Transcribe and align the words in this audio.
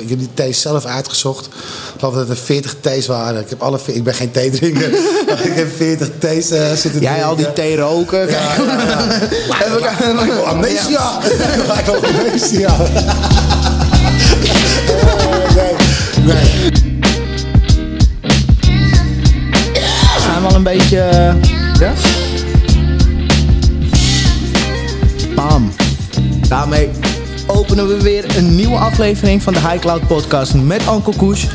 ik 0.00 0.08
heb 0.08 0.18
die 0.18 0.28
thees 0.34 0.60
zelf 0.60 0.84
uitgezocht. 0.84 1.46
Ik 1.46 1.52
geloof 1.98 2.14
dat 2.14 2.28
er 2.28 2.36
40 2.36 2.76
thees 2.80 3.06
waren. 3.06 3.40
Ik, 3.40 3.48
heb 3.50 3.62
alle, 3.62 3.78
ik 3.86 4.04
ben 4.04 4.14
geen 4.14 4.30
theedrinker. 4.30 4.90
maar 5.26 5.40
ik 5.46 5.54
heb 5.54 5.76
40 5.76 6.08
thees 6.18 6.50
eh, 6.50 6.72
zitten 6.72 7.00
Jij 7.00 7.24
al 7.24 7.36
die 7.36 7.52
thee 7.52 7.76
roken. 7.76 8.30
Ja, 8.30 8.54
ja, 8.56 8.98
ja. 9.78 10.26
Wel 10.26 10.46
amnesia. 10.46 11.18
Wel 11.86 11.94
amnesia. 12.04 12.76
Nee, 16.24 16.34
nee. 16.34 16.72
Zijn 20.20 20.42
we 20.42 20.48
al 20.48 20.54
een 20.54 20.62
beetje... 20.62 20.98
eh, 21.00 21.34
Ja? 21.80 21.92
Bam. 25.34 25.72
Daarmee 26.48 26.90
openen 27.80 27.96
we 27.98 28.10
weer 28.10 28.36
een 28.36 28.56
nieuwe 28.56 28.76
aflevering 28.76 29.42
van 29.42 29.52
de 29.52 29.58
High 29.58 29.78
Cloud 29.78 30.06
Podcast 30.06 30.54
met 30.54 30.82
Uncle 30.92 31.16
Koes. 31.16 31.46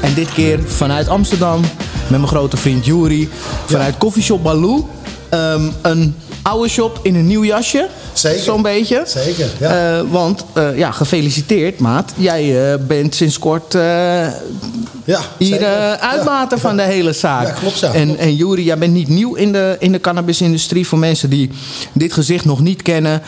En 0.00 0.14
dit 0.14 0.32
keer 0.32 0.60
vanuit 0.64 1.08
Amsterdam 1.08 1.60
met 1.60 2.10
mijn 2.10 2.26
grote 2.26 2.56
vriend 2.56 2.84
Juri. 2.84 3.28
Vanuit 3.66 3.96
Coffeeshop 3.98 4.42
Baloo. 4.42 4.88
Ehm, 5.28 5.62
een 5.82 6.14
oude 6.42 6.68
shop 6.68 7.00
in 7.02 7.14
een 7.14 7.26
nieuw 7.26 7.44
jasje. 7.44 7.88
Zeker. 8.12 8.42
Zo'n 8.42 8.62
beetje. 8.62 9.02
Zeker, 9.06 9.50
ja. 9.58 9.98
Eh, 9.98 10.04
want, 10.10 10.44
eh, 10.52 10.78
ja, 10.78 10.90
gefeliciteerd 10.90 11.78
maat. 11.78 12.12
Jij 12.16 12.72
eh, 12.72 12.78
bent 12.86 13.14
sinds 13.14 13.38
kort 13.38 13.72
Ja, 13.72 15.20
hier 15.38 15.60
Ja. 15.60 16.48
van 16.58 16.76
de 16.76 16.82
hele 16.82 17.12
zaak. 17.12 17.46
Ja, 17.46 17.52
klopt, 17.52 17.78
ja. 17.78 17.92
En, 17.92 18.18
en 18.18 18.34
Juri, 18.34 18.64
jij 18.64 18.78
bent 18.78 18.92
niet 18.92 19.08
nieuw 19.08 19.34
in 19.34 19.52
de, 19.52 19.76
in 19.78 19.92
de 19.92 20.00
cannabisindustrie. 20.00 20.86
Voor 20.86 20.98
mensen 20.98 21.30
die 21.30 21.50
dit 21.92 22.12
gezicht 22.12 22.44
nog 22.44 22.60
niet 22.60 22.82
kennen. 22.82 23.22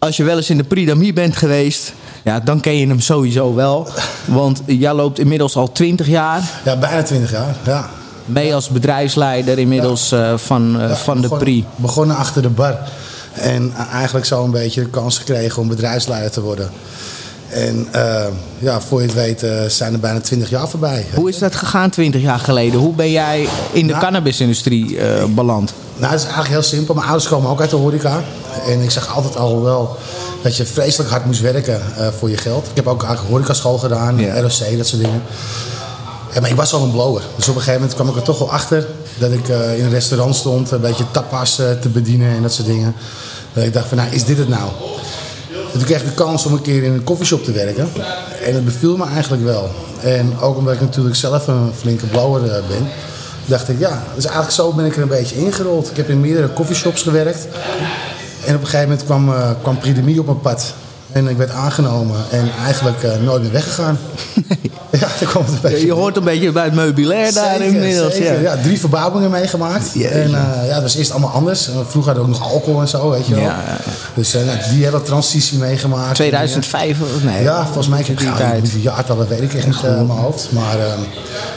Als 0.00 0.16
je 0.16 0.24
wel 0.24 0.36
eens 0.36 0.50
in 0.50 0.56
de 0.56 0.64
Pridamie 0.64 1.12
bent 1.12 1.36
geweest, 1.36 1.92
ja, 2.24 2.40
dan 2.40 2.60
ken 2.60 2.76
je 2.76 2.86
hem 2.86 3.00
sowieso 3.00 3.54
wel. 3.54 3.88
Want 4.24 4.62
jij 4.66 4.92
loopt 4.92 5.18
inmiddels 5.18 5.56
al 5.56 5.72
20 5.72 6.06
jaar. 6.06 6.42
Ja, 6.64 6.76
bijna 6.76 7.02
20 7.02 7.30
jaar. 7.30 7.56
Ja. 7.66 7.88
Ben 8.24 8.44
je 8.44 8.54
als 8.54 8.68
bedrijfsleider 8.68 9.58
inmiddels 9.58 10.12
eh, 10.12 10.36
van, 10.36 10.80
eh, 10.80 10.88
Ja, 10.88 10.96
van 10.96 11.16
de 11.16 11.22
begon- 11.22 11.38
Pri. 11.38 11.64
Begonnen 11.76 12.16
achter 12.16 12.42
de 12.42 12.48
bar. 12.48 12.78
En 13.32 13.72
eigenlijk 13.92 14.26
zo 14.26 14.44
een 14.44 14.50
beetje 14.50 14.82
de 14.82 14.88
kans 14.90 15.18
gekregen 15.18 15.62
om 15.62 15.68
bedrijfsleider 15.68 16.30
te 16.30 16.40
worden. 16.40 16.70
En 17.50 17.88
eh, 17.90 18.24
ja, 18.58 18.80
voor 18.80 19.00
je 19.00 19.06
het 19.06 19.16
weet 19.16 19.42
eh, 19.42 19.64
zijn 19.64 19.92
er 19.92 20.00
bijna 20.00 20.20
20 20.20 20.50
jaar 20.50 20.68
voorbij. 20.68 21.06
Hoe 21.14 21.28
is 21.28 21.38
dat 21.38 21.54
gegaan 21.54 21.90
20 21.90 22.22
jaar 22.22 22.38
geleden? 22.38 22.80
Hoe 22.80 22.94
ben 22.94 23.10
jij 23.10 23.48
in 23.72 23.86
de 23.86 23.92
Nou, 23.92 24.04
cannabisindustrie 24.04 24.98
eh, 24.98 25.24
beland? 25.24 25.72
Nou, 25.96 26.10
het 26.12 26.20
is 26.20 26.26
eigenlijk 26.26 26.54
heel 26.54 26.62
simpel. 26.62 26.94
Mijn 26.94 27.06
ouders 27.06 27.28
komen 27.28 27.50
ook 27.50 27.60
uit 27.60 27.70
de 27.70 27.76
horeca. 27.76 28.22
En 28.66 28.80
ik 28.80 28.90
zag 28.90 29.14
altijd 29.14 29.36
al 29.36 29.62
wel 29.62 29.96
dat 30.42 30.56
je 30.56 30.66
vreselijk 30.66 31.10
hard 31.10 31.24
moest 31.24 31.40
werken 31.40 31.80
voor 32.18 32.30
je 32.30 32.36
geld. 32.36 32.66
Ik 32.66 32.76
heb 32.76 32.86
ook 32.86 33.02
eigenlijk 33.02 33.32
horecaschool 33.32 33.78
gedaan, 33.78 34.18
Ja. 34.18 34.40
ROC, 34.40 34.76
dat 34.76 34.86
soort 34.86 35.02
dingen. 35.02 35.22
Ja, 36.34 36.40
maar 36.40 36.50
ik 36.50 36.56
was 36.56 36.72
al 36.72 36.82
een 36.82 36.90
blower. 36.90 37.22
Dus 37.36 37.48
op 37.48 37.54
een 37.54 37.60
gegeven 37.60 37.80
moment 37.80 37.94
kwam 37.94 38.08
ik 38.08 38.16
er 38.16 38.22
toch 38.22 38.38
wel 38.38 38.50
achter 38.50 38.86
dat 39.18 39.32
ik 39.32 39.48
in 39.48 39.84
een 39.84 39.90
restaurant 39.90 40.34
stond, 40.34 40.70
een 40.70 40.80
beetje 40.80 41.04
tapas 41.10 41.54
te 41.54 41.88
bedienen 41.92 42.36
en 42.36 42.42
dat 42.42 42.52
soort 42.52 42.66
dingen. 42.66 42.94
Dat 43.52 43.64
ik 43.64 43.72
dacht 43.72 43.88
van, 43.88 43.96
nou, 43.96 44.10
is 44.10 44.24
dit 44.24 44.38
het 44.38 44.48
nou? 44.48 44.70
En 45.72 45.78
toen 45.78 45.84
kreeg 45.84 46.00
ik 46.00 46.06
de 46.06 46.14
kans 46.14 46.46
om 46.46 46.52
een 46.52 46.62
keer 46.62 46.82
in 46.82 46.92
een 46.92 47.04
koffieshop 47.04 47.44
te 47.44 47.52
werken. 47.52 47.88
En 48.44 48.54
het 48.54 48.64
beviel 48.64 48.96
me 48.96 49.04
eigenlijk 49.04 49.42
wel. 49.42 49.70
En 50.00 50.38
ook 50.40 50.56
omdat 50.56 50.74
ik 50.74 50.80
natuurlijk 50.80 51.16
zelf 51.16 51.46
een 51.46 51.70
flinke 51.76 52.06
blower 52.06 52.44
eh, 52.44 52.68
ben, 52.68 52.88
dacht 53.44 53.68
ik, 53.68 53.78
ja, 53.78 54.02
dus 54.14 54.24
eigenlijk 54.24 54.54
zo 54.54 54.72
ben 54.72 54.84
ik 54.84 54.96
er 54.96 55.02
een 55.02 55.08
beetje 55.08 55.36
ingerold. 55.36 55.90
Ik 55.90 55.96
heb 55.96 56.08
in 56.08 56.20
meerdere 56.20 56.48
koffieshops 56.48 57.02
gewerkt. 57.02 57.46
En 58.44 58.54
op 58.54 58.60
een 58.60 58.66
gegeven 58.66 58.88
moment 58.88 59.04
kwam, 59.04 59.32
eh 59.32 59.50
kwam 59.62 59.78
Pridemie 59.78 60.20
op 60.20 60.26
mijn 60.26 60.40
pad. 60.40 60.74
En 61.12 61.28
ik 61.28 61.36
werd 61.36 61.50
aangenomen 61.50 62.16
en 62.30 62.50
eigenlijk 62.64 63.02
eh, 63.02 63.10
nooit 63.24 63.42
meer 63.42 63.52
weggegaan. 63.52 63.98
Ja, 64.92 64.98
daar 64.98 65.28
kwam 65.28 65.44
het 65.44 65.52
een 65.52 65.60
beetje 65.60 65.86
Je 65.86 65.92
hoort 65.92 66.16
een 66.16 66.24
beetje 66.24 66.52
bij 66.52 66.64
het 66.64 66.74
meubilair 66.74 67.34
daar 67.34 67.56
Zeker, 67.56 67.74
inmiddels. 67.74 68.14
zeker. 68.14 68.42
Ja. 68.42 68.54
Ja, 68.54 68.62
drie 68.62 68.80
verbouwingen 68.80 69.30
meegemaakt. 69.30 69.90
Jeetje. 69.92 70.08
En 70.08 70.34
eh, 70.34 70.66
ja, 70.68 70.74
dat 70.74 70.82
was 70.82 70.94
eerst 70.94 71.10
allemaal 71.10 71.30
anders. 71.30 71.68
Eh, 71.68 71.74
Vroeger 71.88 72.12
hadden 72.12 72.30
we 72.30 72.36
ook 72.36 72.42
nog 72.42 72.52
alcohol 72.52 72.80
en 72.80 72.88
zo, 72.88 73.10
weet 73.10 73.26
je 73.26 73.34
wel. 73.34 73.42
Ja, 73.42 73.48
ja, 73.66 73.72
ja. 73.84 73.92
Dus 74.14 74.32
nou, 74.32 74.58
die 74.72 74.84
hele 74.84 75.02
transitie 75.02 75.58
meegemaakt. 75.58 76.14
2005 76.14 77.00
of 77.00 77.22
nee? 77.24 77.42
Ja, 77.42 77.64
volgens 77.64 77.88
mij 77.88 77.98
heb 77.98 78.06
ik 78.08 78.18
die 78.18 78.26
ja, 78.26 78.36
tijd. 78.36 78.70
die 78.72 78.82
jaartallen 78.82 79.28
weet 79.28 79.40
ik 79.42 79.54
echt 79.54 79.66
niet 79.66 79.82
in 79.82 80.06
mijn 80.06 80.18
hoofd. 80.18 80.52
Maar 80.52 80.78
ehm, 80.78 81.00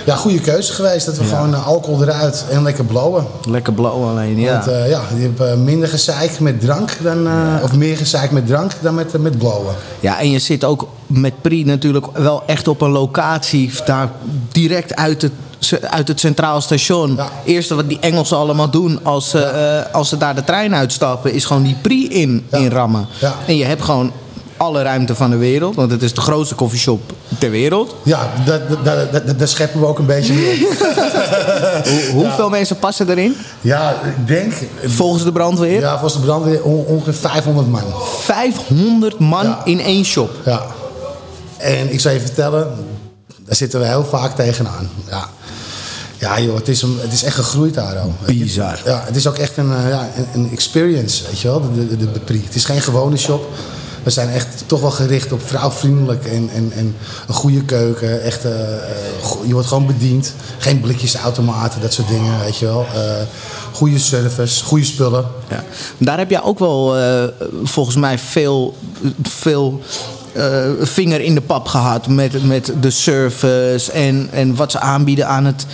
ja, 0.06 0.16
goede 0.16 0.40
keuze 0.40 0.74
geweest. 0.74 1.06
Dat 1.06 1.18
we 1.18 1.24
gewoon 1.24 1.64
alcohol 1.64 2.04
eruit 2.04 2.46
en 2.50 2.64
lekker 2.64 2.86
blowen. 2.86 3.26
Lekker 3.48 3.74
blauw 3.74 4.10
alleen, 4.10 4.40
ja. 4.40 4.52
Want 4.54 4.66
ja, 4.90 5.02
je 5.16 5.32
hebt 5.36 5.58
minder 5.58 5.90
gezeik 5.90 6.40
met 6.40 6.62
drank 6.62 6.98
dan, 7.02 7.28
of 7.64 7.74
meer 7.76 7.98
gezeik 7.98 8.32
met 8.32 8.48
drank 8.48 8.72
dan 8.82 8.96
met, 8.96 9.22
met 9.22 9.38
Ja, 10.00 10.20
en 10.20 10.30
je 10.32 10.40
zit 10.40 10.64
ook 10.64 10.88
met 11.08 11.42
Pri 11.42 11.64
natuurlijk 11.66 12.06
wel 12.14 12.44
echt 12.46 12.68
op 12.68 12.82
een 12.82 12.92
locatie 12.92 13.72
daar 13.86 14.12
direct 14.52 14.96
uit 14.96 15.22
het, 15.22 15.32
uit 15.82 16.08
het 16.08 16.20
Centraal 16.20 16.62
Station. 16.62 17.16
Ja. 17.16 17.30
Eerste 17.46 17.76
wat 17.76 17.90
die 17.90 18.00
Engelsen 18.00 18.38
allemaal 18.38 18.70
doen 18.70 19.00
als, 19.04 19.30
ze, 19.30 19.40
eh, 19.44 19.94
als 19.94 20.10
ze 20.10 20.18
daar 20.18 20.36
de 20.36 20.44
trein 20.44 20.76
uitstappen, 20.76 21.34
is 21.34 21.46
gewoon 21.46 21.64
die 21.64 21.76
Pri 21.82 22.08
in, 22.08 22.46
Ja. 22.52 22.58
inrammen. 22.58 23.08
Ja. 23.20 23.36
En 23.48 23.58
je 23.58 23.66
hebt 23.66 23.82
gewoon 23.84 24.12
alle 24.58 24.82
ruimte 24.82 25.16
van 25.16 25.30
de 25.30 25.38
wereld, 25.38 25.76
want 25.76 25.92
het 25.92 26.02
is 26.02 26.14
de 26.14 26.22
grootste 26.22 26.56
koffieshop 26.56 27.14
ter 27.40 27.50
wereld. 27.50 27.96
Ja, 28.04 28.30
dat, 28.46 28.62
dat, 28.70 28.86
dat, 29.12 29.26
dat- 29.28 29.40
daar 29.40 29.48
scheppen 29.48 29.80
we 29.80 29.86
ook 29.86 30.00
een 30.00 30.06
beetje. 30.06 30.34
Hoe- 31.84 32.10
hoeveel 32.14 32.50
mensen 32.50 32.78
passen 32.80 33.10
erin? 33.10 33.36
Ja, 33.62 33.90
ik 33.92 34.28
denk... 34.28 34.54
Volgens 34.86 35.24
de 35.24 35.32
brandweer? 35.32 35.80
Ja, 35.80 35.92
volgens 35.92 36.14
de 36.14 36.20
brandweer 36.28 36.64
on- 36.64 36.86
ongeveer 36.86 37.14
500 37.14 37.68
man. 37.68 37.84
500 38.20 39.20
man 39.20 39.46
Ja. 39.46 39.62
in 39.66 39.80
één 39.82 40.06
shop. 40.06 40.30
Ja. 40.46 40.62
En 41.58 41.94
ik 41.94 42.00
zal 42.00 42.12
je 42.12 42.20
vertellen, 42.20 42.68
daar 43.46 43.56
zitten 43.56 43.80
we 43.80 43.86
heel 43.86 44.06
vaak 44.06 44.36
tegenaan. 44.36 44.90
Ja, 45.10 45.30
ja 46.18 46.40
joh, 46.40 46.56
het 46.56 46.68
is, 46.68 46.82
een, 46.82 46.98
het 47.02 47.14
is 47.14 47.24
echt 47.24 47.36
gegroeid 47.36 47.74
daar 47.74 47.98
al. 47.98 48.14
Bizar. 48.26 48.80
Ja, 48.86 49.04
het 49.06 49.16
is 49.16 49.28
ook 49.28 49.38
echt 49.38 49.58
een, 49.58 49.72
eh, 49.74 49.90
ja, 49.90 50.08
een, 50.16 50.28
een 50.34 50.50
experience, 50.52 51.24
weet 51.26 51.40
je 51.40 51.48
wel, 51.48 51.62
de, 51.62 51.88
de, 51.88 51.98
de, 51.98 52.12
de. 52.26 52.34
Het 52.46 52.56
is 52.56 52.66
geen 52.66 52.82
gewone 52.82 53.18
shop. 53.18 53.46
We 54.04 54.10
zijn 54.10 54.30
echt 54.30 54.64
toch 54.66 54.82
wel 54.82 54.92
gericht 54.92 55.32
op 55.32 55.48
vrouwvriendelijk 55.48 56.26
en, 56.26 56.50
en, 56.54 56.72
en 56.72 56.96
een 57.28 57.34
goede 57.34 57.64
keuken. 57.64 58.22
Echt, 58.22 58.46
eh, 58.46 58.74
eh, 58.76 58.84
je 59.46 59.54
wordt 59.54 59.68
gewoon 59.68 59.88
bediend. 59.88 60.34
Geen 60.58 60.82
blikjesautomaten, 60.82 61.82
dat 61.82 61.94
soort 61.94 62.08
dingen, 62.08 62.40
weet 62.40 62.58
je 62.58 62.66
wel. 62.66 62.86
Eh, 62.94 63.22
goede 63.72 64.00
service, 64.00 64.64
goede 64.64 64.86
spullen. 64.86 65.26
Ja. 65.50 65.64
Daar 65.98 66.18
heb 66.18 66.30
jij 66.30 66.42
ook 66.42 66.60
wel 66.60 66.96
volgens 67.64 67.96
mij 67.96 68.20
veel, 68.20 68.78
veel 69.24 69.82
vinger 70.82 71.22
in 71.22 71.36
de 71.36 71.42
pap 71.42 71.68
gehad 71.68 72.08
met, 72.08 72.44
met 72.44 72.74
de 72.82 72.90
service 72.90 73.92
en, 73.92 74.30
en 74.32 74.56
wat 74.56 74.72
ze 74.72 74.80
aanbieden 74.80 75.28
aan 75.28 75.46
het 75.46 75.66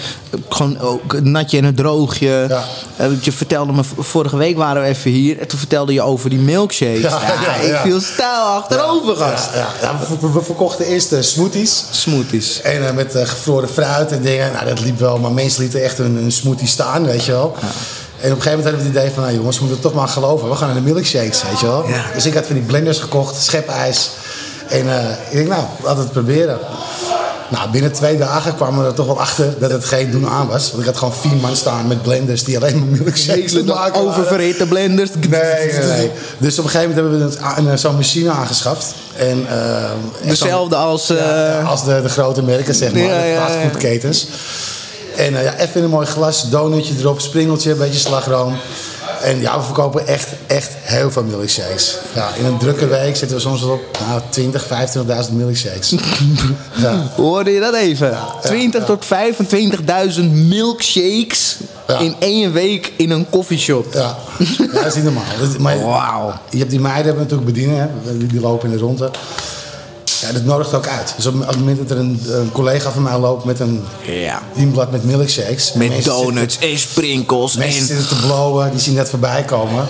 gewoon 0.50 0.80
ook 0.80 1.14
het 1.14 1.24
natje 1.24 1.58
en 1.58 1.64
het 1.64 1.76
droogje. 1.76 2.46
Ja. 2.50 2.64
Eh, 2.96 3.08
je 3.22 3.32
vertelde 3.32 3.74
me, 3.74 3.82
vorige 3.98 4.38
week 4.38 4.58
waren 4.58 4.82
we 4.82 4.88
even 4.88 5.12
hier 5.12 5.40
en 5.40 5.48
toen 5.48 5.60
vertelde 5.60 5.94
je 5.94 6.02
over 6.02 6.30
die 6.30 6.40
milkshakes. 6.40 7.02
Ja, 7.02 7.56
ik 7.56 7.76
viel 7.76 8.02
stijl 8.02 8.42
achterover, 8.42 9.16
gast. 9.16 9.50
Ja, 9.82 10.00
we, 10.34 10.42
verkochten 10.42 10.86
eerst 10.86 11.12
eh, 11.12 11.22
smoothies. 11.22 11.84
Smoothies. 11.92 12.62
En 12.62 12.88
eh, 12.88 12.94
met 12.94 13.16
eh, 13.16 13.28
gevroren 13.28 13.70
fruit 13.70 14.12
en 14.12 14.22
dingen. 14.22 14.52
Nou, 14.52 14.66
dat 14.66 14.80
liep 14.80 15.00
wel. 15.00 15.18
Maar 15.18 15.32
mensen 15.32 15.62
lieten 15.62 15.84
echt 15.84 16.00
een, 16.00 16.16
een 16.16 16.32
smoothie 16.32 16.68
staan, 16.68 17.06
weet 17.06 17.26
je 17.26 17.32
wel. 17.32 17.56
En 18.22 18.32
op 18.32 18.38
een 18.38 18.42
gegeven 18.42 18.58
moment 18.58 18.64
hadden 18.64 18.80
we 18.80 18.88
het 18.88 18.98
idee 18.98 19.12
van... 19.14 19.24
Nou 19.24 19.36
jongens, 19.36 19.58
we 19.58 19.64
moeten 19.64 19.82
toch 19.82 19.94
maar 19.94 20.08
geloven. 20.08 20.50
We 20.50 20.56
gaan 20.56 20.68
naar 20.68 20.84
de 20.84 20.92
milkshakes, 20.94 21.44
weet 21.44 21.60
je 21.60 21.66
wel. 21.66 21.86
Dus 22.14 22.26
ik 22.26 22.34
had 22.34 22.46
van 22.46 22.56
die 22.56 22.64
blenders 22.64 23.00
gekocht, 23.00 23.44
schepijs. 23.44 24.10
En 24.70 24.90
eh, 24.90 25.10
ik 25.30 25.32
denk, 25.38 25.48
nou, 25.48 25.64
laten 25.84 25.98
we 25.98 26.04
het 26.04 26.12
proberen. 26.12 26.58
Nou, 27.50 27.70
binnen 27.70 27.92
twee 27.92 28.18
dagen 28.18 28.56
kwamen 28.56 28.82
we 28.82 28.88
er 28.90 28.94
toch 28.96 29.06
wel 29.06 29.20
achter 29.20 29.54
dat 29.60 29.72
het 29.72 29.86
geen 29.86 30.12
doen 30.12 30.28
aan 30.28 30.48
was. 30.48 30.68
Want 30.70 30.80
ik 30.80 30.86
had 30.86 30.98
gewoon 30.98 31.14
vier 31.14 31.36
man 31.36 31.56
staan 31.56 31.88
met 31.88 32.02
blenders 32.02 32.44
die 32.44 32.58
alleen 32.58 32.80
maar 32.80 33.00
milkshakes 33.02 33.54
het 33.54 33.66
maken. 33.66 34.02
Oververhitte 34.02 34.66
blenders. 34.68 35.10
Nee, 35.30 35.72
nee, 35.72 35.88
nee. 35.98 36.12
Dus 36.38 36.60
op 36.60 36.66
een 36.66 36.70
gegeven 36.72 36.96
moment 36.96 37.30
hebben 37.40 37.64
we 37.66 37.72
een- 37.72 37.78
zo'n 37.80 37.96
machine 37.96 38.30
aangeschaft. 38.32 38.94
En, 39.18 39.46
eh, 39.50 39.90
Dezelfde 40.24 40.76
als... 40.76 41.10
eh, 41.10 41.18
ja, 41.18 41.62
als 41.62 41.84
de, 41.86 42.02
de 42.02 42.10
grote 42.10 42.42
merken, 42.44 42.76
zeg 42.76 42.94
maar. 42.94 43.02
Ja, 43.02 43.24
ja, 43.24 43.46
de 43.46 43.52
fastfoodketens. 43.52 44.28
En 45.16 45.36
eh, 45.38 45.44
ja, 45.44 45.56
even 45.58 45.76
in 45.76 45.84
een 45.84 45.90
mooi 45.90 46.06
glas, 46.08 46.50
donutje 46.50 46.94
erop, 47.00 47.22
springeltje, 47.22 47.72
een 47.72 47.78
beetje 47.78 48.00
slagroom. 48.00 48.56
En 49.22 49.40
ja, 49.40 49.58
we 49.58 49.64
verkopen 49.64 50.08
echt, 50.08 50.28
echt 50.48 50.70
heel 50.82 51.12
veel 51.12 51.24
milkshakes. 51.24 51.98
Ja, 52.16 52.30
in 52.38 52.46
een 52.46 52.58
drukke 52.58 52.88
week 52.88 53.16
zitten 53.16 53.38
we 53.38 53.44
soms 53.44 53.64
op 53.64 53.82
nou, 54.08 54.22
20, 54.30 54.68
25.000 55.30 55.34
milkshakes. 55.34 55.96
ja. 56.76 57.04
Hoorde 57.16 57.52
je 57.52 57.60
dat 57.60 57.76
even? 57.76 58.18
20 58.44 58.80
ja. 58.80 58.86
tot 58.86 59.06
25.000 60.18 60.24
milkshakes 60.32 61.58
in 62.00 62.16
één 62.20 62.52
week 62.52 62.94
in 62.98 63.12
een 63.12 63.30
koffieshop. 63.30 63.94
Ja. 63.94 64.16
ja, 64.58 64.74
dat 64.74 64.86
is 64.86 64.96
niet 64.96 65.04
normaal. 65.04 65.24
Maar 65.60 65.86
Wauw. 65.86 66.34
je 66.50 66.58
hebt 66.58 66.70
die 66.70 66.80
meiden 66.80 67.06
hebben 67.06 67.24
natuurlijk 67.24 67.54
bedienen, 67.54 67.78
hè? 67.80 68.18
Die, 68.18 68.28
die 68.28 68.40
lopen 68.40 68.70
in 68.70 68.78
de 68.78 68.82
ronde. 68.82 69.12
Ja, 70.22 70.32
dat 70.32 70.44
nodigt 70.44 70.74
ook 70.74 70.88
uit. 70.88 71.14
Dus 71.16 71.26
op 71.26 71.46
het 71.48 71.58
moment 71.58 71.78
dat 71.78 71.92
er 71.92 71.98
een, 72.04 72.22
een 72.28 72.52
collega 72.52 72.92
van 72.92 73.02
mij 73.02 73.18
loopt 73.18 73.44
met 73.46 73.60
een 73.60 73.84
Ja. 74.02 74.42
dienblad 74.56 74.92
met 74.92 75.04
milkshakes. 75.04 75.72
en 75.72 75.78
Met 75.80 76.04
donuts 76.06 76.58
en 76.60 76.78
sprinkels. 76.80 77.56
Mensen 77.58 77.80
En 77.82 77.88
zitten 77.88 78.08
te 78.08 78.26
blowen, 78.26 78.72
die 78.72 78.80
zien 78.80 78.96
dat 78.96 79.10
voorbij 79.10 79.44
komen. 79.44 79.88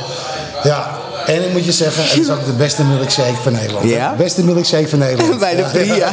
Ja, 0.64 0.98
En 1.26 1.44
ik 1.46 1.52
moet 1.52 1.66
je 1.66 1.72
zeggen, 1.72 2.04
het 2.04 2.18
is 2.20 2.30
ook 2.30 2.46
de 2.46 2.52
beste 2.52 2.84
milkshake 2.84 3.36
van 3.44 3.52
Nederland. 3.52 3.90
Ja? 3.90 4.16
Beste 4.18 4.44
milkshake 4.44 4.88
van 4.88 5.00
Nederland. 5.00 5.40
Bij 5.50 5.56
de 5.56 5.62
Ja. 5.62 5.68
Pri, 5.70 5.94
ja. 6.00 6.12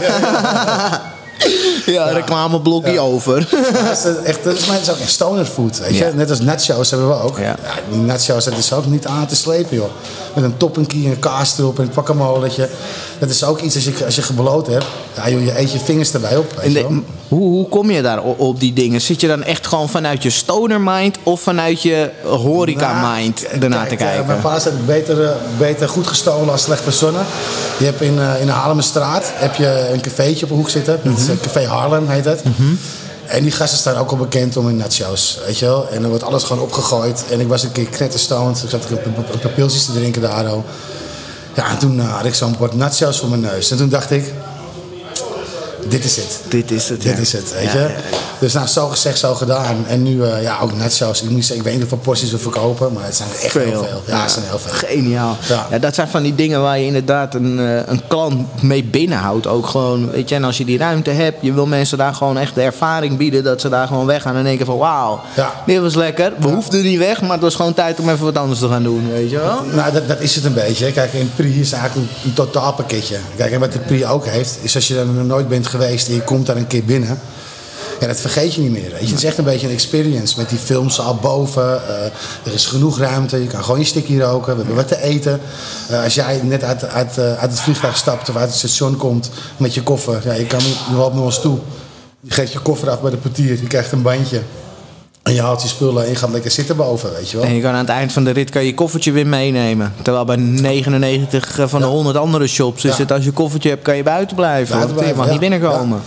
ja, 1.86 2.04
reclameblokje 2.10 3.00
over. 3.00 3.48
Dat 3.72 3.92
is, 4.04 4.22
echt, 4.24 4.44
dat 4.44 4.56
is, 4.56 4.66
maar 4.66 4.76
het 4.76 4.84
is 4.86 4.90
ook 4.92 4.98
echt 4.98 5.10
stoner 5.10 5.44
food. 5.44 5.78
Weet 5.78 5.96
je? 5.96 6.04
Ja. 6.04 6.10
Net 6.14 6.30
als 6.30 6.40
nachos 6.40 6.90
hebben 6.90 7.08
we 7.08 7.20
ook. 7.22 7.38
Ja. 7.38 7.44
Ja. 7.44 7.56
die 7.90 8.00
nachos, 8.00 8.44
dat 8.44 8.58
is 8.58 8.72
ook 8.72 8.86
niet 8.86 9.06
aan 9.06 9.26
te 9.26 9.36
slepen, 9.36 9.76
joh. 9.76 9.90
Met 10.34 10.44
een 10.44 10.56
toppinkie, 10.56 11.06
een 11.08 11.18
kaas 11.18 11.58
erop 11.58 11.78
en 11.78 11.86
een 11.86 11.92
guacamoletje. 11.92 12.68
Dat 13.18 13.30
is 13.30 13.44
ook 13.44 13.60
iets 13.60 13.74
als 13.74 13.84
je, 13.84 14.04
als 14.04 14.14
je 14.16 14.22
gebloot 14.22 14.66
hebt. 14.66 14.84
Ja, 15.16 15.28
joh, 15.30 15.44
je 15.44 15.58
eet 15.60 15.72
je 15.72 15.78
vingers 15.78 16.12
erbij 16.12 16.36
op. 16.36 16.52
Weet 16.62 16.74
de- 16.74 17.00
hoe, 17.28 17.40
hoe 17.40 17.68
kom 17.68 17.90
je 17.90 18.02
daar 18.02 18.22
op, 18.22 18.60
die 18.60 18.72
dingen? 18.72 19.00
Zit 19.00 19.20
je 19.20 19.26
dan 19.28 19.42
echt 19.42 19.66
gewoon 19.66 19.88
vanuit 19.88 20.22
je 20.22 20.30
stoner 20.30 20.80
mind 20.80 21.16
of 21.22 21.40
vanuit 21.40 21.82
je 21.82 22.10
horeca 22.24 23.00
Nou, 23.00 23.16
mind 23.16 23.46
ernaar 23.46 23.88
te 23.88 23.94
kijk, 23.94 23.98
kijken? 24.10 24.26
mijn 24.26 24.40
vader 24.40 24.60
zegt 24.60 24.86
beter, 24.86 25.24
eh, 25.24 25.30
beter 25.58 25.88
goed 25.88 26.06
gestolen 26.06 26.50
als 26.50 26.62
slecht 26.62 26.82
verzonnen. 26.82 27.22
Je 27.78 27.84
hebt 27.84 28.00
in, 28.00 28.18
eh, 28.18 28.40
in 28.40 28.46
de 28.46 28.52
Haarlemmerstraat 28.52 29.30
heb 29.34 29.54
je 29.54 29.88
een 29.92 30.00
cafeetje 30.00 30.42
op 30.44 30.48
de 30.50 30.54
hoek 30.56 30.70
zitten. 30.70 31.00
Dat 31.04 31.12
Mhm. 31.12 31.22
is, 31.22 31.28
eh, 31.28 31.34
Café 31.42 31.66
Haarlem 31.66 32.08
heet 32.08 32.24
het. 32.24 32.42
En 33.26 33.42
die 33.42 33.52
gasten 33.52 33.78
staan 33.78 33.96
ook 33.96 34.10
al 34.10 34.16
bekend 34.16 34.56
om 34.56 34.66
hun 34.66 34.76
nachos, 34.76 35.38
weet 35.46 35.58
je 35.58 35.64
wel. 35.66 35.88
En 35.88 36.00
dan 36.00 36.08
wordt 36.10 36.24
alles 36.24 36.42
gewoon 36.44 36.62
opgegooid. 36.62 37.24
En 37.30 37.40
ik 37.40 37.48
was 37.48 37.62
een 37.62 37.72
keer 37.72 37.84
knetterstoned. 37.86 38.62
Ik 38.62 38.70
zat 38.70 38.84
een, 38.90 38.96
een, 39.04 39.14
een 39.32 39.38
paar 39.40 39.50
pilsjes 39.50 39.84
te 39.84 39.92
drinken 39.92 40.22
daar. 40.22 40.46
al. 40.46 40.64
Ja, 41.56 41.70
en 41.70 41.78
toen 41.78 42.00
eh, 42.00 42.14
had 42.14 42.24
ik 42.24 42.34
zo'n 42.34 42.54
bord 42.58 42.74
nachos 42.74 43.18
voor 43.18 43.28
mijn 43.28 43.40
neus. 43.40 43.70
En 43.70 43.76
toen 43.76 43.88
dacht 43.88 44.10
ik, 44.10 44.32
dit 45.88 46.04
is 46.04 46.16
het. 46.16 46.40
Dit 46.48 46.70
is 46.70 46.88
het, 46.88 47.02
Dit 47.02 47.12
ja. 47.14 47.18
is 47.20 47.32
het, 47.32 47.52
weet 47.52 47.72
je. 47.72 47.78
ja, 47.78 47.84
ja. 47.84 47.94
Dus 48.38 48.52
nou, 48.52 48.66
zo 48.66 48.88
gezegd, 48.88 49.18
zo 49.18 49.34
gedaan. 49.34 49.84
En 49.86 50.02
nu, 50.02 50.22
eh, 50.22 50.42
ja, 50.42 50.58
ook 50.62 50.76
nachos. 50.76 51.22
Ik, 51.22 51.30
moet 51.30 51.38
zeggen, 51.40 51.56
ik 51.56 51.62
weet 51.62 51.72
niet 51.72 51.80
hoeveel 51.80 51.98
porties 51.98 52.30
we 52.30 52.38
verkopen, 52.38 52.92
maar 52.92 53.04
het 53.04 53.16
zijn 53.16 53.28
er 53.28 53.44
echt 53.44 53.54
heel 53.54 53.84
veel. 53.84 54.02
Ja, 54.06 54.22
het 54.22 54.30
zijn 54.30 54.44
heel 54.48 54.58
veel. 54.58 54.72
Geniaal. 54.88 55.36
Ja. 55.70 55.78
Dat 55.78 55.94
zijn 55.94 56.08
van 56.08 56.22
die 56.22 56.34
dingen 56.34 56.60
waar 56.62 56.78
je 56.78 56.86
inderdaad 56.86 57.34
een, 57.34 57.58
eh, 57.58 57.76
een 57.86 58.02
klant 58.08 58.62
mee 58.62 58.84
binnenhoudt. 58.84 59.46
Ook 59.46 59.66
gewoon, 59.66 60.10
weet 60.10 60.28
je, 60.28 60.34
en 60.34 60.44
als 60.44 60.58
je 60.58 60.64
die 60.64 60.78
ruimte 60.78 61.10
hebt, 61.10 61.36
je 61.40 61.52
wil 61.52 61.66
mensen 61.66 61.98
daar 61.98 62.14
gewoon 62.14 62.38
echt 62.38 62.54
de 62.54 62.62
ervaring 62.62 63.16
bieden 63.16 63.44
dat 63.44 63.60
ze 63.60 63.68
daar 63.68 63.86
gewoon 63.86 64.06
weggaan 64.06 64.36
en 64.36 64.44
denken 64.44 64.66
van 64.66 64.76
wauw, 64.76 65.20
Ja. 65.36 65.52
dit 65.66 65.80
was 65.80 65.94
lekker. 65.94 66.32
We 66.38 66.48
hoefden 66.48 66.82
niet 66.82 66.98
weg, 66.98 67.20
maar 67.20 67.30
het 67.30 67.40
was 67.40 67.54
gewoon 67.54 67.74
tijd 67.74 68.00
om 68.00 68.08
even 68.08 68.24
wat 68.24 68.38
anders 68.38 68.60
te 68.60 68.68
gaan 68.68 68.82
doen, 68.82 69.10
weet 69.12 69.30
je 69.30 69.38
wel? 69.38 69.64
Nou, 69.72 69.92
dat, 69.92 70.08
dat 70.08 70.20
is 70.20 70.34
het 70.34 70.44
een 70.44 70.54
beetje. 70.54 70.92
Kijk, 70.92 71.14
een 71.14 71.30
Pri 71.36 71.60
is 71.60 71.72
eigenlijk 71.72 72.08
een, 72.10 72.28
een 72.28 72.34
totaalpakketje. 72.34 73.16
Kijk, 73.36 73.52
en 73.52 73.60
wat 73.60 73.72
de 73.72 73.78
Pri 73.78 74.06
ook 74.06 74.26
heeft, 74.26 74.58
is 74.62 74.74
als 74.74 74.88
je 74.88 74.98
er 74.98 75.06
nog 75.06 75.24
nooit 75.26 75.48
bent 75.48 75.66
geweest 75.66 75.75
en 75.80 76.14
je 76.14 76.22
komt 76.24 76.46
daar 76.46 76.56
een 76.56 76.66
keer 76.66 76.84
binnen. 76.84 77.18
Ja, 78.00 78.06
dat 78.06 78.20
vergeet 78.20 78.54
je 78.54 78.60
niet 78.60 78.70
meer. 78.70 78.90
Weet 78.90 79.00
je. 79.00 79.06
Het 79.06 79.16
is 79.16 79.24
echt 79.24 79.38
een 79.38 79.44
beetje 79.44 79.66
een 79.66 79.72
experience 79.72 80.38
met 80.38 80.48
die 80.48 80.58
filmzaal 80.58 81.14
boven. 81.14 81.88
eh, 81.88 82.04
er 82.44 82.52
is 82.52 82.66
genoeg 82.66 82.98
ruimte. 82.98 83.42
Je 83.42 83.46
kan 83.46 83.64
gewoon 83.64 83.78
je 83.78 83.84
stikkie 83.84 84.20
roken. 84.20 84.50
We 84.52 84.56
hebben 84.56 84.74
wat 84.74 84.88
te 84.88 85.02
eten. 85.02 85.40
Eh, 85.88 86.02
als 86.02 86.14
jij 86.14 86.40
net 86.42 86.62
eh, 86.62 86.68
uit 86.92 87.50
het 87.50 87.60
vliegtuig 87.60 87.96
stapt 87.96 88.28
of 88.28 88.36
uit 88.36 88.48
het 88.48 88.58
station 88.58 88.96
komt 88.96 89.30
met 89.56 89.74
je 89.74 89.82
koffer. 89.82 90.20
Ja, 90.24 90.32
je, 90.32 90.46
kan, 90.46 90.60
je 90.60 90.94
loopt 90.96 91.14
naar 91.14 91.24
ons 91.24 91.40
toe. 91.40 91.58
Je 92.20 92.30
geeft 92.30 92.52
je 92.52 92.58
koffer 92.58 92.90
af 92.90 93.00
bij 93.00 93.10
de 93.10 93.16
portier. 93.16 93.48
Je 93.48 93.66
krijgt 93.66 93.92
een 93.92 94.02
bandje. 94.02 94.42
En 95.26 95.34
je 95.34 95.42
haalt 95.42 95.62
je 95.62 95.68
spullen 95.68 96.04
en 96.04 96.10
je 96.10 96.16
gaat 96.16 96.30
lekker 96.30 96.50
zitten 96.50 96.76
boven, 96.76 97.12
weet 97.12 97.30
je 97.30 97.36
wel. 97.36 97.46
En 97.46 97.54
je 97.54 97.60
kan 97.60 97.72
aan 97.72 97.78
het 97.78 97.88
eind 97.88 98.12
van 98.12 98.24
de 98.24 98.30
rit 98.30 98.50
kan 98.50 98.64
je 98.64 98.74
koffertje 98.74 99.12
weer 99.12 99.26
meenemen. 99.26 99.94
Terwijl 100.02 100.24
bij 100.24 100.36
99 100.36 101.58
van 101.66 101.80
de 101.80 101.86
100 101.86 102.16
andere 102.16 102.46
shops 102.46 102.84
is 102.84 102.90
Ja. 102.96 103.02
het 103.02 103.12
als 103.12 103.24
je 103.24 103.30
koffertje 103.32 103.68
hebt 103.68 103.82
kan 103.82 103.96
je 103.96 104.02
buiten 104.02 104.36
blijven. 104.36 104.74
Buiten 104.76 104.96
want 104.96 105.08
je 105.08 105.14
mag 105.14 105.24
blijven, 105.26 105.50
niet 105.50 105.60
binnenkomen. 105.60 106.02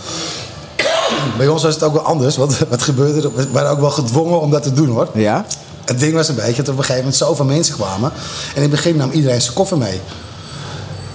Bij 1.36 1.48
ons 1.48 1.62
was 1.62 1.74
het 1.74 1.82
ook 1.82 1.92
wel 1.92 2.02
anders, 2.02 2.36
want 2.36 2.58
wat 2.68 2.82
gebeurde 2.82 3.28
er? 3.28 3.34
We 3.34 3.48
waren 3.52 3.70
ook 3.70 3.80
wel 3.80 3.90
gedwongen 3.90 4.40
om 4.40 4.50
dat 4.50 4.62
te 4.62 4.72
doen 4.72 4.88
hoor. 4.88 5.08
Ja? 5.14 5.44
Het 5.84 5.98
ding 6.00 6.14
was 6.14 6.28
een 6.28 6.34
beetje 6.34 6.62
dat 6.62 6.68
op 6.68 6.78
een 6.78 6.84
gegeven 6.84 6.96
moment 6.96 7.16
zoveel 7.16 7.44
mensen 7.44 7.74
kwamen. 7.74 8.12
En 8.48 8.54
in 8.56 8.62
het 8.62 8.70
begin 8.70 8.96
nam 8.96 9.10
iedereen 9.10 9.42
zijn 9.42 9.54
koffer 9.54 9.78
mee. 9.78 10.00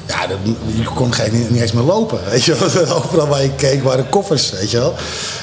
Ja, 0.08 0.28
dat, 0.28 0.38
je 0.78 0.84
kon 0.84 1.14
geen, 1.14 1.34
niet, 1.34 1.50
niet 1.50 1.62
eens 1.62 1.72
meer 1.72 1.84
lopen. 1.84 2.20
Weet 2.30 2.44
je 2.44 2.56
wel. 2.56 2.96
Overal 2.98 3.28
waar 3.28 3.42
je 3.42 3.56
keek 3.56 3.84
waren 3.84 4.10
koffers, 4.10 4.52
weet 4.52 4.72
je 4.72 4.78
wel. 4.78 4.96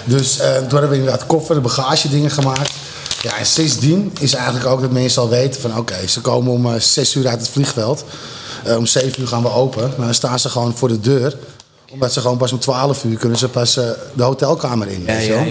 Dus 0.04 0.38
eh, 0.38 0.56
toen 0.56 0.70
hebben 0.70 0.88
we 0.88 0.96
inderdaad 0.96 1.26
koffer, 1.26 1.60
bagage 1.60 2.08
dingen 2.08 2.30
gemaakt. 2.30 2.70
Ja, 3.22 3.38
en 3.38 3.46
sindsdien 3.46 4.12
is 4.20 4.34
eigenlijk 4.34 4.66
ook 4.66 4.80
dat 4.80 4.90
mensen 4.90 5.22
al 5.22 5.28
weten 5.28 5.60
van... 5.60 5.78
oké, 5.78 6.06
ze 6.06 6.20
komen 6.20 6.52
om 6.52 6.66
eh, 6.66 6.80
zes 6.80 7.14
uur 7.14 7.28
uit 7.28 7.40
het 7.40 7.48
vliegveld. 7.48 8.04
Eh, 8.64 8.76
om 8.76 8.86
zeven 8.86 9.20
uur 9.20 9.28
gaan 9.28 9.42
we 9.42 9.52
open. 9.52 9.92
Maar 9.96 10.06
dan 10.06 10.14
staan 10.14 10.38
ze 10.38 10.48
gewoon 10.48 10.76
voor 10.76 10.88
de 10.88 11.00
deur. 11.00 11.36
Omdat 11.90 12.12
ze 12.12 12.20
gewoon 12.20 12.36
pas 12.36 12.52
om 12.52 12.58
twaalf 12.58 13.04
uur 13.04 13.18
kunnen 13.18 13.38
ze 13.38 13.48
pas 13.48 13.74
de 14.14 14.22
hotelkamer 14.22 14.88
in. 14.88 15.04
weet 15.04 15.24
je 15.24 15.32
wel. 15.32 15.44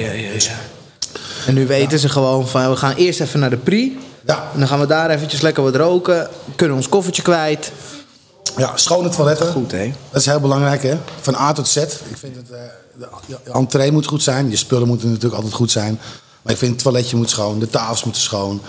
En 1.46 1.54
nu 1.54 1.68
weten 1.68 2.00
ze 2.00 2.10
gewoon 2.10 2.48
van 2.48 2.70
we 2.70 2.76
gaan 2.76 2.94
eerst 2.96 3.22
even 3.22 3.40
naar 3.40 3.50
de 3.50 3.58
Pri. 3.58 4.00
Ja. 4.26 4.50
En 4.54 4.60
dan 4.60 4.68
gaan 4.68 4.80
we 4.80 4.86
daar 4.86 5.10
eventjes 5.10 5.42
lekker 5.42 5.64
wat 5.64 5.76
roken. 5.76 6.30
Kunnen 6.56 6.78
ons 6.78 6.90
koffertje 6.90 7.22
kwijt. 7.22 7.72
Ja, 8.58 8.78
schone 8.78 9.10
toiletten. 9.10 9.52
Goed 9.52 9.72
hè? 9.72 9.94
Dat 10.10 10.20
is 10.22 10.26
heel 10.26 10.40
belangrijk, 10.40 10.84
hè? 10.84 10.98
Van 11.22 11.36
A 11.36 11.52
tot 11.52 11.68
Z. 11.68 11.76
Ik 11.76 12.18
vind 12.18 12.36
het, 12.36 12.52
eh, 12.52 12.60
de, 12.98 13.52
entree 13.52 13.92
moet 13.92 14.06
goed 14.06 14.24
zijn. 14.24 14.50
Je 14.50 14.56
spullen 14.56 14.88
moeten 14.88 15.08
natuurlijk 15.08 15.36
altijd 15.36 15.54
goed 15.54 15.72
zijn. 15.72 16.00
Maar 16.42 16.54
ik 16.54 16.60
vind 16.60 16.72
het 16.72 16.82
toiletje 16.82 17.18
moet 17.18 17.30
schoon, 17.30 17.60
de 17.60 17.68
tafels 17.68 18.04
moeten 18.04 18.22
schoon. 18.22 18.62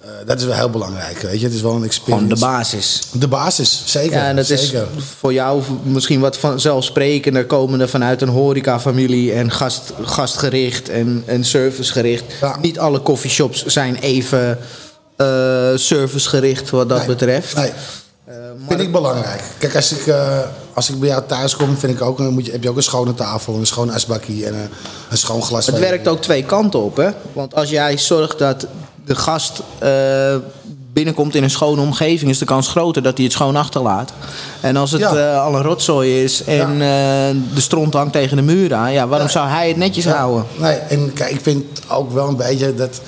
Eh, 0.00 0.08
dat 0.26 0.40
is 0.40 0.44
wel 0.44 0.54
heel 0.54 0.70
belangrijk, 0.70 1.18
weet 1.18 1.40
je. 1.40 1.46
Het 1.46 1.54
is 1.54 1.60
wel 1.62 1.74
een 1.74 1.84
experience. 1.84 2.24
Gewoon 2.24 2.38
de 2.38 2.46
basis. 2.46 3.02
De 3.12 3.28
basis, 3.28 3.82
zeker. 3.84 4.16
Ja, 4.16 4.26
en 4.26 4.36
dat 4.36 4.46
zeker. 4.46 4.86
is 4.96 5.04
voor 5.18 5.32
jou 5.32 5.62
misschien 5.82 6.20
wat 6.20 6.36
vanzelfsprekender 6.36 7.46
komende 7.46 7.88
vanuit 7.88 8.22
een 8.22 8.28
horecafamilie 8.28 9.32
en 9.32 9.50
gast, 9.50 9.92
gastgericht 10.02 10.88
en, 10.88 11.22
en 11.26 11.44
servicegericht. 11.44 12.24
Ja. 12.40 12.58
Niet 12.60 12.78
alle 12.78 13.02
coffeeshops 13.02 13.64
zijn 13.66 13.94
even 13.96 14.58
eh, 15.16 15.26
servicegericht 15.74 16.70
wat 16.70 16.88
dat 16.88 16.98
Nee, 16.98 17.06
betreft. 17.06 17.56
Nee. 17.56 17.72
Vind 18.68 18.80
ik 18.80 18.92
belangrijk. 18.92 19.42
Kijk, 19.58 19.76
als 19.76 19.92
ik, 19.92 20.06
eh, 20.06 20.38
als 20.74 20.90
ik 20.90 21.00
bij 21.00 21.08
jou 21.08 21.22
thuis 21.26 21.56
kom, 21.56 21.76
vind 21.76 21.92
ik 21.92 22.02
ook, 22.02 22.18
moet 22.18 22.46
je, 22.46 22.52
heb 22.52 22.62
je 22.62 22.70
ook 22.70 22.76
een 22.76 22.82
schone 22.82 23.14
tafel, 23.14 23.54
een 23.54 23.66
schoon 23.66 23.90
asbakkie 23.90 24.46
en 24.46 24.54
een, 24.54 24.68
een 25.10 25.16
schoon 25.16 25.42
glas. 25.42 25.66
Het 25.66 25.78
werkt 25.78 26.08
ook 26.08 26.20
twee 26.20 26.44
kanten 26.44 26.80
op, 26.82 26.96
hè? 26.96 27.08
Want 27.32 27.54
als 27.54 27.70
jij 27.70 27.98
zorgt 27.98 28.38
dat 28.38 28.66
de 29.04 29.14
gast 29.14 29.62
eh, 29.78 30.36
binnenkomt 30.92 31.34
in 31.34 31.42
een 31.42 31.50
schone 31.50 31.80
omgeving, 31.80 32.30
is 32.30 32.38
de 32.38 32.44
kans 32.44 32.68
groter 32.68 33.02
dat 33.02 33.16
hij 33.16 33.24
het 33.24 33.34
schoon 33.34 33.56
achterlaat. 33.56 34.12
En 34.60 34.76
als 34.76 34.90
het 34.90 35.00
Ja. 35.00 35.14
eh, 35.32 35.44
al 35.44 35.54
een 35.54 35.62
rotzooi 35.62 36.22
is 36.22 36.44
en 36.44 36.70
eh, 36.72 36.78
de 37.54 37.60
stront 37.60 37.94
hangt 37.94 38.12
tegen 38.12 38.36
de 38.36 38.42
muur 38.42 38.74
aan, 38.74 38.92
ja, 38.92 39.08
waarom 39.08 39.28
zou 39.28 39.48
hij 39.48 39.68
het 39.68 39.76
netjes 39.76 40.04
houden? 40.06 40.44
Nee, 40.56 40.76
en 40.76 41.12
kijk, 41.12 41.30
ik 41.30 41.40
vind 41.42 41.64
ook 41.88 42.12
wel 42.12 42.28
een 42.28 42.36
beetje 42.36 42.74
dat. 42.74 43.00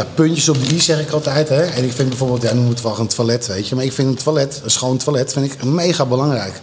Ja, 0.00 0.06
puntjes 0.14 0.48
op 0.48 0.64
de 0.64 0.74
i 0.74 0.80
zeg 0.80 1.00
ik 1.00 1.10
altijd. 1.10 1.48
Hè? 1.48 1.62
En 1.62 1.84
ik 1.84 1.92
vind 1.92 2.08
bijvoorbeeld, 2.08 2.42
ja, 2.42 2.54
moet 2.54 2.82
wel 2.82 2.98
een 2.98 3.06
toilet, 3.06 3.46
weet 3.46 3.68
je. 3.68 3.74
Maar 3.74 3.84
ik 3.84 3.92
vind 3.92 4.08
een 4.08 4.24
toilet, 4.24 4.60
een 4.64 4.70
schoon 4.70 4.96
toilet, 4.96 5.32
vind 5.32 5.52
ik 5.52 5.64
mega 5.64 6.04
belangrijk. 6.06 6.60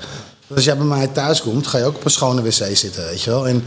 Dus 0.48 0.56
als 0.56 0.66
jij 0.66 0.78
bij 0.78 0.86
mij 0.86 1.07
thuis 1.07 1.42
komt, 1.42 1.68
ga 1.68 1.78
je 1.78 1.84
ook 1.84 1.95
op 1.95 2.06
een 2.06 2.12
schone 2.12 2.42
wc 2.42 2.78
zitten, 2.78 3.06
weet 3.06 3.22
je 3.22 3.30
wel. 3.30 3.48
En 3.48 3.64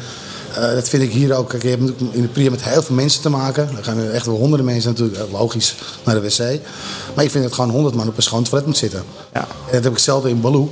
eh, 0.54 0.74
dat 0.74 0.88
vind 0.88 1.02
ik 1.02 1.12
hier 1.12 1.34
ook. 1.34 1.48
Kijk, 1.48 1.62
je 1.62 1.68
hebt 1.68 1.82
in 2.10 2.22
de 2.22 2.28
Priya 2.28 2.50
met 2.50 2.62
heel 2.62 2.82
veel 2.82 2.94
mensen 2.94 3.22
te 3.22 3.28
maken. 3.28 3.68
Er 3.76 3.84
gaan 3.84 3.98
er 3.98 4.10
echt 4.10 4.26
wel 4.26 4.36
honderden 4.36 4.66
mensen 4.66 4.90
natuurlijk, 4.90 5.18
eh, 5.18 5.32
logisch, 5.32 5.74
naar 6.04 6.14
de 6.14 6.20
wc. 6.20 6.60
Maar 7.14 7.24
ik 7.24 7.30
vind 7.30 7.44
dat 7.44 7.52
gewoon 7.52 7.70
honderd 7.70 7.94
man 7.94 8.08
op 8.08 8.16
een 8.16 8.22
schoon 8.22 8.44
toilet 8.44 8.66
moet 8.66 8.76
zitten. 8.76 9.02
Ja. 9.32 9.40
En 9.40 9.72
dat 9.72 9.84
heb 9.84 9.92
ik 9.92 9.98
zelden 9.98 10.30
in 10.30 10.40
Baloo. 10.40 10.70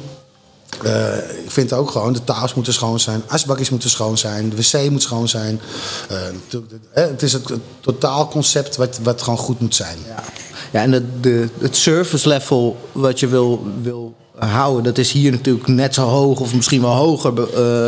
Eh, 0.82 1.16
ik 1.44 1.50
vind 1.50 1.72
ook 1.72 1.90
gewoon, 1.90 2.12
de 2.12 2.24
tafels 2.24 2.54
moeten 2.54 2.72
schoon 2.72 3.00
zijn, 3.00 3.22
asbakjes 3.26 3.70
moeten 3.70 3.90
schoon 3.90 4.18
zijn, 4.18 4.50
de 4.50 4.56
wc 4.56 4.90
moet 4.90 5.02
schoon 5.02 5.28
zijn. 5.28 5.60
Eh, 6.08 6.16
het 6.90 7.22
is 7.22 7.32
het, 7.32 7.48
het 7.48 7.60
totaalconcept 7.80 8.76
wat, 8.76 8.98
wat 9.02 9.22
gewoon 9.22 9.38
goed 9.38 9.60
moet 9.60 9.74
zijn. 9.74 9.98
Ja, 10.06 10.24
ja 10.72 10.82
en 10.82 10.90
de, 10.90 11.20
de, 11.20 11.48
het 11.58 11.76
service 11.76 12.28
level 12.28 12.76
wat 12.92 13.20
je 13.20 13.26
wil, 13.26 13.66
wil 13.82 14.16
houden, 14.38 14.84
dat 14.84 14.98
is 14.98 15.12
hier 15.12 15.30
natuurlijk 15.30 15.66
net 15.66 15.94
zo 15.94 16.02
hoog 16.02 16.40
of 16.40 16.54
misschien 16.54 16.80
wel 16.80 16.90
hoger 16.94 17.32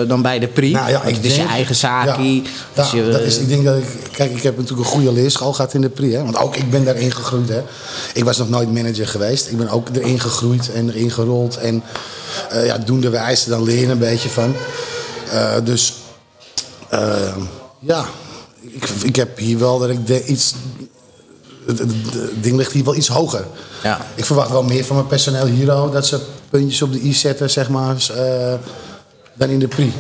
eh, 0.03 0.09
dan 0.09 0.23
bij 0.23 0.39
de 0.39 0.47
Pri. 0.49 0.73
Nou 0.73 0.91
ja, 0.91 1.01
het 1.03 1.25
is 1.25 1.37
je 1.37 1.43
eigen 1.43 1.75
zaakie. 1.75 2.43
Ja, 2.75 2.83
ja, 2.93 2.95
je- 3.05 3.11
dat 3.11 3.21
is, 3.21 3.39
ik 3.39 3.49
denk 3.49 3.65
dat 3.65 3.77
ik, 3.77 3.85
kijk, 4.13 4.31
ik 4.37 4.43
heb 4.43 4.57
natuurlijk 4.57 4.89
een 4.89 4.95
goede 4.95 5.13
leerschool 5.13 5.53
gehad 5.53 5.75
in 5.75 5.81
de 5.81 5.89
Pri. 5.89 6.13
Hè? 6.15 6.23
Want 6.23 6.37
ook 6.37 6.57
ik 6.57 6.71
ben 6.71 6.85
daarin 6.85 7.13
gegroeid. 7.13 7.49
Hè? 7.49 7.63
Ik 8.15 8.25
was 8.25 8.37
nog 8.39 8.49
nooit 8.49 8.73
manager 8.73 9.09
geweest. 9.09 9.51
Ik 9.51 9.57
ben 9.57 9.69
ook 9.69 9.89
erin 9.93 10.21
gegroeid 10.21 10.73
en 10.73 10.89
erin 10.91 11.11
gerold. 11.11 11.57
En 11.57 11.83
eh 12.51 12.67
ja, 12.67 12.79
doende 12.79 13.09
wijze, 13.09 13.49
dan 13.49 13.63
leer 13.63 13.79
je 13.81 13.87
een 13.87 13.99
beetje 13.99 14.29
van. 14.29 14.55
Eh, 15.31 15.53
dus 15.65 15.95
ja, 17.81 18.05
ik, 18.61 18.89
ik 19.03 19.17
heb 19.17 19.39
hier 19.39 19.59
wel 19.59 19.79
dat 19.79 19.89
ik 19.91 20.07
de, 20.07 20.25
iets. 20.25 20.55
Het, 21.67 21.83
ding 22.41 22.57
ligt 22.57 22.73
hier 22.73 22.85
wel 22.85 22.95
iets 22.97 23.09
hoger. 23.09 23.45
Ja. 23.83 24.07
Ik 24.15 24.25
verwacht 24.25 24.51
wel 24.51 24.63
meer 24.63 24.85
van 24.85 24.97
mijn 24.97 25.09
personeel 25.09 25.47
hier 25.47 25.73
ook. 25.73 25.93
Dat 25.93 26.07
ze 26.07 26.21
puntjes 26.51 26.83
op 26.83 26.93
de 26.93 27.01
i 27.03 27.13
zetten, 27.15 27.51
zeg 27.51 27.69
maar. 27.69 27.97
eh, 28.17 28.55
dan 29.35 29.49
in 29.49 29.59
de 29.59 29.69
Pri. 29.69 29.93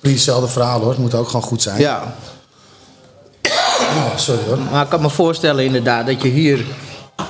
Pri 0.00 0.12
hetzelfde 0.12 0.48
verhaal 0.48 0.80
hoor. 0.80 0.88
Het 0.90 0.98
moet 0.98 1.14
ook 1.14 1.26
gewoon 1.26 1.42
goed 1.42 1.62
zijn. 1.62 1.80
ja, 1.80 2.14
Oh, 3.90 4.16
sorry 4.16 4.40
hoor. 4.46 4.58
maar 4.70 4.82
ik 4.84 4.88
kan 4.90 5.00
me 5.00 5.10
voorstellen 5.10 5.64
inderdaad 5.64 6.06
dat 6.06 6.22
je 6.22 6.28
hier, 6.28 6.64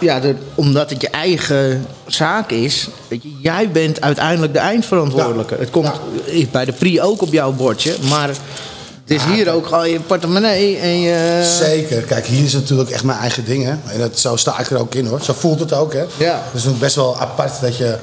ja, 0.01 0.21
de- 0.21 0.35
omdat 0.55 0.91
het 0.91 1.01
je 1.01 1.09
eigen 1.11 1.87
zaak 2.07 2.51
is, 2.51 2.89
dat 3.09 3.23
je, 3.23 3.31
jij 3.43 3.71
bent 3.71 4.01
uiteindelijk 4.01 4.53
de 4.53 4.59
eindverantwoordelijke. 4.59 5.55
Ja. 5.55 5.61
Het 5.61 5.71
komt 5.71 5.91
Ja. 6.27 6.47
bij 6.51 6.65
de 6.65 6.73
Pri 6.73 7.01
ook 7.03 7.23
op 7.23 7.33
jouw 7.33 7.53
bordje, 7.53 7.97
maar 8.09 8.29
Het 8.29 9.17
is 9.17 9.25
hier 9.25 9.53
ook 9.53 9.67
gewoon 9.67 9.91
je 9.91 10.01
portemonnee 10.01 10.77
en 10.77 11.01
je... 11.01 11.43
Zeker. 11.63 12.03
Kijk, 12.03 12.27
hier 12.27 12.45
is 12.45 12.53
natuurlijk 12.53 12.91
echt 12.91 13.05
mijn 13.05 13.19
eigen 13.19 13.45
ding. 13.45 13.65
Hè? 13.65 13.71
En 13.93 13.99
dat, 13.99 14.19
zo 14.19 14.37
sta 14.37 14.59
ik 14.59 14.71
er 14.71 14.79
ook 14.79 14.95
in 14.95 15.07
hoor. 15.07 15.21
Zo 15.23 15.33
voelt 15.33 15.61
het 15.61 15.73
ook. 15.73 15.93
Hè? 15.93 16.05
Ja. 16.17 16.43
Dus 16.53 16.63
het 16.63 16.73
is 16.73 16.79
best 16.79 16.95
wel 16.95 17.19
apart 17.19 17.61
dat 17.61 17.77
je... 17.77 17.99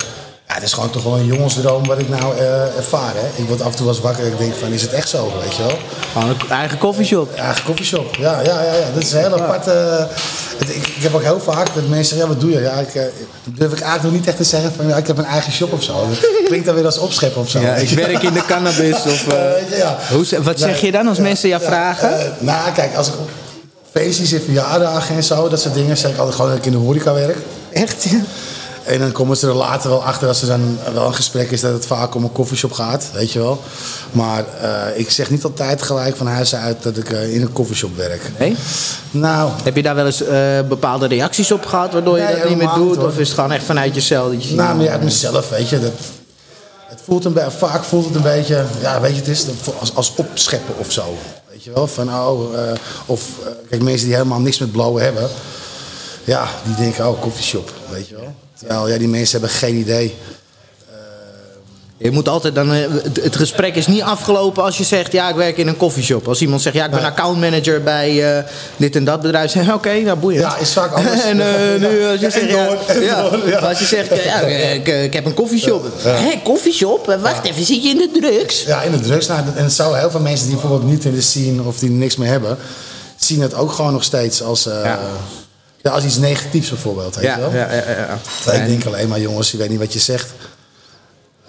Ja, 0.47 0.53
het 0.53 0.63
is 0.63 0.73
gewoon 0.73 0.89
toch 0.89 1.03
wel 1.03 1.17
een 1.17 1.25
jongensdroom 1.25 1.85
wat 1.85 1.99
ik 1.99 2.09
nou 2.09 2.37
eh, 2.37 2.77
ervaar. 2.77 3.11
Hè? 3.15 3.41
Ik 3.41 3.47
word 3.47 3.61
af 3.61 3.69
en 3.71 3.75
toe 3.75 3.85
wel 3.85 3.93
eens 3.95 4.03
wakker 4.03 4.25
en 4.25 4.31
ik 4.31 4.37
denk 4.37 4.53
van, 4.55 4.71
is 4.71 4.81
het 4.81 4.93
echt 4.93 5.09
zo? 5.09 5.31
Weet 5.41 5.55
je 5.55 5.63
wel? 5.63 5.77
Gewoon 6.13 6.29
een 6.29 6.49
eigen 6.49 6.77
koffieshop. 6.77 7.35
Eigen 7.35 7.63
koffieshop. 7.63 8.15
Ja, 8.15 8.41
ja, 8.41 8.63
ja, 8.63 8.73
ja. 8.73 8.85
Dat 8.93 9.03
is 9.03 9.11
een 9.11 9.19
heel 9.19 9.41
apart... 9.41 9.67
eh, 9.67 9.97
het- 10.57 10.69
ik, 10.75 10.87
ik 10.87 11.03
heb 11.03 11.13
ook 11.15 11.23
heel 11.23 11.39
vaak 11.39 11.67
dat 11.75 11.87
mensen 11.87 12.17
ja, 12.17 12.27
wat 12.27 12.39
doe 12.39 12.51
je? 12.51 12.59
Ja, 12.61 12.71
ik, 12.71 12.95
eh, 12.95 13.03
durf 13.43 13.71
ik 13.71 13.79
eigenlijk 13.79 14.03
nog 14.03 14.11
niet 14.11 14.27
echt 14.27 14.37
te 14.37 14.43
zeggen 14.43 14.73
van, 14.75 14.87
ja, 14.87 14.95
ik 14.97 15.07
heb 15.07 15.17
een 15.17 15.25
eigen 15.25 15.51
shop 15.51 15.73
of 15.73 15.83
zo. 15.83 16.07
Dat 16.09 16.19
klinkt 16.47 16.65
dan 16.65 16.75
weer 16.75 16.85
als 16.85 16.97
opscheppen 16.97 17.41
of 17.41 17.49
zo. 17.49 17.59
Ja, 17.59 17.75
ik 17.75 17.89
werk 17.89 18.23
in 18.23 18.33
de 18.33 18.45
cannabis 18.45 18.95
of... 18.95 19.25
ja. 19.77 19.97
hoe, 20.11 20.25
wat 20.43 20.59
zeg 20.59 20.81
je 20.81 20.91
dan 20.91 21.07
als 21.07 21.17
mensen 21.19 21.49
jou 21.49 21.61
vragen? 21.63 22.33
Nou, 22.39 22.71
kijk, 22.71 22.95
als 22.95 23.07
ik 23.07 23.13
op 23.13 23.29
feestjes 23.91 24.31
en 24.31 24.41
verjaardagen 24.43 25.15
en 25.15 25.23
zo, 25.23 25.49
dat 25.49 25.61
soort 25.61 25.73
dingen, 25.73 25.97
zeg 25.97 26.11
ik 26.11 26.17
altijd 26.17 26.35
gewoon 26.35 26.49
dat 26.51 26.59
ik 26.59 26.65
in 26.65 26.71
de 26.71 26.77
horeca 26.77 27.13
werk. 27.13 27.37
Echt? 27.71 28.03
ja? 28.03 28.17
En 28.85 28.99
dan 28.99 29.11
komen 29.11 29.37
ze 29.37 29.47
er 29.47 29.53
later 29.53 29.89
wel 29.89 30.03
achter 30.03 30.27
als 30.27 30.41
er 30.41 30.47
dan 30.47 30.77
wel 30.93 31.05
een 31.07 31.13
gesprek 31.13 31.51
is 31.51 31.61
dat 31.61 31.73
het 31.73 31.85
vaak 31.85 32.15
om 32.15 32.23
een 32.23 32.31
koffieshop 32.31 32.71
gaat, 32.71 33.09
weet 33.13 33.31
je 33.31 33.39
wel. 33.39 33.61
Maar 34.11 34.45
eh, 34.61 34.99
ik 34.99 35.11
zeg 35.11 35.29
niet 35.29 35.43
altijd 35.43 35.81
gelijk 35.81 36.15
van 36.15 36.27
huis 36.27 36.55
uit 36.55 36.83
dat 36.83 36.97
ik 36.97 37.09
eh, 37.09 37.33
in 37.33 37.41
een 37.41 37.53
koffieshop 37.53 37.95
werk. 37.95 38.31
Nee? 38.39 38.55
Nou, 39.11 39.51
Heb 39.63 39.75
je 39.75 39.83
daar 39.83 39.95
wel 39.95 40.05
eens 40.05 40.21
eh, 40.23 40.59
bepaalde 40.67 41.07
reacties 41.07 41.51
op 41.51 41.65
gehad 41.65 41.93
waardoor 41.93 42.17
je 42.17 42.23
Nee, 42.23 42.35
dat 42.35 42.49
niet 42.49 42.57
meer 42.57 42.73
doet? 42.75 42.95
hoor. 42.95 43.07
Of 43.07 43.19
is 43.19 43.27
het 43.27 43.35
gewoon 43.35 43.51
echt 43.51 43.65
vanuit 43.65 43.95
jezelf? 43.95 44.31
Dat 44.31 44.47
je 44.47 44.55
nou 44.55 44.77
meer 44.77 44.89
uit 44.89 45.03
mezelf, 45.03 45.49
weet 45.49 45.69
je. 45.69 45.79
Dat, 45.79 45.91
het 46.85 47.01
voelt 47.03 47.25
een 47.25 47.37
vaak 47.57 47.83
voelt 47.83 48.05
het 48.05 48.15
een 48.15 48.21
beetje, 48.21 48.63
ja, 48.81 49.01
weet 49.01 49.11
je, 49.11 49.17
het 49.17 49.27
is 49.27 49.45
als, 49.79 49.95
als 49.95 50.13
opscheppen 50.15 50.73
of 50.77 50.91
zo. 50.91 51.17
Weet 51.51 51.63
je 51.63 51.71
wel, 51.73 51.87
van 51.87 52.09
oh, 52.09 52.53
of 53.05 53.21
kijk, 53.69 53.81
mensen 53.81 54.05
die 54.07 54.15
helemaal 54.15 54.39
niks 54.39 54.57
met 54.59 54.71
blowen 54.71 55.03
hebben, 55.03 55.29
ja, 56.25 56.47
die 56.63 56.75
denken, 56.75 57.07
oh, 57.07 57.21
koffieshop, 57.21 57.73
weet 57.89 58.07
je 58.07 58.15
wel. 58.15 58.35
Terwijl, 58.57 58.87
ja, 58.87 58.97
die 58.97 59.07
mensen 59.07 59.39
hebben 59.39 59.57
geen 59.57 59.75
idee. 59.75 60.15
Je 61.97 62.11
moet 62.11 62.27
altijd 62.27 62.55
dan, 62.55 62.73
eh, 62.73 62.81
het, 63.21 63.35
gesprek 63.35 63.75
is 63.75 63.87
niet 63.87 64.01
afgelopen 64.01 64.63
als 64.63 64.77
je 64.77 64.83
zegt, 64.83 65.11
ja, 65.11 65.29
ik 65.29 65.35
werk 65.35 65.57
in 65.57 65.67
een 65.67 65.77
koffieshop. 65.77 66.27
Als 66.27 66.41
iemand 66.41 66.61
zegt, 66.61 66.75
ja, 66.75 66.85
ik 66.85 66.91
ben. 66.91 66.99
Ja, 70.39 70.57
is 70.57 70.73
vaak 70.73 70.91
anders. 70.91 71.23
en 71.31 71.39
eh, 71.39 71.89
nu 71.89 72.05
als 72.05 72.19
je 72.19 72.25
En 72.25 72.31
zegt, 72.31 72.49
ja, 72.49 72.65
door, 72.65 72.77
en 72.87 73.01
ja, 73.01 73.29
door, 73.29 73.49
ja. 73.49 73.59
maar 73.59 73.69
als 73.69 73.79
je 73.79 73.85
zegt, 73.85 74.23
ja, 74.23 74.39
ik, 74.39 74.87
ik 74.87 75.13
heb 75.13 75.25
een 75.25 75.33
koffieshop. 75.33 75.85
Hé, 76.03 76.41
koffieshop? 76.43 77.09
Eh, 77.09 77.21
Wacht 77.21 77.45
even, 77.45 77.65
zit 77.65 77.83
je 77.83 77.89
in 77.89 77.97
de 77.97 78.19
drugs? 78.19 78.63
Ja, 78.63 78.81
in 78.81 78.91
de 78.91 78.99
drugs. 78.99 79.27
Nou, 79.27 79.41
en 79.55 79.63
het 79.63 79.73
zou 79.73 79.97
heel 79.97 80.11
veel 80.11 80.19
mensen 80.19 80.47
die 80.47 80.55
bijvoorbeeld 80.55 80.91
niet 80.91 81.05
in 81.05 81.13
de 81.13 81.21
scene 81.21 81.63
of 81.63 81.79
die 81.79 81.89
niks 81.89 82.15
meer 82.15 82.29
hebben, 82.29 82.57
zien 83.15 83.41
het 83.41 83.53
ook 83.53 83.71
gewoon 83.71 83.93
nog 83.93 84.03
steeds 84.03 84.43
als, 84.43 84.65
eh, 84.65 84.93
Ja. 85.89 85.91
als 85.91 86.03
iets 86.03 86.17
negatiefs 86.17 86.69
bijvoorbeeld. 86.69 87.15
Weet 87.15 87.23
Ja, 87.25 87.39
wel? 87.39 87.53
ja, 87.53 87.73
ja. 87.73 88.19
ja. 88.45 88.51
Ik 88.51 88.65
denk 88.67 88.85
alleen 88.85 89.07
maar, 89.07 89.19
jongens, 89.19 89.51
je 89.51 89.57
weet 89.57 89.69
niet 89.69 89.79
wat 89.79 89.93
je 89.93 89.99
zegt. 89.99 90.33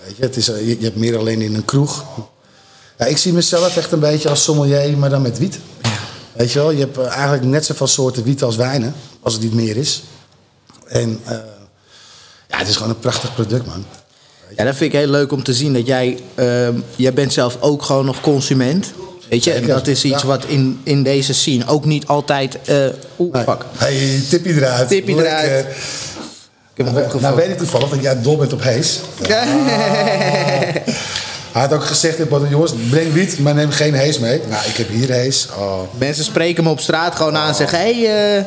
Weet 0.04 0.16
je, 0.16 0.22
het 0.22 0.36
is, 0.36 0.46
je, 0.46 0.66
je 0.78 0.84
hebt 0.84 0.96
meer 0.96 1.18
alleen 1.18 1.40
in 1.40 1.54
een 1.54 1.64
kroeg. 1.64 2.04
Ja, 2.98 3.04
ik 3.04 3.16
zie 3.18 3.32
mezelf 3.32 3.76
echt 3.76 3.92
een 3.92 4.00
beetje 4.00 4.28
als 4.28 4.42
sommelier, 4.42 4.98
maar 4.98 5.10
dan 5.10 5.22
met 5.22 5.38
wiet. 5.38 5.58
Weet 6.32 6.52
je 6.52 6.58
wel, 6.58 6.70
je 6.70 6.78
hebt 6.78 6.98
eh, 6.98 7.06
eigenlijk 7.06 7.44
net 7.44 7.64
zoveel 7.64 7.86
soorten 7.86 8.22
wiet 8.24 8.42
als 8.42 8.56
wijnen, 8.56 8.94
als 9.20 9.32
het 9.32 9.42
niet 9.42 9.54
meer 9.54 9.76
is. 9.76 10.02
En 10.86 11.20
eh, 11.24 11.36
ja, 12.48 12.58
het 12.58 12.68
is 12.68 12.76
gewoon 12.76 12.90
een 12.90 12.98
prachtig 12.98 13.34
product, 13.34 13.66
man. 13.66 13.84
Ja, 14.56 14.64
dat 14.64 14.76
vind 14.76 14.92
ik 14.92 14.98
heel 14.98 15.08
leuk 15.10 15.32
om 15.32 15.42
te 15.42 15.54
zien 15.54 15.72
dat 15.72 15.86
jij, 15.86 16.18
ehm, 16.34 16.74
jij 16.96 17.12
bent 17.12 17.32
zelf 17.32 17.56
ook 17.60 17.82
gewoon 17.82 18.04
nog 18.04 18.20
consument. 18.20 18.92
Weet 19.28 19.44
je, 19.44 19.52
en 19.52 19.66
dat 19.66 19.86
is 19.86 20.04
iets 20.04 20.22
ja. 20.22 20.28
wat 20.28 20.44
in, 20.44 20.80
in 20.82 21.02
deze 21.02 21.34
scene 21.34 21.66
ook 21.66 21.84
niet 21.84 22.06
altijd. 22.06 22.58
eh 22.64 22.76
Oeh, 23.18 23.32
Nee. 23.34 23.44
fuck. 23.44 23.64
Hey, 23.76 24.20
tipje 24.30 24.54
eruit. 24.54 24.88
Tipje 24.88 25.14
eruit. 25.14 25.66
Ik 26.74 26.84
heb 26.84 26.86
hem 26.86 26.94
Nou, 26.94 27.06
opgevangen. 27.06 27.36
weet 27.36 27.48
ik 27.48 27.58
toevallig 27.58 27.88
dat 27.88 28.02
jij 28.02 28.22
dol 28.22 28.36
bent 28.36 28.52
op 28.52 28.62
Hees. 28.62 29.00
Hij 31.52 31.64
had 31.64 31.74
ook 31.74 31.84
gezegd, 31.84 32.18
in 32.18 32.26
jongens, 32.50 32.72
breng 32.90 33.12
wiet, 33.12 33.38
maar 33.38 33.54
neem 33.54 33.70
geen 33.70 33.94
Hees 33.94 34.18
mee. 34.18 34.40
Nou, 34.48 34.66
ik 34.68 34.76
heb 34.76 34.88
hier 34.88 35.10
Hees. 35.12 35.48
Oh. 35.58 35.80
Mensen 35.98 36.24
spreken 36.24 36.64
me 36.64 36.70
op 36.70 36.80
straat 36.80 37.14
gewoon 37.16 37.36
aan 37.36 37.48
en 37.48 37.54
zeggen: 37.54 37.78
Hé, 37.78 38.04
hey, 38.04 38.36
eh, 38.38 38.44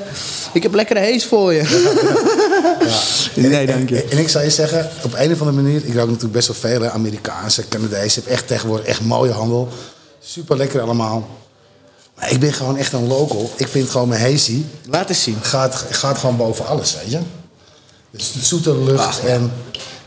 ik 0.53 0.63
heb 0.63 0.73
lekkere 0.73 0.99
hees 0.99 1.25
voor 1.25 1.53
je. 1.53 1.63
Nee, 3.33 3.65
dank 3.65 3.89
je. 3.89 4.03
En, 4.03 4.09
en 4.11 4.17
ik 4.17 4.29
zou 4.29 4.43
je 4.43 4.49
zeggen, 4.49 4.89
op 5.03 5.13
een 5.17 5.31
of 5.31 5.39
andere 5.41 5.61
manier, 5.61 5.81
ik 5.85 5.93
rook 5.93 6.05
natuurlijk 6.07 6.33
best 6.33 6.47
wel 6.47 6.55
veel, 6.71 6.81
hè, 6.81 6.89
Amerikaanse, 6.91 7.67
Canadese, 7.69 8.19
heb 8.19 8.29
echt 8.29 8.47
tegenwoordig 8.47 8.85
echt 8.85 9.01
mooie 9.01 9.31
handel. 9.31 9.67
Super 10.19 10.57
lekker 10.57 10.81
allemaal. 10.81 11.27
Maar 12.15 12.31
ik 12.31 12.39
ben 12.39 12.53
gewoon 12.53 12.77
echt 12.77 12.93
een 12.93 13.07
local. 13.07 13.51
Ik 13.55 13.67
vind 13.67 13.89
gewoon 13.89 14.07
mijn 14.07 14.21
hazy 14.21 14.63
Laat 14.89 15.09
eens 15.09 15.23
zien. 15.23 15.37
gaat, 15.41 15.85
gaat 15.89 16.17
gewoon 16.17 16.37
boven 16.37 16.65
alles, 16.67 16.95
weet 17.01 17.11
je. 17.11 17.19
Dus 18.11 18.31
de 18.31 18.39
zoete 18.39 18.77
lucht 18.83 19.19
Ah, 19.23 19.31
en... 19.31 19.51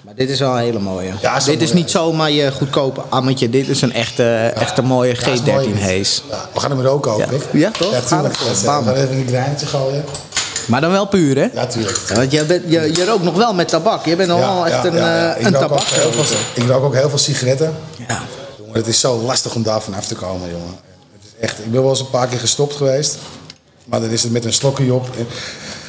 Maar 0.05 0.15
dit 0.15 0.31
is 0.31 0.39
wel 0.39 0.53
een 0.53 0.59
hele 0.63 0.79
mooie. 0.79 1.13
Ja, 1.21 1.37
is 1.37 1.45
dit 1.45 1.63
is 1.63 1.73
niet 1.73 1.91
zomaar 1.91 2.31
je 2.31 2.53
goedkope 2.53 3.01
ammetje. 3.09 3.51
Dit 3.51 3.69
is 3.69 3.83
een 3.83 3.93
echte, 3.93 4.53
echte 4.55 4.83
mooie 4.83 5.15
Ja, 5.21 5.27
is 5.33 5.43
mooi. 5.43 5.69
G13 5.75 5.77
hees. 5.79 6.23
Ja, 6.31 6.49
we 6.55 6.61
gaan 6.61 6.71
hem 6.71 6.81
roken 6.81 7.13
ook, 7.13 7.19
Ja. 7.19 7.27
Rick. 7.27 7.43
Ja, 7.53 7.71
toch? 7.71 7.93
Ja, 7.93 8.01
tuurlijk. 8.01 8.37
We. 8.39 8.55
Gaan 8.55 8.89
even 8.95 9.17
een 9.17 9.27
graantje 9.29 9.67
gooien. 9.67 10.05
Maar 10.67 10.81
dan 10.81 10.91
wel 10.91 11.07
puur, 11.07 11.37
hè? 11.37 11.49
Ja, 11.55 11.67
tuurlijk. 11.67 11.99
Want 12.15 12.33
je, 12.33 12.45
bent, 12.45 12.63
je, 12.69 12.91
je 12.95 13.05
rookt 13.05 13.23
nog 13.23 13.35
wel 13.35 13.55
met 13.55 13.69
tabak. 13.69 14.05
Je 14.07 14.17
bent 14.17 14.29
nog 14.29 14.39
wel 14.39 14.67
echt 14.67 14.85
een, 14.85 14.97
eh, 14.99 15.31
Ik 15.41 15.47
een 15.47 15.53
tabak. 15.53 15.83
heel 15.83 16.13
veel- 16.13 16.37
Ik 16.65 16.69
rook 16.71 16.85
ook 16.85 16.95
heel 16.95 17.09
veel 17.09 17.19
sigaretten. 17.19 17.75
Ja. 18.09 18.23
Jongen, 18.73 18.87
het 18.87 18.95
is 18.95 19.01
zo 19.01 19.19
lastig 19.23 19.55
om 19.55 19.63
daar 19.63 19.83
vanaf 19.83 20.07
te 20.07 20.15
komen, 20.15 20.51
jongen. 20.51 20.77
Het 21.13 21.23
is 21.25 21.41
echt, 21.45 21.59
ik 21.59 21.71
ben 21.71 21.81
wel 21.81 21.91
eens 21.91 22.01
een 22.01 22.11
paar 22.11 22.27
keer 22.29 22.39
gestopt 22.39 22.75
geweest. 22.77 23.17
Maar 23.85 24.01
dan 24.01 24.11
is 24.11 24.23
het 24.23 24.33
met 24.33 24.45
een 24.45 24.53
slokje 24.53 24.93
op. 24.95 25.07
En 25.19 25.27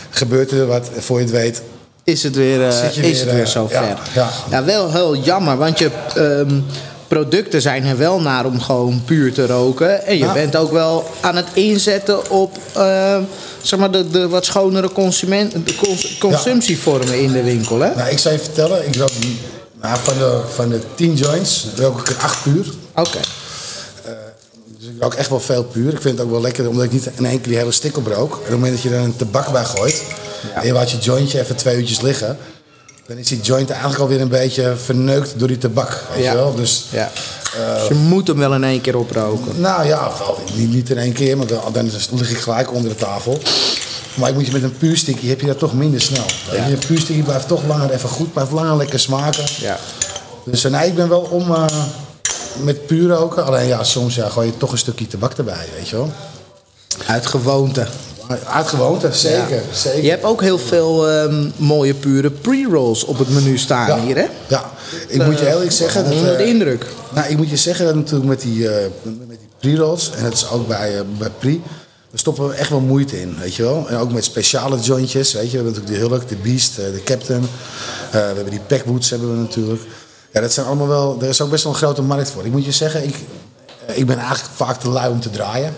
gebeurt 0.10 0.52
er 0.52 0.66
wat, 0.68 0.90
voor 0.98 1.18
je 1.20 1.24
het 1.26 1.34
weet. 1.34 1.62
Is 2.04 2.24
het 2.24 2.36
weer, 2.36 2.60
je 2.62 2.68
is 2.68 2.96
weer, 2.96 3.16
het 3.20 3.24
weer 3.24 3.42
eh, 3.44 3.46
zo 3.48 3.68
ver. 3.68 3.98
ja. 4.14 4.30
ja, 4.50 4.64
wel 4.64 4.92
heel 4.92 5.16
jammer. 5.16 5.58
Want 5.58 5.80
je 5.80 5.90
ehm, 6.16 6.60
producten 7.08 7.62
zijn 7.62 7.84
er 7.86 7.98
wel 7.98 8.22
naar 8.22 8.46
om 8.46 8.62
gewoon 8.62 9.02
puur 9.06 9.34
te 9.34 9.46
roken. 9.48 10.06
En 10.06 10.18
je 10.18 10.24
Ja. 10.26 10.34
bent 10.34 10.56
ook 10.56 10.72
wel 10.72 11.10
aan 11.22 11.36
het 11.36 11.48
inzetten 11.54 12.30
op 12.32 12.58
ehm, 12.74 13.22
zeg 13.62 13.80
maar 13.80 13.92
de, 13.92 14.10
de 14.10 14.28
wat 14.28 14.46
schonere 14.46 14.92
consument, 14.92 15.52
de 15.68 15.76
cons- 15.76 16.18
consumptievormen 16.18 17.20
in 17.22 17.32
de 17.32 17.44
winkel. 17.44 17.80
Hè? 17.80 17.96
Nou, 17.96 18.10
ik 18.10 18.20
zou 18.20 18.34
je 18.34 18.40
vertellen, 18.40 18.88
ik 18.88 18.96
rook 18.96 19.10
nou, 19.84 19.98
van, 20.04 20.18
de, 20.18 20.42
van 20.54 20.70
de 20.70 20.80
10 20.96 21.14
joints 21.16 21.66
rook 21.76 22.00
ik 22.00 22.08
er 22.10 22.16
8 22.22 22.44
puur. 22.44 22.66
Oké. 22.96 23.20
Dus 24.78 24.88
ik 24.88 25.02
rook 25.02 25.14
echt 25.14 25.30
wel 25.30 25.40
veel 25.40 25.64
puur. 25.64 25.94
Ik 25.94 26.02
vind 26.02 26.18
het 26.18 26.26
ook 26.26 26.32
wel 26.32 26.42
lekker 26.42 26.70
omdat 26.70 26.84
ik 26.84 26.92
niet 26.92 27.06
in 27.16 27.26
één 27.26 27.40
keer 27.42 27.48
die 27.50 27.58
hele 27.58 27.72
stick 27.72 27.98
oprook. 27.98 28.32
En 28.32 28.38
op 28.38 28.44
het 28.44 28.52
moment 28.52 28.74
dat 28.74 28.82
je 28.82 28.90
er 28.90 29.00
een 29.04 29.16
tabak 29.16 29.52
bij 29.52 29.66
gooit 29.66 30.04
en 30.56 30.66
je 30.66 30.74
laat 30.74 30.92
je 30.92 30.98
jointje 30.98 31.40
even 31.40 31.56
twee 31.56 31.78
uurtjes 31.78 32.02
liggen, 32.02 32.38
dan 33.08 33.18
is 33.18 33.28
die 33.28 33.42
joint 33.42 33.70
eigenlijk 33.70 34.02
alweer 34.02 34.22
een 34.22 34.28
beetje 34.28 34.74
verneukt 34.84 35.34
door 35.38 35.48
die 35.48 35.58
tabak. 35.58 36.04
Weet 36.14 36.24
Ja. 36.24 36.32
je 36.32 36.38
wel? 36.38 36.56
Dus 36.56 36.86
Ja. 36.92 37.12
Dus 37.78 37.88
je 37.88 37.94
moet 37.94 38.28
hem 38.28 38.38
wel 38.38 38.54
in 38.54 38.64
één 38.64 38.82
keer 38.82 38.98
oproken. 38.98 39.62
Nou 39.62 39.86
ja, 39.88 40.12
wel, 40.20 40.38
niet, 40.56 40.74
niet 40.74 40.90
in 40.90 40.98
één 40.98 41.14
keer, 41.14 41.38
want 41.38 41.50
dan, 41.50 41.62
dan 41.74 41.90
lig 42.12 42.30
ik 42.32 42.38
gelijk 42.38 42.74
onder 42.74 42.90
de 42.90 42.96
tafel. 42.98 43.40
Maar 44.14 44.30
ik 44.30 44.36
moet 44.36 44.46
je 44.46 44.52
met 44.52 44.64
een 44.64 44.78
puur 44.78 44.98
sticky 44.98 45.28
heb 45.28 45.42
je 45.42 45.48
dat 45.48 45.60
toch 45.60 45.74
minder 45.74 46.02
snel. 46.02 46.26
Ja. 46.52 46.68
Een 46.68 46.80
puur 46.88 47.24
blijft 47.24 47.48
toch 47.48 47.64
langer 47.68 47.92
even 47.92 48.10
goed, 48.10 48.34
blijft 48.34 48.52
langer 48.52 48.78
lekker 48.78 49.00
smaken. 49.00 49.44
Ja. 49.60 49.78
Dus 50.46 50.64
eh, 50.64 50.72
nee, 50.72 50.88
ik 50.88 50.96
ben 50.96 51.10
wel 51.10 51.22
om 51.22 51.52
eh, 51.54 51.66
met 52.64 52.86
puur 52.86 53.10
roken. 53.10 53.46
Alleen 53.46 53.68
ja, 53.68 53.84
soms 53.84 54.16
ja, 54.16 54.30
gooi 54.30 54.48
je 54.48 54.58
toch 54.58 54.72
een 54.72 54.78
stukje 54.78 55.08
tabak 55.08 55.34
erbij, 55.34 55.66
weet 55.76 55.90
je 55.90 55.96
wel. 55.96 56.12
Uit 57.06 57.26
gewoonte. 57.26 57.88
Uit 58.48 58.68
gewoonte, 58.68 59.14
zeker. 59.14 59.56
Ja. 59.56 59.74
zeker. 59.74 60.04
Je 60.04 60.10
hebt 60.10 60.24
ook 60.24 60.42
heel 60.42 60.60
veel 60.60 61.10
ehm, 61.10 61.50
mooie 61.56 61.94
pure 61.94 62.32
pre-rolls 62.32 63.06
op 63.06 63.20
het 63.20 63.30
menu 63.30 63.58
staan 63.58 63.88
ja, 63.88 64.06
hier, 64.06 64.16
hè? 64.16 64.26
Ja, 64.48 64.72
ik 65.08 65.26
moet 65.26 65.40
je 65.40 65.46
heel 65.46 65.54
eerlijk 65.54 65.72
zeggen. 65.72 66.04
Dat, 66.04 66.14
Onder 66.14 66.38
de 66.38 66.44
eh, 66.44 66.50
indruk. 66.50 66.86
Nou, 67.14 67.30
ik 67.30 67.38
moet 67.38 67.50
je 67.50 67.58
zeggen 67.58 67.86
dat 67.86 67.96
natuurlijk 67.96 68.30
met 68.30 68.42
die, 68.42 68.70
eh, 68.70 68.86
met 69.02 69.40
die 69.40 69.50
pre-rolls, 69.60 70.12
en 70.16 70.24
dat 70.24 70.34
is 70.34 70.50
ook 70.50 70.68
bij, 70.68 70.98
eh, 70.98 71.02
bij 71.18 71.30
pre, 71.40 71.60
daar 72.14 72.22
stoppen 72.22 72.48
we 72.48 72.54
echt 72.54 72.70
wel 72.70 72.80
moeite 72.80 73.22
in, 73.22 73.38
weet 73.40 73.56
je 73.56 73.64
wel. 73.64 73.90
En 73.90 73.98
ook 73.98 74.12
met 74.12 74.24
speciale 74.24 74.80
jointjes, 74.80 75.34
weet 75.34 75.52
je. 75.52 75.58
We 75.58 75.64
hebben 75.64 75.74
natuurlijk 75.74 76.02
de 76.02 76.08
Hulk, 76.08 76.28
de 76.28 76.36
Beast, 76.36 76.78
eh, 76.78 76.86
de 76.86 77.04
Captain. 77.04 77.42
Eh, 77.42 78.12
we 78.12 78.18
hebben 78.18 78.50
die 78.50 78.60
Packwoods 78.60 79.10
hebben 79.10 79.32
we 79.32 79.38
natuurlijk. 79.38 79.82
Ja, 80.32 80.42
dat 80.42 80.54
zijn 80.54 80.66
allemaal 80.66 80.88
wel, 80.88 81.18
er 81.22 81.30
is 81.30 81.42
ook 81.42 81.50
best 81.50 81.64
wel 81.64 81.74
een 81.74 81.78
grote 81.78 82.02
markt 82.02 82.30
voor. 82.30 82.46
Ik 82.46 82.52
moet 82.52 82.66
je 82.66 82.72
zeggen, 82.72 83.04
ik, 83.04 83.16
eh, 83.86 83.98
ik 83.98 84.06
ben 84.06 84.18
eigenlijk 84.18 84.50
vaak 84.56 84.80
te 84.80 84.90
lui 84.90 85.12
om 85.12 85.20
te 85.20 85.30
draaien. 85.30 85.76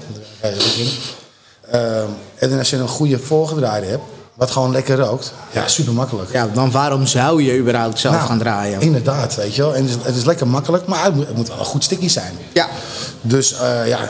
En 2.36 2.58
als 2.58 2.70
je 2.70 2.78
een 2.78 2.88
goede 2.88 3.20
voorgedraaide 3.20 3.88
hebt, 3.88 4.04
wat 4.34 4.52
gewoon 4.52 4.72
lekker 4.72 4.98
rookt, 4.98 5.34
ja, 5.52 5.68
super 5.68 5.94
makkelijk. 5.94 6.32
Ja, 6.32 6.48
dan 6.54 6.72
waarom 6.72 7.08
zou 7.08 7.44
je 7.44 7.58
überhaupt 7.58 8.00
zelf 8.00 8.16
Nou, 8.16 8.28
gaan 8.28 8.40
draaien? 8.40 8.82
Inderdaad, 8.82 9.36
weet 9.36 9.56
je 9.56 9.62
wel. 9.62 9.76
En 9.76 9.82
het 9.82 9.90
is, 9.90 9.98
het 10.06 10.16
is 10.16 10.26
lekker 10.26 10.48
makkelijk, 10.48 10.86
maar 10.86 11.04
het 11.04 11.16
moet, 11.16 11.28
het 11.28 11.36
moet 11.36 11.48
wel 11.48 11.60
een 11.60 11.66
goed 11.66 11.84
sticky 11.84 12.08
zijn. 12.08 12.38
Ja. 12.54 12.68
Dus 13.22 13.56
ja, 13.86 14.10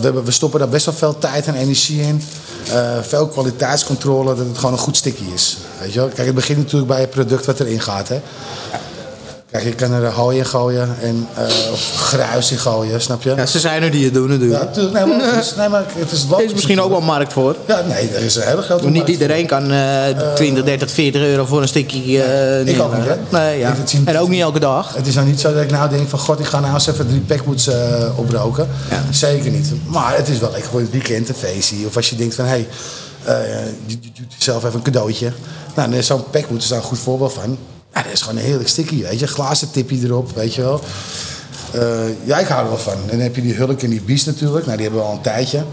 we, 0.00 0.30
stoppen 0.30 0.60
daar 0.60 0.68
best 0.68 0.86
wel 0.86 0.94
veel 0.94 1.18
tijd 1.18 1.46
en 1.46 1.54
energie 1.54 2.00
in. 2.00 2.22
Eh, 2.72 2.98
veel 3.02 3.26
kwaliteitscontrole, 3.26 4.34
dat 4.34 4.46
het 4.46 4.58
gewoon 4.58 4.72
een 4.72 4.78
goed 4.78 4.96
sticky 4.96 5.24
is. 5.34 5.58
Weet 5.80 5.92
je 5.92 5.98
wel? 5.98 6.08
Kijk, 6.08 6.26
het 6.26 6.34
begint 6.34 6.58
natuurlijk 6.58 6.90
bij 6.90 7.00
het 7.00 7.10
product 7.10 7.46
wat 7.46 7.60
erin 7.60 7.80
gaat. 7.80 8.08
Hè? 8.08 8.20
Kijk, 9.54 9.66
je 9.66 9.74
kan 9.74 9.92
er 9.92 10.12
hooi 10.12 10.38
in 10.38 10.46
gooien 10.46 10.96
en, 11.00 11.28
eh, 11.34 11.72
of 11.72 11.92
gruis 11.96 12.50
in 12.50 12.58
gooien, 12.58 13.00
snap 13.00 13.22
je? 13.22 13.34
Ja, 13.36 13.46
ze 13.46 13.60
zijn 13.60 13.82
er 13.82 13.90
die 13.90 14.04
het 14.04 14.14
doen 14.14 14.30
Ja, 14.50 14.58
natuurlijk. 14.58 14.94
Nee, 14.94 15.06
maar, 15.06 15.34
het 15.34 15.44
is, 15.44 15.54
nee, 15.54 15.68
maar 15.68 15.84
het 15.98 16.10
is 16.12 16.24
er 16.30 16.44
is 16.44 16.52
misschien 16.52 16.80
ook 16.80 16.90
wel 16.90 17.00
markt 17.00 17.32
voor. 17.32 17.56
Ja, 17.66 17.80
nee, 17.88 18.08
er 18.08 18.22
is 18.22 18.34
een 18.36 18.42
hele 18.42 18.62
grote 18.62 18.82
Maar 18.82 18.92
niet 18.92 19.08
iedereen 19.08 19.46
kan 19.46 19.70
eh 19.70 20.34
20, 20.34 20.64
30, 20.64 20.90
40 20.90 21.22
euro 21.22 21.44
voor 21.44 21.62
een 21.62 21.68
stukje 21.68 22.22
eh 22.22 22.66
ik 22.66 22.80
ook 22.82 22.96
niet, 22.96 23.04
hè? 23.06 23.14
Nee, 23.38 23.58
ja. 23.58 23.72
Ik- 23.74 23.98
En 24.04 24.18
ook 24.18 24.28
niet 24.28 24.40
elke 24.40 24.58
dag. 24.60 24.94
Het 24.94 25.06
is 25.06 25.14
nou 25.14 25.26
niet 25.26 25.40
zo 25.40 25.52
dat 25.54 25.62
ik 25.62 25.70
nou 25.70 25.88
denk 25.90 26.08
van 26.08 26.18
god, 26.18 26.38
ik 26.38 26.46
ga 26.46 26.60
nou 26.60 26.74
eens 26.74 26.86
even 26.86 27.06
drie 27.06 27.20
packboots 27.20 27.66
eh 27.68 28.18
oproken. 28.18 28.68
Ja. 28.90 29.02
Zeker 29.10 29.50
niet. 29.50 29.72
Maar 29.86 30.16
het 30.16 30.28
is 30.28 30.38
wel 30.38 30.50
lekker 30.50 30.70
voor 30.70 30.80
het 30.80 30.90
weekend, 30.90 31.28
een 31.28 31.34
feestje. 31.34 31.86
Of 31.86 31.96
als 31.96 32.10
je 32.10 32.16
denkt 32.16 32.34
van 32.34 32.44
hé, 32.44 32.50
hey, 32.50 32.66
je, 33.86 33.96
doet 34.14 34.34
jezelf 34.36 34.64
even 34.64 34.74
een 34.76 34.82
cadeautje. 34.82 35.32
Nou, 35.74 36.02
zo'n 36.02 36.30
packboot 36.30 36.62
is 36.62 36.68
daar 36.68 36.78
een 36.78 36.84
goed 36.84 36.98
voorbeeld 36.98 37.32
van. 37.32 37.58
Ja, 37.94 38.02
dat 38.02 38.12
is 38.12 38.22
gewoon 38.22 38.36
een 38.36 38.44
heerlijk 38.44 38.68
sticky, 38.68 39.02
weet 39.02 39.18
je. 39.18 39.26
Glazen 39.26 39.70
tipje 39.70 40.04
erop, 40.04 40.34
weet 40.34 40.54
je 40.54 40.62
wel. 40.62 40.80
Eh, 41.72 42.26
ja, 42.26 42.38
ik 42.38 42.46
hou 42.46 42.62
er 42.62 42.68
wel 42.68 42.78
van. 42.78 42.98
Dan 43.10 43.18
heb 43.18 43.36
je 43.36 43.42
die 43.42 43.54
Hulk 43.54 43.82
en 43.82 43.90
die 43.90 44.02
Bies 44.02 44.24
natuurlijk. 44.24 44.64
Nou, 44.64 44.76
die 44.76 44.86
hebben 44.86 45.04
we 45.04 45.08
al 45.08 45.14
een 45.14 45.22
tijdje. 45.22 45.64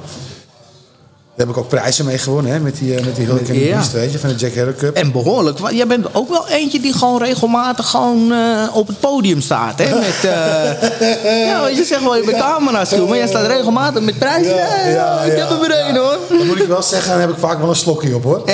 Daar 1.42 1.50
heb 1.50 1.60
ik 1.60 1.64
ook 1.64 1.70
prijzen 1.70 2.06
mee 2.06 2.18
gewonnen, 2.18 2.52
hè. 2.52 2.60
Met 2.60 2.78
die, 2.78 2.96
eh, 2.96 3.06
met 3.06 3.16
die 3.16 3.26
Hulk 3.26 3.48
en 3.48 3.60
Ja. 3.60 3.76
Beast, 3.76 3.92
weet 3.92 4.12
je. 4.12 4.20
Van 4.20 4.30
de 4.30 4.36
Jack 4.36 4.56
Harrow 4.56 4.76
Cup. 4.76 4.96
En 4.96 5.12
behoorlijk. 5.12 5.60
Want 5.60 5.76
jij 5.76 5.88
bent 5.88 6.16
ook 6.16 6.30
wel 6.30 6.48
eentje 6.48 6.80
die 6.80 6.94
gewoon 6.94 7.24
regelmatig 7.24 7.90
gewoon 7.90 8.32
eh, 8.32 8.76
op 8.76 8.88
het 8.88 9.00
podium 9.00 9.42
staat. 9.42 9.80
Hè? 9.80 9.96
Met, 9.96 10.32
eh, 10.32 11.46
ja, 11.50 11.62
want 11.62 11.78
je 11.78 11.84
zegt 11.84 12.04
wel 12.04 12.16
je 12.16 12.24
bent 12.24 12.38
camera's 12.38 12.90
toe, 12.90 13.08
maar 13.08 13.18
jij 13.18 13.28
staat 13.28 13.48
regelmatig 13.48 14.02
met 14.02 14.18
prijzen. 14.18 14.56
Ja, 14.92 15.22
ik 15.22 15.38
heb 15.38 15.50
er 15.50 15.60
weer 15.60 15.72
één 15.72 15.96
hoor. 15.96 16.18
Dan 16.30 16.48
moet 16.48 16.62
ik 16.62 16.68
wel 16.68 16.82
zeggen, 16.82 17.12
dan 17.12 17.20
heb 17.20 17.30
ik 17.30 17.38
vaak 17.40 17.60
wel 17.60 17.70
een 17.70 17.76
slokje 17.76 18.16
op 18.16 18.24
hoor. 18.24 18.42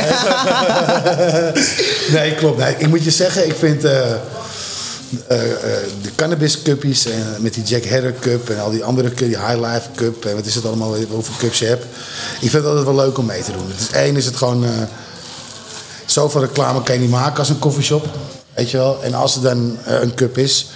nee, 2.15 2.35
klopt. 2.35 2.57
Nee, 2.57 2.75
ik 2.77 2.87
moet 2.87 3.03
je 3.03 3.11
zeggen, 3.11 3.47
ik 3.47 3.55
vind 3.55 3.81
eh, 5.27 5.51
eh, 5.51 5.59
de 6.01 6.15
cannabis 6.15 6.61
cuppies 6.61 7.05
en 7.05 7.35
met 7.39 7.53
die 7.53 7.63
Jack 7.63 7.83
Herrer 7.83 8.13
Cup 8.19 8.49
en 8.49 8.59
al 8.59 8.71
die 8.71 8.83
andere 8.83 9.09
cup, 9.09 9.27
die 9.27 9.37
High 9.37 9.59
Life 9.59 9.87
Cup 9.95 10.25
en 10.25 10.35
wat 10.35 10.45
is 10.45 10.55
het 10.55 10.65
allemaal, 10.65 10.95
hoeveel 10.95 11.35
cups 11.37 11.59
je 11.59 11.65
hebt. 11.65 11.83
Ik 12.33 12.49
vind 12.49 12.53
het 12.53 12.65
altijd 12.65 12.85
wel 12.85 12.95
leuk 12.95 13.17
om 13.17 13.25
mee 13.25 13.43
te 13.43 13.51
doen. 13.51 13.67
Het 13.67 13.79
is 13.79 13.91
één 13.91 14.15
is 14.15 14.25
het 14.25 14.35
gewoon, 14.35 14.65
eh, 14.65 14.71
zoveel 16.05 16.41
reclame 16.41 16.83
kan 16.83 16.95
je 16.95 17.01
niet 17.01 17.09
maken 17.09 17.39
als 17.39 17.49
een 17.49 17.59
coffeeshop. 17.59 18.05
Weet 18.53 18.71
je 18.71 18.77
wel. 18.77 19.03
En 19.03 19.13
als 19.13 19.35
er 19.35 19.41
dan 19.41 19.77
een 19.85 20.13
cup 20.13 20.37
is, 20.37 20.69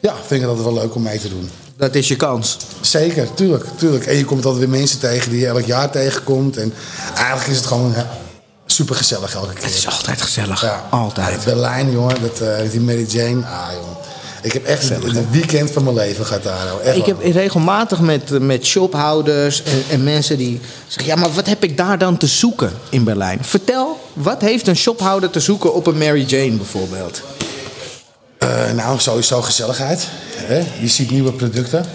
ja, 0.00 0.14
vind 0.14 0.30
ik 0.30 0.40
het 0.40 0.48
altijd 0.48 0.74
wel 0.74 0.82
leuk 0.82 0.94
om 0.94 1.02
mee 1.02 1.18
te 1.18 1.28
doen. 1.28 1.50
Dat 1.76 1.94
is 1.94 2.08
je 2.08 2.16
kans. 2.16 2.56
Zeker, 2.80 3.34
tuurlijk, 3.34 3.64
tuurlijk. 3.76 4.06
En 4.06 4.16
je 4.16 4.24
komt 4.24 4.44
altijd 4.44 4.68
weer 4.68 4.78
mensen 4.78 4.98
tegen 4.98 5.30
die 5.30 5.40
je 5.40 5.46
elk 5.46 5.64
jaar 5.64 5.90
tegenkomt. 5.90 6.56
En 6.56 6.72
eigenlijk 7.14 7.48
is 7.48 7.56
het 7.56 7.66
gewoon 7.66 7.94
super 8.66 8.94
gezellig 8.94 9.34
elke 9.34 9.52
keer. 9.52 9.64
Het 9.64 9.74
is 9.74 9.88
altijd 9.88 10.22
gezellig. 10.22 10.60
Ja. 10.60 10.86
Altijd. 10.90 11.44
Berlijn, 11.44 11.90
jongen, 11.90 12.16
dat, 12.22 12.40
met 12.40 12.70
die 12.70 12.80
Mary 12.80 13.06
Jane. 13.08 13.46
Ah, 13.46 13.68
jongen. 13.72 13.96
Ik 14.46 14.52
heb 14.52 14.64
echt 14.64 14.88
het, 14.88 15.30
weekend 15.30 15.70
van 15.70 15.84
mijn 15.84 15.96
leven 15.96 16.26
gehad 16.26 16.42
daar. 16.42 16.64
nou. 16.64 16.82
Echt 16.82 16.96
Ik 16.96 17.06
heb 17.06 17.22
regelmatig 17.22 18.00
met, 18.00 18.40
met 18.40 18.66
shophouders 18.66 19.62
en, 19.62 19.84
en 19.90 20.04
mensen 20.04 20.38
die 20.38 20.60
zeggen... 20.86 21.12
ja, 21.14 21.20
maar 21.20 21.32
wat 21.32 21.46
heb 21.46 21.64
ik 21.64 21.76
daar 21.76 21.98
dan 21.98 22.16
te 22.16 22.26
zoeken 22.26 22.72
in 22.88 23.04
Berlijn? 23.04 23.38
Vertel, 23.44 24.00
wat 24.12 24.40
heeft 24.40 24.66
een 24.66 24.76
shophouder 24.76 25.30
te 25.30 25.40
zoeken 25.40 25.74
op 25.74 25.86
een 25.86 25.98
Mary 25.98 26.24
Jane 26.24 26.56
bijvoorbeeld? 26.56 27.22
Eh, 28.38 28.72
nou, 28.72 28.98
sowieso 28.98 29.42
gezelligheid. 29.42 30.06
Hè? 30.34 30.64
Je 30.80 30.88
ziet 30.88 31.10
nieuwe 31.10 31.32
producten. 31.32 31.86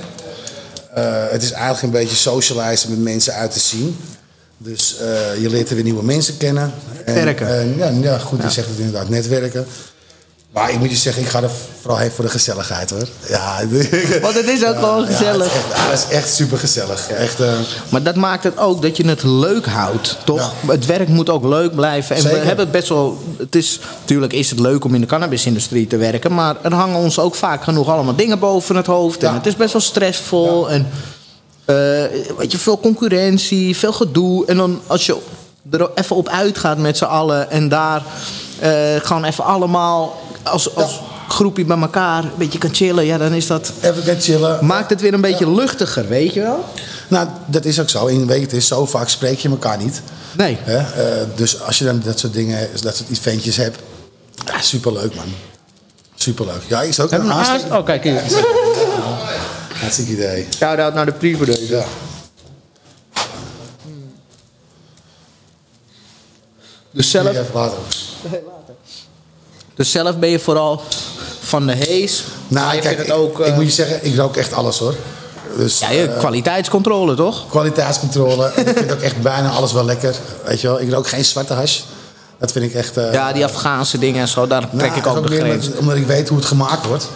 Eh, 0.93 1.03
het 1.29 1.43
is 1.43 1.51
eigenlijk 1.51 1.83
een 1.83 2.01
beetje 2.01 2.15
socializen 2.15 2.89
met 2.89 2.99
mensen 2.99 3.33
uit 3.33 3.51
te 3.51 3.59
zien. 3.59 3.99
Dus 4.63 4.97
eh, 4.99 5.41
je 5.41 5.49
leert 5.49 5.69
er 5.69 5.75
weer 5.75 5.83
nieuwe 5.83 6.03
mensen 6.03 6.37
kennen. 6.37 6.73
En, 7.05 7.13
Netwerken. 7.13 7.59
en 7.59 7.77
ja, 7.77 7.89
ja, 8.01 8.17
goed, 8.17 8.41
je 8.41 8.49
zegt 8.49 8.67
het 8.67 8.77
inderdaad, 8.77 9.09
netwerken. 9.09 9.65
Maar 10.51 10.71
ik 10.71 10.79
moet 10.79 10.89
je 10.89 10.95
zeggen, 10.95 11.23
ik 11.23 11.29
ga 11.29 11.41
er 11.41 11.49
vooral 11.81 11.99
heen 11.99 12.11
voor 12.11 12.25
de 12.25 12.31
gezelligheid 12.31 12.89
hoor. 12.89 13.07
Ja, 13.29 13.59
Want 14.21 14.35
het 14.35 14.47
is 14.47 14.65
ook 14.65 14.75
gewoon 14.75 15.05
gezellig. 15.05 15.53
Ja, 15.53 15.59
het, 15.59 15.67
is 15.67 15.73
echt, 15.73 15.77
ja, 15.77 15.89
het 15.89 15.99
is 16.09 16.15
echt 16.15 16.33
super 16.33 16.57
gezellig. 16.57 17.09
Echt, 17.09 17.39
eh, 17.39 17.53
Maar 17.89 18.03
dat 18.03 18.15
maakt 18.15 18.43
het 18.43 18.57
ook 18.57 18.81
dat 18.81 18.97
je 18.97 19.07
het 19.07 19.23
leuk 19.23 19.65
houdt, 19.65 20.17
toch? 20.25 20.53
Ja. 20.61 20.71
Het 20.71 20.85
werk 20.85 21.07
moet 21.07 21.29
ook 21.29 21.43
leuk 21.43 21.75
blijven. 21.75 22.15
En 22.15 22.23
we 22.23 22.29
hebben 22.29 22.57
het 22.65 22.71
best 22.71 22.89
wel... 22.89 23.23
Het 23.37 23.55
is, 23.55 23.79
natuurlijk 23.99 24.33
is 24.33 24.49
het 24.49 24.59
leuk 24.59 24.83
om 24.85 24.95
in 24.95 25.01
de 25.01 25.07
cannabisindustrie 25.07 25.87
te 25.87 25.97
werken... 25.97 26.33
maar 26.33 26.55
er 26.61 26.73
hangen 26.73 26.99
ons 26.99 27.19
ook 27.19 27.35
vaak 27.35 27.63
genoeg 27.63 27.89
allemaal 27.89 28.15
dingen 28.15 28.39
boven 28.39 28.75
het 28.75 28.85
hoofd. 28.87 29.23
En 29.23 29.29
Ja. 29.29 29.37
het 29.37 29.45
is 29.45 29.55
best 29.55 29.73
wel 29.73 29.81
stressvol. 29.81 30.69
En 30.69 30.87
weet 32.37 32.51
je, 32.51 32.57
veel 32.57 32.79
concurrentie, 32.79 33.77
veel 33.77 33.93
gedoe. 33.93 34.45
En 34.45 34.57
dan 34.57 34.81
als 34.87 35.05
je 35.05 35.17
er 35.69 35.89
even 35.95 36.15
op 36.15 36.29
uitgaat 36.29 36.77
met 36.77 36.97
z'n 36.97 37.03
allen... 37.03 37.49
en 37.49 37.69
daar 37.69 38.03
eh, 38.59 38.71
gewoon 39.01 39.23
even 39.23 39.43
allemaal 39.43 40.21
als, 40.43 40.75
als 40.75 40.99
groepje 41.27 41.65
bij 41.65 41.77
elkaar 41.77 42.23
een 42.23 42.31
beetje 42.37 42.57
kan 42.57 42.73
chillen... 42.73 43.05
ja, 43.05 43.17
dan 43.17 43.33
is 43.33 43.47
dat... 43.47 43.71
even 43.81 44.03
gaan 44.03 44.19
chillen. 44.19 44.65
Maakt 44.65 44.89
het 44.89 45.01
weer 45.01 45.13
een 45.13 45.21
beetje 45.21 45.51
luchtiger, 45.51 46.07
weet 46.07 46.33
je 46.33 46.41
wel? 46.41 46.65
Nou, 47.07 47.27
dat 47.45 47.65
is 47.65 47.79
ook 47.79 47.89
zo. 47.89 48.05
In 48.05 48.21
een 48.21 48.27
week 48.27 48.41
het 48.41 48.53
is 48.53 48.67
zo 48.67 48.85
vaak 48.85 49.09
spreek 49.09 49.39
je 49.39 49.49
elkaar 49.49 49.77
niet. 49.77 50.01
Nee. 50.37 50.57
Hè? 50.61 50.77
Eh, 50.77 51.27
dus 51.35 51.61
als 51.61 51.79
je 51.79 51.85
dan 51.85 52.01
dat 52.05 52.19
soort 52.19 52.33
dingen, 52.33 52.69
dat 52.81 52.95
soort 52.95 53.09
eventjes 53.09 53.57
hebt, 53.57 53.79
ja, 54.45 54.61
superleuk 54.61 55.15
man. 55.15 55.33
Superleuk. 56.15 56.61
Ja, 56.67 56.81
is 56.81 56.99
ook 56.99 57.11
een 57.11 57.29
haast? 57.29 57.65
Oh, 57.71 57.85
kijk 57.85 58.03
hier. 58.03 58.21
hartstikke 59.81 60.11
idee. 60.11 60.47
Shout-out 60.57 60.93
naar 60.93 61.05
de 61.05 61.11
pre 61.11 61.67
Ja. 61.69 61.83
Dus 66.91 67.09
zelf, 67.09 67.35
later. 67.53 67.77
dus 69.75 69.91
zelf 69.91 70.17
ben 70.17 70.29
je 70.29 70.39
vooral 70.39 70.81
van 71.39 71.67
de 71.67 71.73
hees. 71.73 72.23
Nou, 72.47 72.79
kijk, 72.79 72.97
het 72.97 73.11
ook... 73.11 73.39
ik, 73.39 73.45
ik 73.45 73.51
eh, 73.51 73.55
moet 73.55 73.65
je 73.65 73.71
zeggen, 73.71 74.05
ik 74.05 74.15
rook 74.15 74.35
echt 74.35 74.53
alles 74.53 74.77
hoor. 74.77 74.95
Dus 75.57 75.79
ja, 75.79 75.89
je- 75.89 76.07
eh, 76.07 76.17
kwaliteitscontrole, 76.19 77.15
toch? 77.15 77.49
kwaliteitscontrole. 77.49 78.51
Ik 78.55 78.77
vind 78.77 78.91
ook 78.91 78.99
echt 79.01 79.21
bijna 79.21 79.49
alles 79.49 79.71
wel 79.73 79.85
lekker. 79.85 80.15
Weet 80.45 80.61
je 80.61 80.67
wel, 80.67 80.81
ik 80.81 80.91
rook 80.91 81.07
geen 81.07 81.25
zwarte 81.25 81.53
hash. 81.53 81.79
Dat 82.37 82.51
vind 82.51 82.65
ik 82.65 82.73
echt... 82.73 82.97
eh, 82.97 83.13
Ja, 83.13 83.33
die 83.33 83.43
Afghaanse 83.45 83.97
dingen 83.97 84.21
en 84.21 84.27
zo, 84.27 84.47
daar 84.47 84.61
trek 84.69 84.73
Nou, 84.81 84.97
ik 84.99 85.07
ook 85.07 85.27
de 85.27 85.35
grens. 85.35 85.69
Omdat 85.79 85.95
ik 85.95 86.05
weet 86.07 86.29
hoe 86.29 86.37
het 86.37 86.47
gemaakt 86.47 86.85
wordt. 86.85 87.07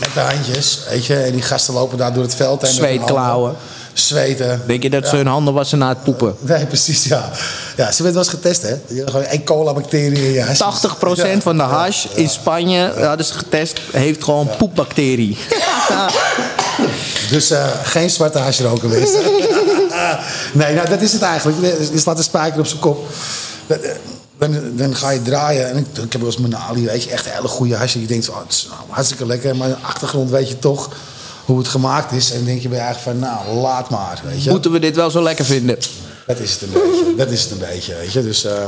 Met 0.00 0.08
de 0.14 0.20
handjes, 0.20 0.78
weet 0.88 1.06
je. 1.06 1.16
En 1.16 1.32
die 1.32 1.42
gasten 1.42 1.74
lopen 1.74 1.98
daar 1.98 2.12
door 2.12 2.22
het 2.22 2.34
veld 2.34 2.62
hun 2.62 2.70
Zweetklauwen. 2.70 3.56
Zweten. 3.92 4.62
Denk 4.66 4.82
je 4.82 4.90
dat 4.90 5.08
ze 5.08 5.16
hun 5.16 5.26
handen 5.26 5.54
wassen 5.54 5.78
na 5.78 5.88
het 5.88 6.02
poepen? 6.02 6.36
Nee, 6.40 6.66
precies, 6.66 7.04
ja. 7.04 7.30
Ja, 7.76 7.92
ze 7.92 8.02
werd 8.02 8.14
wel 8.14 8.24
eens 8.24 8.32
getest, 8.32 8.62
hè. 8.62 8.76
Gewoon 9.04 9.24
één 9.24 9.44
cola-bacterie 9.44 10.26
in 10.26 10.32
je 10.32 10.42
hash. 10.42 10.60
80% 11.36 11.42
van 11.42 11.56
de 11.56 11.62
hash 11.62 12.04
in 12.14 12.28
Spanje, 12.28 12.92
hadden 12.96 13.26
ze 13.26 13.34
getest, 13.34 13.80
heeft 13.92 14.24
gewoon 14.24 14.50
poepbacterie. 14.58 15.36
Dus 17.30 17.50
eh, 17.50 17.66
geen 17.82 18.10
zwarte 18.10 18.38
hash 18.38 18.60
roken, 18.60 18.88
nee, 20.52 20.74
nou, 20.74 20.88
dat 20.88 21.00
is 21.00 21.12
het 21.12 21.22
eigenlijk. 21.22 21.58
Je 21.92 21.98
slaat 21.98 22.16
de 22.16 22.22
spijker 22.22 22.60
op 22.60 22.66
zijn 22.66 22.80
kop. 22.80 23.06
Dat, 23.66 23.78
eh, 23.78 23.90
Dan, 24.40 24.76
dan 24.76 24.96
ga 24.96 25.10
je 25.10 25.22
draaien. 25.22 25.68
En 25.70 25.76
ik, 25.76 25.86
ik 25.86 26.12
heb 26.12 26.20
wel 26.20 26.30
eens 26.30 26.36
Manali, 26.36 26.84
weet 26.84 27.02
je, 27.02 27.10
echt 27.10 27.26
een 27.26 27.32
hele 27.32 27.48
goede 27.48 27.76
hash. 27.76 27.94
Je 27.94 28.06
denkt, 28.06 28.28
oh, 28.28 28.38
het 28.38 28.52
is 28.52 28.66
nou, 28.70 28.80
hartstikke 28.88 29.26
lekker. 29.26 29.56
Maar 29.56 29.68
in 29.68 29.74
de 29.74 29.86
achtergrond 29.86 30.30
weet 30.30 30.48
je 30.48 30.58
toch 30.58 30.90
hoe 31.44 31.58
het 31.58 31.68
gemaakt 31.68 32.12
is. 32.12 32.30
En 32.30 32.36
dan 32.36 32.44
denk 32.44 32.62
je 32.62 32.68
bij 32.68 32.78
je 32.78 32.84
eigenlijk 32.84 33.18
van, 33.18 33.28
nou, 33.28 33.56
laat 33.56 33.90
maar, 33.90 34.22
weet 34.24 34.42
je. 34.42 34.50
Moeten 34.50 34.72
we 34.72 34.78
dit 34.78 34.96
wel 34.96 35.10
zo 35.10 35.22
lekker 35.22 35.44
vinden? 35.44 35.78
Dat 36.26 36.38
is 36.38 36.52
het 36.52 36.62
een 36.62 36.70
beetje. 36.72 37.14
Dat 37.16 37.30
is 37.30 37.42
het 37.42 37.50
een 37.50 37.58
beetje, 37.58 37.94
weet 37.94 38.12
je. 38.12 38.22
Dus... 38.22 38.44
eh, 38.44 38.66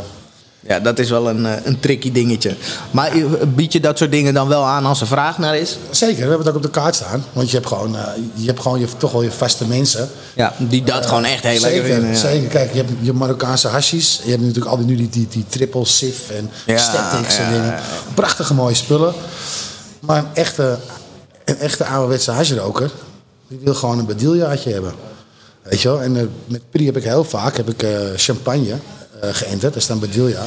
Ja, 0.69 0.81
dat 0.81 0.99
is 0.99 1.11
wel 1.11 1.29
een, 1.29 1.47
eh, 1.47 1.53
een 1.65 1.81
tricky 1.81 2.13
dingetje. 2.13 2.55
Maar 2.91 3.13
eh, 3.13 3.25
bied 3.55 3.73
je 3.73 3.81
dat 3.81 3.99
soort 3.99 4.11
dingen 4.11 4.35
dan 4.35 4.49
wel 4.49 4.65
aan 4.65 4.85
als 4.85 5.01
er 5.01 5.07
vraag 5.07 5.39
naar 5.39 5.57
is? 5.57 5.79
Zeker, 5.91 6.15
we 6.15 6.21
hebben 6.21 6.39
het 6.39 6.49
ook 6.49 6.57
op 6.57 6.63
de 6.63 6.71
kaart 6.71 6.95
staan. 6.95 7.25
Want 7.33 7.51
je 7.51 7.57
hebt 7.57 7.69
gewoon, 7.69 7.97
eh, 7.97 8.03
je, 8.35 8.47
hebt 8.47 8.61
gewoon 8.61 8.81
je, 8.81 8.87
toch 8.97 9.13
wel 9.13 9.23
je 9.23 9.31
vaste 9.31 9.67
mensen. 9.67 10.09
Ja, 10.35 10.55
die 10.59 10.85
dat 10.85 11.07
gewoon 11.07 11.25
echt 11.25 11.43
heel 11.43 11.61
lekker 11.61 11.71
zeker, 11.71 11.95
vinden. 11.95 12.11
ja. 12.11 12.17
Zeker, 12.17 12.49
kijk, 12.49 12.73
je 12.73 12.79
hebt 12.79 12.91
je 13.01 13.13
Marokkaanse 13.13 13.69
hashis. 13.69 14.21
Je 14.25 14.31
hebt 14.31 14.43
natuurlijk 14.43 14.71
al 14.71 14.77
die, 14.77 14.87
nu 14.87 14.97
die, 14.97 15.09
die, 15.09 15.27
die 15.31 15.45
triple 15.49 15.85
sif 15.85 16.31
en 16.31 16.51
Ja, 16.67 16.79
statics 16.79 17.37
ja, 17.37 17.43
en 17.43 17.53
dingen. 17.53 17.81
Prachtige 18.15 18.55
mooie 18.55 18.75
spullen. 18.75 19.15
Maar 20.01 20.19
een 20.19 20.35
echte, 20.35 20.79
een 21.45 21.59
echte 21.59 21.85
ouderwetse 21.85 22.31
hashroker, 22.31 22.91
die 23.49 23.59
wil 23.63 23.75
gewoon 23.75 23.99
een 23.99 24.07
bediljaartje 24.07 24.73
hebben. 24.73 24.93
Weet 25.63 25.81
je 25.81 25.89
wel? 25.89 26.03
En 26.03 26.13
met 26.47 26.63
Pri 26.71 26.87
heb 26.87 26.97
ik 26.97 27.05
heel 27.05 27.25
vaak 27.25 27.57
heb 27.57 27.69
ik, 27.69 27.87
champagne 28.17 28.77
eh 29.23 29.29
geënterd. 29.35 29.73
Daar 29.73 29.83
staat 29.83 30.01
bedilja. 30.01 30.43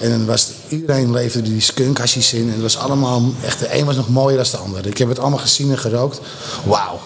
En 0.00 0.10
dan 0.10 0.26
was 0.26 0.48
iedereen 0.68 1.12
leverde 1.12 1.50
die 1.50 1.60
skunk 1.60 1.98
hashies 1.98 2.32
in. 2.32 2.46
En 2.46 2.52
het 2.52 2.62
was 2.62 2.78
allemaal 2.78 3.22
echt, 3.44 3.58
de 3.58 3.78
een 3.78 3.84
was 3.84 3.96
nog 3.96 4.08
mooier 4.08 4.36
dan 4.36 4.46
de 4.50 4.56
ander. 4.56 4.86
Ik 4.86 4.98
heb 4.98 5.08
het 5.08 5.18
allemaal 5.18 5.38
gezien 5.38 5.70
en 5.70 5.78
gerookt. 5.78 6.20
Wauw. 6.64 7.00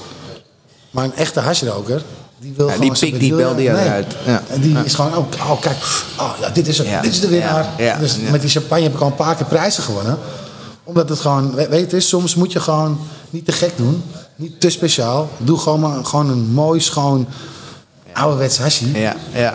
Maar 0.91 1.05
een 1.05 1.15
echte 1.15 1.41
hashroker, 1.41 2.03
die 2.39 2.53
wil 2.57 2.67
Ja, 2.67 2.73
gewoon 2.73 2.91
die 2.91 2.99
pikt 3.01 3.21
die 3.21 3.35
belde 3.35 3.63
je 3.63 3.71
Nee. 3.71 3.85
eruit. 3.85 4.15
Ja. 4.27 4.43
En 4.49 4.61
die 4.61 4.73
Ja. 4.73 4.83
is 4.85 4.95
gewoon, 4.95 5.17
oh, 5.17 5.27
oh 5.51 5.61
kijk, 5.61 5.77
oh, 6.19 6.33
ja, 6.41 6.49
dit, 6.51 6.67
is 6.69 6.79
het, 6.79 7.03
dit 7.03 7.13
is 7.13 7.21
de 7.21 7.29
winnaar. 7.29 7.67
Dus 8.01 8.17
met 8.31 8.41
die 8.41 8.51
champagne 8.51 8.83
heb 8.83 8.95
ik 8.95 9.01
al 9.01 9.07
een 9.07 9.15
paar 9.15 9.37
keer 9.37 9.47
prijzen 9.47 9.83
gewonnen. 9.83 10.19
Omdat 10.85 11.09
het 11.09 11.19
gewoon, 11.21 11.55
we- 11.55 11.69
weet 11.69 11.91
je, 11.91 12.01
soms 12.01 12.35
moet 12.35 12.53
je 12.53 12.61
gewoon 12.61 12.99
niet 13.31 13.45
te 13.45 13.53
gek 13.53 13.77
doen. 13.77 14.03
Niet 14.37 14.61
te 14.61 14.71
speciaal. 14.71 15.31
Doe 15.39 15.59
gewoon 15.59 15.81
maar 15.81 16.05
gewoon 16.05 16.31
een 16.31 16.51
mooi, 16.53 16.81
schoon, 16.81 17.27
ouderwets 18.13 18.59
hashi. 18.59 18.99
Ja, 18.99 19.17
ja. 19.33 19.55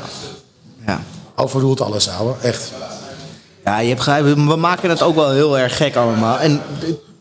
ja. 0.85 1.03
Overroelt 1.35 1.81
alles, 1.81 2.09
ouwe. 2.09 2.33
Echt. 2.41 2.71
Ja, 3.65 3.79
je 3.79 3.87
hebt 3.87 4.05
begrepen, 4.05 4.47
we 4.47 4.55
maken 4.55 4.89
het 4.89 5.01
ook 5.01 5.15
wel 5.15 5.31
heel 5.31 5.57
erg 5.57 5.77
gek 5.77 5.95
allemaal. 5.95 6.39
En 6.39 6.61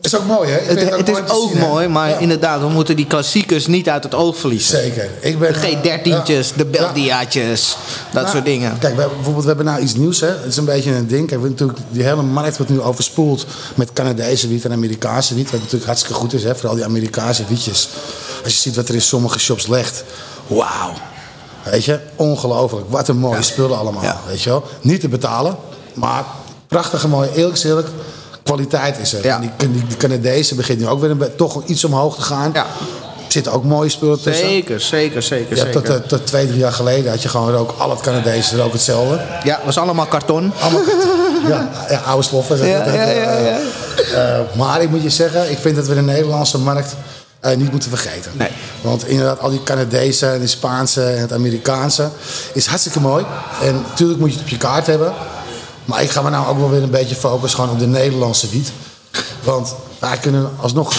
is 0.01 0.15
ook 0.15 0.25
mooi, 0.25 0.49
hè? 0.51 0.57
Ik 0.57 0.67
het, 0.79 0.89
het 0.97 1.07
mooi 1.07 1.23
is 1.23 1.29
ook 1.31 1.49
zien, 1.51 1.59
mooi, 1.59 1.87
maar 1.87 2.09
Ja. 2.09 2.17
inderdaad, 2.17 2.59
we 2.61 2.67
moeten 2.69 2.95
die 2.95 3.05
klassiekers 3.07 3.67
niet 3.67 3.89
uit 3.89 4.03
het 4.03 4.13
oog 4.15 4.37
verliezen. 4.37 4.77
Zeker. 4.77 5.09
Ik 5.19 5.39
ben, 5.39 5.53
De 5.53 5.59
eh, 5.59 5.73
G13'tjes, 5.73 6.47
ja. 6.49 6.55
de 6.57 6.65
Belgiaatjes, 6.65 7.77
dat 8.11 8.21
Nou, 8.23 8.33
soort 8.35 8.45
dingen. 8.45 8.77
Kijk, 8.79 8.95
we, 8.95 9.07
bijvoorbeeld, 9.15 9.41
we 9.41 9.47
hebben 9.47 9.65
nou 9.65 9.79
iets 9.81 9.95
nieuws, 9.95 10.19
hè. 10.19 10.27
Het 10.27 10.45
is 10.45 10.57
een 10.57 10.65
beetje 10.65 10.91
een 10.91 11.07
ding. 11.07 11.27
Kijk, 11.27 11.41
we 11.41 11.49
natuurlijk, 11.49 11.79
die 11.89 12.03
hele 12.03 12.21
markt 12.21 12.57
wordt 12.57 12.71
nu 12.71 12.81
overspoeld 12.81 13.45
met 13.75 13.93
Canadese 13.93 14.47
wiet 14.47 14.65
en 14.65 14.71
Amerikaanse 14.71 15.35
wiet. 15.35 15.51
Wat 15.51 15.59
natuurlijk 15.59 15.85
hartstikke 15.85 16.17
goed 16.17 16.33
is, 16.33 16.43
hè. 16.43 16.55
Vooral 16.55 16.75
die 16.75 16.85
Amerikaanse 16.85 17.43
wietjes. 17.47 17.89
Als 18.43 18.53
je 18.53 18.59
ziet 18.59 18.75
wat 18.75 18.87
er 18.89 18.95
in 18.95 19.01
sommige 19.01 19.39
shops 19.39 19.67
ligt. 19.67 20.03
Wauw. 20.47 20.93
Weet 21.71 21.85
je, 21.85 21.99
ongelooflijk. 22.15 22.85
Wat 22.89 23.07
een 23.07 23.17
mooie 23.17 23.41
spullen 23.41 23.77
allemaal. 23.77 24.03
Weet 24.27 24.41
je 24.41 24.49
wel. 24.49 24.63
Niet 24.81 24.99
te 24.99 25.07
betalen, 25.07 25.55
maar 25.93 26.23
prachtige 26.67 27.07
mooie, 27.07 27.29
eerlijk 27.35 27.63
eerlijk. 27.63 27.87
Kwaliteit 28.43 28.97
is 28.99 29.13
er. 29.13 29.23
Ja. 29.23 29.39
Die, 29.39 29.51
die, 29.57 29.85
die 29.87 29.97
Canadezen 29.97 30.55
beginnen 30.55 30.85
nu 30.85 30.91
ook 30.91 30.99
weer 30.99 31.09
een, 31.09 31.35
toch 31.35 31.65
iets 31.65 31.83
omhoog 31.83 32.15
te 32.15 32.21
gaan. 32.21 32.49
Ja. 32.53 32.65
Er 33.25 33.41
zitten 33.41 33.51
ook 33.51 33.63
mooie 33.63 33.89
spullen 33.89 34.21
tussen. 34.21 34.47
Zeker, 34.47 34.81
zeker, 34.81 35.23
zeker. 35.23 35.57
Ja, 35.57 35.65
tot, 35.71 35.85
tot, 35.85 36.09
tot 36.09 36.27
twee, 36.27 36.47
drie 36.47 36.59
jaar 36.59 36.71
geleden 36.71 37.11
had 37.11 37.21
je 37.21 37.29
gewoon 37.29 37.51
rook. 37.51 37.73
Al 37.77 37.89
het 37.89 37.99
Canadezen 37.99 38.57
rook 38.57 38.71
hetzelfde. 38.71 39.21
Ja, 39.43 39.59
was 39.65 39.77
allemaal 39.77 40.05
karton. 40.05 40.51
Allemaal 40.59 40.81
ja, 41.47 41.69
ja, 41.89 41.99
oude 41.99 42.23
sloffen. 42.23 42.57
Ja, 42.57 42.65
ja, 42.65 42.83
eh, 42.85 43.23
ja, 43.23 43.37
ja. 43.37 43.59
eh, 44.13 44.57
maar 44.57 44.81
ik 44.81 44.89
moet 44.89 45.03
je 45.03 45.09
zeggen, 45.09 45.51
ik 45.51 45.57
vind 45.57 45.75
dat 45.75 45.87
we 45.87 45.93
de 45.93 46.01
Nederlandse 46.01 46.57
markt 46.57 46.95
eh, 47.45 47.57
niet 47.57 47.71
moeten 47.71 47.89
vergeten. 47.89 48.31
Nee. 48.35 48.49
Want 48.81 49.07
inderdaad, 49.07 49.39
al 49.39 49.49
die 49.49 49.63
Canadezen 49.63 50.33
en 50.33 50.39
die 50.39 50.47
Spaanse 50.47 51.03
en 51.03 51.21
het 51.21 51.33
Amerikaanse 51.33 52.09
is 52.53 52.65
hartstikke 52.65 52.99
mooi. 52.99 53.25
En 53.61 53.81
natuurlijk 53.87 54.19
moet 54.19 54.29
je 54.29 54.35
het 54.35 54.43
op 54.43 54.49
je 54.51 54.57
kaart 54.57 54.85
hebben. 54.85 55.13
Maar 55.85 56.01
ik 56.01 56.09
ga 56.09 56.21
me 56.21 56.29
nou 56.29 56.47
ook 56.47 56.59
wel 56.59 56.69
weer 56.69 56.83
een 56.83 56.89
beetje 56.89 57.15
focussen 57.15 57.59
gewoon 57.59 57.73
op 57.73 57.79
de 57.79 57.87
Nederlandse 57.87 58.49
wiet. 58.49 58.71
Want 59.43 59.75
wij 59.99 60.17
kunnen 60.17 60.51
alsnog, 60.59 60.93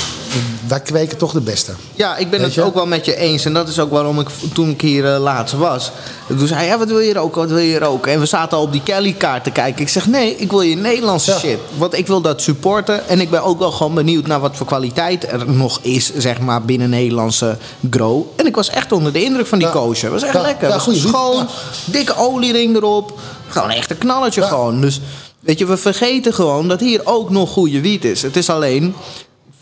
wij 0.68 0.80
kweken 0.80 1.18
toch 1.18 1.32
de 1.32 1.40
beste. 1.40 1.72
Ja, 1.94 2.16
ik 2.16 2.30
ben 2.30 2.38
Weet 2.38 2.48
het 2.48 2.54
je? 2.54 2.62
ook 2.62 2.74
wel 2.74 2.86
met 2.86 3.04
je 3.04 3.16
eens. 3.16 3.44
En 3.44 3.52
dat 3.52 3.68
is 3.68 3.78
ook 3.78 3.90
waarom 3.90 4.20
ik 4.20 4.28
toen 4.52 4.70
ik 4.70 4.80
hier 4.80 5.14
eh, 5.14 5.20
laatst 5.20 5.54
was. 5.54 5.90
Toen 6.28 6.46
zei 6.46 6.58
hij, 6.60 6.68
ja, 6.68 6.78
wat 6.78 6.88
wil 6.88 6.98
je 6.98 7.12
roken, 7.12 7.40
wat 7.40 7.50
wil 7.50 7.58
je 7.58 7.78
roken? 7.78 8.12
En 8.12 8.20
we 8.20 8.26
zaten 8.26 8.56
al 8.56 8.62
op 8.62 8.72
die 8.72 8.82
Kelly-kaart 8.82 9.44
te 9.44 9.50
kijken. 9.50 9.82
Ik 9.82 9.88
zeg, 9.88 10.06
nee, 10.06 10.36
ik 10.36 10.50
wil 10.50 10.60
je 10.60 10.76
Nederlandse 10.76 11.30
Ja. 11.30 11.38
shit. 11.38 11.58
Want 11.76 11.94
ik 11.98 12.06
wil 12.06 12.20
dat 12.20 12.42
supporten. 12.42 13.08
En 13.08 13.20
ik 13.20 13.30
ben 13.30 13.42
ook 13.42 13.58
wel 13.58 13.70
gewoon 13.70 13.94
benieuwd 13.94 14.26
naar 14.26 14.40
wat 14.40 14.56
voor 14.56 14.66
kwaliteit 14.66 15.26
er 15.32 15.50
nog 15.50 15.78
is, 15.82 16.14
zeg 16.16 16.40
maar, 16.40 16.62
binnen 16.62 16.90
Nederlandse 16.90 17.58
grow. 17.90 18.22
En 18.36 18.46
ik 18.46 18.54
was 18.54 18.68
echt 18.70 18.92
onder 18.92 19.12
de 19.12 19.22
indruk 19.24 19.46
van 19.46 19.58
die 19.58 19.66
Ja. 19.66 19.72
koosje. 19.72 20.04
Het 20.04 20.12
was 20.14 20.22
echt 20.22 20.32
Ja, 20.32 20.40
lekker. 20.40 20.68
was 20.68 20.88
schoon, 21.00 21.46
dikke 21.84 22.16
oliering 22.16 22.76
erop. 22.76 23.18
Gewoon 23.48 23.70
echt 23.70 23.90
een 23.90 23.98
knalletje 23.98 24.42
gewoon. 24.42 24.80
Dus, 24.80 25.00
weet 25.40 25.58
je, 25.58 25.66
we 25.66 25.76
vergeten 25.76 26.34
gewoon 26.34 26.68
dat 26.68 26.80
hier 26.80 27.00
ook 27.04 27.30
nog 27.30 27.50
goede 27.50 27.80
wiet 27.80 28.04
is. 28.04 28.22
Het 28.22 28.36
is 28.36 28.50
alleen 28.50 28.94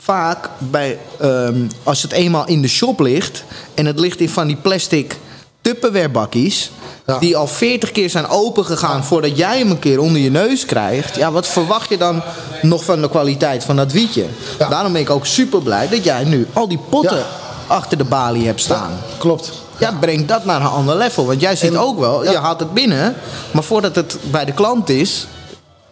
vaak 0.04 0.48
bij, 0.58 0.98
ehm, 1.20 1.66
als 1.82 2.02
het 2.02 2.12
eenmaal 2.12 2.46
in 2.46 2.62
de 2.62 2.68
shop 2.68 3.00
ligt 3.00 3.44
en 3.74 3.86
het 3.86 3.98
ligt 3.98 4.20
in 4.20 4.28
van 4.28 4.46
die 4.46 4.56
plastic 4.56 5.16
tupperwarebakjes. 5.60 6.70
Ja. 7.06 7.18
Die 7.18 7.36
al 7.36 7.46
40 7.46 7.90
keer 7.92 8.10
zijn 8.10 8.28
opengegaan 8.28 9.04
voordat 9.04 9.36
jij 9.36 9.58
hem 9.58 9.70
een 9.70 9.78
keer 9.78 10.00
onder 10.00 10.20
je 10.22 10.30
neus 10.30 10.64
krijgt. 10.64 11.16
Ja, 11.16 11.32
wat 11.32 11.46
verwacht 11.48 11.88
je 11.88 11.96
dan 11.98 12.22
nog 12.62 12.84
van 12.84 13.00
de 13.00 13.08
kwaliteit 13.10 13.64
van 13.64 13.76
dat 13.76 13.92
wietje? 13.92 14.26
Ja. 14.58 14.68
Daarom 14.68 14.92
ben 14.92 15.00
ik 15.00 15.10
ook 15.10 15.26
super 15.26 15.62
blij 15.62 15.88
dat 15.88 16.04
jij 16.04 16.24
nu 16.24 16.46
al 16.52 16.68
die 16.68 16.78
potten 16.88 17.16
Ja. 17.18 17.24
achter 17.66 17.98
de 17.98 18.04
balie 18.04 18.46
hebt 18.46 18.60
staan. 18.60 18.90
Klopt. 19.18 19.52
Ja, 19.78 19.92
breng 20.00 20.26
dat 20.26 20.44
naar 20.44 20.60
een 20.60 20.66
ander 20.66 20.96
level. 20.96 21.26
Want 21.26 21.40
jij 21.40 21.56
ziet 21.56 21.70
En- 21.70 21.78
ook 21.78 21.98
wel, 21.98 22.24
ja. 22.24 22.30
je 22.30 22.38
haalt 22.38 22.60
het 22.60 22.72
binnen. 22.74 23.14
Maar 23.50 23.64
voordat 23.64 23.94
het 23.94 24.16
bij 24.30 24.44
de 24.44 24.52
klant 24.52 24.88
is, 24.88 25.26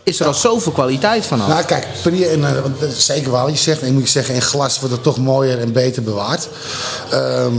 is 0.03 0.21
er 0.21 0.27
al 0.27 0.35
zoveel 0.35 0.73
kwaliteit 0.73 1.27
vanaf. 1.27 1.49
Nou, 1.49 1.65
kijk, 1.65 1.87
en, 2.05 2.45
eh, 2.45 2.89
is 2.89 3.05
zeker 3.07 3.31
waar 3.31 3.45
wat 3.45 3.53
je 3.53 3.59
zegt. 3.59 3.83
Ik 3.83 3.93
moet 3.93 4.03
je 4.03 4.09
zeggen, 4.09 4.35
in 4.35 4.43
glas 4.43 4.79
wordt 4.81 4.95
het 4.95 5.03
toch 5.05 5.19
mooier 5.19 5.59
en 5.61 5.73
beter 5.73 6.03
bewaard. 6.03 6.49
Ehm, 7.11 7.53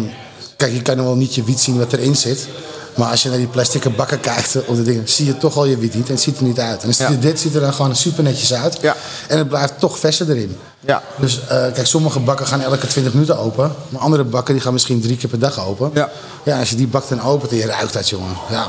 kijk, 0.57 0.73
je 0.73 0.81
kan 0.81 0.97
nog 0.97 1.05
wel 1.05 1.15
niet 1.15 1.35
je 1.35 1.43
wiet 1.43 1.59
zien 1.59 1.77
wat 1.77 1.93
erin 1.93 2.15
zit. 2.15 2.47
Maar 2.95 3.09
als 3.09 3.23
je 3.23 3.29
naar 3.29 3.37
die 3.37 3.47
plastic 3.47 3.95
bakken 3.95 4.19
kijkt 4.19 4.55
eh, 4.55 4.61
of 4.69 4.75
de 4.75 4.83
dingen, 4.83 5.09
zie 5.09 5.25
je 5.25 5.37
toch 5.37 5.57
al 5.57 5.65
je 5.65 5.77
wiet 5.77 5.93
niet. 5.95 6.07
En 6.07 6.13
het 6.13 6.21
ziet 6.21 6.37
er 6.37 6.43
niet 6.43 6.59
uit. 6.59 6.83
En 6.83 6.93
Ja. 6.97 7.09
dit 7.19 7.39
ziet 7.39 7.55
er 7.55 7.61
dan 7.61 7.73
gewoon 7.73 7.95
super 7.95 8.23
netjes 8.23 8.53
uit. 8.53 8.77
Ja. 8.81 8.95
En 9.27 9.37
het 9.37 9.47
blijft 9.47 9.73
toch 9.79 9.97
verser 9.99 10.29
erin. 10.29 10.57
Ja. 10.79 11.01
Dus 11.19 11.39
eh, 11.39 11.47
kijk, 11.47 11.87
sommige 11.87 12.19
bakken 12.19 12.47
gaan 12.47 12.61
elke 12.61 12.87
20 12.87 13.13
minuten 13.13 13.37
open. 13.37 13.71
Maar 13.89 14.01
andere 14.01 14.23
bakken 14.23 14.53
die 14.53 14.63
gaan 14.63 14.73
misschien 14.73 15.01
drie 15.01 15.17
keer 15.17 15.29
per 15.29 15.39
dag 15.39 15.65
open. 15.65 15.91
Ja. 15.93 16.09
Ja, 16.43 16.59
als 16.59 16.69
je 16.69 16.75
die 16.75 16.87
bak 16.87 17.07
dan 17.09 17.21
opent 17.21 17.51
en 17.51 17.57
je 17.57 17.65
ruikt 17.65 17.93
dat, 17.93 18.09
jongen. 18.09 18.37
Ja, 18.49 18.67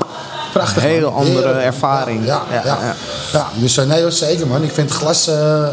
prachtig. 0.54 0.82
Een 0.82 0.88
hele 0.88 1.10
man. 1.10 1.14
andere 1.14 1.46
Heerlijk. 1.46 1.64
ervaring. 1.64 2.26
Ja, 2.26 2.42
ja, 2.64 2.94
Ja, 3.32 3.48
dus 3.54 3.76
eh, 3.76 3.84
nee 3.86 4.10
zeker 4.10 4.46
man. 4.46 4.62
Ik 4.62 4.72
vind 4.72 4.90
glas 4.90 5.28
eh, 5.28 5.66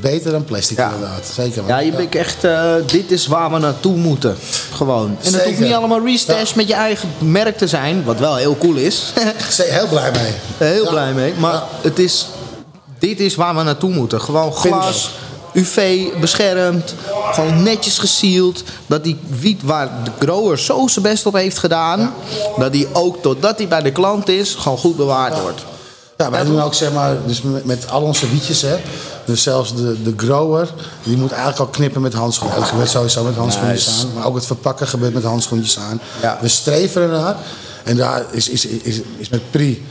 beter 0.00 0.30
dan 0.32 0.44
plastic 0.44 0.76
Ja. 0.76 0.90
inderdaad. 0.94 1.30
Zeker 1.34 1.62
man. 1.62 1.70
Ja, 1.70 1.78
je 1.78 1.92
bent 1.92 2.14
echt, 2.14 2.44
eh, 2.44 2.72
dit 2.86 3.10
is 3.10 3.26
waar 3.26 3.50
we 3.52 3.58
naartoe 3.58 3.96
moeten. 3.96 4.36
Gewoon. 4.74 5.16
En 5.22 5.32
het 5.32 5.44
hoeft 5.44 5.58
niet 5.58 5.72
allemaal 5.72 6.04
restash 6.04 6.54
met 6.54 6.68
je 6.68 6.74
eigen 6.74 7.08
merk 7.18 7.56
te 7.56 7.66
zijn, 7.66 8.04
wat 8.04 8.18
wel 8.18 8.36
heel 8.36 8.56
cool 8.58 8.74
is. 8.76 9.12
Heel 9.56 9.86
blij 9.88 10.10
mee. 10.10 10.32
heel 10.70 10.88
blij 10.88 11.12
mee. 11.12 11.34
Maar 11.38 11.62
het 11.82 11.98
is, 11.98 12.26
dit 12.98 13.20
is 13.20 13.34
waar 13.34 13.56
we 13.56 13.62
naartoe 13.62 13.90
moeten. 13.90 14.20
Gewoon 14.20 14.52
glas, 14.52 15.10
UV 15.52 16.06
beschermd, 16.20 16.94
gewoon 17.32 17.62
netjes 17.62 17.98
gesield. 17.98 18.62
Dat 18.86 19.04
die 19.04 19.18
wiet 19.40 19.62
waar 19.62 19.90
de 20.04 20.10
grower 20.18 20.58
zo 20.58 20.86
zijn 20.86 21.04
best 21.04 21.26
op 21.26 21.34
heeft 21.34 21.58
gedaan, 21.58 22.14
dat 22.58 22.72
die 22.72 22.88
ook 22.92 23.22
totdat 23.22 23.58
die 23.58 23.66
bij 23.66 23.82
de 23.82 23.92
klant 23.92 24.28
is, 24.28 24.54
gewoon 24.54 24.78
goed 24.78 24.96
bewaard 24.96 25.40
wordt. 25.40 25.60
Ja, 26.16 26.30
wij 26.30 26.44
doen 26.44 26.60
ook 26.60 26.74
zeg 26.74 26.92
maar, 26.92 27.16
dus 27.26 27.42
met, 27.42 27.64
met 27.64 27.90
al 27.90 28.02
onze 28.02 28.28
wietjes 28.28 28.62
hè. 28.62 28.76
Dus 29.24 29.42
zelfs 29.42 29.74
de, 29.74 30.02
de 30.02 30.14
grower, 30.16 30.68
die 31.02 31.16
moet 31.16 31.30
eigenlijk 31.30 31.60
al 31.60 31.66
knippen 31.66 32.00
met 32.00 32.12
handschoenen. 32.14 32.58
Dat 32.58 32.68
gebeurt 32.68 32.90
sowieso 32.90 33.24
met 33.24 33.34
handschoentjes 33.34 33.86
Nice. 33.86 34.06
aan. 34.06 34.12
Maar 34.14 34.26
ook 34.26 34.34
het 34.34 34.46
verpakken 34.46 34.86
gebeurt 34.88 35.14
met 35.14 35.22
handschoentjes 35.22 35.78
aan. 35.78 36.00
Ja. 36.22 36.38
We 36.40 36.48
streven 36.48 37.02
ernaar. 37.02 37.36
En 37.84 37.96
daar 37.96 38.24
is, 38.30 38.48
is, 38.48 38.66
is, 38.66 39.00
is 39.16 39.28
met 39.28 39.50
Pri 39.50 39.86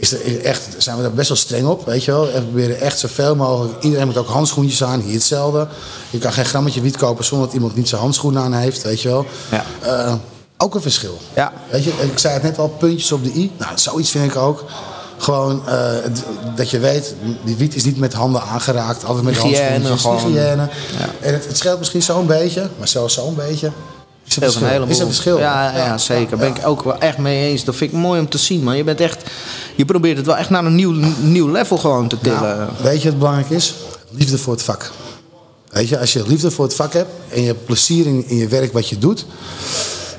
is 0.00 0.12
er 0.12 0.40
echt, 0.44 0.62
zijn 0.78 0.96
we 0.96 1.02
daar 1.02 1.12
best 1.12 1.28
wel 1.28 1.36
streng 1.36 1.66
op, 1.66 1.86
weet 1.86 2.04
je 2.04 2.10
wel. 2.10 2.30
En 2.30 2.34
we 2.34 2.42
proberen 2.42 2.80
echt 2.80 2.98
zoveel 2.98 3.36
mogelijk. 3.36 3.82
Iedereen 3.82 4.06
moet 4.06 4.16
ook 4.16 4.28
handschoentjes 4.28 4.84
aan, 4.84 5.00
hier 5.00 5.14
hetzelfde. 5.14 5.68
Je 6.10 6.18
kan 6.18 6.32
geen 6.32 6.44
grammetje 6.44 6.80
wiet 6.80 6.96
kopen 6.96 7.24
zonder 7.24 7.46
dat 7.46 7.56
iemand 7.56 7.76
niet 7.76 7.88
zijn 7.88 8.00
handschoenen 8.00 8.42
aan 8.42 8.52
heeft, 8.52 8.82
weet 8.82 9.02
je 9.02 9.08
wel. 9.08 9.26
Ja. 9.50 9.64
Eh, 9.80 10.14
ook 10.56 10.74
een 10.74 10.80
verschil. 10.80 11.18
Ja. 11.34 11.52
Weet 11.70 11.84
je, 11.84 11.90
ik 11.90 12.18
zei 12.18 12.34
het 12.34 12.42
net 12.42 12.58
al, 12.58 12.68
puntjes 12.68 13.12
op 13.12 13.24
de 13.24 13.32
i. 13.32 13.50
Nou, 13.58 13.72
zoiets 13.74 14.10
vind 14.10 14.24
ik 14.24 14.36
ook. 14.36 14.64
Gewoon 15.18 15.68
eh, 15.68 15.92
dat 16.56 16.70
je 16.70 16.78
weet, 16.78 17.14
die 17.44 17.56
wiet 17.56 17.74
is 17.74 17.84
niet 17.84 17.98
met 17.98 18.12
handen 18.12 18.42
aangeraakt. 18.42 19.04
Altijd 19.04 19.24
met 19.24 19.38
Hygiëne, 19.42 19.88
handschoentjes, 19.88 20.00
gewoon. 20.02 20.32
hygiëne. 20.32 20.68
Ja. 20.98 21.08
En 21.20 21.32
het, 21.32 21.46
het 21.46 21.56
scheelt 21.56 21.78
misschien 21.78 22.02
zo'n 22.02 22.26
beetje, 22.26 22.68
maar 22.78 22.88
zelfs 22.88 23.14
zo'n 23.14 23.34
beetje. 23.34 23.70
Is 24.38 24.54
een 24.54 24.66
heleboel. 24.66 24.88
Is 24.88 24.98
een 24.98 25.06
verschil. 25.06 25.38
Ja, 25.38 25.76
ja, 25.76 25.98
zeker. 25.98 26.36
Ben 26.36 26.48
ik 26.48 26.66
ook 26.66 26.82
wel 26.82 26.98
echt 26.98 27.18
mee 27.18 27.50
eens. 27.50 27.64
Dat 27.64 27.76
vind 27.76 27.92
ik 27.92 27.98
mooi 27.98 28.20
om 28.20 28.28
te 28.28 28.38
zien. 28.38 28.62
Maar 28.62 28.76
je 28.76 28.84
bent 28.84 29.00
echt, 29.00 29.22
je 29.76 29.84
probeert 29.84 30.16
het 30.16 30.26
wel 30.26 30.36
echt 30.36 30.50
naar 30.50 30.64
een 30.64 30.74
nieuw, 30.74 30.94
nieuw 31.20 31.50
level 31.50 31.76
gewoon 31.76 32.08
te 32.08 32.18
tillen. 32.22 32.40
Nou, 32.40 32.70
weet 32.82 33.02
je 33.02 33.08
wat 33.08 33.18
belangrijk 33.18 33.50
is? 33.50 33.74
Liefde 34.10 34.38
voor 34.38 34.52
het 34.52 34.62
vak. 34.62 34.90
Weet 35.70 35.88
je, 35.88 35.98
als 35.98 36.12
je 36.12 36.26
liefde 36.26 36.50
voor 36.50 36.64
het 36.64 36.74
vak 36.74 36.92
hebt 36.92 37.10
en 37.28 37.40
je 37.40 37.46
hebt 37.46 37.64
plezier 37.64 38.06
in, 38.06 38.28
in 38.28 38.36
je 38.36 38.48
werk 38.48 38.72
wat 38.72 38.88
je 38.88 38.98
doet, 38.98 39.26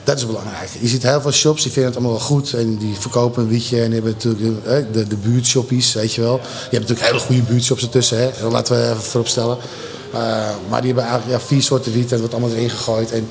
dat 0.04 0.18
is 0.18 0.26
belangrijk. 0.26 0.70
Je 0.80 0.88
ziet 0.88 1.04
heel 1.04 1.22
veel 1.22 1.32
shops 1.32 1.64
die 1.64 1.72
vinden 1.72 1.92
het 1.92 2.00
allemaal 2.00 2.18
wel 2.18 2.28
goed 2.28 2.54
en 2.54 2.78
die 2.78 2.96
verkopen 3.00 3.44
een 3.44 3.50
wietje 3.50 3.82
en 3.82 3.86
die 3.86 3.94
hebben 3.94 4.12
natuurlijk 4.12 4.64
de, 4.64 4.86
de, 4.92 5.08
de 5.08 5.16
buurtshoppies, 5.16 5.94
weet 5.94 6.14
je 6.14 6.22
wel. 6.22 6.40
Je 6.44 6.78
hebt 6.78 6.90
natuurlijk 6.90 7.08
hele 7.08 7.20
goede 7.20 7.42
buurtshops 7.42 7.84
ertussen, 7.84 8.18
hè? 8.18 8.48
Laten 8.50 8.76
we 8.76 8.90
even 8.90 9.02
vooropstellen. 9.02 9.58
Uh, 10.14 10.20
maar 10.70 10.82
die 10.82 10.94
hebben 10.94 11.04
eigenlijk 11.04 11.42
ja, 11.42 11.48
vier 11.48 11.62
soorten 11.62 11.92
wiet 11.92 12.04
en 12.04 12.10
dat 12.10 12.20
wordt 12.20 12.34
allemaal 12.34 12.56
erin 12.56 12.70
gegooid. 12.70 13.12
En 13.12 13.28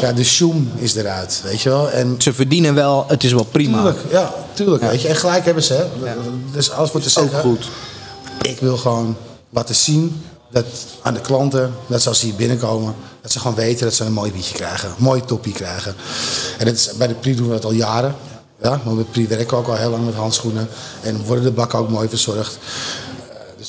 ja, 0.00 0.12
de 0.12 0.24
shoem 0.24 0.70
is 0.76 0.94
eruit, 0.94 1.40
weet 1.44 1.60
je 1.60 1.68
wel. 1.68 1.90
En 1.90 2.14
Ze 2.18 2.32
verdienen 2.32 2.74
wel, 2.74 3.04
het 3.08 3.24
is 3.24 3.32
wel 3.32 3.44
prima. 3.44 3.76
Tuurlijk, 3.76 3.98
ja, 4.10 4.34
tuurlijk. 4.52 4.82
Weet 4.82 5.02
je. 5.02 5.08
En 5.08 5.16
gelijk 5.16 5.44
hebben 5.44 5.62
ze. 5.62 5.74
Hè. 5.74 6.12
Dus 6.52 6.70
alles 6.70 6.92
wordt 6.92 7.12
te 7.12 7.20
Ook 7.20 7.28
zeggen. 7.30 7.50
goed. 7.50 7.68
Ik 8.42 8.58
wil 8.60 8.76
gewoon 8.76 9.16
laten 9.50 9.74
zien 9.74 10.22
dat 10.50 10.64
aan 11.02 11.14
de 11.14 11.20
klanten, 11.20 11.74
dat 11.86 12.06
als 12.06 12.18
ze 12.18 12.26
hier 12.26 12.34
binnenkomen, 12.34 12.94
dat 13.22 13.32
ze 13.32 13.38
gewoon 13.38 13.56
weten 13.56 13.84
dat 13.84 13.94
ze 13.94 14.04
een 14.04 14.12
mooi 14.12 14.32
wietje 14.32 14.54
krijgen. 14.54 14.88
Een 14.88 14.94
mooi 15.04 15.24
toppie 15.24 15.52
krijgen. 15.52 15.94
En 16.58 16.64
dat 16.66 16.74
is, 16.74 16.90
bij 16.96 17.06
de 17.06 17.14
Pri 17.14 17.34
doen 17.34 17.46
we 17.46 17.52
dat 17.52 17.64
al 17.64 17.72
jaren. 17.72 18.14
Ja, 18.62 18.80
want 18.84 18.96
bij 18.96 19.04
Pri 19.04 19.26
werken 19.28 19.48
we 19.48 19.56
ook 19.56 19.68
al 19.68 19.74
heel 19.74 19.90
lang 19.90 20.04
met 20.04 20.14
handschoenen. 20.14 20.68
En 21.02 21.24
worden 21.24 21.44
de 21.44 21.50
bakken 21.50 21.78
ook 21.78 21.88
mooi 21.88 22.08
verzorgd. 22.08 22.58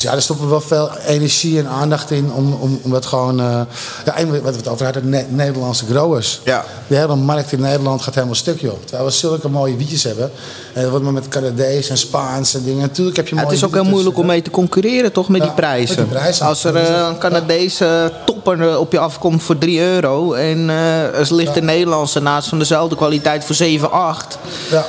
Dus 0.02 0.10
ja, 0.10 0.16
er 0.16 0.22
stoppen 0.22 0.50
wel 0.50 0.62
veel 0.62 0.90
energie 1.08 1.60
en 1.60 1.68
aandacht 1.68 2.12
in 2.12 2.32
om, 2.34 2.54
om, 2.54 2.80
om 2.84 2.92
dat 2.92 3.06
gewoon... 3.06 3.40
eh, 3.40 3.62
ja, 4.06 4.26
wat 4.28 4.52
we 4.52 4.58
het 4.58 4.68
over 4.68 4.86
hadden, 4.86 5.10
Ne- 5.10 5.26
Nederlandse 5.30 5.86
growers. 5.86 6.42
Ja. 6.44 6.66
De 6.88 6.96
hele 6.96 7.16
markt 7.16 7.52
in 7.52 7.60
Nederland 7.62 8.02
gaat 8.02 8.14
helemaal 8.16 8.36
stuk, 8.36 8.60
joh. 8.62 8.74
Terwijl 8.86 9.06
we 9.10 9.12
zulke 9.12 9.50
mooie 9.50 9.76
wietjes 9.78 10.04
hebben. 10.04 10.32
En 10.74 10.82
dat 10.82 10.90
wordt 10.90 11.04
maar 11.06 11.14
met 11.14 11.28
Canadees 11.28 11.90
en 11.90 11.98
Spaans 11.98 12.54
en 12.54 12.64
dingen. 12.64 12.82
Natuurlijk 12.82 13.18
heb 13.18 13.28
je 13.28 13.36
Ja, 13.36 13.42
mooie 13.42 13.54
het 13.54 13.64
is 13.64 13.70
ook 13.70 13.74
heel 13.74 13.90
moeilijk 13.92 14.18
om 14.18 14.26
mee 14.26 14.42
te 14.42 14.50
concurreren, 14.52 15.12
toch, 15.12 15.30
met 15.30 15.42
Ja, 15.42 15.46
die 15.48 15.56
prijzen. 15.56 15.96
met 15.96 16.10
die 16.10 16.18
prijzen. 16.18 16.46
Als 16.46 16.64
er 16.64 16.76
eh, 16.76 17.08
een 17.10 17.18
Canadese 17.18 18.12
topper 18.26 18.70
eh, 18.70 18.80
op 18.80 18.92
je 18.92 19.00
afkomt 19.00 19.44
voor 19.44 19.58
3 19.58 19.80
euro... 19.82 20.34
en 20.34 20.70
eh 20.70 21.20
er 21.20 21.34
ligt 21.36 21.48
Ja. 21.54 21.60
de 21.60 21.62
Nederlandse 21.66 22.20
naast 22.20 22.48
van 22.50 22.60
dezelfde 22.60 22.96
kwaliteit 22.96 23.44
voor 23.46 23.56
7, 23.56 23.92
8... 23.92 24.38
hè. 24.70 24.76
Ja. 24.76 24.86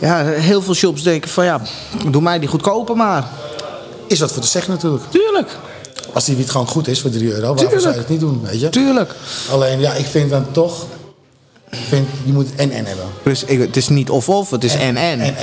ja, 0.00 0.24
heel 0.24 0.62
veel 0.62 0.74
shops 0.74 1.02
denken 1.02 1.30
van 1.30 1.44
ja, 1.44 1.60
doe 2.10 2.22
mij 2.22 2.38
die 2.38 2.48
goedkoper 2.48 2.96
maar. 2.96 3.24
Is 4.10 4.20
wat 4.20 4.32
voor 4.32 4.42
te 4.42 4.48
zeggen 4.48 4.72
natuurlijk. 4.72 5.02
Tuurlijk, 5.10 5.56
Als 6.12 6.24
die 6.24 6.36
wiet 6.36 6.50
gewoon 6.50 6.66
goed 6.66 6.88
is 6.88 7.00
voor 7.00 7.10
3 7.10 7.32
euro, 7.32 7.54
Tuurlijk. 7.54 7.80
zou 7.80 7.92
je 7.94 7.98
het 8.00 8.08
niet 8.08 8.20
doen, 8.20 8.40
weet 8.42 8.60
je? 8.60 8.68
tuurlijk. 8.68 9.14
Alleen, 9.50 9.80
ja, 9.80 9.92
ik 9.92 10.06
vind 10.06 10.30
dan 10.30 10.46
toch... 10.52 10.86
Ik 11.70 11.78
vind, 11.88 12.08
je 12.24 12.32
moet 12.32 12.54
en 12.56 12.70
en 12.70 12.84
hebben. 12.86 13.04
Dus 13.22 13.44
ik, 13.44 13.60
het 13.60 13.76
is 13.76 13.88
niet 13.88 14.10
of-of, 14.10 14.50
het 14.50 14.64
is. 14.64 14.74
En- 14.74 14.96
en. 14.96 15.20
En 15.20 15.34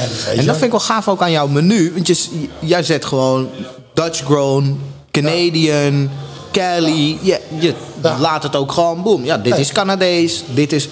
dat 0.46 0.56
vind 0.56 0.62
ik 0.64 0.72
wel 0.72 0.80
gaaf 0.80 1.08
ook 1.08 1.22
aan 1.22 1.32
jouw 1.32 1.48
menu. 1.48 1.92
Want 1.94 2.08
je, 2.08 2.26
jij 2.60 2.84
zet 2.84 3.06
gewoon 3.06 3.50
Dutch 3.94 4.24
grown, 4.24 4.80
Canadian, 5.12 6.10
Cali. 6.52 7.20
Je, 7.22 7.40
je 7.60 7.74
Ja. 8.02 8.20
laat 8.20 8.44
het 8.44 8.56
ook 8.56 8.72
gewoon 8.72 9.04
boom. 9.04 9.26
Ja, 9.26 9.38
dit 9.38 9.52
Nee. 9.54 9.62
is 9.62 9.72
Canadees, 9.72 10.44
dit 10.54 10.72
is... 10.74 10.88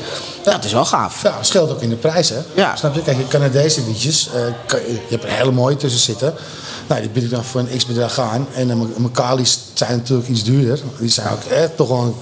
Ja, 0.46 0.52
het 0.52 0.64
is 0.66 0.72
wel 0.74 0.86
gaaf. 0.86 1.24
Ja, 1.24 1.36
het 1.38 1.46
scheelt 1.46 1.70
ook 1.72 1.82
in 1.82 1.90
de 1.90 1.96
prijs, 1.96 2.30
hè? 2.30 2.38
Ja. 2.56 2.76
Snap 2.76 2.96
je? 2.96 3.02
Kijk, 3.02 3.30
Canadese 3.30 3.86
wietjes, 3.86 4.30
eh, 4.34 4.80
je 4.88 5.00
hebt 5.10 5.24
er 5.24 5.30
hele 5.30 5.52
mooie 5.52 5.76
tussen 5.76 6.02
zitten. 6.02 6.34
Nou, 6.88 7.02
die 7.02 7.10
bied 7.10 7.24
ik 7.24 7.30
dan 7.30 7.44
voor 7.44 7.62
een 7.62 7.78
x-bedrag 7.78 8.20
aan. 8.20 8.48
En 8.54 8.70
eh, 8.70 8.76
mijn 8.98 9.12
Kali's 9.12 9.60
zijn 9.74 9.98
natuurlijk 9.98 10.28
iets 10.30 10.44
duurder. 10.44 10.80
Die 11.00 11.10
zijn 11.10 11.28
ook 11.32 11.44
eh, 11.44 11.64
toch 11.76 11.88
wel 11.88 12.02
een 12.02 12.16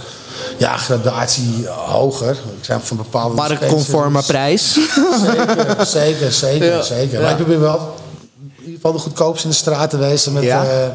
ja, 0.58 0.78
gradatie 0.78 1.68
hoger. 1.68 2.32
Ik 2.32 2.66
zijn 2.66 2.82
van 2.82 2.98
bepaalde... 2.98 3.36
Marktconforme 3.36 4.24
prijs. 4.24 4.74
Zeker, 4.74 5.86
zeker, 5.86 6.32
zeker. 6.32 6.66
Ja. 6.66 6.82
zeker. 6.82 7.22
Maar 7.22 7.30
ik 7.32 7.36
probeer 7.36 7.60
wel 7.60 7.96
in 8.38 8.52
ieder 8.60 8.76
geval 8.76 8.92
de 8.92 8.98
goedkoopste 9.00 9.44
in 9.44 9.50
de 9.50 9.56
straat 9.56 9.90
te 9.90 9.98
wezen. 9.98 10.34
Met, 10.34 10.44
Ja. 10.44 10.64
eh, 10.66 10.88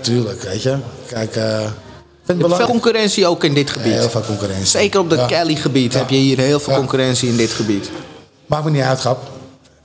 tuurlijk, 0.00 0.42
weet 0.42 0.62
je. 0.62 0.76
Kijk, 1.06 1.36
eh, 1.36 1.58
vind 2.24 2.42
het 2.42 2.54
veel 2.54 2.66
concurrentie 2.66 3.26
ook 3.26 3.44
in 3.44 3.54
dit 3.54 3.70
gebied. 3.70 3.92
Heel 3.92 4.08
veel 4.10 4.20
concurrentie. 4.26 4.66
Zeker 4.66 5.00
op 5.00 5.10
Ja. 5.12 5.26
Cali-gebied 5.26 5.92
Ja. 5.92 5.98
heb 5.98 6.10
je 6.10 6.16
hier 6.16 6.38
heel 6.38 6.60
veel 6.60 6.74
concurrentie 6.74 7.28
in 7.28 7.36
dit 7.36 7.50
gebied. 7.50 7.90
Maakt 8.46 8.64
me 8.64 8.70
niet 8.70 8.82
uit, 8.82 9.00
grap. 9.00 9.28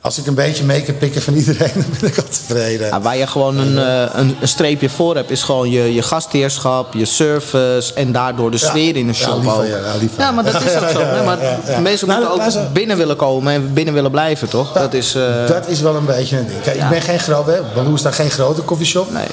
Als 0.03 0.17
ik 0.17 0.25
een 0.27 0.33
beetje 0.33 0.63
mee 0.63 0.81
kan 0.81 0.97
pikken 0.97 1.21
van 1.21 1.33
iedereen, 1.33 1.71
dan 1.75 1.85
ben 1.99 2.09
ik 2.09 2.17
al 2.17 2.23
tevreden. 2.29 2.87
Ja, 2.87 3.01
waar 3.01 3.17
je 3.17 3.27
gewoon 3.27 3.57
een, 3.57 3.77
eh, 3.77 4.09
een, 4.13 4.35
een 4.41 4.47
streepje 4.47 4.89
voor 4.89 5.15
hebt, 5.15 5.31
is 5.31 5.43
gewoon 5.43 5.69
je, 5.69 5.93
je 5.93 6.01
gastheerschap, 6.01 6.93
je 6.93 7.05
service 7.05 7.93
en 7.93 8.11
daardoor 8.11 8.51
de 8.51 8.57
Ja. 8.61 8.67
sfeer 8.69 8.95
in 8.95 9.07
de 9.07 9.13
Ja, 9.13 9.19
shop 9.19 9.35
lief 9.35 9.43
van 9.51 9.57
ook. 9.59 9.65
je, 9.65 10.07
ja, 10.17 10.31
maar 10.31 10.43
dat 10.43 10.53
is 10.63 10.75
ook 10.75 10.89
zo. 10.89 10.97
Nee, 11.11 11.23
maar 11.29 11.41
ja, 11.41 11.59
ja. 11.67 11.79
mensen 11.79 12.07
Nou, 12.07 12.19
moeten 12.19 12.29
ook 12.35 12.37
luister. 12.41 12.71
binnen 12.71 12.97
willen 12.97 13.15
komen 13.15 13.53
en 13.53 13.73
binnen 13.73 13.93
willen 13.93 14.11
blijven, 14.11 14.49
toch? 14.49 14.71
Dat 14.73 14.93
is... 14.93 15.15
eh, 15.15 15.47
Dat 15.47 15.67
is 15.67 15.79
wel 15.81 15.95
een 15.95 16.05
beetje 16.05 16.37
een 16.37 16.47
ding. 16.47 16.61
Kijk, 16.61 16.75
Ja. 16.75 16.83
ik 16.83 16.89
ben 16.89 17.01
geen 17.01 17.19
grote, 17.19 17.61
Baloo 17.75 17.93
is 17.93 18.01
daar 18.01 18.13
geen 18.13 18.31
grote 18.31 18.61
koffieshop. 18.61 19.11
nee. 19.11 19.25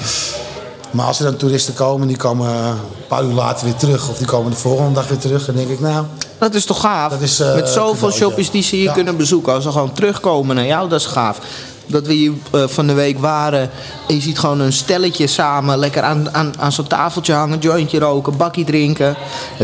Maar 0.91 1.05
als 1.05 1.19
er 1.19 1.25
dan 1.25 1.35
toeristen 1.35 1.73
komen, 1.73 2.07
die 2.07 2.17
komen 2.17 2.49
een 2.49 2.75
paar 3.07 3.23
uur 3.23 3.33
later 3.33 3.65
weer 3.65 3.75
terug. 3.75 4.09
Of 4.09 4.17
die 4.17 4.27
komen 4.27 4.51
de 4.51 4.57
volgende 4.57 4.93
dag 4.93 5.07
weer 5.07 5.17
terug. 5.17 5.45
Dan 5.45 5.55
denk 5.55 5.69
ik, 5.69 5.79
nou, 5.79 6.05
Dat 6.37 6.53
is 6.53 6.65
toch 6.65 6.79
gaaf? 6.81 7.11
Dat 7.11 7.21
is, 7.21 7.39
eh, 7.39 7.55
Met 7.55 7.69
zoveel 7.69 8.11
shopjes 8.11 8.51
die 8.51 8.63
ze 8.63 8.75
hier 8.75 8.83
Ja. 8.85 8.93
kunnen 8.93 9.17
bezoeken. 9.17 9.53
Als 9.53 9.63
ze 9.63 9.71
gewoon 9.71 9.93
terugkomen 9.93 10.55
naar 10.55 10.65
jou, 10.65 10.89
dat 10.89 10.99
is 10.99 11.05
gaaf. 11.05 11.39
Dat 11.85 12.07
we 12.07 12.13
hier 12.13 12.31
eh, 12.51 12.63
van 12.67 12.87
de 12.87 12.93
week 12.93 13.19
waren 13.19 13.69
en 14.07 14.15
je 14.15 14.21
ziet 14.21 14.39
gewoon 14.39 14.59
een 14.59 14.73
stelletje 14.73 15.27
samen 15.27 15.77
lekker 15.77 16.01
aan, 16.01 16.33
aan, 16.33 16.53
aan 16.59 16.71
zo'n 16.71 16.87
tafeltje 16.87 17.33
hangen, 17.33 17.59
jointje 17.59 17.99
roken, 17.99 18.37
bakkie 18.37 18.65
drinken. 18.65 19.15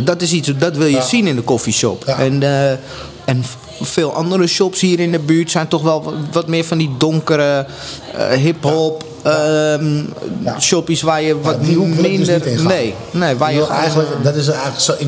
Dat 0.04 0.22
is 0.22 0.32
iets, 0.32 0.52
dat 0.58 0.76
wil 0.78 0.88
je 0.88 0.96
Ja. 0.96 1.02
zien 1.02 1.28
in 1.28 1.36
de 1.36 1.42
koffieshop. 1.42 2.04
Ja. 2.06 2.18
En, 2.18 2.44
eh, 2.44 2.72
en 3.26 3.44
veel 3.82 4.14
andere 4.14 4.48
shops 4.48 4.82
hier 4.82 5.00
in 5.00 5.12
de 5.12 5.20
buurt 5.20 5.52
zijn 5.52 5.68
toch 5.68 5.82
wel 5.82 6.14
wat- 6.32 6.48
meer 6.48 6.64
van 6.66 6.78
die 6.78 6.96
donkere 6.98 7.66
hip-hop. 8.36 9.04
Ehm, 9.26 10.04
Ja. 10.44 10.60
shoppies 10.60 11.02
waar 11.02 11.22
je 11.22 11.42
wat 11.42 11.64
die 11.64 11.76
hoek 11.76 11.96
dus 11.96 12.02
minder. 12.02 12.64
nee, 12.64 12.94
nee, 13.12 13.36
waar 13.36 13.52
ik 13.54 13.58
je 13.58 13.68
eigenlijk, 13.68 14.10
dat 14.24 14.36
is 14.36 14.48
eigenlijk 14.48 14.80
zo. 14.80 14.92
Ik, 14.98 15.08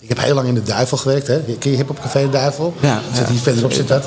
ik 0.00 0.08
heb 0.08 0.18
heel 0.20 0.34
lang 0.34 0.48
in 0.48 0.54
de 0.54 0.62
Duivel 0.62 0.96
gewerkt. 0.96 1.26
Hè. 1.26 1.40
Ken 1.58 1.70
je 1.70 1.76
Hip 1.76 1.88
Hop 1.88 2.00
Café 2.00 2.20
de 2.20 2.28
Duivel? 2.30 2.74
Ja, 2.80 3.00
Zit 3.14 3.28
hier 3.28 3.38
verderop 3.38 3.72
zit 3.72 3.88
dat. 3.88 4.04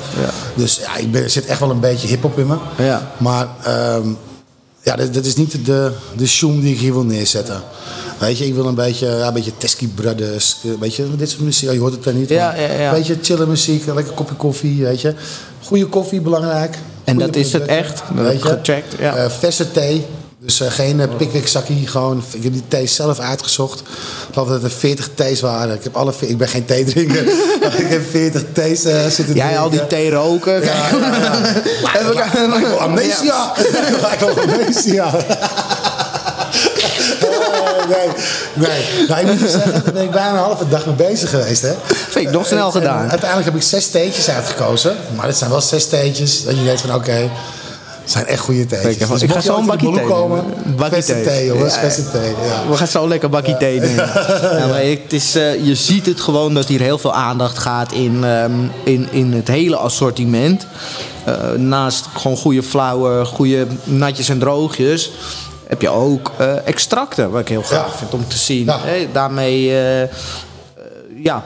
Dus 0.54 0.78
ja, 0.78 0.96
ik 0.96 1.12
ben, 1.12 1.30
zit 1.30 1.46
echt 1.46 1.60
wel 1.60 1.70
een 1.70 1.80
beetje 1.80 2.08
hip-hop 2.08 2.38
in 2.38 2.46
me. 2.46 2.56
Ja. 2.78 3.10
Maar 3.16 3.48
ehm, 3.64 4.08
ja, 4.82 4.96
dat, 4.96 5.14
dat 5.14 5.24
is 5.24 5.36
niet 5.36 5.64
de, 5.66 5.90
de 6.16 6.26
shoom 6.26 6.60
die 6.60 6.72
ik 6.74 6.78
hier 6.80 6.92
wil 6.92 7.04
neerzetten. 7.04 7.62
Weet 8.18 8.38
je, 8.38 8.46
ik 8.46 8.54
wil 8.54 8.66
een 8.66 8.74
beetje, 8.74 9.06
ja, 9.06 9.26
een 9.26 9.32
beetje 9.34 9.56
Tesky 9.56 9.88
Brothers, 9.88 10.56
een 10.64 10.78
beetje 10.78 11.16
dit 11.16 11.30
soort 11.30 11.42
muziek. 11.42 11.68
Oh, 11.68 11.74
je 11.74 11.80
hoort 11.80 11.92
het 11.92 12.04
dan 12.04 12.18
niet. 12.18 12.28
Ja, 12.28 12.54
ja, 12.54 12.72
ja. 12.72 12.88
Een 12.88 12.94
beetje 12.94 13.16
chille 13.22 13.46
muziek, 13.46 13.86
een 13.86 13.94
lekker 13.94 14.14
kopje 14.14 14.34
koffie, 14.34 14.82
weet 14.84 15.00
je. 15.00 15.14
Goede 15.64 15.86
koffie, 15.86 16.20
belangrijk. 16.20 16.78
En 17.08 17.18
dat 17.18 17.36
is 17.36 17.52
het 17.52 17.66
echt? 17.66 18.02
Dat 18.14 18.26
heb 18.26 18.34
ik 18.34 18.40
gecheckt, 18.40 18.94
ja. 18.98 19.16
Eh, 19.16 19.30
verse 19.38 19.70
thee. 19.70 20.06
Dus 20.40 20.60
eh, 20.60 20.70
geen 20.70 20.98
uh, 20.98 21.04
pickwick 21.16 21.48
zakkie, 21.48 21.86
gewoon. 21.86 22.22
Ik 22.32 22.42
heb 22.42 22.52
die 22.52 22.62
thee 22.68 22.86
zelf 22.86 23.18
uitgezocht. 23.18 23.80
Ik 23.80 23.86
geloof 24.32 24.48
dat 24.48 24.62
er 24.62 24.70
40 24.70 25.10
thees 25.14 25.40
waren. 25.40 25.74
Ik, 25.74 25.82
heb 25.82 25.96
alle, 25.96 26.12
ik 26.20 26.38
ben 26.38 26.48
geen 26.48 26.64
theedrinker. 26.64 27.22
ik 27.82 27.88
heb 27.88 28.10
40 28.10 28.42
thees 28.52 28.84
eh, 28.84 29.06
zitten 29.06 29.34
Jij 29.34 29.58
al 29.58 29.70
die 29.70 29.78
drinken. 29.78 29.98
thee 29.98 30.10
roken. 30.10 30.64
Ja, 30.64 30.88
ja, 30.90 31.52
ja. 31.92 32.60
Wel 32.60 32.80
amnesia. 32.80 33.52
Wel 34.20 34.30
amnesia. 34.30 35.10
Nee, 37.88 38.08
nee. 38.54 39.06
Nou, 39.08 39.20
ik 39.20 39.26
moet 39.26 39.40
je 39.40 39.48
zeggen, 39.48 39.72
daar 39.72 39.92
ben 39.92 40.02
ik 40.02 40.10
bijna 40.10 40.30
een 40.30 40.36
halve 40.36 40.68
dag 40.68 40.86
mee 40.86 40.94
bezig 40.94 41.30
geweest. 41.30 41.62
Hè. 41.62 41.72
Vind 41.84 42.26
ik 42.26 42.32
nog 42.32 42.46
snel 42.46 42.66
En- 42.66 42.72
gedaan. 42.72 43.02
en 43.02 43.10
uiteindelijk 43.10 43.44
heb 43.50 43.56
ik 43.58 43.62
zes 43.68 43.90
theetjes 43.90 44.28
uitgekozen. 44.30 44.96
Maar 45.16 45.26
het 45.26 45.36
zijn 45.36 45.50
wel 45.50 45.60
zes 45.60 45.86
theetjes. 45.88 46.44
Dat 46.44 46.56
je 46.56 46.62
weet 46.62 46.80
van 46.80 46.94
oké, 46.94 47.12
het 47.12 48.10
zijn 48.16 48.26
echt 48.26 48.40
goede 48.40 48.66
theetjes. 48.66 48.94
Ik 48.96 49.02
ga- 49.02 49.12
Dus 49.12 49.22
ik 49.22 49.30
ga 49.32 49.40
zo 49.40 49.56
een 49.58 49.66
Baloo 49.66 49.92
thee 49.94 50.04
komen. 50.06 50.44
Bakkie 50.76 51.02
thee. 51.04 51.22
thee 51.24 51.46
jongens, 51.46 51.74
Ja, 51.74 51.80
thee. 52.12 52.28
Ja. 52.30 52.70
We 52.70 52.76
gaan 52.76 52.86
zo 52.86 53.08
lekker 53.08 53.28
bakkie 53.28 53.56
thee 53.56 53.80
nemen. 53.80 54.10
Ja, 54.58 54.66
maar 54.66 54.82
het 54.82 55.12
is, 55.12 55.34
eh, 55.34 55.64
je 55.66 55.74
ziet 55.74 56.06
het 56.06 56.20
gewoon 56.20 56.54
dat 56.54 56.66
hier 56.68 56.80
heel 56.80 56.98
veel 56.98 57.14
aandacht 57.14 57.58
gaat 57.58 57.92
in, 57.92 58.24
ehm, 58.24 58.52
in, 58.84 59.08
in 59.10 59.32
het 59.32 59.48
hele 59.48 59.76
assortiment. 59.76 60.66
Eh, 61.24 61.34
naast 61.56 62.04
gewoon 62.16 62.36
goede 62.36 62.62
flauwe, 62.62 63.24
goede 63.24 63.66
natjes 63.84 64.28
en 64.28 64.38
droogjes. 64.38 65.10
Heb 65.68 65.80
je 65.80 65.88
ook 65.88 66.32
eh, 66.38 66.66
extracten, 66.66 67.30
wat 67.30 67.40
ik 67.40 67.48
heel 67.48 67.62
gaaf 67.62 67.92
Ja. 67.92 67.98
vind 67.98 68.14
om 68.14 68.28
te 68.28 68.38
zien. 68.38 68.64
Ja. 68.64 68.78
Hè, 68.80 69.08
daarmee 69.12 69.70
eh, 69.70 70.02
eh, 70.02 70.08
ja, 71.22 71.44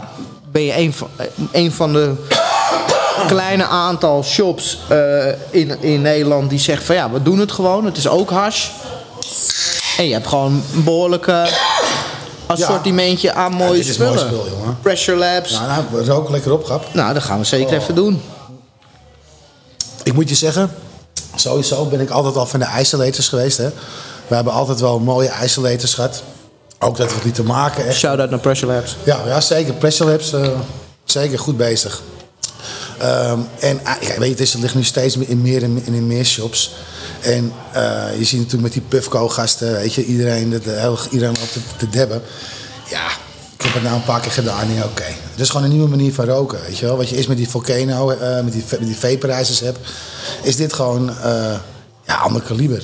ben 0.53 0.63
je 0.63 0.77
een 0.77 0.93
van, 0.93 1.09
een 1.53 1.73
van 1.73 1.93
de 1.93 2.15
kleine 3.27 3.65
aantal 3.65 4.23
shops 4.23 4.79
in, 5.51 5.83
in 5.83 6.03
Nederland 6.03 6.51
die 6.51 6.59
zegt 6.59 6.85
van 6.85 6.95
ja, 6.95 7.11
we 7.11 7.23
doen 7.23 7.39
het 7.39 7.53
gewoon. 7.53 7.85
Het 7.85 7.97
is 7.97 8.09
ook 8.09 8.31
hash. 8.31 8.69
En 9.99 10.07
je 10.07 10.13
hebt 10.13 10.27
gewoon 10.27 10.63
een 10.75 10.85
behoorlijke 10.85 11.49
assortimentje 12.47 13.33
aan 13.33 13.53
mooie 13.53 13.73
dit 13.79 13.89
is 13.89 13.97
mooi 13.97 14.19
spullen. 14.19 14.35
spul, 14.35 14.49
jongen. 14.59 14.79
Pressure 14.83 15.19
labs. 15.19 15.53
Nou, 15.53 15.69
nou, 15.91 16.05
rook 16.05 16.31
lekker 16.31 16.53
op, 16.53 16.65
grap. 16.65 16.85
Nou, 16.93 17.15
dat 17.15 17.23
gaan 17.23 17.39
we 17.39 17.45
zeker 17.45 17.77
even 17.77 17.95
doen. 17.95 18.23
Ik 20.03 20.13
moet 20.13 20.29
je 20.29 20.35
zeggen, 20.35 20.75
sowieso 21.35 21.85
ben 21.85 22.01
ik 22.01 22.11
altijd 22.11 22.37
al 22.37 22.47
van 22.47 22.61
de 22.61 22.69
isolators 22.79 23.29
geweest. 23.29 23.57
Hè. 23.59 23.69
We 24.33 24.39
hebben 24.39 24.57
altijd 24.57 24.81
wel 24.81 24.99
mooie 24.99 25.31
isolators 25.45 25.95
gehad. 25.95 26.23
Ook 26.79 26.97
dat 26.97 27.09
we 27.09 27.15
het 27.15 27.25
lieten 27.25 27.45
maken. 27.45 27.87
Echt. 27.87 27.99
Shout-out 27.99 28.31
naar 28.31 28.39
Pressure 28.39 28.73
Labs. 28.73 28.97
Ja, 29.05 29.21
ja, 29.27 29.41
zeker. 29.41 29.75
Pressure 29.75 30.11
Labs, 30.11 30.33
eh, 30.33 30.49
zeker 31.05 31.39
goed 31.39 31.57
bezig. 31.57 32.03
Ehm, 32.99 33.39
en 33.59 33.81
ah, 33.85 33.95
ja, 34.01 34.09
weet 34.09 34.19
je, 34.19 34.31
het, 34.31 34.41
is, 34.41 34.53
het 34.53 34.63
ligt 34.63 34.75
nu 34.75 34.85
steeds 34.85 35.17
meer 35.17 35.29
in 35.29 35.43
meer 35.43 35.63
en 35.63 35.83
in, 35.85 35.95
in 35.95 36.07
meer 36.07 36.25
shops. 36.25 36.75
En 37.21 37.53
eh, 37.73 38.19
je 38.19 38.25
ziet 38.25 38.39
natuurlijk 38.39 38.63
met 38.63 38.73
die 38.73 38.83
Puffco-gasten, 38.89 39.73
weet 39.73 39.95
je, 39.95 40.05
iedereen, 40.05 40.51
dat, 40.51 40.65
eh, 40.65 40.93
iedereen 41.11 41.37
op 41.43 41.51
te, 41.53 41.61
te 41.77 41.89
debben. 41.89 42.23
Ja, 42.89 43.07
ik 43.57 43.63
heb 43.63 43.75
het 43.75 43.83
nou 43.83 43.95
een 43.95 44.05
paar 44.05 44.21
keer 44.21 44.33
gedaan 44.33 44.75
ja, 44.75 44.85
oké. 44.85 45.05
Het 45.31 45.41
is 45.41 45.49
gewoon 45.49 45.65
een 45.65 45.73
nieuwe 45.73 45.89
manier 45.89 46.15
van 46.15 46.25
roken, 46.25 46.61
weet 46.67 46.79
je 46.79 46.87
wel. 46.87 46.97
Wat 46.97 47.09
je 47.09 47.17
eerst 47.17 47.29
met 47.29 47.37
die 47.37 47.49
Volcano, 47.49 48.07
met 48.45 48.53
die, 48.53 48.65
met 48.71 48.87
die 48.87 48.97
vaporizers 48.97 49.61
hebt, 49.61 49.79
is 50.43 50.57
dit 50.57 50.73
gewoon 50.73 51.19
eh 51.21 51.55
ja, 52.07 52.15
ander 52.15 52.43
kaliber. 52.43 52.83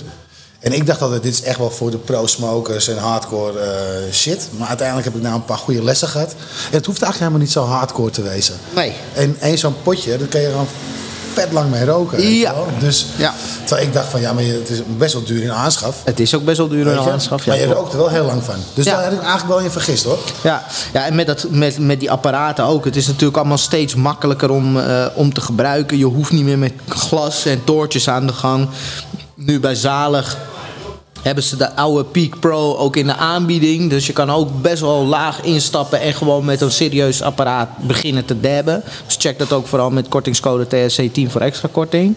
En 0.58 0.72
ik 0.72 0.86
dacht 0.86 1.02
altijd, 1.02 1.22
dit 1.22 1.32
is 1.32 1.42
echt 1.42 1.58
wel 1.58 1.70
voor 1.70 1.90
de 1.90 1.96
pro-smokers 1.96 2.88
en 2.88 2.96
hardcore 2.98 3.58
eh, 3.60 4.12
shit. 4.12 4.48
Maar 4.56 4.68
uiteindelijk 4.68 5.06
heb 5.06 5.16
ik 5.16 5.22
nou 5.22 5.34
een 5.34 5.44
paar 5.44 5.58
goede 5.58 5.82
lessen 5.84 6.08
gehad. 6.08 6.30
En 6.70 6.76
het 6.76 6.86
hoeft 6.86 7.02
eigenlijk 7.02 7.18
helemaal 7.18 7.38
niet 7.40 7.50
zo 7.50 7.64
hardcore 7.64 8.10
te 8.10 8.22
wezen. 8.22 8.54
Nee. 8.74 8.92
En 9.14 9.36
één 9.40 9.58
zo'n 9.58 9.74
potje, 9.82 10.16
daar 10.18 10.28
kun 10.28 10.40
je 10.40 10.46
gewoon 10.50 10.66
vet 11.32 11.52
lang 11.52 11.70
mee 11.70 11.84
roken. 11.84 12.22
Ja. 12.32 12.54
Dus 12.78 13.06
Ja. 13.16 13.34
terwijl 13.64 13.86
ik 13.86 13.92
dacht 13.94 14.08
van, 14.08 14.20
ja, 14.20 14.32
maar 14.32 14.42
het 14.44 14.68
is 14.70 14.78
best 14.96 15.12
wel 15.12 15.22
duur 15.24 15.42
in 15.42 15.52
aanschaf. 15.52 15.96
Het 16.04 16.20
is 16.20 16.34
ook 16.34 16.44
best 16.44 16.58
wel 16.58 16.68
duur 16.68 16.92
je. 16.92 16.98
aanschaf. 17.10 17.44
Ja, 17.44 17.50
maar 17.52 17.60
je 17.60 17.66
rookt 17.72 17.92
er 17.92 17.98
wel 17.98 18.08
heel 18.08 18.24
lang 18.24 18.42
van. 18.44 18.54
Dus 18.74 18.84
Ja. 18.84 18.94
daar 18.94 19.02
heb 19.04 19.12
ik 19.12 19.20
eigenlijk 19.20 19.48
wel 19.48 19.58
in 19.64 19.70
vergist 19.70 20.04
hoor. 20.04 20.18
Ja, 20.42 20.64
ja 20.92 21.04
en 21.06 21.14
met, 21.14 21.26
dat, 21.26 21.46
met, 21.50 21.78
met 21.78 22.00
die 22.00 22.10
apparaten 22.10 22.64
ook. 22.64 22.84
Het 22.84 22.96
is 22.96 23.06
natuurlijk 23.06 23.36
allemaal 23.36 23.58
steeds 23.58 23.94
makkelijker 23.94 24.50
om, 24.50 24.78
eh, 24.78 25.06
om 25.14 25.32
te 25.34 25.40
gebruiken. 25.40 25.98
Je 25.98 26.04
hoeft 26.04 26.32
niet 26.32 26.44
meer 26.44 26.58
met 26.58 26.72
glas 26.88 27.44
en 27.44 27.64
toortjes 27.64 28.08
aan 28.08 28.26
de 28.26 28.32
gang. 28.32 28.68
Nu 29.40 29.60
bij 29.60 29.74
Zalig 29.74 30.36
hebben 31.22 31.44
ze 31.44 31.56
de 31.56 31.76
oude 31.76 32.04
Peak 32.04 32.40
Pro 32.40 32.76
ook 32.76 32.96
in 32.96 33.06
de 33.06 33.14
aanbieding. 33.14 33.90
Dus 33.90 34.06
je 34.06 34.12
kan 34.12 34.30
ook 34.30 34.62
best 34.62 34.80
wel 34.80 35.04
laag 35.06 35.42
instappen 35.42 36.00
en 36.00 36.14
gewoon 36.14 36.44
met 36.44 36.60
een 36.60 36.70
serieus 36.70 37.22
apparaat 37.22 37.68
beginnen 37.76 38.24
te 38.24 38.40
dabben. 38.40 38.82
Dus 39.06 39.16
check 39.18 39.38
dat 39.38 39.52
ook 39.52 39.66
vooral 39.66 39.90
met 39.90 40.08
kortingscode 40.08 40.66
TSC10 40.66 41.30
voor 41.30 41.40
extra 41.40 41.68
korting. 41.72 42.14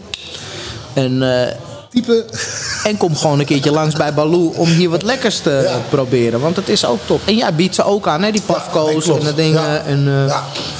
En, 0.93 1.41
eh, 1.47 1.53
Type. 1.89 2.25
en 2.83 2.97
kom 2.97 3.15
gewoon 3.15 3.39
een 3.39 3.45
keertje 3.45 3.71
langs 3.71 3.95
bij 3.95 4.13
Baloo 4.13 4.53
om 4.55 4.67
hier 4.67 4.89
wat 4.89 5.03
lekkers 5.03 5.39
te 5.39 5.61
Ja. 5.63 5.77
proberen. 5.89 6.39
Want 6.39 6.55
het 6.55 6.69
is 6.69 6.85
ook 6.85 6.99
top. 7.05 7.21
En 7.25 7.35
jij 7.35 7.53
biedt 7.55 7.75
ze 7.75 7.83
ook 7.83 8.07
aan, 8.07 8.21
hè? 8.23 8.31
Die 8.31 8.41
pafko's 8.41 9.07
en 9.07 9.19
de 9.19 9.33
dingen. 9.35 9.61
Ja. 9.61 9.77
En, 9.77 10.07
eh. 10.27 10.37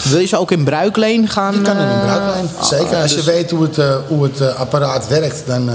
Wil 0.09 0.19
je 0.19 0.27
ze 0.27 0.37
ook 0.37 0.51
in 0.51 0.63
bruikleen 0.63 1.27
gaan? 1.27 1.53
Je 1.53 1.61
kan 1.61 1.77
in 1.77 1.87
eh, 1.87 2.01
bruiklijn, 2.01 2.49
zeker. 2.61 3.01
Als 3.01 3.09
je 3.11 3.15
dus- 3.17 3.25
weet 3.25 3.51
hoe 3.51 3.63
het, 3.63 3.77
hoe 4.07 4.23
het 4.23 4.55
apparaat 4.55 5.07
werkt, 5.07 5.43
dan 5.45 5.69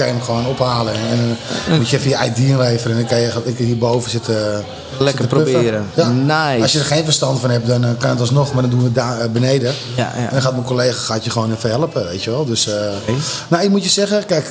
kan 0.00 0.08
je 0.08 0.14
hem 0.14 0.22
gewoon 0.22 0.46
ophalen. 0.46 0.94
En 0.94 1.36
dan 1.68 1.78
moet 1.78 1.88
je 1.88 1.96
even 1.96 2.10
je 2.10 2.24
ID 2.24 2.38
inleveren 2.38 2.92
en 2.92 2.98
dan 2.98 3.08
kan 3.08 3.20
je 3.20 3.32
ik 3.44 3.56
hierboven 3.56 4.10
zitten. 4.10 4.64
Lekker 4.98 5.20
zitten 5.20 5.38
puffen. 5.38 5.52
proberen. 5.52 5.90
Ja. 5.94 6.08
Nice. 6.08 6.62
Als 6.62 6.72
je 6.72 6.78
er 6.78 6.84
geen 6.84 7.04
verstand 7.04 7.40
van 7.40 7.50
hebt, 7.50 7.66
dan 7.66 7.84
eh, 7.84 7.90
kan 7.98 8.10
het 8.10 8.20
alsnog, 8.20 8.52
maar 8.52 8.62
dan 8.62 8.70
doen 8.70 8.78
we 8.78 8.84
het 8.84 8.94
daar 8.94 9.20
eh, 9.20 9.30
beneden. 9.30 9.74
Ja, 9.96 10.12
ja. 10.14 10.14
En 10.14 10.28
dan 10.30 10.42
gaat 10.42 10.52
mijn 10.52 10.64
collega 10.64 10.98
gaat 11.00 11.24
je 11.24 11.30
gewoon 11.30 11.52
even 11.52 11.70
helpen, 11.70 12.04
weet 12.04 12.22
je 12.22 12.30
wel. 12.30 12.44
Dus, 12.44 12.66
eh, 12.66 12.92
nou, 13.48 13.64
ik 13.64 13.70
moet 13.70 13.82
je 13.82 13.90
zeggen, 13.90 14.26
kijk, 14.26 14.46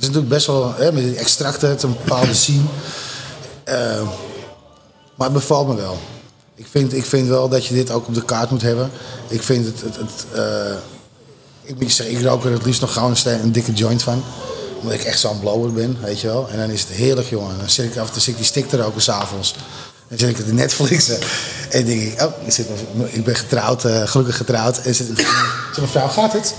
het 0.00 0.08
is 0.08 0.14
natuurlijk 0.14 0.28
best 0.28 0.46
wel, 0.46 0.74
hè, 0.76 0.92
met 0.92 1.02
die 1.02 1.16
extracten, 1.16 1.68
het 1.68 1.82
een 1.82 1.96
bepaalde 2.04 2.34
scene. 2.34 2.62
Eh, 3.64 4.02
maar 5.14 5.28
het 5.28 5.32
bevalt 5.32 5.68
me 5.68 5.74
wel. 5.74 5.98
Ik 6.54 6.66
vind, 6.70 6.92
ik 6.92 7.04
vind 7.04 7.28
wel 7.28 7.48
dat 7.48 7.66
je 7.66 7.74
dit 7.74 7.90
ook 7.90 8.06
op 8.06 8.14
de 8.14 8.24
kaart 8.24 8.50
moet 8.50 8.62
hebben. 8.62 8.90
Ik 9.28 9.42
vind 9.42 9.66
het. 9.66 9.80
het, 9.80 9.96
het 9.96 10.26
eh, 10.34 10.74
ik 11.62 11.74
moet 11.74 11.86
je 11.86 11.94
zeggen, 11.94 12.16
ik 12.16 12.24
rook 12.24 12.44
er 12.44 12.52
het 12.52 12.64
liefst 12.64 12.80
nog 12.80 12.92
gauw 12.92 13.12
een 13.24 13.52
dikke 13.52 13.72
joint 13.72 14.02
van. 14.02 14.22
Omdat 14.80 14.94
ik 14.94 15.04
echt 15.04 15.20
zo'n 15.20 15.40
blower 15.40 15.72
ben, 15.72 15.98
weet 16.02 16.20
je 16.20 16.26
wel. 16.26 16.48
En 16.50 16.58
dan 16.58 16.70
is 16.70 16.80
het 16.80 16.90
heerlijk, 16.90 17.28
jongen. 17.28 17.58
Dan 17.58 17.70
zit 17.70 17.84
ik 17.84 17.96
af 17.96 18.06
en 18.06 18.12
toe 18.12 18.22
zit 18.22 18.36
die 18.36 18.44
stick 18.44 18.68
te 18.68 18.76
roken 18.76 19.02
s'avonds. 19.02 19.54
Dan 20.08 20.18
zit 20.18 20.28
ik 20.28 20.36
het 20.36 20.52
Netflixen. 20.52 21.18
En 21.70 21.84
denk 21.84 22.00
ik, 22.00 22.22
oh, 22.22 22.32
ik, 22.44 22.52
zit, 22.52 22.66
ik 23.10 23.24
ben 23.24 23.36
getrouwd, 23.36 23.84
eh, 23.84 24.06
gelukkig 24.06 24.36
getrouwd. 24.36 24.78
En 24.78 24.94
zit, 24.94 25.06
zit 25.06 25.26
mijn 25.76 25.88
vrouw, 25.88 26.08
gaat 26.08 26.32
het? 26.32 26.54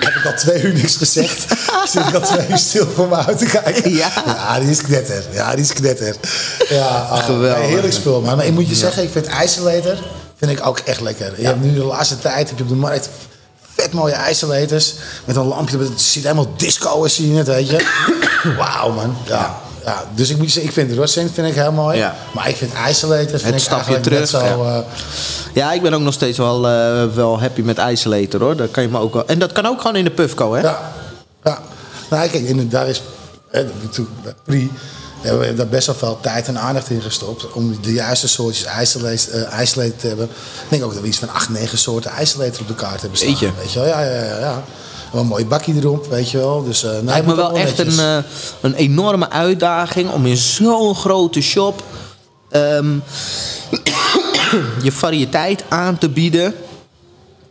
Heb 0.00 0.14
ik 0.14 0.24
al 0.26 0.34
twee 0.36 0.62
uur 0.62 0.72
niks 0.72 0.96
gezegd. 0.96 1.46
Zit 1.88 2.06
ik 2.06 2.14
al 2.14 2.20
twee 2.20 2.48
uur 2.48 2.58
stil 2.58 2.86
voor 2.94 3.08
me 3.08 3.16
uit 3.16 3.38
te 3.38 3.44
kijken. 3.44 3.90
Ja. 3.94 4.58
die 4.60 4.70
is 4.70 4.82
knetter. 4.82 5.24
Ja, 5.32 5.54
die 5.54 5.64
is 5.64 5.72
knetter. 5.72 6.16
Ja, 6.68 7.08
oh, 7.10 7.24
Geweldig. 7.24 7.66
heerlijk 7.66 7.92
spul. 7.92 8.20
Maar, 8.20 8.36
maar 8.36 8.46
ik 8.46 8.52
moet 8.52 8.68
je 8.68 8.74
zeggen, 8.74 9.02
ik 9.02 9.10
vind 9.10 9.26
ijsolator 9.26 9.98
vind 10.40 10.58
ik 10.58 10.66
ook 10.66 10.78
echt 10.78 11.00
lekker. 11.00 11.40
Je 11.40 11.46
hebt 11.46 11.62
nu 11.62 11.74
de 11.74 11.84
laatste 11.84 12.18
tijd 12.18 12.48
heb 12.48 12.58
je 12.58 12.64
op 12.64 12.68
de 12.68 12.74
markt 12.74 13.08
vet 13.80 13.92
mooie 13.92 14.12
ijsolators. 14.12 14.94
Met 15.24 15.36
een 15.36 15.46
lampje. 15.46 15.78
Het 15.78 16.00
ziet 16.00 16.22
helemaal 16.22 16.52
disco 16.56 17.02
als 17.02 17.16
je 17.16 17.32
het, 17.32 17.46
weet 17.46 17.68
je. 17.68 17.86
Wauw, 18.58 18.92
man. 18.92 19.16
Ja. 19.26 19.60
Ja, 19.84 20.04
dus 20.14 20.30
ik 20.30 20.38
moet 20.38 20.50
zeggen, 20.50 20.64
ik 20.64 20.72
vind 20.72 20.92
Rosin 20.98 21.28
vind 21.28 21.48
ik 21.48 21.54
heel 21.54 21.72
mooi. 21.72 21.98
Ja. 21.98 22.16
Maar 22.34 22.48
ik 22.48 22.56
vind 22.56 22.72
Isolator 22.88 23.28
vind 23.28 23.42
Het 23.42 23.54
ik 23.54 23.60
stapje 23.60 24.00
terug, 24.00 24.28
zo... 24.28 24.38
ja. 24.38 24.54
eh, 24.54 24.78
Ja, 25.52 25.72
ik 25.72 25.82
ben 25.82 25.94
ook 25.94 26.00
nog 26.00 26.14
steeds 26.14 26.38
wel, 26.38 26.68
eh, 26.68 27.04
wel 27.14 27.40
happy 27.40 27.60
met 27.60 27.78
Isolator 27.78 28.40
hoor. 28.40 28.56
Dat 28.56 28.70
kan 28.70 28.82
je 28.82 28.88
me 28.88 28.98
ook 28.98 29.14
wel. 29.14 29.26
En 29.26 29.38
dat 29.38 29.52
kan 29.52 29.66
ook 29.66 29.80
gewoon 29.80 29.96
in 29.96 30.04
de 30.04 30.10
Puffco, 30.10 30.54
hè? 30.54 30.60
Ja, 30.60 30.92
ja. 31.44 31.58
Nou, 32.10 32.28
kijk, 32.28 32.44
in, 32.44 32.68
daar 32.68 32.88
is 32.88 33.02
hè, 33.50 33.64
natuurlijk 33.82 34.16
bij 34.44 34.70
Pri 35.20 35.28
hebben 35.28 35.48
we 35.48 35.54
daar 35.54 35.68
best 35.68 35.86
wel 35.86 35.94
veel 35.94 36.18
tijd 36.20 36.48
en 36.48 36.58
aandacht 36.58 36.90
in 36.90 37.02
gestopt 37.02 37.52
om 37.52 37.76
de 37.82 37.92
juiste 37.92 38.28
soortjes 38.28 38.66
isolate, 38.80 39.46
eh, 39.82 39.98
te 39.98 40.06
hebben. 40.06 40.26
Ik 40.26 40.66
denk 40.68 40.84
ook 40.84 40.92
dat 40.92 41.02
we 41.02 41.08
iets 41.08 41.18
van 41.18 41.30
8, 41.32 41.48
9 41.48 41.78
soorten 41.78 42.12
isolator 42.20 42.60
op 42.60 42.68
de 42.68 42.74
kaart 42.74 43.00
hebben 43.00 43.18
staan. 43.18 43.28
Weet 43.28 43.72
je 43.72 43.78
wel? 43.78 43.86
Ja, 43.86 44.00
ja, 44.00 44.24
ja. 44.24 44.38
ja. 44.38 44.62
Wel 45.12 45.20
een 45.20 45.26
mooi 45.26 45.46
bakje 45.46 45.74
erop, 45.74 46.06
weet 46.06 46.30
je 46.30 46.38
wel. 46.38 46.64
Dus, 46.64 46.84
eh 46.84 46.90
nou, 46.90 47.04
Lijkt 47.04 47.26
me 47.26 47.34
wel 47.34 47.52
echt 47.52 47.78
een, 47.78 47.98
eh, 47.98 48.16
een 48.60 48.74
enorme 48.74 49.30
uitdaging 49.30 50.10
om 50.10 50.26
in 50.26 50.36
zo'n 50.36 50.94
grote 50.94 51.40
shop 51.40 51.82
ehm, 52.50 52.94
je 54.82 54.92
variëteit 54.92 55.64
aan 55.68 55.98
te 55.98 56.08
bieden 56.08 56.54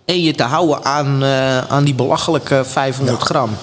en 0.05 0.23
je 0.23 0.35
te 0.35 0.43
houden 0.43 0.85
aan, 0.85 1.23
aan 1.69 1.83
die 1.83 1.93
belachelijke 1.93 2.63
500 2.65 3.19
Ja. 3.19 3.25
gram. 3.25 3.57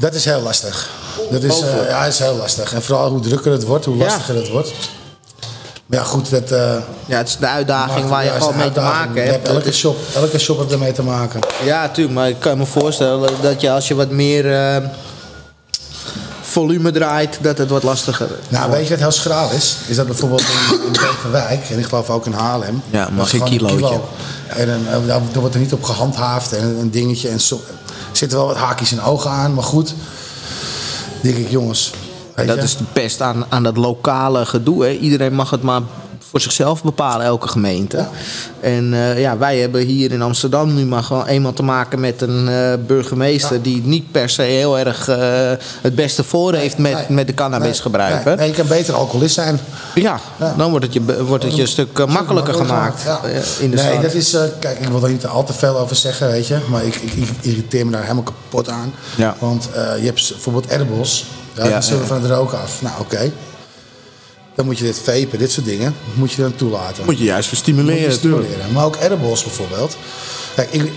Dat 0.00 0.14
is 0.14 0.24
heel 0.24 0.40
lastig. 0.40 0.90
Dat 1.30 1.42
is, 1.42 1.60
eh, 1.60 1.88
ja, 1.88 2.04
is 2.04 2.18
heel 2.18 2.36
lastig. 2.36 2.72
En 2.74 2.82
vooral 2.82 3.10
hoe 3.10 3.20
drukker 3.20 3.52
het 3.52 3.64
wordt, 3.64 3.84
hoe 3.84 3.96
lastiger 3.96 4.34
het 4.34 4.48
wordt. 4.48 4.72
Maar 5.86 5.98
ja, 5.98 6.04
goed, 6.04 6.30
dat... 6.30 6.50
eh, 6.50 6.76
Ja, 7.06 7.16
het 7.16 7.28
is 7.28 7.36
de 7.36 7.46
uitdaging 7.46 8.08
waar 8.08 8.24
je 8.24 8.30
is 8.30 8.36
gewoon 8.36 8.56
mee 8.56 8.72
te 8.72 8.80
maken 8.80 9.24
hebt. 9.26 9.48
Elke 9.48 9.72
shop, 9.72 9.96
elke 10.14 10.38
shop 10.38 10.58
heeft 10.58 10.72
ermee 10.72 10.92
te 10.92 11.02
maken. 11.02 11.40
Ja, 11.64 11.88
tuurlijk. 11.88 12.14
Maar 12.14 12.28
ik 12.28 12.38
kan 12.40 12.58
me 12.58 12.66
voorstellen 12.66 13.30
dat 13.42 13.60
je 13.60 13.70
als 13.70 13.88
je 13.88 13.94
wat 13.94 14.10
meer 14.10 14.54
eh, 14.54 14.76
volume 16.42 16.90
draait, 16.90 17.38
dat 17.40 17.58
het 17.58 17.70
wat 17.70 17.82
lastiger 17.82 18.28
Nou, 18.48 18.70
weet 18.70 18.84
je 18.84 18.90
wat 18.90 18.98
heel 18.98 19.10
schraal 19.10 19.50
is? 19.50 19.76
Is 19.86 19.96
dat 19.96 20.06
bijvoorbeeld 20.06 20.40
in, 20.40 20.80
in 20.86 20.92
Beverwijk, 20.92 21.70
en 21.70 21.78
ik 21.78 21.84
geloof 21.84 22.10
ook 22.10 22.26
in 22.26 22.32
Haarlem. 22.32 22.82
Ja, 22.90 23.02
dat 23.04 23.12
mag 23.12 23.24
is 23.26 23.30
je 23.32 23.38
gewoon 23.38 23.52
een 23.52 23.58
kilootje. 23.58 24.00
En 24.46 24.66
dan, 24.66 24.86
eh, 25.02 25.06
daar 25.06 25.20
wordt 25.40 25.54
er 25.54 25.60
niet 25.60 25.72
op 25.72 25.82
gehandhaafd 25.84 26.52
en 26.52 26.64
een 26.80 26.90
dingetje. 26.90 27.28
En 27.28 27.40
zo, 27.40 27.60
er 27.86 28.16
zitten 28.16 28.38
wel 28.38 28.46
wat 28.46 28.56
haakjes 28.56 28.92
en 28.92 29.02
ogen 29.02 29.30
aan, 29.30 29.54
maar 29.54 29.64
goed. 29.64 29.94
Denk 31.22 31.36
ik, 31.36 31.50
jongens. 31.50 31.92
Dat 32.34 32.46
je, 32.46 32.62
is 32.62 32.76
de 32.76 32.84
pest 32.92 33.20
aan, 33.20 33.44
aan 33.48 33.62
dat 33.62 33.76
lokale 33.76 34.46
gedoe. 34.46 34.84
Hè. 34.84 34.90
Iedereen 34.90 35.34
mag 35.34 35.50
het 35.50 35.62
maar 35.62 35.80
voor 36.36 36.52
zichzelf 36.52 36.82
bepalen, 36.82 37.26
elke 37.26 37.48
gemeente. 37.48 37.96
Ja. 37.96 38.10
En 38.60 38.94
eh, 38.94 39.20
ja, 39.20 39.38
wij 39.38 39.58
hebben 39.58 39.80
hier 39.80 40.12
in 40.12 40.22
Amsterdam 40.22 40.74
nu 40.74 40.84
maar 40.84 41.02
gewoon 41.02 41.26
eenmaal 41.26 41.52
te 41.52 41.62
maken 41.62 42.00
met 42.00 42.22
een 42.22 42.48
eh, 42.48 42.72
burgemeester... 42.86 43.62
die 43.62 43.82
niet 43.84 44.10
per 44.10 44.28
se 44.28 44.42
heel 44.42 44.78
erg 44.78 45.08
eh, 45.08 45.18
het 45.80 45.94
beste 45.94 46.24
voor 46.24 46.54
heeft 46.54 46.78
met, 46.78 46.92
Nee, 46.92 47.04
met 47.08 47.26
de 47.26 47.34
cannabis 47.34 47.68
nee, 47.68 47.80
gebruiken. 47.80 48.36
Nee, 48.36 48.48
je 48.48 48.54
kan 48.54 48.66
beter 48.66 48.94
alcoholist 48.94 49.34
zijn. 49.34 49.60
Ja, 49.94 50.20
Ja. 50.36 50.54
dan 50.56 50.70
wordt 50.70 50.84
het 50.84 50.94
je, 50.94 51.24
wordt 51.24 51.44
het 51.44 51.56
je 51.56 51.62
een 51.62 51.68
stuk 51.68 52.06
makkelijker 52.06 52.54
gemaakt 52.54 53.02
in 53.60 53.70
de 53.70 53.76
nee, 53.76 53.86
stad. 53.86 54.02
dat 54.02 54.14
is, 54.14 54.36
kijk, 54.58 54.78
ik 54.78 54.88
wil 54.88 55.04
er 55.04 55.10
niet 55.10 55.26
al 55.26 55.44
te 55.44 55.52
veel 55.52 55.78
over 55.78 55.96
zeggen, 55.96 56.28
weet 56.28 56.46
je. 56.46 56.58
Maar 56.68 56.84
ik, 56.84 56.94
ik, 56.94 57.12
ik 57.12 57.28
irriteer 57.40 57.86
me 57.86 57.92
daar 57.92 58.02
helemaal 58.02 58.22
kapot 58.22 58.68
aan. 58.68 58.92
Ja. 59.16 59.36
Want 59.38 59.68
je 59.72 60.04
hebt 60.04 60.28
bijvoorbeeld 60.28 60.68
edibles. 60.68 61.26
Ja, 61.54 61.62
die 61.62 61.80
zullen 61.80 62.06
van 62.06 62.22
het 62.22 62.30
roken 62.30 62.60
af. 62.60 62.82
Nou, 62.82 62.94
oké. 63.00 63.32
Dan 64.56 64.64
moet 64.64 64.78
je 64.78 64.84
dit 64.84 65.00
vapen, 65.04 65.38
dit 65.38 65.52
soort 65.52 65.66
dingen, 65.66 65.96
moet 66.14 66.32
je 66.32 66.42
dan 66.42 66.54
toelaten. 66.56 67.04
Moet 67.04 67.18
je 67.18 67.24
juist 67.24 67.48
voor 67.48 67.56
Moet 67.58 67.66
stimuleren, 67.66 68.00
je 68.02 68.08
natuurlijk. 68.08 68.42
stimuleren. 68.44 68.72
Maar 68.72 68.84
ook 68.84 68.96
edibles 69.00 69.42
bijvoorbeeld. 69.44 69.96
Kijk, 70.54 70.68
ik, 70.72 70.92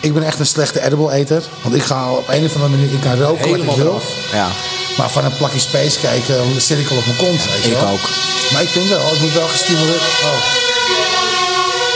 ik 0.00 0.14
ben 0.14 0.22
echt 0.22 0.38
een 0.38 0.46
slechte 0.46 0.80
edible 0.84 1.12
eter. 1.12 1.42
Want 1.62 1.74
ik 1.74 1.82
ga 1.82 2.10
op 2.12 2.28
een 2.28 2.44
of 2.44 2.54
andere 2.54 2.70
manier, 2.76 2.92
ik 2.92 3.00
kan 3.00 3.20
roken 3.20 3.48
wat 3.66 3.76
ik 3.76 3.82
wil. 3.82 4.00
Ja. 4.32 4.48
Maar 4.98 5.10
van 5.10 5.24
een 5.24 5.36
plakje 5.36 5.58
space 5.60 5.98
kijken, 6.00 6.36
dan 6.36 6.60
zit 6.60 6.78
ik 6.78 6.90
al 6.90 6.96
op 6.96 7.04
mijn 7.06 7.16
kont. 7.16 7.44
weet 7.52 7.64
je 7.64 7.70
ik 7.70 7.76
wel. 7.80 7.88
ook. 7.88 8.08
Maar 8.52 8.62
ik 8.62 8.68
vind 8.68 8.88
wel, 8.88 9.10
het 9.10 9.20
moet 9.20 9.32
wel 9.32 9.46
gestimuleerd. 9.48 10.00
Oh. 10.00 10.38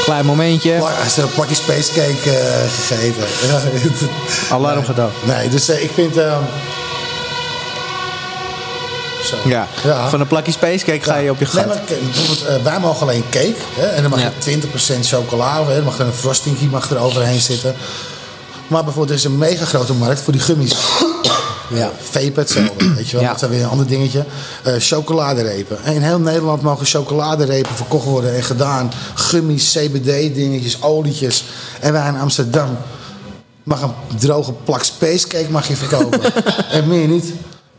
Klein 0.05 0.25
momentje. 0.27 0.71
Hij 0.71 1.07
is 1.07 1.17
er 1.17 1.23
een 1.23 1.33
plakje 1.33 1.55
spacecake 1.55 2.31
eh 2.31 2.71
gegeten. 2.71 3.27
Ja, 3.49 3.61
het- 3.89 4.09
Alarm 4.57 4.85
gedaan. 4.85 5.11
nee, 5.25 5.49
dus 5.49 5.69
eh, 5.69 5.83
ik 5.83 5.91
vind... 5.95 6.17
zo. 9.25 9.37
Ja. 9.45 9.69
Van 10.09 10.21
een 10.21 10.27
plakje 10.27 10.53
spacecake 10.53 11.03
ga 11.05 11.17
je 11.17 11.31
op 11.31 11.39
je 11.39 11.45
Nee, 11.45 11.55
gat. 11.55 11.67
maar 11.67 11.83
kijk, 11.87 12.01
bijvoorbeeld, 12.01 12.47
eh, 12.47 12.63
wij 12.63 12.81
mogen 12.81 13.01
alleen 13.03 13.25
cake. 13.31 13.55
Hè, 13.75 13.87
en 13.87 14.03
dan 14.03 14.11
mag 14.11 14.21
je 14.23 14.31
20% 14.39 15.07
chocola. 15.07 15.67
Hè, 15.67 15.75
dan 15.75 15.85
mag 15.85 15.99
er 15.99 16.07
een 16.07 16.13
frostingje 16.13 16.67
mag 16.67 16.91
er 16.91 16.99
overheen 16.99 17.41
zitten. 17.41 17.75
Maar 18.67 18.85
bijvoorbeeld, 18.85 19.11
er 19.11 19.25
is 19.25 19.25
een 19.33 19.39
mega 19.39 19.65
grote 19.65 19.95
markt 19.95 20.21
voor 20.21 20.33
die 20.33 20.43
gummies. 20.43 20.75
Ja, 21.75 21.91
vape 22.11 22.41
hetzelfde, 22.41 22.95
weet 22.95 23.09
je 23.09 23.13
wel. 23.17 23.25
Ja. 23.25 23.33
Dat 23.33 23.43
is 23.43 23.49
weer 23.49 23.63
een 23.63 23.69
ander 23.69 23.87
dingetje. 23.87 24.25
Eh, 24.63 24.75
chocoladerepen. 24.79 25.79
En 25.85 25.95
in 25.95 26.03
heel 26.03 26.19
Nederland 26.19 26.63
mogen 26.63 26.87
chocoladerepen 26.87 27.75
verkocht 27.77 28.05
worden 28.05 28.35
en 28.35 28.43
gedaan. 28.43 28.93
Gummies, 29.15 29.73
CBD-dingetjes, 29.73 30.83
olietjes. 30.83 31.45
En 31.81 31.93
wij 31.93 32.09
in 32.09 32.19
Amsterdam 32.19 32.79
mag 33.63 33.83
een 33.83 34.19
droge 34.19 34.53
plak 34.53 34.83
spacecake 34.85 35.51
mag 35.51 35.69
je 35.69 35.77
verkopen. 35.77 36.21
en 36.71 36.89
meer 36.89 37.09
niet. 37.09 37.33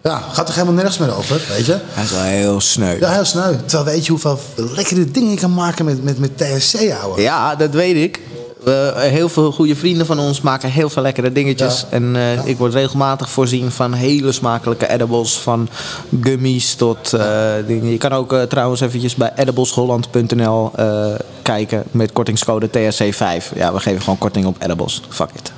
Ja, 0.03 0.23
gaat 0.31 0.45
toch 0.45 0.55
helemaal 0.55 0.75
nergens 0.75 0.97
meer 0.97 1.15
over, 1.17 1.41
weet 1.49 1.65
je? 1.65 1.77
Hij 1.83 2.03
is 2.03 2.11
wel 2.11 2.21
heel 2.21 2.61
sneu. 2.61 2.97
Ja, 2.99 3.11
heel 3.11 3.25
sneu. 3.25 3.55
Terwijl 3.65 3.95
weet 3.95 4.05
je 4.05 4.11
hoeveel 4.11 4.39
lekkere 4.55 5.11
dingen 5.11 5.31
je 5.31 5.37
kan 5.37 5.53
maken 5.53 5.85
met, 5.85 6.03
met, 6.03 6.19
met 6.19 6.37
THC, 6.37 6.91
ouwe. 7.01 7.21
Ja, 7.21 7.55
dat 7.55 7.69
weet 7.69 7.95
ik. 7.95 8.19
We- 8.63 8.93
heel 8.97 9.29
veel 9.29 9.51
goede 9.51 9.75
vrienden 9.75 10.05
van 10.05 10.19
ons 10.19 10.41
maken 10.41 10.69
heel 10.69 10.89
veel 10.89 11.01
lekkere 11.01 11.31
dingetjes. 11.31 11.79
Ja. 11.81 11.87
En 11.97 12.15
eh, 12.15 12.45
ik 12.45 12.57
word 12.57 12.73
regelmatig 12.73 13.29
voorzien 13.29 13.71
van 13.71 13.93
hele 13.93 14.31
smakelijke 14.31 14.89
edibles. 14.89 15.37
Van 15.37 15.69
gummies 16.21 16.75
tot 16.75 17.13
eh, 17.13 17.51
dingen. 17.67 17.91
Je 17.91 17.97
kan 17.97 18.11
ook 18.11 18.35
trouwens 18.49 18.81
eventjes 18.81 19.15
bij 19.15 19.31
ediblesholland.nl 19.35 20.71
kijken 21.41 21.83
met 21.91 22.11
kortingscode 22.11 22.67
THC5. 22.67 23.55
Ja, 23.55 23.73
we 23.73 23.79
geven 23.79 24.01
gewoon 24.01 24.17
korting 24.17 24.45
op 24.45 24.55
edibles. 24.59 25.01
Fuck 25.09 25.29
it. 25.35 25.51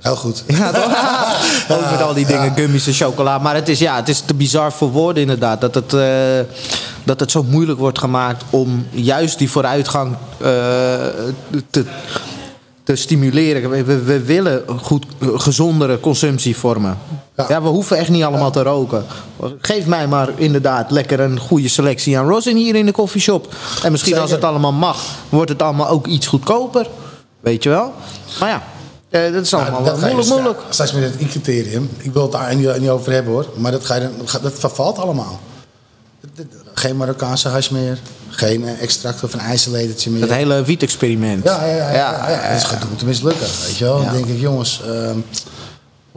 Heel 0.00 0.16
goed. 0.16 0.44
Ja, 0.46 0.72
toch? 0.72 0.92
Ook 1.76 1.90
met 1.90 2.02
al 2.02 2.14
die 2.14 2.26
dingen, 2.26 2.52
gummies 2.54 2.86
en 2.86 2.92
chocola. 2.92 3.38
Maar 3.38 3.54
het 3.54 3.68
is, 3.68 3.78
ja, 3.78 3.96
het 3.96 4.08
is 4.08 4.20
te 4.20 4.34
bizar 4.34 4.72
voor 4.72 4.90
woorden 4.90 5.22
inderdaad. 5.22 5.60
Dat 5.60 5.74
het, 5.74 5.94
eh, 5.94 6.54
dat 7.04 7.20
het 7.20 7.30
zo 7.30 7.42
moeilijk 7.42 7.78
wordt 7.78 7.98
gemaakt 7.98 8.44
om 8.50 8.86
juist 8.90 9.38
die 9.38 9.50
vooruitgang 9.50 10.16
eh, 10.38 10.48
te, 11.70 11.84
te 12.84 12.96
stimuleren. 12.96 13.70
We, 13.70 13.84
we, 13.84 14.02
we 14.02 14.22
willen 14.22 14.62
goed, 14.82 15.06
gezondere 15.20 16.00
consumptievormen. 16.00 16.98
Ja. 17.36 17.44
Ja. 17.48 17.62
we 17.62 17.68
hoeven 17.68 17.96
echt 17.96 18.08
niet 18.08 18.22
allemaal 18.22 18.50
te 18.50 18.62
roken. 18.62 19.04
Geef 19.60 19.86
mij 19.86 20.08
maar 20.08 20.28
inderdaad 20.36 20.90
lekker 20.90 21.20
een 21.20 21.38
goede 21.38 21.68
selectie 21.68 22.18
aan 22.18 22.28
rosin 22.28 22.56
hier 22.56 22.74
in 22.74 22.86
de 22.86 22.92
koffieshop. 22.92 23.54
En 23.82 23.92
misschien 23.92 24.18
als 24.18 24.30
het 24.30 24.44
allemaal 24.44 24.72
mag, 24.72 25.02
wordt 25.28 25.50
het 25.50 25.62
allemaal 25.62 25.88
ook 25.88 26.06
iets 26.06 26.26
goedkoper. 26.26 26.86
Weet 27.40 27.62
je 27.62 27.68
wel? 27.68 27.92
Maar 28.40 28.48
ja, 28.48 28.62
dat 29.10 29.34
is 29.44 29.54
allemaal 29.54 29.70
Nou, 29.72 29.84
dat 29.84 29.98
ga 29.98 30.06
je 30.06 30.14
moeilijk, 30.14 30.18
dus- 30.28 30.28
moeilijk. 30.30 30.60
straks 30.70 30.92
met 30.92 31.02
het 31.02 31.20
I-criterium. 31.20 31.90
Ik 31.98 32.12
wil 32.12 32.22
het 32.22 32.32
daar 32.32 32.54
niet, 32.54 32.78
niet 32.80 32.88
over 32.88 33.12
hebben 33.12 33.32
hoor. 33.32 33.46
Maar 33.56 33.72
dat, 33.72 33.84
ga 33.84 33.94
je, 33.94 34.08
dat 34.42 34.52
vervalt 34.58 34.98
allemaal. 34.98 35.40
Dat- 36.20 36.30
dat- 36.36 36.46
geen 36.74 36.96
Marokkaanse 36.96 37.48
hash 37.48 37.68
meer. 37.68 37.98
Geen 38.28 38.66
eh, 38.68 38.82
extract 38.82 39.24
of 39.24 39.32
een 39.32 39.40
ijzerledertje 39.40 40.10
meer. 40.10 40.20
Dat 40.20 40.30
hele 40.30 40.62
wiet-experiment. 40.64 41.44
Ja, 41.44 41.64
ja, 41.64 41.74
ja. 41.76 41.76
ja, 41.76 41.92
ja, 41.92 42.28
ja, 42.30 42.36
Het 42.36 42.62
is 42.62 42.68
gedoemd 42.68 42.98
te 42.98 43.04
mislukken, 43.04 43.46
weet 43.66 43.76
je 43.76 43.84
wel. 43.84 44.04
Dan 44.04 44.12
denk 44.12 44.26
ik, 44.26 44.40
jongens, 44.40 44.82
ehm, 44.86 45.18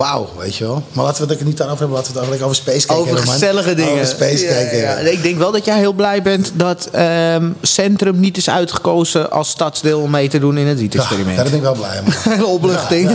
wauw, 0.02 0.30
weet 0.38 0.56
je 0.56 0.64
wel. 0.66 0.84
Maar 0.92 1.06
laten 1.06 1.26
we 1.28 1.32
het 1.32 1.40
er 1.40 1.46
niet 1.46 1.62
over 1.62 1.78
hebben, 1.78 1.90
laten 1.98 2.14
we 2.14 2.20
het 2.20 2.28
eigenlijk 2.30 2.44
over 2.44 2.56
Space 2.56 2.88
kijken. 2.88 2.96
Over 3.06 3.24
man. 3.26 3.34
gezellige 3.34 3.74
dingen. 3.74 3.92
Over 3.92 4.06
Space 4.06 4.44
Ja, 4.46 4.52
kijken. 4.52 4.78
ja. 4.78 4.96
Ik 4.98 5.24
denk 5.24 5.38
wel 5.38 5.52
dat 5.52 5.66
jij 5.66 5.78
heel 5.78 5.94
blij 5.94 6.22
bent 6.22 6.52
dat 6.56 6.88
ehm, 6.92 7.50
Centrum 7.62 8.20
niet 8.20 8.38
is 8.38 8.50
uitgekozen 8.50 9.32
als 9.32 9.50
stadsdeel 9.50 10.00
om 10.02 10.10
mee 10.12 10.30
te 10.30 10.40
doen 10.40 10.58
in 10.58 10.68
het 10.68 10.78
Ja, 10.78 10.84
wiet-experiment. 10.84 11.36
daar 11.36 11.46
ben 11.46 11.54
ik 11.56 11.62
wel 11.62 11.74
blij 11.76 12.02
mee. 12.04 12.14
Hele 12.36 12.46
opluchting. 12.46 13.10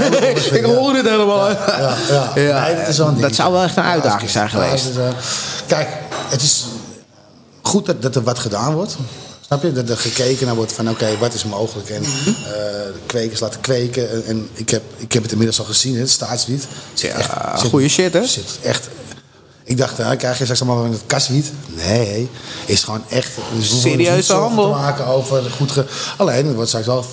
Ik 0.53 0.65
hoor 0.65 0.95
het 0.95 1.09
helemaal. 1.09 1.49
Ja, 1.51 1.95
ja. 2.11 2.31
Ja, 2.35 2.65
Nee, 2.67 2.77
dat, 2.77 2.89
is 2.89 2.99
wel 2.99 3.09
een 3.09 3.21
dat 3.21 3.35
zou 3.35 3.53
wel 3.53 3.63
echt 3.63 3.77
een 3.77 3.83
uitdaging 3.83 4.31
zijn 4.31 4.49
geweest. 4.49 4.87
eh, 4.97 5.03
kijk, 5.67 5.89
het 6.29 6.43
is 6.43 6.65
goed 7.63 7.87
dat, 7.87 8.03
dat 8.03 8.15
er 8.15 8.23
wat 8.23 8.39
gedaan 8.39 8.75
wordt. 8.75 8.97
Snap 9.47 9.63
je? 9.63 9.73
Dat 9.73 9.89
er 9.89 9.97
gekeken 9.97 10.47
naar 10.47 10.55
wordt 10.55 10.73
van 10.73 10.91
oké, 10.91 11.19
wat 11.19 11.35
is 11.35 11.45
mogelijk. 11.45 11.91
En 11.91 12.03
eh, 12.03 12.11
kwekers 13.07 13.41
laten 13.41 13.61
kweken. 13.61 14.11
En, 14.11 14.25
en 14.25 14.49
ik, 14.53 14.71
heb, 14.71 14.83
ik 14.97 15.13
heb 15.13 15.23
het 15.23 15.31
inmiddels 15.31 15.59
al 15.59 15.65
gezien, 15.65 15.97
het 15.97 16.11
staatswiet. 16.11 16.67
Zit 16.95 17.11
Ja, 17.11 17.57
goeie 17.57 17.89
shit, 17.89 18.13
hè? 18.13 18.27
Zit 18.27 18.59
echt... 18.63 18.89
Ik 19.65 19.77
dacht, 19.77 19.99
nou, 19.99 20.17
krijg 20.17 20.39
je 20.39 20.43
straks 20.43 20.63
allemaal 20.63 20.83
met 20.83 20.93
het 20.93 21.07
kaswiet? 21.07 21.53
Nee, 21.67 22.31
is 22.67 22.83
gewoon 22.83 23.05
echt... 23.09 23.31
Dus 23.35 23.71
hoeven 23.71 23.91
Serieuze 23.91 24.33
handel. 24.33 24.65
te 24.65 24.79
maken 24.79 25.07
over 25.07 25.51
goed... 25.51 25.71
Ge... 25.71 25.85
Alleen, 26.17 26.47
het 26.47 26.55
wordt 26.55 26.69
straks 26.69 26.87
wel 26.87 27.05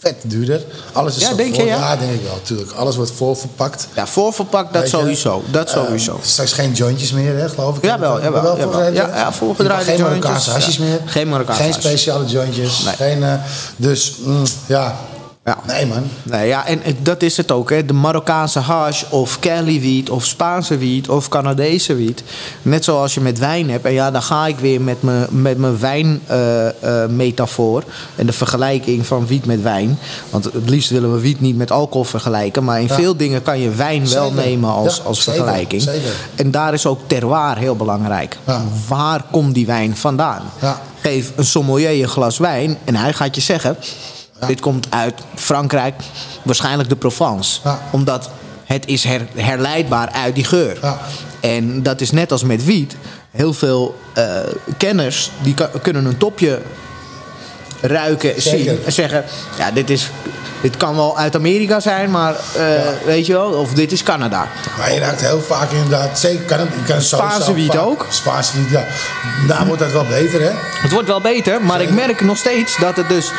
vet 0.00 0.14
duurder. 0.22 0.62
Alles 0.92 1.16
is 1.16 1.22
Ja, 1.22 1.28
je, 1.36 1.54
voor- 1.54 1.66
ja? 1.66 1.76
Ja, 1.76 1.96
denk 1.96 2.12
ik 2.12 2.22
wel, 2.22 2.34
natuurlijk. 2.34 2.70
Alles 2.72 2.96
wordt 2.96 3.10
voorverpakt. 3.10 3.88
Ja, 3.94 4.06
voorverpakt, 4.06 4.72
dat 4.72 4.88
sowieso. 4.88 5.42
Dat 5.50 5.70
Ehm, 5.70 5.84
sowieso. 5.84 6.18
straks 6.22 6.52
geen 6.52 6.72
jointjes 6.72 7.12
meer, 7.12 7.36
hè, 7.38 7.48
geloof 7.48 7.76
ik. 7.76 7.84
Jawel, 7.84 8.22
jawel, 8.22 8.42
Wel 8.42 8.42
jawel. 8.42 8.56
voorgedraaide 8.56 8.96
Ja, 8.96 9.16
ja, 9.16 9.32
voorgedraaide 9.32 9.84
Geen 9.84 9.96
jointjes, 9.96 10.20
Marokkaanse 10.22 10.50
hasjes 10.50 10.76
ja. 10.76 10.84
meer. 10.84 11.00
Geen 11.04 11.28
Marokkaanse 11.28 11.62
Geen 11.62 11.72
speciale 11.72 12.24
jointjes. 12.26 12.82
Nee. 12.84 12.94
Geen, 12.94 13.22
eh, 13.22 13.32
dus, 13.76 14.14
mm, 14.24 14.42
ja. 14.66 14.96
Ja. 15.48 15.58
Nee, 15.66 15.86
man. 15.86 16.02
Nee, 16.22 16.48
ja, 16.48 16.66
en 16.66 16.82
dat 17.02 17.22
is 17.22 17.36
het 17.36 17.52
ook. 17.52 17.70
Hè. 17.70 17.84
De 17.84 17.92
Marokkaanse 17.92 18.58
hash 18.58 19.02
of 19.10 19.38
Cali 19.38 19.80
wiet 19.80 20.10
of 20.10 20.24
Spaanse 20.24 20.76
wiet 20.78 21.08
of 21.08 21.28
Canadese 21.28 21.94
wiet. 21.94 22.22
Net 22.62 22.84
zoals 22.84 23.14
je 23.14 23.20
met 23.20 23.38
wijn 23.38 23.70
hebt. 23.70 23.84
En 23.84 23.92
ja, 23.92 24.10
dan 24.10 24.22
ga 24.22 24.46
ik 24.46 24.58
weer 24.58 24.80
met 24.80 25.02
mijn, 25.02 25.26
met 25.30 25.58
mijn 25.58 25.78
wijnmetafoor. 25.78 27.82
en 28.16 28.26
de 28.26 28.32
vergelijking 28.32 29.06
van 29.06 29.26
wiet 29.26 29.44
met 29.46 29.62
wijn. 29.62 29.98
Want 30.30 30.44
het 30.44 30.68
liefst 30.70 30.90
willen 30.90 31.12
we 31.12 31.20
wiet 31.20 31.40
niet 31.40 31.56
met 31.56 31.70
alcohol 31.70 32.04
vergelijken. 32.04 32.64
Maar 32.64 32.80
in 32.80 32.86
Ja. 32.86 32.94
veel 32.94 33.16
dingen 33.16 33.42
kan 33.42 33.60
je 33.60 33.70
wijn 33.70 34.08
wel 34.10 34.32
nemen 34.32 34.70
als, 34.70 34.96
Ja, 34.96 35.02
als 35.02 35.22
vergelijking. 35.22 35.82
zeker. 35.82 36.12
En 36.34 36.50
daar 36.50 36.72
is 36.74 36.86
ook 36.86 37.00
terroir 37.06 37.56
heel 37.58 37.76
belangrijk. 37.76 38.36
Ja. 38.46 38.62
Waar 38.88 39.22
komt 39.30 39.54
die 39.54 39.66
wijn 39.66 39.96
vandaan? 39.96 40.42
Ja. 40.60 40.80
Geef 41.02 41.32
een 41.36 41.44
sommelier 41.44 42.02
een 42.02 42.08
glas 42.08 42.38
wijn 42.38 42.78
en 42.84 42.96
hij 42.96 43.12
gaat 43.12 43.34
je 43.34 43.40
zeggen... 43.40 43.76
dit 44.46 44.60
komt 44.60 44.86
uit 44.90 45.14
Frankrijk, 45.34 45.94
waarschijnlijk 46.42 46.88
de 46.88 46.96
Provence. 46.96 47.60
Ja. 47.64 47.80
Omdat 47.90 48.30
het 48.64 48.86
is 48.86 49.04
her- 49.04 49.28
herleidbaar 49.34 50.08
uit 50.12 50.34
die 50.34 50.44
geur. 50.44 50.78
Ja. 50.82 50.98
En 51.40 51.82
dat 51.82 52.00
is 52.00 52.10
net 52.10 52.32
als 52.32 52.42
met 52.44 52.64
wiet. 52.64 52.96
Heel 53.30 53.52
veel 53.52 53.98
eh, 54.14 54.24
kenners 54.76 55.30
die 55.42 55.54
kunnen 55.82 56.04
een 56.04 56.16
topje 56.16 56.60
ruiken, 57.80 58.42
Zeker. 58.42 58.58
zien 58.72 58.84
en 58.84 58.92
zeggen... 58.92 59.24
ja, 59.58 59.70
dit, 59.70 59.90
is, 59.90 60.10
dit 60.62 60.76
kan 60.76 60.96
wel 60.96 61.18
uit 61.18 61.34
Amerika 61.34 61.80
zijn, 61.80 62.10
maar 62.10 62.34
eh, 62.56 62.64
weet 63.04 63.26
je 63.26 63.32
wel... 63.32 63.50
of 63.50 63.72
dit 63.72 63.92
is 63.92 64.02
Canada. 64.02 64.46
Maar 64.78 64.92
je 64.92 64.98
raakt 65.00 65.20
heel 65.20 65.40
vaak 65.40 65.70
inderdaad, 65.70 66.18
zeker 66.18 66.40
je 66.40 66.44
kan 66.86 66.96
het 66.96 67.04
Spaanse 67.04 67.54
wiet 67.54 67.72
vaak- 67.72 67.80
ook? 67.86 68.06
Spaanse 68.10 68.56
wiet, 68.60 68.70
ja. 68.70 68.84
Daar 69.46 69.66
wordt 69.66 69.82
dat 69.82 69.92
wel 69.92 70.04
beter, 70.06 70.40
hè? 70.40 70.50
Het 70.80 70.92
wordt 70.92 71.08
wel 71.08 71.20
beter, 71.20 71.62
maar 71.62 71.80
ik 71.80 71.90
merk 71.90 72.20
nog 72.20 72.36
steeds 72.36 72.76
dat 72.76 72.96
het 72.96 73.08
dus 73.08 73.32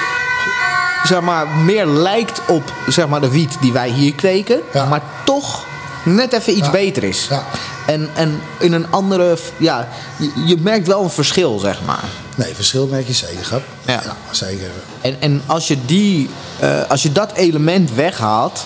zeg 1.04 1.22
maar, 1.22 1.48
meer 1.48 1.86
lijkt 1.86 2.42
op 2.48 2.74
zeg 2.88 3.08
maar, 3.08 3.22
de 3.22 3.30
wiet 3.32 3.58
die 3.62 3.72
wij 3.74 3.90
hier 3.90 4.14
kweken, 4.16 4.60
Ja. 4.74 4.86
maar 4.86 5.02
toch 5.26 5.66
net 6.06 6.34
even 6.34 6.58
iets 6.58 6.66
Ja. 6.66 6.72
beter 6.72 7.04
is. 7.04 7.28
Ja. 7.30 7.44
En, 7.88 8.10
en 8.14 8.42
in 8.60 8.74
een 8.74 8.86
andere, 8.92 9.38
ja, 9.58 9.88
je, 10.18 10.32
je 10.46 10.58
merkt 10.62 10.88
wel 10.88 11.04
een 11.04 11.10
verschil, 11.10 11.60
zeg 11.60 11.80
maar. 11.86 12.04
Nee, 12.36 12.56
verschil 12.56 12.88
merk 12.88 13.08
je 13.08 13.14
zeker. 13.14 13.62
Ja. 13.86 14.02
zeker. 14.32 14.70
En, 15.02 15.16
en 15.20 15.42
als, 15.46 15.68
je 15.68 15.78
die, 15.86 16.30
eh, 16.60 16.82
als 16.90 17.04
je 17.04 17.12
dat 17.12 17.32
element 17.34 17.94
weghaalt, 17.94 18.66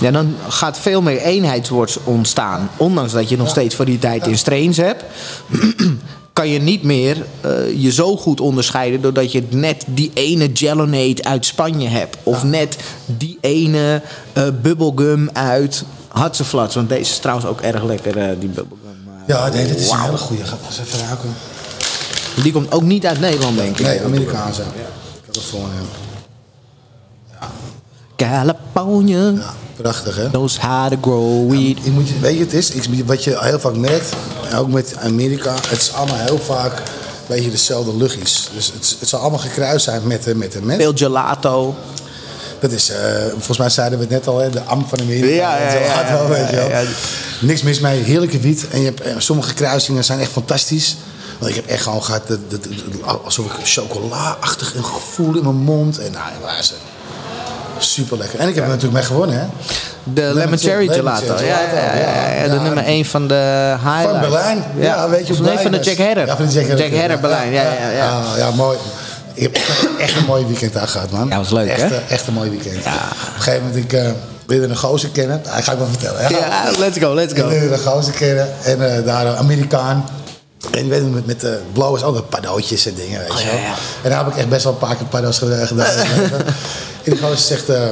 ja, 0.00 0.10
dan 0.10 0.36
gaat 0.48 0.78
veel 0.78 1.02
meer 1.02 1.18
eenheidswords 1.18 1.98
ontstaan. 2.04 2.70
Ondanks 2.76 3.12
dat 3.12 3.28
je 3.28 3.36
nog 3.36 3.48
steeds 3.48 3.74
variëteit 3.74 4.26
in 4.26 4.38
strains 4.38 4.76
hebt, 4.76 5.04
kan 6.40 6.48
je 6.48 6.60
niet 6.60 6.82
meer 6.82 7.24
eh, 7.40 7.82
je 7.82 7.92
zo 7.92 8.16
goed 8.16 8.40
onderscheiden 8.40 9.00
doordat 9.00 9.32
je 9.32 9.42
net 9.48 9.84
die 9.86 10.10
ene 10.14 10.50
Gelonate 10.54 11.24
uit 11.24 11.46
Spanje 11.46 11.88
hebt. 11.88 12.16
Of 12.22 12.44
net 12.44 12.76
die 13.06 13.38
ene 13.40 14.02
eh, 14.32 14.44
bubblegum 14.62 15.30
uit 15.32 15.84
Hatseflats. 16.08 16.74
Want 16.74 16.88
deze 16.88 17.00
is 17.00 17.18
trouwens 17.18 17.48
ook 17.48 17.60
erg 17.60 17.84
lekker, 17.84 18.16
eh, 18.18 18.28
die 18.38 18.48
bubblegum. 18.48 18.78
Ja, 19.26 19.48
nee, 19.48 19.66
dit 19.66 19.80
is 19.80 19.90
een 19.90 20.00
hele 20.00 20.16
goede. 20.16 20.44
Ga 20.44 20.56
eens 20.66 20.78
even 20.78 21.06
ruiken. 21.06 21.34
Die 22.42 22.52
komt 22.52 22.72
ook 22.72 22.82
niet 22.82 23.06
uit 23.06 23.20
Nederland, 23.20 23.56
denk 23.56 23.78
ik. 23.78 23.86
Nee, 23.86 24.00
Amerikaanse. 24.00 24.62
Ik 24.62 24.66
heb 25.24 25.34
het 25.34 25.44
voor 25.44 25.60
hem. 25.60 26.09
California 28.24 29.28
Ja, 29.30 29.54
prachtig, 29.76 30.16
hè? 30.16 30.28
knows 30.28 30.58
how 30.58 30.90
to 30.90 30.96
grow 31.00 31.50
weed. 31.50 31.86
Moet, 31.86 32.08
weet 32.20 32.34
je, 32.36 32.40
het 32.44 32.52
is 32.52 32.70
ik- 32.70 33.04
wat 33.06 33.24
je 33.24 33.36
heel 33.40 33.60
vaak 33.60 33.76
merkt, 33.76 34.12
ook 34.56 34.68
met 34.68 34.94
Amerika, 34.98 35.54
het 35.68 35.80
is 35.80 35.92
allemaal 35.92 36.16
heel 36.18 36.38
vaak 36.38 36.78
een 36.78 36.84
beetje 37.36 37.50
dezelfde 37.50 37.96
luchtjes. 37.96 38.48
Dus 38.54 38.66
het, 38.74 38.96
het 39.00 39.08
zal 39.08 39.20
allemaal 39.20 39.38
gekruist 39.38 39.84
zijn 39.84 40.06
met 40.06 40.22
de 40.22 40.34
met. 40.34 40.52
de 40.52 40.62
met. 40.62 40.76
Veel 40.76 40.92
gelato. 40.94 41.74
Dat 42.60 42.72
is, 42.72 42.90
eh, 42.90 42.98
volgens 43.30 43.58
mij 43.58 43.68
zeiden 43.68 43.98
we 43.98 44.04
het 44.04 44.12
net 44.12 44.26
al, 44.26 44.38
hè, 44.38 44.50
de 44.50 44.62
am 44.62 44.86
van 44.88 45.00
Amerika. 45.00 45.26
Ja, 45.34 45.56
ja, 45.72 46.28
weet 46.28 46.50
je 46.50 46.56
wel. 46.56 46.68
Niks 47.40 47.62
mis 47.62 47.80
mee, 47.80 48.02
heerlijke 48.02 48.38
wiet. 48.38 48.66
En 48.70 48.78
je 48.78 48.84
hebt, 48.84 49.00
eh, 49.00 49.14
sommige 49.18 49.54
kruisingen 49.54 50.04
zijn 50.04 50.20
echt 50.20 50.30
fantastisch. 50.30 50.96
Want 51.38 51.50
ik 51.50 51.56
heb 51.56 51.66
echt 51.66 51.82
gewoon 51.82 52.02
gehad, 52.04 52.26
dat, 52.28 52.38
dat- 52.48 52.62
dat- 52.64 53.24
alsof 53.24 53.46
ik 53.46 53.52
chocola-achtig 53.64 54.74
een 54.74 54.84
gevoel 54.84 55.36
in 55.36 55.42
mijn 55.42 55.56
mond. 55.56 55.98
En 55.98 56.12
nou, 56.12 56.62
ze. 56.62 56.74
Super 57.80 58.18
lekker. 58.18 58.38
En 58.38 58.48
ik 58.48 58.54
heb 58.54 58.64
er 58.64 58.70
natuurlijk 58.70 58.94
mee 58.94 59.04
gewonnen, 59.04 59.38
hè? 59.40 59.46
De 60.12 60.30
lemon 60.34 60.58
cherry 60.58 60.88
lemon 60.88 60.94
gelato. 60.94 61.34
cherry 61.36 61.46
Ja, 61.46 61.60
ja, 61.60 61.94
ja, 61.94 62.30
ja, 62.30 62.42
ja, 62.42 62.48
De 62.54 62.60
nummer 62.60 62.84
1 62.84 63.04
van 63.04 63.26
de 63.28 63.74
highlights. 63.84 64.10
Van 64.10 64.20
Berlijn. 64.20 64.64
Ja, 64.78 65.08
weet 65.08 65.26
je 65.26 65.32
Of 65.32 65.40
nee, 65.40 65.58
van 65.58 65.70
de 65.70 65.76
ik 65.76 65.84
Jack 65.84 65.96
was. 65.96 66.06
Herrer. 66.06 66.26
Ja, 66.26 66.36
van 66.36 66.46
de 66.46 66.52
Jack. 66.76 66.90
Herrer 66.90 67.20
Berlijn. 67.20 67.52
Ja, 67.52 67.62
ja, 67.62 67.70
ja. 67.80 67.90
ja. 67.90 68.10
Ah, 68.10 68.38
ja, 68.38 68.50
mooi. 68.50 68.78
Ik 69.34 69.42
heb 69.42 69.58
echt, 69.98 70.16
een 70.16 70.24
mooi 70.24 70.46
weekend 70.46 70.72
daar 70.72 70.88
gehad, 70.88 71.10
man. 71.10 71.28
Ja, 71.28 71.36
was 71.36 71.50
leuk, 71.50 71.68
echt, 71.68 71.80
hè? 71.80 71.86
eh, 71.96 72.10
Echt 72.10 72.26
een 72.26 72.32
mooi 72.34 72.50
weekend. 72.50 72.76
Op 72.76 72.84
een 73.36 73.42
gegeven 73.42 73.66
moment, 73.66 73.84
ik 73.84 73.92
uh, 74.52 74.62
een 74.62 74.76
gozer 74.76 75.08
kennen. 75.08 75.42
Ah, 75.46 75.62
ga 75.62 75.72
ik 75.72 75.78
maar 75.78 75.88
vertellen. 75.88 76.20
Ja. 76.22 76.28
Ja, 76.28 76.70
let's 76.78 76.98
go, 76.98 77.14
let's 77.14 77.32
Ik 77.32 77.38
go. 77.38 77.48
wilde 77.48 77.72
een 77.72 77.78
gozer 77.78 78.12
kennen. 78.12 78.48
En 78.62 78.96
eh, 78.96 79.04
daar 79.04 79.26
een 79.26 79.36
Amerikaan. 79.36 80.04
En 80.70 80.84
je 80.84 80.90
weet 80.90 81.12
met, 81.12 81.26
met 81.26 81.40
de 81.40 81.60
blauw 81.72 81.96
is 81.96 82.02
altijd 82.02 82.24
cadeautjes 82.30 82.86
en 82.86 82.94
dingen, 82.94 83.20
weet 83.20 83.30
Oh, 83.30 83.38
je 83.40 83.46
wel. 83.46 83.54
ja. 83.54 83.74
En 84.02 84.10
daar 84.10 84.18
heb 84.24 84.28
ik 84.32 84.36
echt 84.38 84.48
best 84.48 84.64
wel 84.64 84.72
een 84.72 84.78
paar 84.78 84.96
keer 84.96 85.06
cadeaus 85.10 85.38
gedaan. 85.38 85.66
en 87.04 87.12
die 87.12 87.20
gozer 87.20 87.36
zegt... 87.38 87.68
eh, 87.68 87.90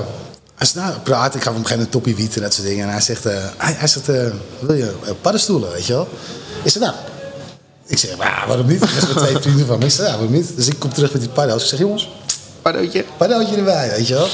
als 0.58 0.74
nou 0.74 0.92
praat, 1.02 1.34
ik 1.34 1.42
gaf 1.42 1.54
hem 1.54 1.64
geen 1.64 1.88
toppie 1.88 2.16
wiet 2.16 2.36
en 2.36 2.42
dat 2.42 2.54
soort 2.54 2.66
dingen. 2.66 2.84
En 2.86 2.90
hij 2.92 3.00
zegt, 3.00 3.26
eh, 3.26 3.34
hij, 3.56 3.72
hij 3.78 3.88
zegt 3.88 4.08
eh, 4.08 4.26
wil 4.60 4.74
je 4.76 4.92
eh, 5.04 5.10
paddenstoelen, 5.20 5.72
weet 5.72 5.86
je 5.86 5.92
wel? 5.92 6.08
Ik 6.62 6.70
zeg, 6.70 6.82
nou, 6.82 6.94
ik 7.86 7.98
zeg, 7.98 8.16
nou, 8.16 8.46
waarom 8.46 8.66
niet? 8.66 8.80
Dat 8.80 8.88
is 8.88 9.06
met 9.14 9.16
twee 9.16 9.36
vrienden 9.38 9.66
van 9.66 9.78
me. 9.78 9.84
Ik 9.84 9.90
zeg, 9.90 10.06
ja, 10.06 10.12
waarom 10.12 10.32
niet? 10.32 10.56
Dus 10.56 10.66
ik 10.66 10.78
kom 10.78 10.92
terug 10.92 11.12
met 11.12 11.20
die 11.20 11.30
paddo's. 11.30 11.62
Ik 11.62 11.68
zeg, 11.68 11.78
jongens, 11.78 12.08
Pardoontje. 12.62 13.04
paddootje 13.16 13.56
erbij, 13.56 13.90
weet 13.90 14.06
je 14.08 14.14
wel? 14.14 14.28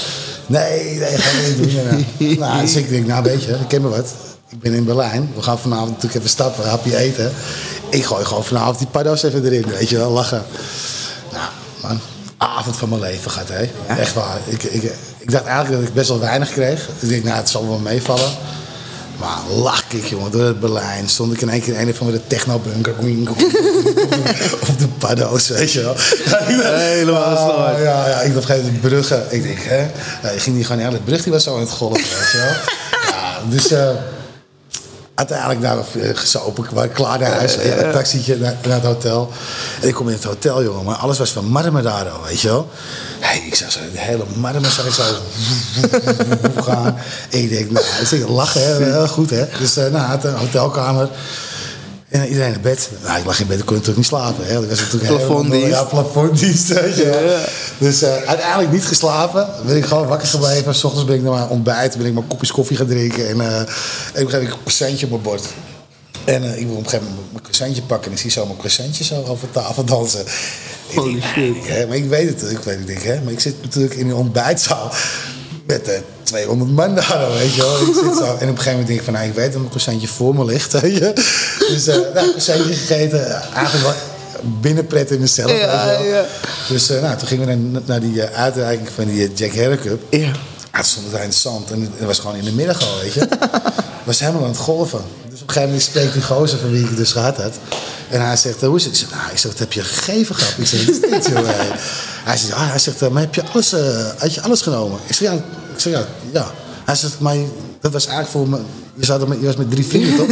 Nee, 0.47 0.99
nee, 0.99 1.17
ga 1.19 1.31
ik 1.31 1.59
niet 1.59 1.73
doen. 1.73 1.87
En, 1.89 2.07
eh, 2.29 2.39
nou, 2.49 2.61
dus 2.61 2.75
ik 2.75 2.89
denk, 2.89 3.07
nou 3.07 3.23
weet 3.23 3.43
je, 3.43 3.53
ik 3.53 3.69
ken 3.69 3.83
me 3.83 3.89
wat. 3.89 4.13
Ik 4.49 4.61
ben 4.61 4.73
in 4.73 4.85
Berlijn. 4.85 5.33
We 5.35 5.43
gaan 5.43 5.59
vanavond 5.59 5.89
natuurlijk 5.89 6.15
even 6.15 6.29
stappen, 6.29 6.65
een 6.65 6.71
hapje 6.71 6.97
eten. 6.97 7.33
Ik 7.91 8.05
gooi 8.05 8.25
gewoon 8.25 8.45
vanavond 8.45 8.79
die 8.79 8.87
paddo's 8.87 9.23
even 9.23 9.45
erin, 9.45 9.67
weet 9.67 9.89
je 9.89 9.97
wel, 9.97 10.11
lachen. 10.11 10.45
Nou, 11.33 11.49
man, 11.83 12.01
avond 12.47 12.77
van 12.77 12.89
mijn 12.89 13.01
leven 13.01 13.31
gaat, 13.31 13.49
hè. 13.49 13.71
Echt 13.95 14.15
waar. 14.15 14.39
Ik, 14.45 14.63
ik, 14.63 14.83
ik 15.19 15.31
dacht 15.31 15.45
eigenlijk 15.45 15.81
dat 15.81 15.89
ik 15.89 15.95
best 15.95 16.09
wel 16.09 16.21
weinig 16.21 16.51
kreeg. 16.51 16.89
Ik 16.99 17.09
denk, 17.09 17.25
nou, 17.25 17.37
het 17.37 17.49
zal 17.49 17.69
wel 17.69 17.79
meevallen. 17.79 18.31
Maar 19.19 19.39
lach 19.57 19.85
ik, 19.89 20.05
jongen, 20.05 20.31
door 20.31 20.43
het 20.43 20.61
Berlijn. 20.61 21.09
Stond 21.09 21.33
ik 21.33 21.41
in 21.41 21.49
één 21.49 21.61
keer 21.61 21.79
in 21.79 21.89
een 21.89 21.95
van 21.95 22.11
de 22.11 22.21
technobunker. 22.27 22.95
Op 24.69 24.79
de 24.79 24.89
paddo's, 24.99 25.49
weet 25.49 25.73
je 25.73 25.81
wel. 25.83 25.95
Helemaal 25.97 27.23
Ah. 27.23 27.79
Ja, 27.83 28.09
ja, 28.09 28.21
ik 28.21 28.35
dacht 28.35 28.47
geen 28.47 28.63
de 28.63 28.89
bruggen. 28.89 29.27
Ik 29.31 29.43
denk, 29.43 29.59
hè? 29.63 29.81
Ja, 30.23 30.31
je 30.33 30.39
ging 30.39 30.57
niet 30.57 30.67
gewoon 30.67 30.83
naar 30.83 30.91
de 30.91 31.01
brug, 31.01 31.23
die 31.23 31.33
was 31.33 31.45
zo 31.45 31.55
aan 31.55 31.61
het 31.61 31.71
golven, 31.71 32.03
weet 32.03 32.31
je 32.33 32.39
wel. 32.39 32.55
Ja, 33.11 33.41
dus 33.51 33.71
eh, 33.71 33.89
uiteindelijk 35.15 35.61
naar 35.61 35.77
gesopen, 36.15 36.65
ik 36.65 36.71
was 36.71 36.87
klaar 36.93 37.19
naar 37.19 37.33
huis. 37.33 37.55
Ja, 37.55 37.61
een 37.61 37.93
taxietje 37.93 38.37
naar, 38.37 38.57
naar 38.67 38.75
het 38.75 38.85
hotel. 38.85 39.33
En 39.81 39.89
ik 39.89 39.95
kom 39.95 40.09
in 40.09 40.15
het 40.15 40.25
hotel, 40.25 40.63
jongen, 40.63 40.85
maar 40.85 40.97
alles 40.97 41.19
was 41.19 41.31
van 41.31 41.45
marmer 41.45 41.83
daar 41.83 42.11
al, 42.11 42.23
weet 42.25 42.41
je 42.41 42.49
wel. 42.49 42.71
Hey, 43.21 43.43
ik 43.47 43.55
zag 43.55 43.73
zo, 43.73 43.79
de 43.93 44.01
hele 44.01 44.25
marmer 44.35 44.71
zag 44.71 44.87
ik 44.87 44.93
zo 44.93 45.03
gaan. 46.63 46.97
En 47.31 47.39
ik 47.43 47.49
denk, 47.49 47.71
nou, 47.71 47.85
ik 48.11 48.29
lachen, 48.29 48.61
hè, 48.67 48.93
heel 48.93 49.09
goed, 49.09 49.31
hè. 49.31 49.45
Dus 49.59 49.79
uh, 49.79 49.87
nou, 49.87 50.11
het, 50.11 50.25
een 50.25 50.35
hotelkamer. 50.35 51.09
En 52.15 52.29
iedereen 52.29 52.51
naar 52.51 52.61
bed. 52.61 52.91
Nou, 53.03 53.19
ik 53.19 53.25
lag 53.25 53.41
in 53.41 53.47
bed, 53.47 53.59
ik 53.59 53.65
kon 53.65 53.77
natuurlijk 53.77 53.97
niet 53.97 54.07
slapen. 54.07 54.47
Hè. 54.47 54.63
Ik 54.63 54.69
was 54.69 54.81
natuurlijk 54.81 55.17
Plafonddienst. 55.17 55.69
Ja, 55.69 55.85
plafonddienst. 55.85 56.69
je 56.69 57.23
wel. 57.25 57.45
Dus 57.79 58.03
eh, 58.03 58.23
uiteindelijk 58.23 58.73
niet 58.73 58.85
geslapen. 58.85 59.49
Ben 59.67 59.77
ik 59.77 59.85
gewoon 59.85 60.07
wakker 60.07 60.29
gebleven. 60.29 60.75
S 60.75 60.85
ochtends 60.85 61.07
ben 61.07 61.17
ik 61.17 61.23
naar 61.23 61.33
mijn 61.33 61.49
ontbijt. 61.49 61.97
Ben 61.97 62.07
ik 62.07 62.13
mijn 62.13 62.27
kopjes 62.27 62.53
koffie 62.53 62.77
gaan 62.77 62.87
drinken. 62.87 63.29
En, 63.29 63.41
eh, 63.41 63.57
en 63.57 63.63
op 63.63 63.69
een 63.69 63.69
gegeven 64.15 64.33
moment 64.33 64.53
een 64.53 64.59
croissantje 64.59 65.05
op 65.05 65.11
mijn 65.11 65.23
bord. 65.23 65.43
En 66.25 66.43
eh, 66.43 66.61
ik 66.61 66.67
wil 66.67 66.77
op 66.77 66.85
een 66.85 66.91
gegeven 66.91 67.07
moment 67.09 67.31
mijn 67.31 67.43
croissantje 67.43 67.83
pakken. 67.83 68.07
En 68.07 68.13
ik 68.13 68.19
zie 68.23 68.31
zo 68.31 68.45
mijn 68.45 68.59
croissantje 68.59 69.05
zo 69.05 69.25
over 69.27 69.51
tafel 69.51 69.85
dansen. 69.85 70.25
Ik 70.89 70.99
Holy 70.99 71.23
shit. 71.35 71.65
ja, 71.65 71.73
hè, 71.73 71.87
maar 71.87 71.97
ik 71.97 72.09
weet 72.09 72.29
het. 72.29 72.51
Ik 72.51 72.59
weet 72.59 72.79
het, 72.79 72.89
ik, 72.89 73.03
hè. 73.03 73.21
Maar 73.21 73.33
ik 73.33 73.41
zit 73.41 73.55
natuurlijk 73.63 73.95
in 73.95 74.05
die 74.05 74.17
ontbijtzaal. 74.17 74.93
Met 75.67 75.89
eh 75.89 75.99
200 76.23 76.71
man 76.71 76.95
daar, 76.95 77.33
weet 77.39 77.55
je 77.55 77.61
wel. 77.63 77.81
Ik 77.81 77.95
zit 77.95 78.17
zo. 78.17 78.25
En 78.25 78.33
op 78.35 78.41
een 78.41 78.47
gegeven 78.49 78.71
moment 78.71 78.87
denk 78.87 78.99
ik 78.99 79.05
van, 79.05 79.13
nou, 79.13 79.27
ik 79.27 79.35
weet 79.35 79.45
dat 79.45 79.55
mijn 79.55 79.69
croissantje 79.69 80.09
voor 80.09 80.35
me 80.35 80.45
ligt, 80.45 80.73
weet 80.81 80.97
je. 80.97 81.13
Dus, 81.69 81.87
eh 81.87 81.95
nou, 82.15 82.27
croissantje 82.29 82.75
gegeten. 82.75 83.27
eh, 83.27 83.55
Eigenlijk 83.57 83.85
wel 83.85 83.95
binnenpret 84.61 85.11
in 85.11 85.21
mezelf, 85.21 85.51
Ja, 85.51 85.99
ja. 86.01 86.25
Dus 86.69 86.91
eh, 86.91 87.03
nou, 87.03 87.17
toen 87.17 87.29
gingen 87.29 87.47
we 87.47 87.55
naar, 87.55 87.83
naar 87.85 88.01
die 88.01 88.23
eh, 88.23 88.39
uitreiking 88.43 88.89
van 88.95 89.05
die 89.05 89.25
eh, 89.25 89.31
Jack 89.35 89.53
Herrer 89.53 89.79
Cup. 89.79 90.03
Ja. 90.11 90.31
Ja, 90.75 90.81
toen 90.81 90.89
stond 90.89 91.05
het 91.05 91.15
daar 91.15 91.23
in 91.23 91.29
het 91.29 91.37
zand. 91.39 91.71
En 91.71 91.81
het 91.97 92.07
was 92.07 92.19
gewoon 92.19 92.37
in 92.37 92.45
de 92.45 92.53
middag 92.53 92.81
al, 92.83 92.99
weet 93.01 93.13
je. 93.15 93.21
Het 93.21 94.05
was 94.05 94.21
helemaal 94.21 94.43
aan 94.43 94.49
het 94.49 94.59
golven. 94.59 95.01
Dus 95.31 95.41
op 95.43 95.49
een 95.49 95.55
gegeven 95.55 95.63
moment 95.69 95.83
spreekt 95.83 96.13
die 96.13 96.23
gozer 96.23 96.59
van 96.59 96.71
wie 96.71 96.81
ik 96.83 96.89
het 96.89 96.97
dus 96.97 97.13
gehad 97.13 97.37
had. 97.37 97.53
En 98.09 98.27
hij 98.27 98.37
zegt, 98.37 98.61
hoe 98.61 98.77
is 98.77 98.85
het? 98.85 98.93
Ik 98.93 98.99
zeg, 98.99 99.11
nou, 99.11 99.31
ik 99.33 99.39
zeg, 99.39 99.51
wat 99.51 99.61
heb 99.61 99.73
je 99.73 99.81
gegeven, 99.83 100.35
grap? 100.35 100.59
Ik 100.59 100.67
zeg, 100.67 100.81
is 100.89 101.01
dit, 101.01 101.27
joh? 101.27 101.47
hè? 101.47 101.65
Hij 102.31 102.37
zegt, 102.37 102.53
ah, 102.53 102.69
hij 102.71 102.79
zegt, 102.79 103.03
eh, 103.03 103.09
maar 103.09 103.23
heb 103.23 103.35
je 103.35 103.43
alles, 103.53 103.73
eh, 103.73 103.81
had 104.19 104.35
je 104.35 104.43
alles 104.43 104.61
genomen? 104.63 104.99
Ik 105.07 105.15
zeg, 105.15 105.29
ja. 105.29 105.35
Ik 105.75 105.81
zeg, 105.81 105.93
ja, 105.93 106.05
ja. 106.33 106.51
Hij 106.85 106.95
zegt, 106.95 107.19
maar 107.21 107.37
dat 107.81 107.93
was 107.93 108.07
eigenlijk 108.07 108.37
voor 108.37 108.49
me... 108.49 108.59
Je, 108.95 109.05
zat 109.05 109.29
met, 109.29 109.39
je 109.41 109.47
was 109.47 109.57
met 109.57 109.71
drie 109.71 109.87
vrienden, 109.87 110.17
toch? 110.17 110.27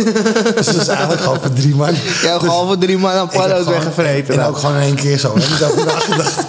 dus 0.54 0.66
dat 0.66 0.74
is 0.74 0.86
eigenlijk 0.88 1.20
gewoon 1.20 1.40
voor 1.40 1.52
drie 1.52 1.74
man. 1.74 1.94
Jouw 2.22 2.38
Dus- 2.38 2.48
geval 2.48 2.66
voor 2.66 2.78
drie 2.78 2.98
man 2.98 3.16
heb 3.16 3.30
paddo's 3.30 3.58
gewoon- 3.58 3.72
weggevreten. 3.72 4.34
En 4.40 4.46
ook 4.46 4.56
gewoon 4.56 4.74
in 4.76 4.82
één 4.82 4.94
keer 4.94 5.18
zo. 5.18 5.34
Heb 5.38 5.70
ik 5.70 5.78
over 5.78 6.44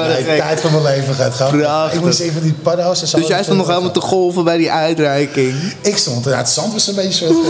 een 0.00 0.08
Nee, 0.08 0.24
gek. 0.24 0.38
tijd 0.40 0.60
van 0.60 0.70
mijn 0.72 0.82
leven 0.84 1.14
gaat 1.14 1.34
gaan. 1.34 1.50
Prachtig. 1.58 1.98
Ik 1.98 2.04
moest 2.04 2.20
even 2.20 2.42
die 2.42 2.52
paddo's 2.52 3.00
en 3.00 3.06
zo. 3.06 3.18
Dus 3.18 3.26
jij 3.26 3.42
stond 3.42 3.58
nog 3.58 3.66
helemaal 3.68 3.90
te 3.90 4.00
golven 4.00 4.44
bij 4.44 4.56
die 4.56 4.70
uitreiking. 4.72 5.54
Ik 5.80 5.96
stond, 5.96 6.24
ja, 6.24 6.30
het 6.36 6.48
zand 6.48 6.72
was 6.72 6.86
een 6.88 6.94
beetje 6.94 7.26
zo. 7.26 7.34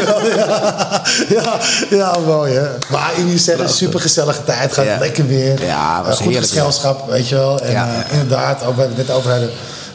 Ja, 0.00 1.02
ja, 1.28 1.58
ja, 1.90 2.18
mooi 2.26 2.52
hè. 2.52 2.68
Maar 2.90 3.10
ik 3.16 3.24
moet 3.24 3.40
zeggen, 3.40 3.68
super 3.68 4.00
gezellige 4.00 4.44
tijd. 4.44 4.72
Gaat 4.72 4.84
Ja. 4.84 4.98
lekker 4.98 5.26
weer. 5.26 5.62
Ja, 5.64 6.02
was 6.02 6.10
Eh, 6.10 6.16
goed 6.16 6.24
heerlijk 6.32 6.46
gezelschap, 6.52 7.10
weet 7.10 7.28
je 7.28 7.34
wel. 7.34 7.60
En 7.60 7.72
Ja. 7.72 7.86
eh, 8.08 8.12
inderdaad, 8.12 8.64
ook, 8.64 8.74
we 8.74 8.80
hebben 8.80 8.98
het 8.98 9.06
net 9.06 9.16
over 9.16 9.30
hadden, 9.30 9.50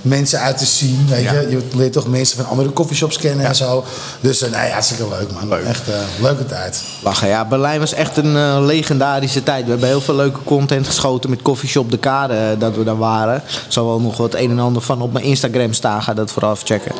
mensen 0.05 0.39
uit 0.39 0.57
te 0.57 0.65
zien. 0.65 1.05
Weet 1.09 1.23
je. 1.23 1.47
je 1.49 1.61
leert 1.77 1.93
toch 1.93 2.07
mensen 2.07 2.37
van 2.37 2.45
andere 2.47 2.73
coffeeshops 2.73 3.17
kennen 3.17 3.45
en 3.45 3.55
zo. 3.55 3.83
Dus 4.21 4.41
eh, 4.41 4.51
nee, 4.51 4.71
hartstikke 4.71 5.07
leuk 5.09 5.27
man. 5.31 5.57
Echt 5.59 5.87
eh, 5.89 5.95
leuke 6.21 6.45
tijd. 6.45 6.83
Lachen, 7.03 7.27
ja. 7.27 7.45
Berlijn 7.45 7.79
was 7.79 7.93
echt 7.93 8.17
een 8.17 8.35
eh, 8.37 8.57
legendarische 8.59 9.43
tijd. 9.43 9.63
We 9.63 9.69
hebben 9.69 9.87
heel 9.87 10.01
veel 10.01 10.15
leuke 10.15 10.39
content 10.43 10.87
geschoten 10.87 11.29
met 11.29 11.41
Coffeeshop 11.41 11.91
de 11.91 11.97
Kade 11.97 12.55
dat 12.59 12.75
we 12.75 12.83
daar 12.83 12.97
waren. 12.97 13.41
Zal 13.67 13.85
wel 13.85 13.99
nog 14.01 14.17
wat 14.17 14.33
een 14.35 14.49
en 14.49 14.59
ander 14.59 14.81
van 14.81 15.01
op 15.01 15.13
mijn 15.13 15.25
Instagram 15.25 15.73
staan. 15.73 16.03
Ga 16.03 16.13
dat 16.13 16.31
vooral 16.31 16.51
even 16.51 16.65
checken. 16.65 16.91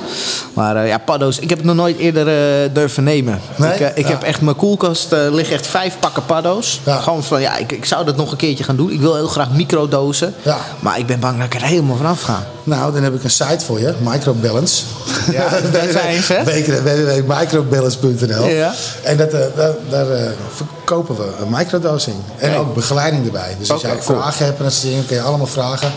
Maar 0.53 0.87
ja, 0.87 0.97
paddo's. 0.97 1.39
Ik 1.39 1.49
heb 1.49 1.57
het 1.57 1.67
nog 1.67 1.75
nooit 1.75 1.97
eerder 1.97 2.25
durven 2.73 3.03
nemen. 3.03 3.39
Nee? 3.55 3.73
Ik, 3.73 3.95
ik 3.95 4.05
Ja. 4.05 4.11
heb 4.11 4.23
echt, 4.23 4.41
mijn 4.41 4.55
koelkast 4.55 5.11
eh 5.11 5.19
liggen 5.31 5.55
echt 5.55 5.67
vijf 5.67 5.99
pakken 5.99 6.25
paddo's. 6.25 6.81
Ja. 6.85 6.99
Gewoon 6.99 7.23
van, 7.23 7.41
ja, 7.41 7.57
ik, 7.57 7.71
ik 7.71 7.85
zou 7.85 8.05
dat 8.05 8.15
nog 8.15 8.31
een 8.31 8.37
keertje 8.37 8.63
gaan 8.63 8.75
doen. 8.75 8.91
Ik 8.91 8.99
wil 8.99 9.15
heel 9.15 9.27
graag 9.27 9.51
microdosen. 9.51 10.33
Ja. 10.41 10.57
Maar 10.79 10.99
ik 10.99 11.05
ben 11.05 11.19
bang 11.19 11.37
dat 11.37 11.45
ik 11.45 11.53
er 11.55 11.67
helemaal 11.67 11.95
vanaf 11.95 12.21
ga. 12.21 12.43
Nou, 12.65 12.93
dan 12.93 13.03
heb 13.03 13.13
ik 13.15 13.23
een 13.23 13.29
site 13.29 13.65
voor 13.65 13.79
je, 13.79 13.93
Microbalance. 13.99 14.83
Ja, 15.31 15.49
daar 15.73 15.89
zijn 15.91 16.23
ze. 16.23 16.41
www.microbalance.nl 16.83 18.47
Ja. 18.47 18.73
En 19.03 19.17
dat, 19.17 19.33
eh, 19.33 19.39
daar, 19.55 19.73
daar 19.89 20.11
eh, 20.11 20.29
verkopen 20.53 21.15
we 21.15 21.23
een 21.41 21.47
microdosing. 21.49 22.15
En 22.37 22.55
ook 22.55 22.73
begeleiding 22.75 23.25
erbij. 23.25 23.55
Dus 23.59 23.71
als 23.71 23.81
je 23.81 23.91
ook 23.91 24.03
cool. 24.03 24.19
vragen 24.19 24.45
hebt 24.45 24.57
en 24.57 24.63
dat 24.63 24.73
soort 24.73 24.87
dingen, 24.87 25.05
kun 25.05 25.15
je 25.15 25.21
allemaal 25.21 25.47
vragen. 25.47 25.91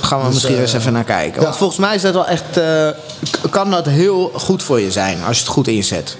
Gaan 0.00 0.18
we 0.18 0.24
Dus, 0.24 0.34
misschien 0.34 0.54
eh, 0.54 0.60
eens 0.60 0.72
even 0.72 0.92
naar 0.92 1.04
kijken. 1.04 1.38
ja. 1.40 1.46
Want 1.46 1.56
volgens 1.56 1.78
mij 1.78 1.94
is 1.94 2.02
dat 2.02 2.12
wel 2.14 2.26
echt. 2.26 2.60
kan 3.50 3.70
dat 3.70 3.86
heel 3.86 4.30
goed 4.34 4.62
voor 4.62 4.80
je 4.80 4.90
zijn 4.90 5.22
als 5.26 5.36
je 5.36 5.42
het 5.42 5.52
goed 5.52 5.68
inzet. 5.68 6.16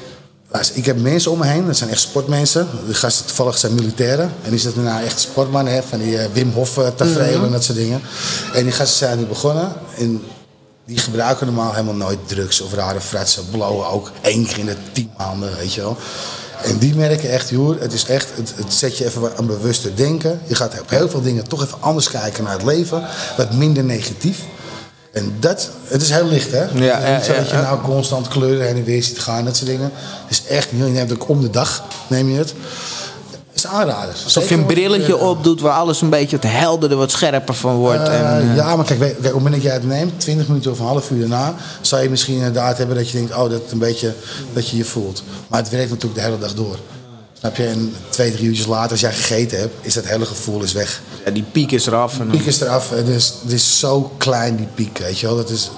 Ik 0.73 0.85
heb 0.85 1.01
mensen 1.01 1.31
om 1.31 1.39
me 1.39 1.47
heen, 1.47 1.67
dat 1.67 1.77
zijn 1.77 1.91
echt 1.91 2.01
sportmensen. 2.01 2.69
De 2.87 2.95
gasten 2.95 3.27
toevallig 3.27 3.59
zijn 3.59 3.75
militairen. 3.75 4.33
En 4.43 4.51
die 4.51 4.59
zitten 4.59 4.83
nou 4.83 5.05
echt 5.05 5.21
sportmannen, 5.21 5.73
hè, 5.73 5.83
van 5.83 5.99
die 5.99 6.19
eh, 6.19 6.33
Wim 6.33 6.53
Hof 6.53 6.77
uh, 6.77 6.87
tafereelen 6.97 7.45
en 7.45 7.53
dat 7.53 7.65
soort 7.65 7.79
dingen. 7.79 8.03
En 8.55 8.63
die 8.63 8.73
gasten 8.73 8.99
zijn 8.99 9.19
nu 9.19 9.25
begonnen. 9.25 9.73
En 9.99 10.23
die 10.85 10.99
gebruiken 10.99 11.47
normaal 11.47 11.73
helemaal 11.73 11.95
nooit 11.95 12.19
drugs 12.27 12.61
of 12.61 12.75
rare 12.75 13.01
fratsen. 13.01 13.51
Blowen 13.51 13.87
ook 13.87 14.11
één 14.21 14.47
keer 14.47 14.59
in 14.59 14.67
de 14.67 14.77
tien 14.93 15.11
maanden, 15.19 15.57
weet 15.57 15.73
je 15.75 15.81
wel. 15.81 15.97
En 16.65 16.79
die 16.79 16.95
merken 16.95 17.31
echt, 17.31 17.49
joh, 17.49 17.81
het 17.81 17.93
is 17.93 18.05
echt, 18.05 18.29
het, 18.35 18.53
het 18.57 18.73
zet 18.73 18.99
je 18.99 19.05
even 19.05 19.37
aan 19.37 19.47
bewuster 19.47 19.97
denken. 19.97 20.41
Je 20.47 20.55
gaat 20.55 20.81
op 20.81 20.91
heel 20.91 21.09
veel 21.09 21.23
dingen 21.23 21.49
toch 21.49 21.63
even 21.63 21.81
anders 21.81 22.09
kijken 22.09 22.45
naar 22.45 22.53
het 22.53 22.65
leven. 22.65 23.03
Wat 23.37 23.53
minder 23.53 23.85
negatief. 23.85 24.39
En 25.13 25.35
dat, 25.41 25.71
het 25.85 26.03
is 26.03 26.11
heel 26.11 26.27
licht, 26.27 26.51
hè? 26.51 26.59
Het 26.59 26.75
is 26.75 26.81
ja, 26.81 27.15
niet 27.15 27.25
zo 27.25 27.33
ja, 27.33 27.39
dat 27.39 27.51
je 27.51 27.57
nou 27.57 27.81
constant 27.81 28.29
kleuren 28.29 28.67
heen 28.67 28.77
en 28.77 28.85
weer 28.85 29.03
ziet 29.03 29.19
gaan, 29.19 29.45
dat 29.45 29.57
soort 29.57 29.71
dingen. 29.71 29.91
Het 30.27 30.31
is 30.31 30.43
echt 30.47 30.73
niet, 30.73 30.87
je 30.87 30.91
neemt 30.91 31.13
ook 31.13 31.29
om 31.29 31.41
de 31.41 31.51
dag, 31.51 31.85
neem 32.07 32.31
je 32.31 32.39
het. 32.39 32.55
Het 33.31 33.65
is 33.65 33.67
aanrader. 33.67 34.15
Alsof 34.25 34.49
je 34.49 34.55
een 34.55 34.67
brilletje 34.67 35.17
opdoet 35.17 35.61
waar 35.61 35.73
alles 35.73 36.01
een 36.01 36.11
beetje 36.11 36.37
wat 36.37 36.51
helderder, 36.51 36.99
wat 36.99 37.11
scherper 37.11 37.55
van 37.55 37.75
wordt. 37.75 38.09
Eh, 38.09 38.21
en, 38.21 38.51
eh, 38.51 38.57
ja, 38.57 38.77
maar 38.77 38.85
kijk, 38.85 39.01
op 39.17 39.25
het 39.25 39.33
moment 39.33 39.55
dat 39.55 39.63
jij 39.63 39.73
het 39.73 39.87
neemt, 39.87 40.21
20 40.21 40.49
minuten 40.49 40.71
of 40.71 40.79
een 40.79 40.87
half 40.87 41.11
uur 41.11 41.21
daarna, 41.21 41.55
zou 41.81 42.03
je 42.03 42.11
misschien 42.11 42.35
inderdaad 42.35 42.79
hebben 42.79 42.97
dat 42.97 43.11
je 43.11 43.17
denkt, 43.17 43.35
oh, 43.35 43.43
dat 43.43 43.51
het 43.51 43.73
een 43.73 43.79
beetje 43.79 44.15
dat 44.53 44.69
je 44.69 44.77
je 44.77 44.85
voelt. 44.85 45.23
Maar 45.49 45.61
het 45.61 45.71
werkt 45.71 45.91
natuurlijk 45.91 46.21
de 46.21 46.27
hele 46.27 46.39
dag 46.39 46.55
door. 46.55 46.79
Snap 47.43 47.57
je? 47.57 47.67
En 47.67 47.95
twee, 48.09 48.33
drie 48.33 48.47
uurtjes 48.47 48.67
later, 48.67 48.91
als 48.91 49.01
jij 49.01 49.13
gegeten 49.13 49.59
hebt, 49.59 49.75
is 49.81 49.95
dat 49.95 50.05
hele 50.05 50.27
gevoel 50.27 50.63
is 50.63 50.73
weg. 50.73 51.01
ja, 51.25 51.31
die 51.31 51.43
piek 51.53 51.73
is 51.73 51.87
eraf. 51.87 52.19
En, 52.21 52.27
piek 52.27 52.45
is 52.47 52.61
eraf. 52.61 52.91
Het 52.91 53.09
is, 53.09 53.35
het 53.43 53.53
is 53.53 53.79
zo 53.79 54.13
klein, 54.19 54.57
die 54.57 54.67
piek, 54.75 54.99
weet 54.99 55.19
je 55.19 55.27
wel. 55.27 55.37
Dat 55.37 55.51
is, 55.51 55.71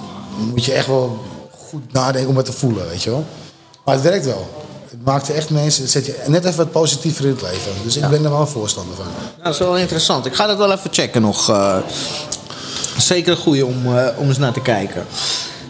moet 0.53 0.65
je 0.65 0.73
echt 0.73 0.87
wel 0.87 1.23
goed 1.57 1.93
nadenken 1.93 2.29
om 2.29 2.37
het 2.37 2.45
te 2.45 2.51
voelen, 2.51 2.87
weet 2.87 3.03
je 3.03 3.09
wel. 3.09 3.25
Maar 3.85 3.95
het 3.95 4.03
werkt 4.03 4.25
wel. 4.25 4.49
Het 4.89 5.05
maakt 5.05 5.29
echt 5.29 5.49
mensen, 5.49 5.81
het 5.83 5.91
zet 5.91 6.05
je 6.05 6.23
net 6.27 6.45
even 6.45 6.57
wat 6.57 6.71
positiever 6.71 7.25
in 7.25 7.31
het 7.31 7.41
leven. 7.41 7.71
Dus 7.83 7.95
ik 7.97 8.07
ben 8.09 8.23
er 8.23 8.29
wel 8.31 8.39
een 8.41 8.47
voorstander 8.47 8.95
van. 8.95 9.05
Nou, 9.05 9.43
dat 9.43 9.53
is 9.53 9.59
wel 9.59 9.77
interessant. 9.77 10.25
Ik 10.25 10.35
ga 10.35 10.47
dat 10.47 10.57
wel 10.57 10.71
even 10.71 10.93
checken 10.93 11.21
nog. 11.21 11.49
eh. 11.49 11.77
zeker 12.97 13.31
een 13.31 13.37
goeie 13.37 13.65
om, 13.65 13.97
eh, 13.97 14.07
om 14.17 14.27
eens 14.27 14.37
naar 14.37 14.53
te 14.53 14.61
kijken. 14.61 15.05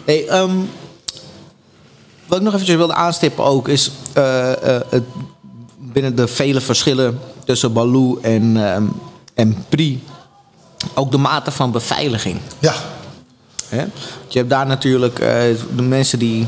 Hey, 0.05 0.27
ehm, 0.27 0.55
wat 2.27 2.37
ik 2.37 2.43
nog 2.43 2.53
eventjes 2.53 2.77
wilde 2.77 2.93
aanstippen 2.93 3.43
ook 3.43 3.67
is... 3.67 3.91
eh, 4.13 4.51
het, 4.89 5.03
binnen 5.95 6.15
de 6.15 6.27
vele 6.27 6.61
verschillen 6.61 7.19
tussen 7.45 7.73
Baloo 7.73 8.19
en, 8.21 8.57
ehm, 8.57 8.83
en 9.33 9.65
Pri... 9.69 10.03
ook 10.93 11.11
de 11.11 11.17
mate 11.17 11.51
van 11.51 11.71
beveiliging. 11.71 12.39
Ja? 12.59 12.73
Want 13.69 13.91
Je 14.27 14.37
hebt 14.37 14.49
daar 14.49 14.65
natuurlijk 14.65 15.19
eh, 15.19 15.27
de 15.75 15.81
mensen 15.81 16.19
die 16.19 16.47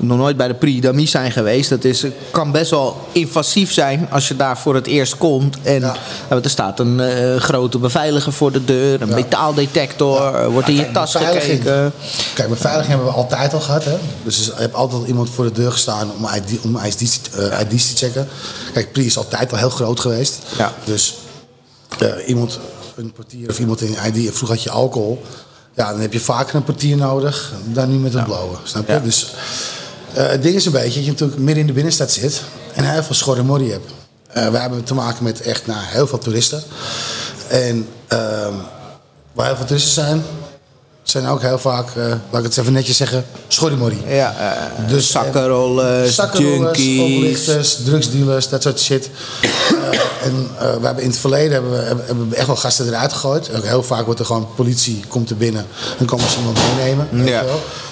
nog 0.00 0.18
nooit 0.18 0.36
bij 0.36 0.48
de 0.58 0.78
d'Ami 0.80 1.06
zijn 1.06 1.32
geweest. 1.32 1.68
Dat 1.70 1.84
is, 1.84 2.04
kan 2.30 2.52
best 2.52 2.70
wel 2.70 2.96
invasief 3.12 3.72
zijn 3.72 4.08
als 4.10 4.28
je 4.28 4.36
daar 4.36 4.58
voor 4.58 4.74
het 4.74 4.86
eerst 4.86 5.16
komt. 5.16 5.56
En 5.62 5.80
Ja. 5.80 5.94
eh, 6.28 6.44
er 6.44 6.50
staat 6.50 6.78
een 6.80 7.00
eh, 7.00 7.36
grote 7.36 7.78
beveiliger 7.78 8.32
voor 8.32 8.52
de 8.52 8.64
deur, 8.64 9.02
een 9.02 9.08
Ja. 9.08 9.14
metaaldetector, 9.14 10.50
wordt 10.50 10.68
in 10.68 10.74
je 10.74 10.90
tas 10.90 11.14
gekeken. 11.14 11.92
Kijk, 12.34 12.48
beveiliging 12.48 12.88
hebben 12.88 13.06
we 13.06 13.12
altijd 13.12 13.54
al 13.54 13.60
gehad. 13.60 13.84
Hè? 13.84 13.96
Dus 14.24 14.50
er 14.50 14.58
hebt 14.58 14.74
altijd 14.74 15.06
iemand 15.06 15.30
voor 15.30 15.44
de 15.44 15.52
deur 15.52 15.72
gestaan 15.72 16.10
om 16.18 16.28
ID, 16.36 16.58
om 16.64 16.76
ID's, 16.84 17.20
eh, 17.36 17.60
ID's 17.70 17.88
te 17.94 17.96
checken. 17.96 18.28
Kijk, 18.72 18.92
Pri 18.92 19.06
is 19.06 19.16
altijd 19.16 19.52
al 19.52 19.58
heel 19.58 19.70
groot 19.70 20.00
geweest. 20.00 20.38
Dus 20.84 21.14
iemand, 22.26 22.58
een 22.96 23.12
portier 23.12 23.48
of 23.48 23.58
iemand 23.58 23.80
in 23.80 23.96
ID, 24.06 24.34
vroeger 24.34 24.48
had 24.56 24.62
je 24.62 24.70
alcohol. 24.70 25.22
Ja, 25.74 25.90
dan 25.90 26.00
heb 26.00 26.12
je 26.12 26.20
vaker 26.20 26.54
een 26.54 26.64
portier 26.64 26.96
nodig 26.96 27.52
dan 27.64 27.88
nu 27.90 27.96
met 27.96 28.12
het 28.12 28.24
blowen. 28.24 28.58
Snap 28.62 28.88
je? 28.88 29.00
Dus 29.02 29.26
eh, 30.14 30.28
het 30.28 30.42
ding 30.42 30.54
is 30.54 30.66
een 30.66 30.72
beetje 30.72 30.94
dat 30.94 31.04
je 31.04 31.10
natuurlijk 31.10 31.38
midden 31.38 31.60
in 31.60 31.66
de 31.66 31.72
binnenstad 31.72 32.10
zit 32.10 32.42
en 32.74 32.90
heel 32.90 33.02
veel 33.02 33.14
schorrimorrie 33.14 33.70
hebt. 33.70 33.90
Eh 34.32 34.48
we 34.50 34.58
hebben 34.58 34.84
te 34.84 34.94
maken 34.94 35.24
met 35.24 35.40
echt 35.40 35.66
nou, 35.66 35.80
heel 35.82 36.06
veel 36.06 36.18
toeristen. 36.18 36.62
En 37.48 37.88
ehm, 38.08 38.54
waar 39.32 39.46
heel 39.46 39.56
veel 39.56 39.66
toeristen 39.66 39.92
zijn, 39.92 40.22
zijn 41.10 41.26
ook 41.26 41.42
heel 41.42 41.58
vaak, 41.58 41.88
eh, 41.96 42.04
laat 42.30 42.40
ik 42.40 42.42
het 42.42 42.56
even 42.56 42.72
netjes 42.72 42.96
zeggen, 42.96 43.24
schorrimorrie. 43.48 44.02
Ja, 44.08 44.34
eh, 44.38 44.88
Dus, 44.88 45.10
zakkenrollers, 45.10 46.16
junkies. 46.32 47.00
oplichters, 47.00 47.76
drugsdealers, 47.84 48.48
dat 48.48 48.62
soort 48.62 48.80
shit. 48.80 49.10
Eh, 49.40 50.26
en 50.26 50.48
we 50.80 50.86
hebben 50.86 51.04
in 51.04 51.10
het 51.10 51.18
verleden 51.18 51.52
hebben 51.52 51.70
we, 51.70 51.76
hebben, 51.76 52.06
hebben 52.06 52.28
we 52.28 52.36
echt 52.36 52.46
wel 52.46 52.56
gasten 52.56 52.86
eruit 52.86 53.12
gegooid. 53.12 53.50
Ook 53.56 53.64
heel 53.64 53.82
vaak 53.82 54.04
wordt 54.04 54.20
er 54.20 54.26
gewoon 54.26 54.48
politie 54.56 55.04
komt 55.08 55.30
er 55.30 55.36
binnen 55.36 55.66
en 55.98 56.06
kan 56.06 56.20
ze 56.20 56.38
iemand 56.38 56.58
meenemen. 56.76 57.26
Ja. 57.26 57.44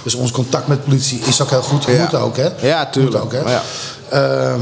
Dus 0.02 0.14
ons 0.14 0.30
contact 0.30 0.66
met 0.66 0.84
politie 0.84 1.20
is 1.26 1.40
ook 1.42 1.50
heel 1.50 1.62
goed. 1.62 1.84
Ja. 1.84 2.02
Moet 2.02 2.14
ook, 2.14 2.36
hè? 2.36 2.48
Ja, 2.60 2.86
tuurlijk. 2.86 3.14
Moet 3.14 3.22
ook, 3.22 3.32
hè? 3.32 3.52
Ja. 3.52 3.62
Ehm, 4.08 4.60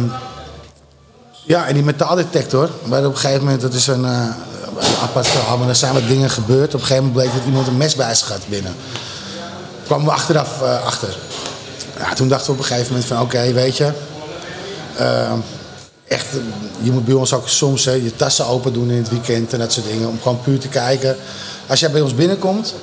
ja, 1.44 1.66
en 1.66 1.74
die 1.74 1.82
metaaldetector, 1.82 2.70
waar 2.84 3.04
op 3.04 3.12
een 3.12 3.18
gegeven 3.18 3.42
moment, 3.44 3.60
dat 3.60 3.72
is 3.72 3.86
een, 3.86 4.04
een 4.04 4.34
apart 5.02 5.26
er 5.68 5.74
zijn 5.76 5.92
wat 5.92 6.08
dingen 6.08 6.30
gebeurd. 6.30 6.74
Op 6.74 6.80
een 6.80 6.86
gegeven 6.86 7.04
moment 7.04 7.22
bleek 7.22 7.34
dat 7.36 7.46
iemand 7.46 7.66
een 7.66 7.76
mes 7.76 7.94
bij 7.94 8.14
zich 8.14 8.28
had 8.28 8.48
binnen. 8.48 8.74
kwamen 9.84 10.06
we 10.06 10.12
achteraf 10.12 10.62
eh, 10.62 10.84
achter. 10.84 11.16
Ja, 11.98 12.14
toen 12.14 12.28
dachten 12.28 12.46
we 12.46 12.52
op 12.52 12.58
een 12.58 12.64
gegeven 12.64 12.88
moment 12.88 13.06
van, 13.06 13.20
oké, 13.20 13.52
weet 13.52 13.76
je, 13.76 13.92
Eh, 14.96 15.32
echt, 16.08 16.26
je 16.80 16.90
moet 16.90 17.04
bij 17.04 17.14
ons 17.14 17.32
ook 17.32 17.48
soms 17.48 17.84
hè, 17.84 17.92
je 17.92 18.16
tassen 18.16 18.46
open 18.46 18.72
doen 18.72 18.90
in 18.90 18.96
het 18.96 19.08
weekend 19.08 19.52
en 19.52 19.58
dat 19.58 19.72
soort 19.72 19.86
dingen. 19.86 20.08
Om 20.08 20.18
gewoon 20.22 20.40
puur 20.40 20.58
te 20.58 20.68
kijken. 20.68 21.16
Als 21.66 21.80
jij 21.80 21.90
bij 21.90 22.00
ons 22.00 22.14
binnenkomt, 22.14 22.74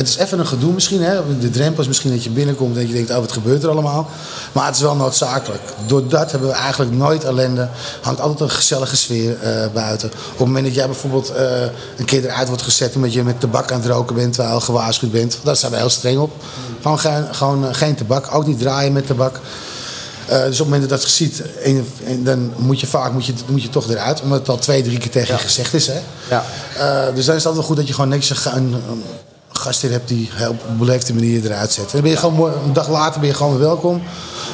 het 0.00 0.08
is 0.08 0.16
even 0.16 0.38
een 0.38 0.46
gedoe 0.46 0.72
misschien. 0.72 1.02
Hè? 1.02 1.38
De 1.38 1.50
drempel 1.50 1.80
is 1.80 1.88
misschien 1.88 2.10
dat 2.10 2.24
je 2.24 2.30
binnenkomt 2.30 2.74
en 2.74 2.80
dat 2.80 2.88
je 2.88 2.94
denkt, 2.94 3.10
oh 3.10 3.16
wat 3.16 3.32
gebeurt 3.32 3.62
er 3.62 3.70
allemaal. 3.70 4.08
Maar 4.52 4.66
het 4.66 4.74
is 4.74 4.80
wel 4.80 4.96
noodzakelijk. 4.96 5.62
Door 5.86 6.08
dat 6.08 6.30
hebben 6.30 6.48
we 6.48 6.54
eigenlijk 6.54 6.92
nooit 6.92 7.24
ellende. 7.24 7.68
Hangt 8.00 8.20
altijd 8.20 8.40
een 8.40 8.56
gezellige 8.56 8.96
sfeer 8.96 9.40
eh, 9.40 9.66
buiten. 9.72 10.08
Op 10.08 10.38
het 10.38 10.46
moment 10.46 10.64
dat 10.64 10.74
jij 10.74 10.86
bijvoorbeeld 10.86 11.32
eh, 11.32 11.62
een 11.96 12.04
keer 12.04 12.24
eruit 12.24 12.48
wordt 12.48 12.62
gezet 12.62 12.94
omdat 12.94 13.12
je 13.12 13.22
met 13.22 13.40
tabak 13.40 13.72
aan 13.72 13.80
het 13.80 13.90
roken 13.90 14.14
bent 14.14 14.32
terwijl 14.32 14.54
je 14.54 14.60
gewaarschuwd 14.62 15.12
bent. 15.12 15.38
Daar 15.42 15.56
zijn 15.56 15.72
we 15.72 15.78
heel 15.78 15.88
streng 15.88 16.18
op. 16.18 16.32
Gewoon, 16.80 16.98
geen, 16.98 17.34
gewoon 17.34 17.66
eh, 17.66 17.74
geen 17.74 17.94
tabak. 17.94 18.34
Ook 18.34 18.46
niet 18.46 18.58
draaien 18.58 18.92
met 18.92 19.06
tabak. 19.06 19.40
Uh, 20.30 20.36
dus 20.36 20.44
op 20.44 20.50
het 20.50 20.58
moment 20.58 20.80
dat 20.88 21.00
dat 21.00 21.08
ziet, 21.08 21.42
en, 21.62 21.86
en 22.04 22.24
dan 22.24 22.52
moet 22.56 22.80
je 22.80 22.86
vaak 22.86 23.12
moet 23.12 23.26
je, 23.26 23.32
moet 23.46 23.62
je 23.62 23.68
toch 23.68 23.90
eruit. 23.90 24.22
Omdat 24.22 24.38
het 24.38 24.48
al 24.48 24.58
twee, 24.58 24.82
drie 24.82 24.98
keer 24.98 25.10
tegen 25.10 25.34
je 25.34 25.40
gezegd 25.40 25.74
is. 25.74 25.86
Hè? 25.86 26.00
Ja. 26.28 26.44
Dus 27.14 27.24
dan 27.24 27.36
is 27.36 27.44
het 27.44 27.46
altijd 27.46 27.54
wel 27.54 27.62
goed 27.62 27.76
dat 27.76 27.86
je 27.86 27.94
gewoon 27.94 28.12
een, 28.12 28.22
een, 28.54 29.02
een 29.60 29.66
gast 29.66 29.82
hier 29.82 29.90
hebt 29.90 30.08
die 30.08 30.30
op 30.48 30.62
een 30.68 30.76
beleefde 30.76 31.14
manier 31.14 31.44
eruit 31.44 31.72
zet. 31.72 31.84
En 31.84 31.90
dan 31.92 32.00
ben 32.00 32.10
je 32.10 32.16
gewoon, 32.16 32.52
een 32.64 32.72
dag 32.72 32.88
later 32.88 33.20
ben 33.20 33.28
je 33.28 33.34
gewoon 33.34 33.52
weer 33.52 33.66
welkom. 33.66 34.02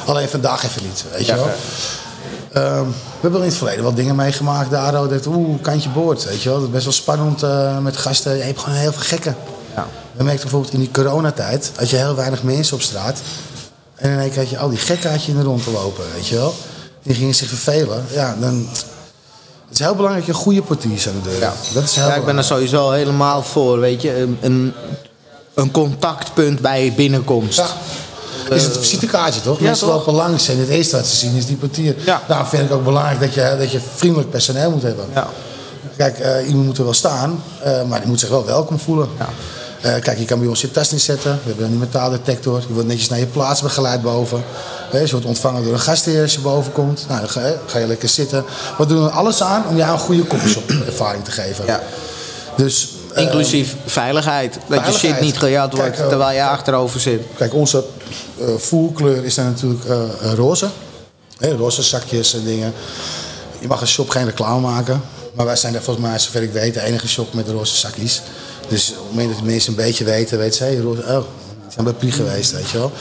Alleen 0.05 0.29
vandaag 0.29 0.63
even 0.63 0.83
niet, 0.83 1.05
weet 1.11 1.25
je 1.25 1.35
wel. 1.35 1.45
Uh, 1.45 2.81
we 2.81 3.21
hebben 3.21 3.41
in 3.41 3.47
het 3.47 3.57
verleden 3.57 3.83
wel 3.83 3.93
dingen 3.93 4.15
meegemaakt 4.15 4.71
daar. 4.71 4.91
Dat, 4.91 5.25
oeh, 5.25 5.61
kantje 5.61 5.89
boord, 5.89 6.23
weet 6.23 6.41
je 6.41 6.49
wel. 6.49 6.57
Dat 6.57 6.67
is 6.67 6.73
best 6.73 6.83
wel 6.83 6.93
spannend 6.93 7.43
uh, 7.43 7.77
met 7.77 7.97
gasten. 7.97 8.37
Je 8.37 8.43
hebt 8.43 8.59
gewoon 8.59 8.77
heel 8.77 8.91
veel 8.91 9.01
gekken. 9.01 9.35
Ja. 9.75 9.87
We 10.13 10.23
merkten 10.23 10.41
bijvoorbeeld 10.41 10.73
in 10.73 10.79
die 10.79 10.91
coronatijd, 10.91 11.71
had 11.75 11.89
je 11.89 11.95
heel 11.95 12.15
weinig 12.15 12.43
mensen 12.43 12.75
op 12.75 12.81
straat. 12.81 13.21
En 13.95 14.11
in 14.11 14.19
één 14.19 14.29
keer 14.29 14.39
had 14.39 14.49
je 14.49 14.57
al 14.57 14.69
die 14.69 14.77
gekkaatjes 14.77 15.27
in 15.27 15.37
de 15.37 15.43
rond 15.43 15.63
te 15.63 15.71
lopen, 15.71 16.03
weet 16.13 16.27
je 16.27 16.35
wel. 16.35 16.55
Die 17.03 17.15
gingen 17.15 17.35
zich 17.35 17.47
vervelen. 17.47 18.05
Ja, 18.11 18.35
dan... 18.39 18.67
Het 19.67 19.79
is 19.79 19.85
heel 19.85 19.95
belangrijk 19.95 20.25
dat 20.25 20.35
je 20.35 20.41
een 20.41 20.45
goede 20.45 20.61
portier 20.61 21.07
aan 21.07 21.21
de 21.23 21.29
deur 21.29 21.39
Ja. 21.39 21.53
Dat 21.73 21.83
is 21.83 21.95
heel 21.95 22.07
ja, 22.07 22.15
ik 22.15 22.25
ben 22.25 22.37
er 22.37 22.43
sowieso 22.43 22.91
helemaal 22.91 23.43
voor, 23.43 23.79
weet 23.79 24.01
je. 24.01 24.19
Een, 24.19 24.37
een, 24.41 24.73
een 25.53 25.71
contactpunt 25.71 26.59
bij 26.59 26.93
binnenkomst. 26.95 27.57
Ja. 27.57 28.55
Is 28.55 28.63
het 28.63 28.75
een 28.75 28.81
visitekaartje 28.81 29.41
toch? 29.41 29.59
Mensen 29.59 29.87
lopen 29.87 30.13
langs 30.13 30.47
en 30.47 30.57
het 30.57 30.69
eerste 30.69 30.95
wat 30.95 31.05
ze 31.05 31.15
zien 31.15 31.35
is 31.35 31.45
die 31.45 31.55
portier. 31.55 31.95
Ja. 32.05 32.21
Daarom 32.27 32.47
vind 32.47 32.63
ik 32.63 32.71
ook 32.71 32.83
belangrijk 32.83 33.19
dat 33.19 33.33
je, 33.33 33.55
dat 33.59 33.71
je 33.71 33.79
vriendelijk 33.95 34.29
personeel 34.29 34.71
moet 34.71 34.81
hebben. 34.81 35.05
Ja. 35.13 35.27
Kijk, 35.97 36.19
eh, 36.19 36.47
iemand 36.47 36.65
moet 36.65 36.77
er 36.77 36.83
wel 36.83 36.93
staan, 36.93 37.43
eh, 37.63 37.83
maar 37.83 37.99
die 37.99 38.09
moet 38.09 38.19
zich 38.19 38.29
wel 38.29 38.45
welkom 38.45 38.79
voelen. 38.79 39.09
Ja. 39.17 39.29
Eh, 39.81 40.01
kijk, 40.01 40.17
je 40.17 40.25
kan 40.25 40.39
bij 40.39 40.47
ons 40.47 40.61
je 40.61 40.71
tas 40.71 40.91
neerzetten. 40.91 41.31
We 41.31 41.47
hebben 41.47 41.65
een 41.65 41.77
metaaldetector. 41.77 42.59
Je 42.67 42.73
wordt 42.73 42.87
netjes 42.87 43.09
naar 43.09 43.19
je 43.19 43.25
plaats 43.25 43.61
begeleid 43.61 44.01
boven. 44.01 44.43
Hè, 44.89 44.99
je 44.99 45.11
wordt 45.11 45.25
ontvangen 45.25 45.63
door 45.63 45.73
een 45.73 45.79
gastheer 45.79 46.21
als 46.21 46.33
je 46.33 46.39
boven 46.39 46.71
komt. 46.71 47.05
Nou, 47.07 47.19
dan 47.19 47.29
ga, 47.29 47.47
je- 47.47 47.57
ga 47.65 47.77
je 47.79 47.87
lekker 47.87 48.09
zitten. 48.09 48.45
We 48.77 48.85
doen 48.85 49.03
er 49.05 49.09
alles 49.11 49.43
aan 49.43 49.67
om 49.67 49.77
jou 49.77 49.91
een 49.91 49.99
goede 49.99 50.23
koffieshop 50.23 50.69
ervaring 50.87 51.23
te 51.23 51.31
geven. 51.31 51.65
Ja. 51.65 51.81
Dus, 52.57 52.89
eh, 53.13 53.23
Inclusief 53.23 53.75
veiligheid. 53.85 54.57
Dat 54.67 54.85
je 54.85 54.91
shit 54.91 55.19
niet 55.19 55.37
gejat 55.37 55.71
wordt 55.73 55.89
Kijk, 55.89 56.01
eh, 56.03 56.07
terwijl 56.07 56.35
je 56.35 56.43
achterover 56.43 56.99
zit. 56.99 57.21
Kijk, 57.37 57.53
onze 57.53 57.83
eh 58.39 58.47
voerkleur 58.57 59.23
is 59.25 59.35
dan 59.35 59.45
natuurlijk 59.45 59.85
eh, 59.85 59.99
roze. 60.35 60.67
Hè, 61.37 61.51
roze 61.55 61.81
zakjes 61.81 62.33
en 62.33 62.43
dingen. 62.43 62.73
Je 63.59 63.67
mag 63.67 63.81
een 63.81 63.87
shop 63.87 64.09
geen 64.09 64.25
reclame 64.25 64.59
maken. 64.59 65.01
Maar 65.33 65.45
wij 65.45 65.55
zijn 65.55 65.73
daar 65.73 65.81
volgens 65.81 66.05
mij, 66.05 66.19
zover 66.19 66.41
ik 66.43 66.51
weet, 66.51 66.73
de 66.73 66.81
enige 66.81 67.07
shop 67.07 67.33
met 67.33 67.49
roze 67.49 67.75
zakjes. 67.75 68.21
Dus 68.67 68.89
op 68.89 68.95
het 68.97 69.09
moment 69.09 69.29
dat 69.29 69.37
de 69.39 69.45
mensen 69.51 69.69
een 69.69 69.75
beetje 69.75 70.03
weten, 70.03 70.37
weten 70.37 70.57
ze, 70.57 70.63
hey, 70.63 70.77
roze, 70.77 71.01
oh, 71.01 71.23
zijn 71.77 71.85
bij 71.85 71.93
Pri 71.93 72.11
geweest, 72.11 72.51
weet 72.51 72.69
je 72.69 72.77
wel. 72.77 72.91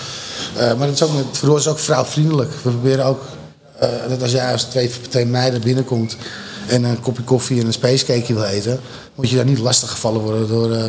Eh, 0.57 0.75
maar 0.79 0.87
het 0.87 0.95
is 0.97 1.03
ook, 1.03 1.15
met- 1.15 1.41
roze 1.43 1.59
is 1.59 1.69
ook 1.69 1.79
vrouwvriendelijk. 1.79 2.51
We 2.53 2.71
proberen 2.71 3.05
ook, 3.05 3.23
eh, 3.79 3.89
dat 4.09 4.23
als 4.23 4.31
jij 4.31 4.53
als 4.53 4.63
twee, 4.63 4.91
twee 5.09 5.27
meiden 5.27 5.61
binnenkomt 5.61 6.17
en 6.69 6.85
een 6.85 7.01
kopje 7.01 7.23
koffie 7.23 7.61
en 7.61 7.67
een 7.67 7.73
spacecakeje 7.73 8.35
wil 8.35 8.45
eten, 8.45 8.81
moet 9.15 9.31
je 9.31 9.37
daar 9.37 9.45
niet 9.45 9.59
lastig 9.59 9.91
gevallen 9.91 10.21
worden 10.21 10.49
door, 10.49 10.73
eh, 10.73 10.85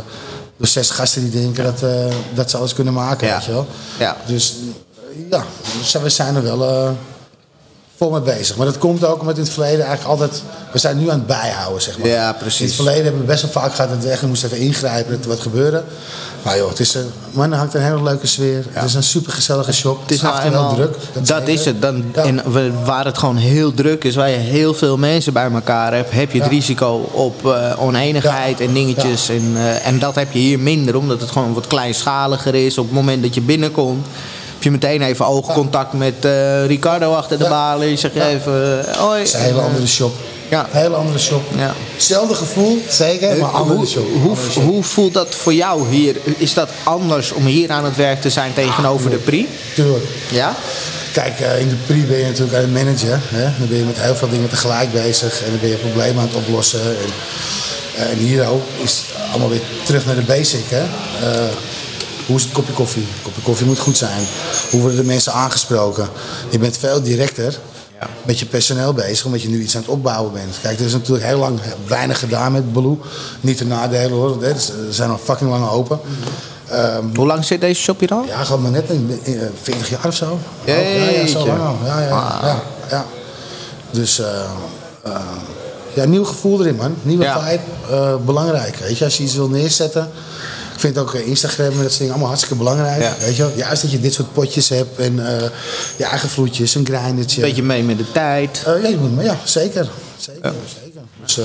door 0.58 0.68
zes 0.68 0.90
gasten 0.90 1.22
die 1.32 1.42
denken 1.42 1.64
dat, 1.64 1.84
dat 2.34 2.50
ze 2.50 2.58
alles 2.58 2.74
kunnen 2.74 2.94
maken, 2.94 3.28
Ja. 3.28 3.36
weet 3.36 3.46
je 3.46 3.52
wel. 3.52 3.68
Ja. 4.00 4.18
Dus 4.26 4.56
ja, 5.30 5.44
dus 5.80 5.92
we 5.94 6.10
zijn 6.10 6.36
er 6.36 6.44
wel 6.44 6.96
vol 7.98 8.10
mee 8.12 8.22
bezig. 8.22 8.56
Maar 8.56 8.66
dat 8.66 8.78
komt 8.78 9.06
ook 9.06 9.20
omdat 9.20 9.36
in 9.38 9.44
het 9.44 9.52
verleden 9.52 9.86
eigenlijk 9.86 10.20
altijd... 10.22 10.42
We 10.72 10.80
zijn 10.80 10.98
nu 10.98 11.10
aan 11.10 11.18
het 11.18 11.28
bijhouden, 11.28 11.82
zeg 11.82 11.98
maar. 11.98 12.08
Ja, 12.08 12.34
precies. 12.34 12.60
In 12.60 12.66
het 12.66 12.76
verleden 12.76 13.04
hebben 13.04 13.22
we 13.22 13.28
best 13.28 13.42
wel 13.42 13.52
vaak 13.52 13.74
gehad 13.74 13.90
dat 13.90 14.04
we 14.04 14.10
echt 14.10 14.22
moesten 14.22 14.52
even 14.52 14.64
ingrijpen, 14.66 15.12
dat 15.16 15.24
er 15.24 15.30
wat 15.30 15.40
gebeurde. 15.40 15.84
Maar 16.42 16.58
joh, 16.58 16.70
het 16.70 16.80
is 16.80 16.94
een, 16.94 17.12
man, 17.32 17.52
hangt 17.54 17.74
een 17.74 17.82
hele 17.82 18.04
leuke 18.04 18.28
sfeer. 18.28 18.66
Het 18.70 18.84
is 18.84 18.94
een 18.94 19.04
supergezellige 19.04 19.74
shop. 19.74 20.02
Het 20.02 20.12
is 20.12 20.22
nou 20.22 20.42
eenmaal, 20.44 20.76
wel 20.76 20.76
druk. 20.76 21.28
dat, 21.28 21.48
is 21.48 21.66
het. 21.66 21.82
Dan, 21.82 22.04
Ja. 22.14 22.24
en 22.24 22.42
waar 22.86 23.06
het 23.06 23.18
gewoon 23.18 23.36
heel 23.38 23.74
druk 23.74 24.04
is, 24.04 24.16
waar 24.16 24.30
je 24.30 24.36
heel 24.36 24.74
veel 24.74 24.98
mensen 24.98 25.34
bij 25.34 25.52
elkaar 25.52 25.94
hebt, 25.94 26.12
heb 26.12 26.32
je 26.32 26.38
het 26.42 26.50
Ja. 26.52 26.56
risico 26.58 27.10
op 27.12 27.46
eh, 27.46 27.74
oneenigheid 27.80 28.60
Ja. 28.60 28.66
en 28.66 28.74
dingetjes. 28.74 29.30
En, 29.30 29.52
eh, 29.56 29.88
en 29.88 30.00
dat 30.00 30.16
heb 30.16 30.32
je 30.32 30.40
hier 30.40 30.60
minder, 30.60 30.96
omdat 30.98 31.22
het 31.22 31.32
gewoon 31.32 31.54
wat 31.54 31.68
kleinschaliger 31.68 32.56
is. 32.56 32.78
Op 32.78 32.86
het 32.86 32.94
moment 32.94 33.24
dat 33.24 33.34
je 33.34 33.42
binnenkomt, 33.42 34.06
heb 34.54 34.64
je 34.64 34.72
meteen 34.72 35.02
even 35.02 35.26
oogcontact 35.26 35.94
met 35.94 36.26
eh, 36.26 36.66
Ricardo 36.66 37.14
achter 37.14 37.38
de 37.38 37.44
Ja. 37.44 37.50
balie. 37.50 37.98
Zeg 37.98 38.14
je 38.14 38.24
even, 38.26 38.88
eh, 38.88 38.96
hoi. 38.96 39.18
Het 39.20 39.28
is 39.28 39.34
een 39.34 39.40
hele 39.40 39.62
andere 39.62 39.88
shop. 39.88 40.14
Ja. 40.50 40.68
Een 40.72 40.80
hele 40.80 40.96
andere 40.96 41.20
shop. 41.20 41.42
Ja. 41.58 41.74
Hetzelfde 41.94 42.36
gevoel, 42.36 42.82
zeker, 42.90 43.38
maar 43.38 43.50
andere 43.50 43.78
hoe, 43.78 43.88
shop. 43.88 44.08
hoe, 44.22 44.30
Andere 44.30 44.52
shop. 44.52 44.64
hoe 44.64 44.84
voelt 44.84 45.14
dat 45.14 45.36
voor 45.36 45.54
jou 45.54 45.90
hier? 45.90 46.16
Is 46.38 46.54
dat 46.54 46.70
anders 46.84 47.32
om 47.32 47.46
hier 47.46 47.72
aan 47.72 47.86
het 47.86 47.96
werk 47.96 48.22
te 48.22 48.30
zijn 48.30 48.54
tegenover 48.54 49.10
de 49.10 49.16
Pri? 49.16 49.48
Tuurlijk. 49.76 50.06
Ja? 50.32 50.56
Kijk, 51.14 51.40
eh, 51.40 51.60
in 51.60 51.70
de 51.70 51.76
pre 51.76 51.96
ben 51.96 52.18
je 52.18 52.26
natuurlijk 52.26 52.56
aan 52.56 52.62
het 52.62 52.74
managen. 52.74 53.22
Hè? 53.24 53.44
Dan 53.60 53.68
ben 53.68 53.78
je 53.78 53.84
met 53.84 54.00
heel 54.02 54.16
veel 54.16 54.30
dingen 54.30 54.50
tegelijk 54.50 54.92
bezig. 54.92 55.44
En 55.44 55.50
dan 55.50 55.60
ben 55.60 55.70
je 55.70 55.76
problemen 55.76 56.22
aan 56.22 56.28
het 56.28 56.36
oplossen. 56.36 56.80
En, 56.82 56.96
eh, 57.96 58.12
en 58.12 58.18
hier 58.18 58.48
ook 58.48 58.62
is 58.84 58.98
het 58.98 59.30
allemaal 59.32 59.50
weer 59.50 59.62
terug 59.84 60.06
naar 60.06 60.16
de 60.16 60.22
basic. 60.22 60.64
Hè? 60.70 60.82
Eh, 60.82 61.48
hoe 62.26 62.36
is 62.36 62.44
het 62.44 62.52
kopje 62.52 62.74
koffie? 62.74 63.06
Het 63.14 63.22
kopje 63.24 63.42
koffie 63.42 63.66
moet 63.66 63.80
goed 63.80 63.98
zijn. 63.98 64.28
Hoe 64.70 64.80
worden 64.82 64.98
de 65.00 65.06
mensen 65.06 65.34
aangesproken? 65.34 66.10
Je 66.50 66.60
bent 66.60 66.78
veel 66.78 67.02
directer 67.02 67.60
Ja. 68.00 68.08
met 68.26 68.40
je 68.40 68.46
personeel 68.46 68.94
bezig, 68.94 69.26
omdat 69.26 69.42
je 69.42 69.50
nu 69.50 69.62
iets 69.62 69.76
aan 69.76 69.82
het 69.82 69.90
opbouwen 69.92 70.34
bent. 70.34 70.56
Kijk, 70.62 70.80
er 70.80 70.86
is 70.86 70.92
natuurlijk 70.94 71.26
heel 71.26 71.38
lang 71.40 71.60
weinig 71.88 72.20
gedaan 72.20 72.52
met 72.52 72.74
Baloo. 72.74 73.00
Niet 73.42 73.58
te 73.58 73.66
nadelen 73.66 74.12
hoor. 74.12 74.42
hè. 74.44 74.54
Dus, 74.54 74.70
eh, 74.70 74.76
Ze 74.76 74.94
zijn 74.94 75.10
al 75.10 75.18
fucking 75.18 75.50
lang 75.50 75.70
open. 75.70 76.00
Ehm, 76.68 77.04
Hoe 77.16 77.26
lang 77.28 77.46
zit 77.46 77.62
deze 77.62 77.82
shop 77.82 78.00
hier 78.00 78.12
al? 78.12 78.24
ja, 78.28 78.44
gewoon 78.44 78.62
maar 78.62 78.72
net 78.72 78.90
in, 78.90 79.20
in, 79.24 79.40
eh, 79.40 79.48
40 79.62 79.90
jaar 79.90 80.06
of 80.08 80.16
zo. 80.16 80.40
Ja, 80.64 80.76
ja, 80.76 81.28
zo 81.28 81.48
lang 81.48 81.62
al. 81.62 81.76
Ja, 81.86 82.02
ja, 82.02 82.10
Ah. 82.10 82.40
ja, 82.44 82.62
ja. 82.90 83.06
Dus, 83.92 84.20
eh, 84.20 84.28
ja, 85.94 86.06
nieuw 86.06 86.24
gevoel 86.26 86.60
erin, 86.62 86.76
man. 86.76 86.96
Nieuwe 87.02 87.24
Ja. 87.24 87.40
vibe. 87.44 87.62
eh, 87.96 88.16
belangrijk, 88.26 88.76
weet 88.76 88.98
je. 88.98 89.04
Als 89.06 89.18
je 89.18 89.24
iets 89.24 89.36
wil 89.36 89.50
neerzetten. 89.50 90.10
Ik 90.78 90.84
vind 90.84 90.98
ook 90.98 91.14
eh, 91.14 91.28
Instagram 91.28 91.66
en 91.72 91.72
dat 91.78 91.82
soort 91.82 91.98
dingen 91.98 92.10
allemaal 92.10 92.28
hartstikke 92.28 92.58
belangrijk. 92.58 93.02
Ja. 93.02 93.16
Weet 93.20 93.36
je 93.36 93.44
wel. 93.44 93.52
Juist 93.56 93.82
dat 93.82 93.92
je 93.92 94.00
dit 94.00 94.14
soort 94.14 94.34
potjes 94.34 94.70
hebt 94.70 95.00
en 95.00 95.28
eh, 95.28 95.50
je 95.96 96.04
eigen 96.04 96.30
vloedjes, 96.30 96.76
een 96.76 96.86
grindertje. 96.86 97.42
Beetje 97.42 97.64
mee 97.64 97.84
met 97.84 97.98
de 97.98 98.12
tijd. 98.12 98.64
Eh, 98.66 98.82
ja, 98.82 98.88
je 98.90 98.98
moet, 98.98 99.16
maar 99.16 99.24
ja, 99.24 99.38
zeker. 99.44 99.90
Zeker, 100.18 100.54
zeker. 100.84 101.02
Dus, 101.26 101.40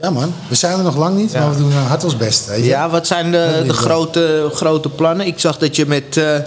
ja 0.00 0.10
man, 0.10 0.34
we 0.48 0.54
zijn 0.54 0.78
er 0.78 0.84
nog 0.84 0.96
lang 0.96 1.16
niet, 1.16 1.32
Ja. 1.32 1.40
maar 1.40 1.50
we 1.50 1.56
doen 1.58 1.72
hard 1.72 2.04
ons 2.04 2.16
best. 2.16 2.46
Weet 2.46 2.58
je? 2.58 2.64
Ja, 2.66 2.90
wat 2.90 3.06
zijn 3.06 3.30
de, 3.32 3.62
de 3.66 3.72
grote, 3.72 4.50
grote 4.52 4.88
plannen? 4.88 5.26
Ik 5.26 5.38
zag 5.40 5.58
dat 5.58 5.76
je 5.76 5.86
met, 5.86 6.16
eh 6.16 6.38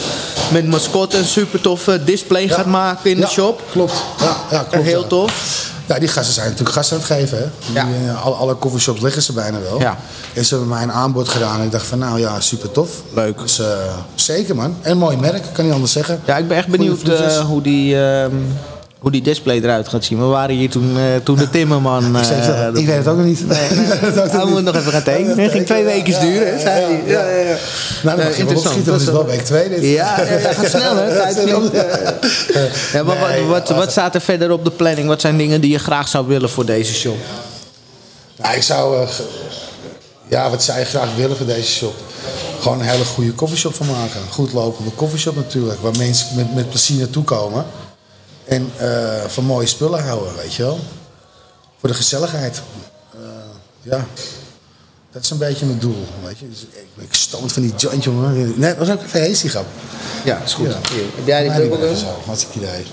met 0.51 0.67
mascotte 0.67 1.17
een 1.17 1.25
super 1.25 1.61
toffe 1.61 2.03
display 2.03 2.43
Ja. 2.47 2.53
gaat 2.55 2.65
maken 2.65 3.09
in 3.11 3.17
Ja, 3.17 3.25
de 3.25 3.31
shop. 3.31 3.61
Klopt. 3.71 4.03
Ja, 4.19 4.37
ja, 4.51 4.63
klopt 4.69 4.85
Heel 4.85 5.07
tof. 5.07 5.67
Ja, 5.89 5.99
die 5.99 6.07
gasten 6.07 6.33
zijn 6.33 6.47
natuurlijk 6.47 6.75
gasten 6.75 6.97
aan 6.97 7.03
het 7.03 7.11
geven. 7.11 7.37
Hè? 7.37 7.73
Ja. 7.73 7.85
Die, 7.85 8.07
eh, 8.07 8.25
alle, 8.25 8.35
alle 8.35 8.57
coffeeshops 8.57 9.01
liggen 9.01 9.21
ze 9.21 9.33
bijna 9.33 9.59
wel. 9.59 9.79
Ja. 9.79 9.97
En 10.33 10.45
ze 10.45 10.49
hebben 10.55 10.73
mij 10.73 10.83
een 10.83 10.91
aanbod 10.91 11.29
gedaan. 11.29 11.59
En 11.59 11.65
ik 11.65 11.71
dacht 11.71 11.85
van 11.85 11.99
nou 11.99 12.19
ja, 12.19 12.39
super 12.39 12.71
tof. 12.71 12.89
Leuk. 13.13 13.37
Dus, 13.37 13.59
eh, 13.59 13.67
zeker 14.15 14.55
man. 14.55 14.75
En 14.81 14.91
een 14.91 14.97
mooi 14.97 15.17
merk, 15.17 15.43
kan 15.53 15.65
niet 15.65 15.73
anders 15.73 15.91
zeggen. 15.91 16.21
Ja, 16.25 16.37
ik 16.37 16.47
ben 16.47 16.57
echt 16.57 16.67
benieuwd 16.67 17.01
eh, 17.01 17.39
hoe, 17.39 17.61
die, 17.61 18.01
ehm, 18.01 18.35
hoe 18.99 19.11
die 19.11 19.21
display 19.21 19.57
eruit 19.57 19.87
gaat 19.87 20.03
zien. 20.03 20.19
We 20.19 20.25
waren 20.25 20.55
hier 20.55 20.69
toen, 20.69 20.97
eh, 20.97 21.03
toen 21.23 21.35
de 21.35 21.49
Timmerman... 21.49 22.15
ik, 22.17 22.25
eh, 22.25 22.67
ik 22.73 22.85
weet 22.85 22.97
het 22.97 23.07
ook 23.07 23.17
nog 23.17 23.25
niet. 23.25 23.47
Nee, 23.47 23.69
nee. 23.69 23.85
Ik 23.85 23.99
weet 23.99 24.01
het 24.01 24.19
ook 24.19 24.31
Hij 24.31 24.43
niet. 24.43 24.53
moet 24.53 24.63
nog 24.63 24.75
even 24.75 24.91
gaan 24.91 25.03
tekenen. 25.03 25.39
Het 25.39 25.51
ging 25.51 25.65
twee 25.65 25.83
weken 25.83 26.21
duren, 26.21 26.53
hè, 26.53 26.59
zei 26.59 26.83
hij. 26.85 27.03
Ja, 27.05 27.29
ja, 27.29 27.49
ja. 27.49 27.57
Nou, 28.03 28.17
dan 28.17 28.27
opschieten, 28.55 28.63
want 28.65 28.85
het 28.85 29.01
is 29.01 29.05
wel 29.05 29.25
week 29.25 29.41
2 29.41 29.69
dit. 29.69 29.83
Ja, 29.83 30.21
ja, 30.21 30.37
ja, 30.37 30.53
gaat 30.53 30.69
snel 30.69 30.95
hè. 30.95 31.07
Ja, 32.97 33.03
maar 33.03 33.47
wat, 33.47 33.69
wat, 33.69 33.91
staat 33.91 34.15
er 34.15 34.21
verder 34.21 34.51
op 34.51 34.63
de 34.63 34.71
planning? 34.71 35.07
Wat 35.07 35.21
zijn 35.21 35.37
dingen 35.37 35.61
die 35.61 35.71
je 35.71 35.79
graag 35.79 36.07
zou 36.07 36.27
willen 36.27 36.49
voor 36.49 36.65
deze 36.65 36.93
shop? 36.93 37.17
Nou, 38.35 38.55
ik 38.55 38.63
zou... 38.63 39.01
eh, 39.01 39.09
ja, 40.27 40.49
wat 40.49 40.63
zou 40.63 40.79
je 40.79 40.85
graag 40.85 41.15
willen 41.15 41.37
voor 41.37 41.45
deze 41.45 41.71
shop? 41.71 41.93
Gewoon 42.61 42.79
een 42.79 42.85
hele 42.85 43.05
goede 43.05 43.31
koffieshop 43.31 43.75
van 43.75 43.87
maken. 43.87 44.21
Een 44.21 44.31
goed 44.31 44.53
lopende 44.53 44.91
koffieshop 44.91 45.35
natuurlijk. 45.35 45.81
Waar 45.81 45.97
mensen 45.97 46.27
met, 46.35 46.55
met 46.55 46.69
plezier 46.69 46.99
naartoe 46.99 47.23
komen. 47.23 47.65
En 48.49 48.71
eh, 48.77 49.25
van 49.27 49.43
mooie 49.43 49.67
spullen 49.67 50.03
houden, 50.03 50.35
weet 50.35 50.53
je 50.53 50.63
wel. 50.63 50.79
Voor 51.79 51.89
de 51.89 51.95
gezelligheid. 51.95 52.61
Eh, 53.13 53.19
ja. 53.81 54.05
Dat 55.11 55.23
is 55.23 55.29
een 55.29 55.37
beetje 55.37 55.65
mijn 55.65 55.79
doel, 55.79 56.05
weet 56.23 56.39
je. 56.39 56.49
Dus 56.49 56.61
ik 56.61 56.87
ben 56.95 57.49
van 57.49 57.61
die 57.61 57.73
joint, 57.75 58.03
jongen. 58.03 58.59
Nee, 58.59 58.75
dat 58.75 58.87
was 58.87 58.95
ook 58.95 59.03
even 59.03 59.27
hasty 59.27 59.47
grap. 59.47 59.65
Ja, 60.23 60.41
is 60.43 60.53
goed. 60.53 60.67
Ja. 60.67 60.73
Heb 61.15 61.25
jij 61.27 61.41
die 61.41 61.51
ben 61.51 61.81
even 61.81 61.97
zo, 61.97 62.05
hartstikke 62.25 62.57
idee. 62.57 62.85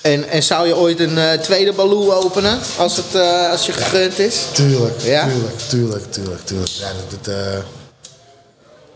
En, 0.00 0.28
en 0.28 0.42
zou 0.42 0.66
je 0.66 0.76
ooit 0.76 1.00
een 1.00 1.18
eh, 1.18 1.40
tweede 1.40 1.72
Baloo 1.72 2.12
openen 2.12 2.58
als, 2.76 2.96
het, 2.96 3.14
als 3.50 3.66
je 3.66 3.72
gegund 3.72 4.18
is? 4.18 4.44
Tuurlijk, 4.52 5.00
Ja? 5.00 5.26
tuurlijk, 5.26 5.58
tuurlijk, 5.58 6.12
tuurlijk, 6.12 6.44
tuurlijk. 6.46 6.70
Ja, 6.70 6.86
dat, 6.92 7.24
dat, 7.24 7.34
eh, 7.34 7.58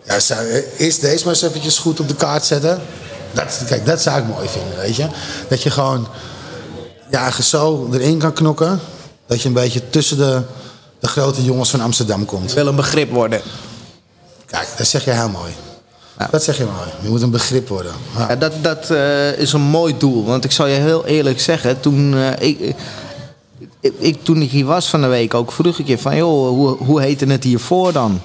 ja, 0.06 0.20
zou, 0.20 0.46
eerst 0.78 1.00
deze 1.00 1.24
maar 1.24 1.34
eens 1.34 1.42
eventjes 1.42 1.78
goed 1.78 2.00
op 2.00 2.08
de 2.08 2.14
kaart 2.14 2.44
zetten. 2.44 2.80
Dat, 3.36 3.62
kijk, 3.66 3.86
dat 3.86 4.02
zou 4.02 4.18
ik 4.18 4.26
mooi 4.26 4.48
vinden, 4.48 4.76
weet 4.78 4.96
je. 4.96 5.06
Dat 5.48 5.62
je 5.62 5.70
gewoon 5.70 6.08
ja, 7.10 7.30
zo 7.30 7.88
erin 7.92 8.18
kan 8.18 8.32
knokken. 8.32 8.80
Dat 9.26 9.42
je 9.42 9.48
een 9.48 9.54
beetje 9.54 9.90
tussen 9.90 10.16
de, 10.16 10.42
de 11.00 11.08
grote 11.08 11.44
jongens 11.44 11.70
van 11.70 11.80
Amsterdam 11.80 12.24
komt. 12.24 12.52
Wil 12.52 12.66
een 12.66 12.76
begrip 12.76 13.10
worden. 13.10 13.40
Kijk, 14.46 14.68
dat 14.76 14.86
zeg 14.86 15.04
je 15.04 15.10
heel 15.10 15.28
mooi. 15.28 15.52
Ja. 16.18 16.28
Dat 16.30 16.44
zeg 16.44 16.56
je 16.56 16.64
mooi. 16.64 16.88
Je 17.02 17.08
moet 17.08 17.22
een 17.22 17.30
begrip 17.30 17.68
worden. 17.68 17.92
Ja. 18.16 18.28
Ja, 18.28 18.36
dat 18.36 18.52
dat 18.62 18.90
eh, 18.90 19.38
is 19.38 19.52
een 19.52 19.60
mooi 19.60 19.96
doel. 19.98 20.24
Want 20.24 20.44
ik 20.44 20.52
zal 20.52 20.66
je 20.66 20.74
heel 20.74 21.06
eerlijk 21.06 21.40
zeggen, 21.40 21.80
toen, 21.80 22.14
eh, 22.14 22.48
ik, 22.48 22.74
ik, 23.80 23.92
ik, 23.98 24.24
toen 24.24 24.42
ik 24.42 24.50
hier 24.50 24.64
was 24.64 24.88
van 24.88 25.00
de 25.00 25.06
week 25.06 25.34
ook, 25.34 25.52
vroeg 25.52 25.78
ik 25.78 25.86
je 25.86 25.98
van, 25.98 26.16
joh, 26.16 26.48
hoe, 26.48 26.76
hoe 26.76 27.00
heette 27.00 27.26
het 27.26 27.44
hiervoor 27.44 27.92
dan? 27.92 28.20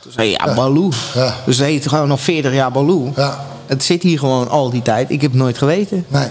Toen 0.00 0.12
zei 0.12 0.30
je, 0.30 0.38
ja, 0.44 0.54
Baloo. 0.54 0.90
Dus 1.46 1.56
het 1.56 1.66
heet 1.66 1.88
gewoon 1.88 2.08
nog 2.08 2.20
40 2.20 2.52
jaar 2.52 2.72
Baloo. 2.72 3.12
Ja. 3.16 3.46
Het 3.70 3.84
zit 3.84 4.02
hier 4.02 4.18
gewoon 4.18 4.48
al 4.48 4.70
die 4.70 4.82
tijd. 4.82 5.10
Ik 5.10 5.20
heb 5.20 5.30
het 5.30 5.40
nooit 5.40 5.58
geweten. 5.58 6.04
Nee. 6.08 6.28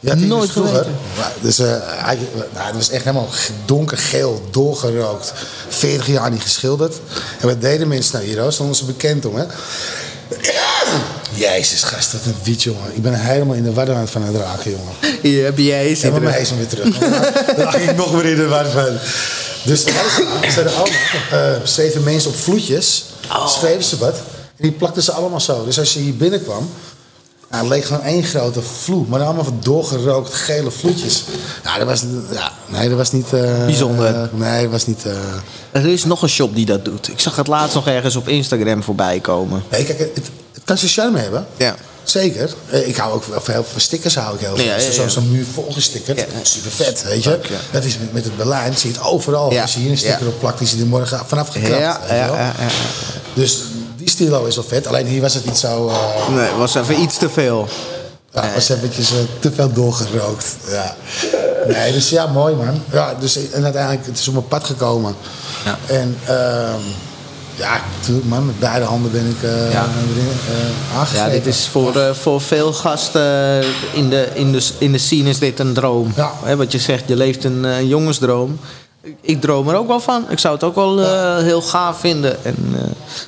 Je 0.00 0.16
hier 0.16 0.26
Nooit 0.26 0.42
dus 0.42 0.50
vroeger. 0.50 0.74
geweten. 0.74 0.96
Ja, 1.16 1.32
dus, 1.40 1.58
eh, 1.58 1.76
hij, 1.80 2.18
nou, 2.52 2.66
het 2.66 2.74
was 2.74 2.90
echt 2.90 3.04
helemaal 3.04 3.28
donkergeel, 3.64 4.42
doorgerookt. 4.50 5.32
40 5.68 6.06
jaar 6.06 6.30
niet 6.30 6.42
geschilderd. 6.42 6.94
En 7.40 7.46
wat 7.46 7.60
deden 7.60 7.88
mensen 7.88 8.14
nou 8.14 8.24
hier? 8.24 8.52
Stonden 8.52 8.76
ze 8.76 8.84
bekend 8.84 9.24
om, 9.24 9.36
hè? 9.36 9.44
Jezus, 11.34 11.82
gast, 11.82 12.12
wat 12.12 12.20
een 12.24 12.34
wiet, 12.42 12.62
jongen. 12.62 12.94
Ik 12.94 13.02
ben 13.02 13.14
helemaal 13.14 13.54
in 13.54 13.62
de 13.62 13.72
war 13.72 14.06
van 14.06 14.22
het 14.22 14.36
raken, 14.36 14.70
jongen. 14.70 15.18
Hier 15.22 15.44
heb 15.44 15.58
jij 15.58 15.86
eens. 15.86 16.00
Ja, 16.00 16.10
maar 16.10 16.22
mij 16.22 16.40
is 16.40 16.48
hem 16.48 16.58
weer 16.58 16.68
terug. 16.68 16.98
Dan 17.56 17.80
ik 17.80 17.96
nog 17.96 18.12
meer 18.12 18.24
in 18.24 18.36
de 18.36 18.46
war 18.46 18.66
van. 18.66 18.98
Dus 19.64 19.84
er 19.84 19.92
zeiden 20.48 20.74
allemaal 20.74 20.98
eh, 21.30 21.64
zeven 21.64 22.02
mensen 22.02 22.30
op 22.30 22.36
vloedjes. 22.36 23.04
Schreven 23.46 23.84
ze 23.84 23.98
wat. 23.98 24.20
En 24.56 24.62
die 24.62 24.72
plakten 24.72 25.02
ze 25.02 25.12
allemaal 25.12 25.40
zo. 25.40 25.64
Dus 25.64 25.78
als 25.78 25.92
je 25.94 26.00
hier 26.00 26.16
binnenkwam. 26.16 26.70
Nou, 27.50 27.66
het 27.66 27.74
leek 27.74 27.84
gewoon 27.84 28.02
één 28.02 28.22
grote 28.24 28.62
vloed. 28.62 29.08
Maar 29.08 29.22
allemaal 29.22 29.44
van 29.44 29.58
doorgerookt 29.62 30.34
gele 30.34 30.70
vloedjes. 30.70 31.24
Ja, 31.64 31.78
dat 31.78 31.86
was, 31.86 32.02
ja, 32.32 32.52
nee, 32.66 32.88
dat 32.88 32.96
was 32.98 33.12
niet... 33.12 33.32
eh, 33.32 33.64
Bijzonder. 33.64 34.06
eh, 34.14 34.22
nee, 34.32 34.62
dat 34.62 34.70
was 34.70 34.86
niet... 34.86 35.04
eh, 35.06 35.12
Er 35.72 35.86
is 35.86 36.04
nog 36.04 36.22
een 36.22 36.28
shop 36.28 36.54
die 36.54 36.66
dat 36.66 36.84
doet. 36.84 37.08
Ik 37.08 37.20
zag 37.20 37.36
het 37.36 37.46
laatst 37.46 37.74
nog 37.74 37.86
ergens 37.86 38.16
op 38.16 38.28
Instagram 38.28 38.82
voorbij 38.82 39.20
komen. 39.20 39.62
nee, 39.70 39.84
kijk, 39.84 39.98
het, 39.98 40.10
het 40.52 40.64
kan 40.64 40.78
zijn 40.78 40.90
charme 40.90 41.18
hebben. 41.18 41.46
Ja. 41.56 41.74
Zeker. 42.02 42.54
Ik 42.70 42.96
hou 42.96 43.12
ook 43.12 43.24
wel 43.24 43.40
van 43.40 43.54
veel 43.54 43.64
stickers 43.76 44.14
hou 44.14 44.34
ik 44.34 44.40
heel 44.40 44.56
veel. 44.56 44.64
Ja, 44.64 44.76
ja, 44.76 44.82
ja. 44.84 44.92
Zo'n 44.92 45.10
zo'n 45.10 45.30
muur 45.30 45.44
volgestickerd. 45.54 46.18
Ja. 46.18 46.24
Super 46.42 46.70
vet, 46.70 47.02
weet 47.04 47.22
je. 47.24 47.38
Dat 47.70 47.84
is 47.84 47.98
met, 47.98 48.12
met 48.12 48.24
het 48.24 48.36
Berlijn, 48.36 48.76
zie 48.78 48.90
je 48.92 48.96
het 48.98 49.06
overal. 49.06 49.52
Ja. 49.52 49.62
Als 49.62 49.74
je 49.74 49.80
hier 49.80 49.90
een 49.90 49.98
sticker 49.98 50.26
op 50.26 50.38
plakt, 50.40 50.60
is 50.60 50.70
hij 50.70 50.80
er 50.80 50.86
morgen 50.86 51.20
vanaf 51.26 51.48
gekrapt. 51.48 51.78
ja, 51.80 52.00
ja. 52.10 52.52
Dus 53.34 53.60
die 54.04 54.14
stilo 54.14 54.44
is 54.44 54.54
wel 54.54 54.64
vet. 54.64 54.86
Alleen 54.86 55.06
hier 55.06 55.20
was 55.20 55.34
het 55.34 55.44
niet 55.44 55.56
zo... 55.58 55.88
eh 55.88 56.28
Nee, 56.34 56.46
het 56.48 56.56
was 56.58 56.74
even 56.74 57.00
iets 57.00 57.16
te 57.16 57.28
veel. 57.30 57.68
ja, 58.32 58.50
was 58.54 58.68
eventjes 58.68 59.10
eh, 59.12 59.16
te 59.40 59.52
veel 59.52 59.72
doorgerookt. 59.72 60.56
Ja. 60.70 60.96
Nee, 61.68 61.92
dus 61.92 62.08
ja, 62.10 62.26
mooi 62.26 62.54
man. 62.54 62.82
Ja, 62.92 63.14
dus, 63.20 63.50
en 63.50 63.64
uiteindelijk, 63.64 64.06
het 64.06 64.18
is 64.18 64.28
op 64.28 64.34
mijn 64.34 64.48
pad 64.48 64.64
gekomen. 64.64 65.14
Ja. 65.64 65.78
En 65.86 66.16
ehm, 66.26 66.80
ja, 67.56 67.80
natuurlijk 67.98 68.26
man, 68.26 68.46
met 68.46 68.58
beide 68.58 68.84
handen 68.84 69.12
ben 69.12 69.26
ik 69.26 69.42
eh 69.42 69.72
Ja. 69.72 69.86
eh, 71.02 71.14
Ja, 71.14 71.28
dit 71.28 71.46
is 71.46 71.68
voor, 71.70 71.96
eh, 71.96 72.10
voor 72.14 72.40
veel 72.40 72.72
gasten 72.72 73.62
in 73.92 74.10
de, 74.10 74.28
in, 74.34 74.52
de, 74.52 74.62
in 74.78 74.92
de 74.92 74.98
scene 74.98 75.28
is 75.28 75.38
dit 75.38 75.58
een 75.58 75.72
droom. 75.72 76.12
Ja. 76.16 76.32
Hè, 76.42 76.56
wat 76.56 76.72
je 76.72 76.78
zegt, 76.78 77.02
je 77.06 77.16
leeft 77.16 77.44
een 77.44 77.64
eh, 77.64 77.82
jongensdroom. 77.88 78.58
Ik, 79.20 79.40
droom 79.40 79.68
er 79.68 79.74
ook 79.74 79.86
wel 79.86 80.00
van. 80.00 80.26
Ik 80.28 80.38
zou 80.38 80.54
het 80.54 80.62
ook 80.64 80.74
wel 80.74 81.00
eh, 81.00 81.38
heel 81.38 81.62
gaaf 81.62 82.00
vinden. 82.00 82.44
En 82.44 82.56
eh, 82.74 82.80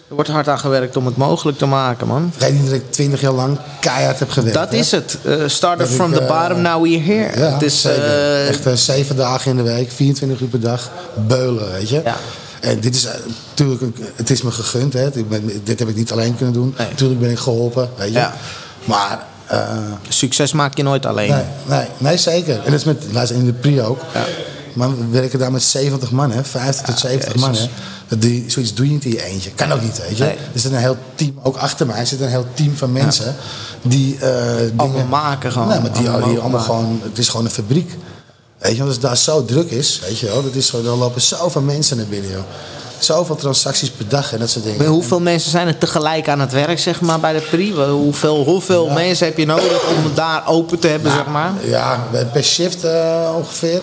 er 0.09 0.15
wordt 0.15 0.31
hard 0.31 0.49
aan 0.49 0.59
gewerkt 0.59 0.97
om 0.97 1.07
het 1.07 1.17
mogelijk 1.17 1.59
te 1.59 1.67
maken, 1.67 2.07
man. 2.07 2.33
Vergeet 2.37 2.55
niet 2.55 2.65
dat 2.65 2.75
ik 2.75 2.93
twintig 2.93 3.21
jaar 3.21 3.33
lang 3.33 3.59
keihard 3.81 4.19
heb 4.19 4.31
gewerkt. 4.31 4.59
Dat 4.59 4.71
hè. 4.71 4.77
is 4.77 4.91
het. 4.91 5.19
Eh 5.25 5.35
started 5.47 5.89
ik, 5.89 5.95
from 5.95 6.13
the 6.13 6.23
bottom, 6.23 6.61
now 6.61 6.83
we're 6.83 7.03
here. 7.03 7.39
Ja, 7.39 7.53
het 7.53 7.63
is, 7.63 7.85
Echt 7.85 8.79
zeven 8.79 9.17
dagen 9.17 9.51
in 9.51 9.57
de 9.57 9.63
week, 9.63 9.91
24 9.93 10.41
uur 10.41 10.49
per 10.49 10.61
dag, 10.61 10.91
beulen, 11.15 11.73
weet 11.73 11.89
je. 11.89 12.01
Ja. 12.05 12.17
En 12.61 12.81
dit 12.81 12.95
is 12.95 13.09
natuurlijk, 13.49 13.83
het 14.15 14.31
is 14.31 14.43
me 14.43 14.51
gegund, 14.51 14.93
hè. 14.93 15.11
Dit 15.65 15.79
heb 15.79 15.89
ik 15.89 15.97
niet 15.97 16.13
alleen 16.13 16.37
kunnen 16.37 16.55
doen. 16.55 16.75
Nee. 16.79 16.89
Natuurlijk 16.89 17.21
ben 17.21 17.31
ik 17.31 17.39
geholpen, 17.39 17.89
weet 17.97 18.13
je. 18.13 18.19
Ja. 18.19 18.35
Maar, 18.85 19.25
succes 20.09 20.53
maak 20.53 20.77
je 20.77 20.83
nooit 20.83 21.07
alleen. 21.07 21.31
nee, 21.31 21.45
nee, 21.65 21.87
nee, 21.99 22.17
zeker. 22.17 22.55
En 22.55 22.71
dat 22.71 22.81
is 22.81 22.85
met, 22.85 23.31
in 23.31 23.45
de 23.45 23.53
PRI 23.53 23.83
ook. 23.83 24.01
Ja. 24.15 24.25
Maar 24.77 24.89
we 24.99 25.07
werken 25.11 25.39
daar 25.39 25.53
met 25.53 25.63
70 25.63 26.11
man, 26.11 26.31
hè. 26.31 26.45
50 26.45 26.87
tot 26.87 26.99
70 26.99 27.29
jezus. 27.35 27.41
man, 27.47 27.55
hè. 27.55 27.69
Dat 28.09 28.21
doe 28.23 28.35
je- 28.45 28.51
zoiets 28.51 28.75
doe 28.75 28.87
je 28.87 28.93
niet 28.93 29.05
in 29.05 29.11
je 29.11 29.23
eentje. 29.25 29.51
Kan 29.51 29.73
ook 29.73 29.83
niet, 29.83 30.01
weet 30.09 30.17
je. 30.17 30.25
Nee. 30.25 30.33
Er 30.55 30.61
zit 30.61 30.73
een 30.73 30.79
heel 30.79 30.97
team, 31.15 31.39
ook 31.43 31.57
achter 31.57 31.87
mij 31.87 32.05
zit 32.05 32.21
een 32.21 32.29
heel 32.29 32.47
team 32.55 32.77
van 32.77 32.93
mensen 32.93 33.35
die... 33.83 34.17
eh, 34.21 34.29
Allemaal 34.31 34.87
dingen- 34.91 35.09
maken 35.09 35.53
gewoon. 35.53 35.69
Nee, 35.69 35.81
maar 35.81 35.93
die, 35.93 36.09
Allemaal 36.09 36.29
die 36.29 36.39
allemaal 36.39 36.61
gewoon, 36.61 37.01
het 37.03 37.19
is 37.19 37.29
gewoon 37.29 37.45
een 37.47 37.53
fabriek. 37.53 37.91
Weet 38.59 38.71
je, 38.73 38.77
want 38.77 38.89
als 38.89 38.97
het 38.97 39.05
daar 39.07 39.17
zo 39.17 39.45
druk 39.45 39.71
is, 39.71 40.01
weet 40.07 40.19
je 40.19 40.27
wel, 40.27 40.43
dat 40.43 40.55
is 40.55 40.71
gewoon, 40.71 40.85
dan 40.85 40.99
lopen 40.99 41.21
zoveel 41.21 41.61
mensen 41.63 41.97
naar 41.97 42.07
binnen, 42.07 42.31
joh. 42.31 42.41
Zoveel 42.99 43.37
transacties 43.37 43.91
per 43.91 44.09
dag 44.09 44.33
en 44.33 44.39
dat 44.39 44.51
soort 44.51 44.65
dingen. 44.65 44.79
Maar 44.79 44.87
Hoeveel 44.89 45.21
mensen 45.21 45.51
zijn 45.51 45.67
er 45.67 45.79
tegelijk 45.79 46.29
aan 46.29 46.41
het 46.41 46.53
werk, 46.53 46.79
zeg 46.79 47.01
maar, 47.01 47.21
bij 47.21 47.33
de 47.33 47.41
PRI? 47.51 47.73
Hoeveel, 47.75 48.45
hoeveel 48.45 48.89
mensen 48.89 49.27
heb 49.27 49.39
je 49.39 49.47
nodig 49.47 49.89
om 49.99 50.05
het 50.05 50.17
daar 50.17 50.43
open 50.49 50.79
te 50.79 50.89
hebben, 50.89 51.11
zeg 51.13 51.27
maar? 51.27 51.53
Ja, 51.65 52.07
per 52.33 52.45
shift 52.45 52.85
eh, 52.85 53.31
ongeveer. 53.37 53.81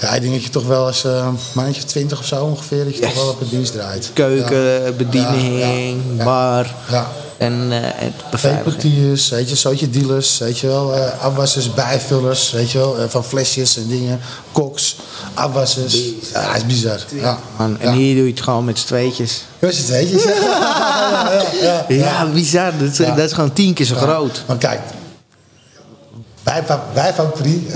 Ja, 0.00 0.14
ik 0.14 0.20
denk 0.20 0.32
dat 0.34 0.42
je 0.44 0.50
toch 0.50 0.66
wel 0.66 0.86
eens 0.86 1.04
eh, 1.04 1.12
een 1.26 1.38
mannetje 1.52 1.82
of 1.82 1.88
twintig 1.88 2.18
of 2.18 2.26
zo 2.26 2.44
ongeveer, 2.44 2.84
dat 2.84 2.94
je 2.96 3.00
toch 3.00 3.14
wel 3.14 3.28
op 3.28 3.38
het 3.40 3.50
dienst 3.50 3.72
draait. 3.72 4.10
Keuken, 4.12 4.84
Ja. 4.84 4.90
bediening, 4.92 5.58
Ja, 5.60 5.66
ja, 5.66 5.94
ja. 6.16 6.24
bar 6.24 6.74
Ja. 6.90 7.06
en 7.38 7.68
eh 7.70 7.78
het 7.82 8.12
weet 9.28 9.48
je, 9.48 9.54
zootje 9.56 9.90
dealers, 9.90 10.38
weet 10.38 10.58
je 10.58 10.66
wel, 10.66 10.94
eh, 10.94 11.22
afwassers, 11.24 11.74
bijvullers, 11.74 12.50
weet 12.52 12.70
je 12.70 12.78
wel, 12.78 12.96
van 13.08 13.24
flesjes 13.24 13.76
en 13.76 13.86
dingen, 13.88 14.20
koks, 14.52 14.96
afwassers. 15.34 15.94
Ja, 16.32 16.46
dat 16.46 16.56
is 16.56 16.66
bizar. 16.66 16.98
Ja, 17.12 17.38
Man, 17.58 17.76
en 17.80 17.90
ja. 17.90 17.96
hier 17.96 18.14
doe 18.14 18.24
je 18.24 18.30
het 18.30 18.40
gewoon 18.40 18.64
met 18.64 18.78
z'n 18.78 18.86
tweetjes. 18.86 19.42
Het, 19.58 19.86
weet 19.88 20.08
je? 20.10 20.16
Ja, 20.50 21.30
ja, 21.32 21.42
ja, 21.62 21.84
ja. 21.88 21.94
Ja, 21.96 22.26
bizar. 22.32 22.72
Dat 22.78 22.88
is, 22.88 22.96
Ja. 22.96 23.14
dat 23.14 23.24
is 23.24 23.32
gewoon 23.32 23.52
tien 23.52 23.74
keer 23.74 23.86
zo 23.86 23.94
Ja. 23.94 24.00
groot. 24.00 24.42
Maar 24.46 24.56
kijk, 24.56 24.80
wij, 26.46 26.62
van- 26.66 26.80
wij 26.94 27.14
van 27.14 27.32
Pri, 27.32 27.66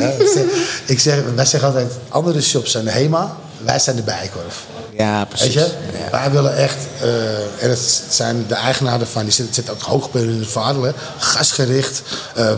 ik 0.87 1.01
zeg, 1.01 1.17
wij 1.35 1.45
zeggen 1.45 1.69
altijd, 1.69 1.93
andere 2.09 2.41
shops 2.43 2.71
zijn 2.71 2.85
de 2.85 2.91
HEMA, 2.91 3.37
wij 3.65 3.79
zijn 3.79 3.97
de 3.97 4.03
Bijenkorf. 4.03 4.65
Ja, 4.97 5.19
Weet 5.19 5.29
precies. 5.29 5.53
je? 5.55 5.61
Ja. 5.61 6.11
Wij 6.11 6.31
willen 6.31 6.57
echt, 6.57 6.77
eh, 7.01 7.65
en 7.65 7.71
het 7.71 8.03
zijn 8.09 8.45
de 8.49 8.55
eigenaren 8.55 9.01
ervan, 9.01 9.23
die 9.23 9.33
zitten, 9.33 9.55
zitten 9.55 9.75
ook 9.75 9.83
hoog 9.83 10.11
bij 10.11 10.23
hun 10.23 10.47
vader, 10.47 10.95
gasgericht, 11.19 12.03
uh, 12.39 12.51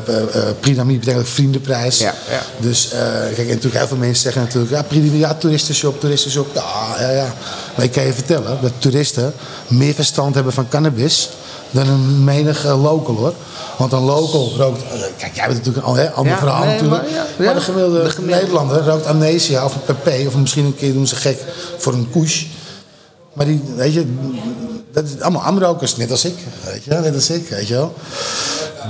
Prinamie 0.60 0.98
betekent 0.98 1.28
vriendenprijs. 1.28 1.98
Ja, 1.98 2.14
ja. 2.30 2.40
Dus 2.58 2.90
eh, 2.92 2.98
kijk, 3.24 3.36
en 3.38 3.46
natuurlijk 3.46 3.74
heel 3.74 3.86
veel 3.86 3.96
mensen 3.96 4.22
zeggen 4.22 4.42
natuurlijk, 4.42 4.72
ja, 4.72 4.82
Prinamie, 4.82 5.18
ja, 5.18 5.34
toeristenshop, 5.34 6.00
toeristenshop, 6.00 6.54
ja, 6.54 6.96
ja, 7.00 7.10
ja. 7.10 7.34
Maar 7.74 7.84
ik 7.84 7.92
kan 7.92 8.02
je 8.04 8.12
vertellen 8.12 8.58
dat 8.62 8.72
toeristen 8.78 9.32
meer 9.68 9.94
verstand 9.94 10.34
hebben 10.34 10.52
van 10.52 10.68
cannabis 10.68 11.28
dan 11.72 11.88
een 11.88 12.24
menig 12.24 12.64
eh, 12.64 12.82
local 12.82 13.14
hoor. 13.16 13.32
Want 13.78 13.92
een 13.92 14.02
local 14.02 14.52
rookt, 14.56 14.82
eh, 14.82 15.00
kijk, 15.18 15.34
jij 15.34 15.46
bent 15.46 15.58
natuurlijk 15.58 15.86
een 15.86 15.94
hè, 15.94 16.10
ander 16.10 16.32
Ja, 16.32 16.38
verhaal 16.38 16.64
nee, 16.64 16.72
natuurlijk. 16.72 17.02
maar 17.02 17.10
ja, 17.12 17.24
maar 17.38 17.46
ja. 17.46 17.54
de 17.54 17.60
gemiddelde, 17.60 18.02
De 18.02 18.10
gemiddelde. 18.10 18.42
Nederlander 18.42 18.84
rookt 18.84 19.06
amnesia 19.06 19.64
of 19.64 19.74
een 19.86 19.94
pp. 19.94 20.26
Of 20.26 20.36
misschien 20.36 20.64
een 20.64 20.74
keer 20.76 20.92
doen 20.92 21.06
ze 21.06 21.16
gek 21.16 21.38
voor 21.78 21.92
een 21.92 22.08
couche. 22.12 22.46
Maar 23.32 23.46
die, 23.46 23.62
weet 23.76 23.92
je, 23.92 24.16
dat 24.92 25.04
is 25.04 25.20
allemaal 25.20 25.42
amrokers, 25.42 25.96
net 25.96 26.10
als 26.10 26.24
ik. 26.24 26.34
Weet 26.64 26.84
je, 26.84 26.90
net 26.90 27.14
als 27.14 27.30
ik, 27.30 27.48
weet 27.48 27.68
je 27.68 27.74
wel. 27.74 27.94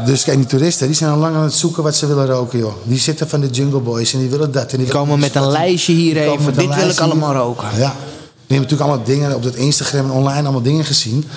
Dus 0.04 0.24
kijk, 0.24 0.36
die 0.36 0.46
toeristen, 0.46 0.86
die 0.86 0.96
zijn 0.96 1.10
al 1.10 1.16
lang 1.18 1.36
aan 1.36 1.42
het 1.42 1.52
zoeken 1.52 1.82
wat 1.82 1.94
ze 1.94 2.06
willen 2.06 2.26
roken, 2.26 2.58
joh. 2.58 2.72
Die 2.84 2.98
zitten 2.98 3.28
van 3.28 3.40
de 3.40 3.46
Jungle 3.46 3.78
Boys 3.80 4.12
en 4.12 4.18
die 4.18 4.28
willen 4.28 4.52
dat. 4.52 4.62
En 4.72 4.76
die 4.76 4.86
Die 4.86 4.94
komen 4.94 5.18
met 5.18 5.34
een 5.34 5.50
lijstje 5.50 5.92
hier 5.92 6.14
die 6.14 6.24
komen 6.24 6.40
even. 6.40 6.44
met 6.54 6.56
een 6.64 6.70
Dit 6.70 6.76
wil 6.80 6.88
ik 6.90 7.00
allemaal 7.00 7.32
roken. 7.34 7.68
Ja. 7.76 7.94
Hebben 8.53 8.70
natuurlijk 8.70 8.90
allemaal 8.90 9.05
dingen 9.16 9.34
op 9.34 9.42
dat 9.42 9.55
Instagram 9.55 10.05
en 10.05 10.11
online 10.11 10.42
allemaal 10.42 10.62
dingen 10.62 10.84
gezien. 10.84 11.28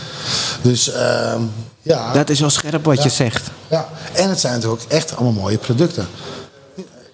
Dus, 0.61 0.91
ehm, 0.91 1.41
ja. 1.81 2.13
Dat 2.13 2.29
is 2.29 2.39
wel 2.39 2.49
scherp 2.49 2.85
wat 2.85 2.97
Ja. 2.97 3.03
je 3.03 3.09
zegt. 3.09 3.49
Ja, 3.67 3.87
en 4.13 4.29
het 4.29 4.39
zijn 4.39 4.53
natuurlijk 4.53 4.81
ook 4.83 4.91
echt 4.91 5.15
allemaal 5.15 5.41
mooie 5.41 5.57
producten. 5.57 6.07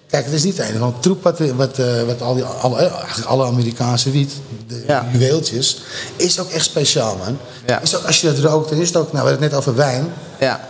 Kijk, 0.08 0.24
het 0.24 0.34
is 0.34 0.44
niet 0.44 0.56
het 0.56 0.66
enige. 0.66 0.78
Want 0.80 1.02
troep 1.02 1.22
wat, 1.22 1.38
wat, 1.56 1.78
eh, 1.78 2.02
wat 2.06 2.22
al 2.22 2.34
die, 2.34 2.44
alle, 2.44 2.76
eh, 2.78 2.92
eigenlijk 2.94 3.28
alle 3.28 3.46
Amerikaanse 3.46 4.10
wiet, 4.10 4.32
de 4.68 4.84
Ja. 4.86 5.06
juweeltjes, 5.12 5.82
is 6.16 6.40
ook 6.40 6.50
echt 6.50 6.64
speciaal, 6.64 7.16
man. 7.24 7.38
Ja. 7.66 7.80
Is 7.80 7.96
ook, 7.96 8.04
als 8.04 8.20
je 8.20 8.26
dat 8.34 8.38
rookt, 8.38 8.68
dan 8.70 8.78
is 8.78 8.86
het 8.88 8.96
ook, 8.96 9.12
nou, 9.12 9.24
we 9.24 9.30
hadden 9.30 9.40
het 9.42 9.50
net 9.50 9.58
over 9.58 9.74
wijn. 9.74 10.06
Ja. 10.40 10.68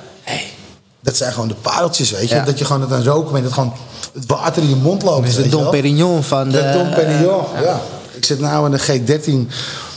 Dat 1.00 1.16
zijn 1.16 1.32
gewoon 1.32 1.48
de 1.48 1.54
pareltjes, 1.54 2.10
weet 2.10 2.28
je. 2.28 2.34
Ja. 2.34 2.44
Dat 2.44 2.58
je 2.58 2.64
gewoon 2.64 2.82
het 2.82 2.92
aan 2.92 3.04
roken 3.04 3.32
bent, 3.32 3.44
dat 3.44 3.52
gewoon 3.52 3.72
het 4.14 4.26
water 4.26 4.62
in 4.62 4.68
je 4.68 4.76
mond 4.76 5.02
loopt. 5.02 5.26
Dat 5.26 5.36
is 5.38 5.42
de 5.42 5.48
Dom. 5.48 5.70
Perignon 5.70 6.22
van 6.22 6.48
de... 6.48 6.62
De 6.62 6.70
Dom 6.72 6.90
Perignon, 6.90 7.44
ja. 7.62 7.80
Ik 8.22 8.28
zit 8.28 8.40
nou 8.40 8.64
in 8.64 8.70
de 8.70 8.80
G13 9.18 9.52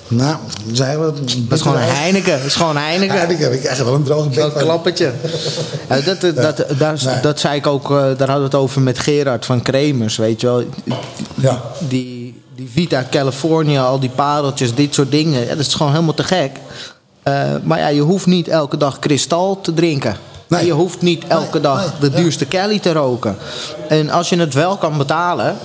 Nou, 0.08 0.36
zijn 0.72 1.00
we... 1.06 1.14
Dat 1.48 1.58
is 1.58 1.62
gewoon 1.62 1.78
een 1.78 1.84
Heineken. 1.84 2.38
Dat 2.38 2.46
is 2.46 2.56
gewoon 2.56 2.76
een 2.76 2.82
Heineken. 2.82 3.18
Heineken. 3.18 3.54
Ik 3.54 3.60
krijg 3.60 3.80
er 3.80 3.86
wel 3.86 3.94
een 3.94 4.04
droge 4.04 4.30
bek 4.30 4.52
van. 4.52 4.62
klappertje. 4.62 5.12
Ja, 5.90 6.00
dat, 6.02 6.22
dat, 6.22 6.36
dat, 6.36 6.66
daar, 6.78 7.02
Nee. 7.06 7.20
dat 7.20 7.40
zei 7.40 7.56
ik 7.58 7.68
ook, 7.68 7.84
eh, 7.92 7.98
daar 7.98 8.06
hadden 8.18 8.38
we 8.38 8.44
het 8.44 8.56
over 8.56 8.82
met 8.82 9.00
Gerard 9.00 9.46
van 9.46 9.62
Kremers, 9.62 10.18
weet 10.18 10.42
je 10.42 10.48
wel. 10.48 10.64
Ja. 11.36 11.62
Die, 11.80 12.42
die 12.56 12.70
Vita 12.74 13.06
California, 13.10 13.84
al 13.84 14.00
die 14.00 14.10
pareltjes, 14.10 14.74
dit 14.74 14.94
soort 14.94 15.12
dingen. 15.12 15.42
Ja, 15.42 15.56
dat 15.56 15.66
is 15.66 15.74
gewoon 15.74 15.92
helemaal 15.92 16.14
te 16.14 16.24
gek. 16.24 16.52
Eh, 17.24 17.34
maar 17.64 17.80
ja, 17.80 17.88
je 17.88 18.02
hoeft 18.02 18.26
niet 18.26 18.48
elke 18.48 18.78
dag 18.78 19.00
kristal 19.00 19.62
te 19.62 19.74
drinken. 19.74 20.18
Nee. 20.48 20.60
En 20.60 20.66
je 20.66 20.72
hoeft 20.74 21.02
niet 21.02 21.24
elke 21.28 21.48
Nee, 21.54 21.62
dag 21.62 21.80
nee, 21.80 22.10
de 22.10 22.16
ja. 22.18 22.22
duurste 22.24 22.48
Cali 22.48 22.80
te 22.80 22.92
roken. 22.94 23.38
En 23.90 24.10
als 24.10 24.30
je 24.30 24.38
het 24.38 24.54
wel 24.54 24.78
kan 24.78 24.98
betalen, 24.98 25.58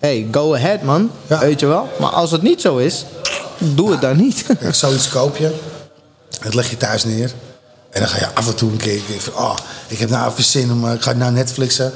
hey, 0.00 0.26
go 0.30 0.54
ahead 0.54 0.82
man, 0.82 1.10
Ja. 1.26 1.38
weet 1.38 1.60
je 1.60 1.66
wel. 1.66 1.88
Maar 2.00 2.10
als 2.10 2.30
het 2.30 2.42
niet 2.42 2.60
zo 2.60 2.76
is, 2.76 3.04
doe 3.58 3.90
het 3.90 4.00
dan 4.00 4.16
niet. 4.16 4.44
Zoiets 4.72 5.08
koop 5.08 5.36
je. 5.36 5.54
Het 6.40 6.54
leg 6.54 6.70
je 6.70 6.76
thuis 6.76 7.04
neer. 7.04 7.30
En 7.90 8.00
dan 8.00 8.08
ga 8.08 8.18
je 8.18 8.34
af 8.34 8.46
en 8.48 8.54
toe 8.56 8.70
een 8.70 8.76
keer 8.76 9.00
van... 9.18 9.42
Oh, 9.44 9.56
ik 9.88 9.98
heb 9.98 10.10
nou 10.10 10.30
even 10.30 10.44
zin 10.44 10.72
om... 10.72 10.92
Ik 10.92 11.02
ga 11.02 11.12
nou 11.12 11.32
Netflixen. 11.32 11.92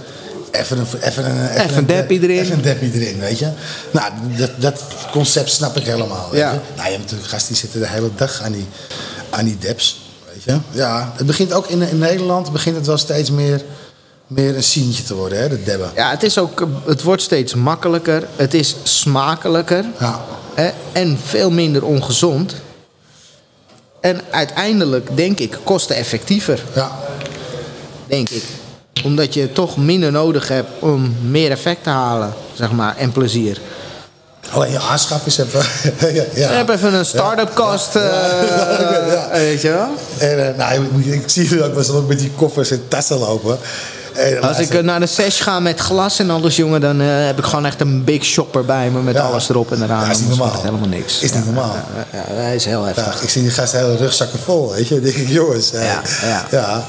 Even 0.51 0.79
een, 0.79 0.87
even 1.01 1.25
een, 1.31 1.49
Even 1.51 1.77
een 1.77 1.87
deppie 1.87 2.23
erin. 2.23 2.39
Even 2.39 2.55
een 2.55 2.63
deppie 2.63 2.93
erin, 2.93 3.19
weet 3.19 3.39
je. 3.39 3.49
Nou, 3.91 4.13
dat, 4.37 4.51
dat 4.59 4.83
concept 5.11 5.51
snap 5.51 5.77
ik 5.77 5.85
helemaal. 5.85 6.29
Weet 6.31 6.41
Ja. 6.41 6.53
je? 6.53 6.59
Nou, 6.75 6.85
je 6.85 6.91
hebt 6.91 7.03
natuurlijk 7.03 7.29
gasten 7.31 7.49
die 7.53 7.57
zitten 7.63 7.81
de 7.81 7.89
hele 7.89 8.11
dag 8.17 8.41
aan 8.43 8.53
die, 8.53 8.67
aan 9.31 9.45
die 9.45 9.59
deps. 9.59 10.01
Weet 10.33 10.43
je. 10.45 10.59
Ja, 10.79 11.13
het 11.17 11.27
begint 11.27 11.53
ook 11.53 11.67
in, 11.67 11.83
in 11.83 11.99
Nederland... 11.99 12.53
begint 12.53 12.77
het 12.77 12.87
wel 12.87 12.99
steeds 12.99 13.31
meer, 13.31 13.63
meer 14.27 14.57
een 14.57 14.63
sientje 14.63 15.03
te 15.03 15.15
worden, 15.15 15.39
hè, 15.39 15.49
de 15.49 15.63
debben. 15.63 15.91
Ja, 15.95 16.11
het, 16.11 16.23
is 16.23 16.39
ook, 16.39 16.67
het 16.87 17.03
wordt 17.03 17.23
steeds 17.23 17.55
makkelijker. 17.55 18.27
Het 18.37 18.55
is 18.55 18.77
smakelijker. 18.83 19.85
Ja. 20.01 20.25
Hè, 20.55 20.71
en 20.93 21.19
veel 21.25 21.51
minder 21.51 21.85
ongezond. 21.85 22.55
En 24.01 24.21
uiteindelijk, 24.31 25.17
denk 25.17 25.39
ik, 25.39 25.59
kosteneffectiever. 25.65 26.63
Ja. 26.75 26.91
Denk 28.07 28.29
ik. 28.29 28.43
Omdat 29.05 29.35
je 29.35 29.53
toch 29.53 29.77
minder 29.77 30.13
nodig 30.13 30.49
hebt 30.49 30.69
om 30.79 31.17
meer 31.21 31.51
effect 31.51 31.83
te 31.83 31.91
halen, 31.91 32.35
zeg 32.53 32.73
maar, 32.73 32.97
en 32.97 33.13
plezier. 33.13 33.59
Alleen 34.51 34.71
je 34.71 34.79
aanschaf 34.81 35.27
is 35.27 35.39
even... 35.39 35.63
ja, 36.01 36.25
ja. 36.35 36.51
Je 36.51 36.55
hebt 36.55 36.71
even 36.71 36.95
een 36.95 37.05
start-up 37.05 37.55
cost, 37.55 37.97
eh, 37.97 38.03
Ja. 38.03 39.29
weet 39.33 39.61
je 39.61 39.69
wel. 39.69 39.89
En 40.19 40.49
eh, 40.49 40.57
nou, 40.59 40.85
ik, 40.99 41.07
ik 41.07 41.29
zie 41.31 41.49
jullie 41.49 41.65
ook 41.65 41.75
wel 41.75 41.97
eens 41.97 42.07
met 42.09 42.19
die 42.19 42.31
koffers 42.37 42.71
en 42.71 42.89
tassen 42.89 43.19
lopen. 43.19 43.59
Als 44.41 44.59
ik 44.59 44.75
eh, 44.75 44.83
naar 44.83 45.01
de 45.01 45.07
sesh 45.07 45.43
ga 45.43 45.61
met 45.61 45.81
glas 45.81 46.19
en 46.19 46.31
alles, 46.31 46.57
jongen, 46.57 46.81
dan 46.81 47.01
eh, 47.01 47.07
heb 47.27 47.39
ik 47.39 47.45
gewoon 47.45 47.67
echt 47.67 47.81
een 47.81 48.05
big 48.05 48.25
shopper 48.25 48.65
bij 48.65 48.91
me 48.91 49.01
met 49.03 49.15
Ja. 49.15 49.21
alles 49.21 49.49
erop 49.49 49.73
en 49.73 49.83
eraan. 49.83 50.05
Ja, 50.05 50.11
is 50.11 50.19
niet 50.19 50.29
normaal. 50.29 50.63
helemaal 50.63 50.89
niks. 50.89 51.21
Is 51.21 51.33
niet 51.33 51.45
normaal. 51.45 51.77
Ja, 52.13 52.35
hij 52.35 52.55
is 52.55 52.65
heel 52.65 52.85
heftig. 52.85 53.23
Ik 53.23 53.29
zie 53.29 53.43
die 53.43 53.51
gasten 53.51 53.79
hele 53.81 53.97
rugzakken 53.97 54.39
vol, 54.39 54.73
weet 54.73 54.89
je. 54.89 54.95
Dan 54.95 55.05
denk 55.05 55.17
ik, 55.17 55.29
jongens. 55.41 55.73
eh, 55.73 55.85
Ja, 55.85 56.03
ja. 56.51 56.85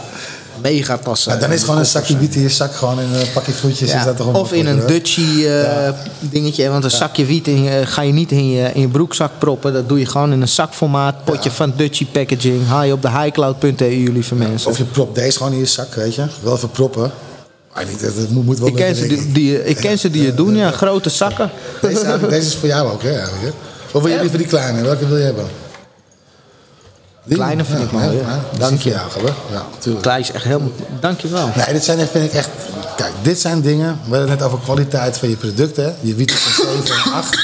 Mega 0.61 0.97
tassen. 0.97 1.29
Nou, 1.29 1.41
dan 1.41 1.51
is 1.51 1.63
gewoon 1.63 1.77
een 1.79 1.85
zakje 1.85 2.17
wiet 2.17 2.35
in 2.35 2.41
je 2.41 2.49
zak, 2.49 2.75
gewoon 2.75 2.99
in 2.99 3.13
een 3.13 3.31
pakje 3.33 3.51
vloetjes. 3.51 3.91
Ja, 3.91 3.99
Is 3.99 4.05
dat 4.05 4.17
toch 4.17 4.33
of 4.33 4.53
in 4.53 4.65
een 4.65 4.85
Dutchie 4.87 5.49
eh, 5.57 5.89
dingetje. 6.19 6.69
Want 6.69 6.83
een 6.83 6.91
zakje 6.91 7.25
wiet 7.25 7.47
in 7.47 7.63
je- 7.63 7.85
ga 7.85 8.01
je 8.01 8.11
niet 8.13 8.31
in 8.31 8.49
je, 8.51 8.69
in 8.73 8.81
je 8.81 8.87
broekzak 8.87 9.31
proppen. 9.37 9.73
Dat 9.73 9.89
doe 9.89 9.99
je 9.99 10.05
gewoon 10.05 10.31
in 10.31 10.41
een 10.41 10.47
zakformaat. 10.47 11.23
Potje 11.23 11.51
van 11.51 11.73
Dutchie 11.75 12.07
packaging. 12.11 12.67
Haal 12.67 12.83
je 12.83 12.93
op 12.93 13.01
de 13.01 13.09
highcloud.eu, 13.09 14.11
lieve 14.11 14.35
mensen. 14.35 14.69
Of 14.71 14.77
je 14.77 14.83
propt 14.83 15.15
deze 15.15 15.37
gewoon 15.37 15.51
in 15.53 15.59
je 15.59 15.65
zak, 15.65 15.93
weet 15.93 16.15
je. 16.15 16.25
Wel 16.41 16.55
even 16.55 16.69
proppen. 16.71 17.11
Maar 17.73 17.85
niet, 17.85 18.01
dat 18.01 18.15
dat 18.15 18.29
moet, 18.29 18.45
moet 18.45 18.59
wel 18.59 18.67
Ik 18.67 18.75
ken, 18.75 18.95
ze 18.95 19.07
die, 19.07 19.31
die, 19.31 19.63
ik 19.65 19.75
ken 19.75 19.99
ze 19.99 20.09
die 20.09 20.25
het 20.25 20.37
doen, 20.37 20.55
ja. 20.55 20.71
Grote 20.71 21.09
zakken. 21.09 21.49
Deze, 21.81 22.17
deze 22.29 22.47
is 22.47 22.55
voor 22.55 22.67
jou 22.67 22.91
ook, 22.91 23.03
hè? 23.03 23.13
eigenlijk? 23.19 23.55
Of 23.91 24.01
wil 24.03 24.11
je 24.11 24.19
liever 24.19 24.37
die 24.37 24.47
kleine? 24.47 24.81
Welke 24.81 25.07
wil 25.07 25.17
je 25.17 25.23
hebben? 25.23 25.45
Kleine 27.29 27.65
vind 27.65 27.79
ik 27.79 27.91
ja, 27.91 28.03
ja, 28.03 28.39
is 28.53 28.59
Dank 28.59 28.79
je. 28.79 28.97
hoor. 29.21 29.33
Ja, 30.01 30.15
is 30.17 30.31
echt 30.31 30.43
helemaal... 30.43 30.71
Dankjewel. 30.99 31.49
Nee, 31.55 31.73
dit 31.73 31.83
zijn, 31.83 32.07
vind 32.07 32.25
ik 32.25 32.33
echt. 32.33 32.49
Kijk, 32.95 33.11
dit 33.21 33.39
zijn 33.39 33.61
dingen. 33.61 33.99
We 34.03 34.09
hadden 34.09 34.29
het 34.29 34.39
net 34.39 34.47
over 34.47 34.59
kwaliteit 34.59 35.17
van 35.17 35.29
je 35.29 35.35
producten. 35.35 35.83
hè. 35.83 35.93
Je 36.01 36.15
wiet 36.15 36.31
is 36.31 36.45
een 36.45 36.83
7 36.85 36.95
en 37.05 37.11
8. 37.13 37.37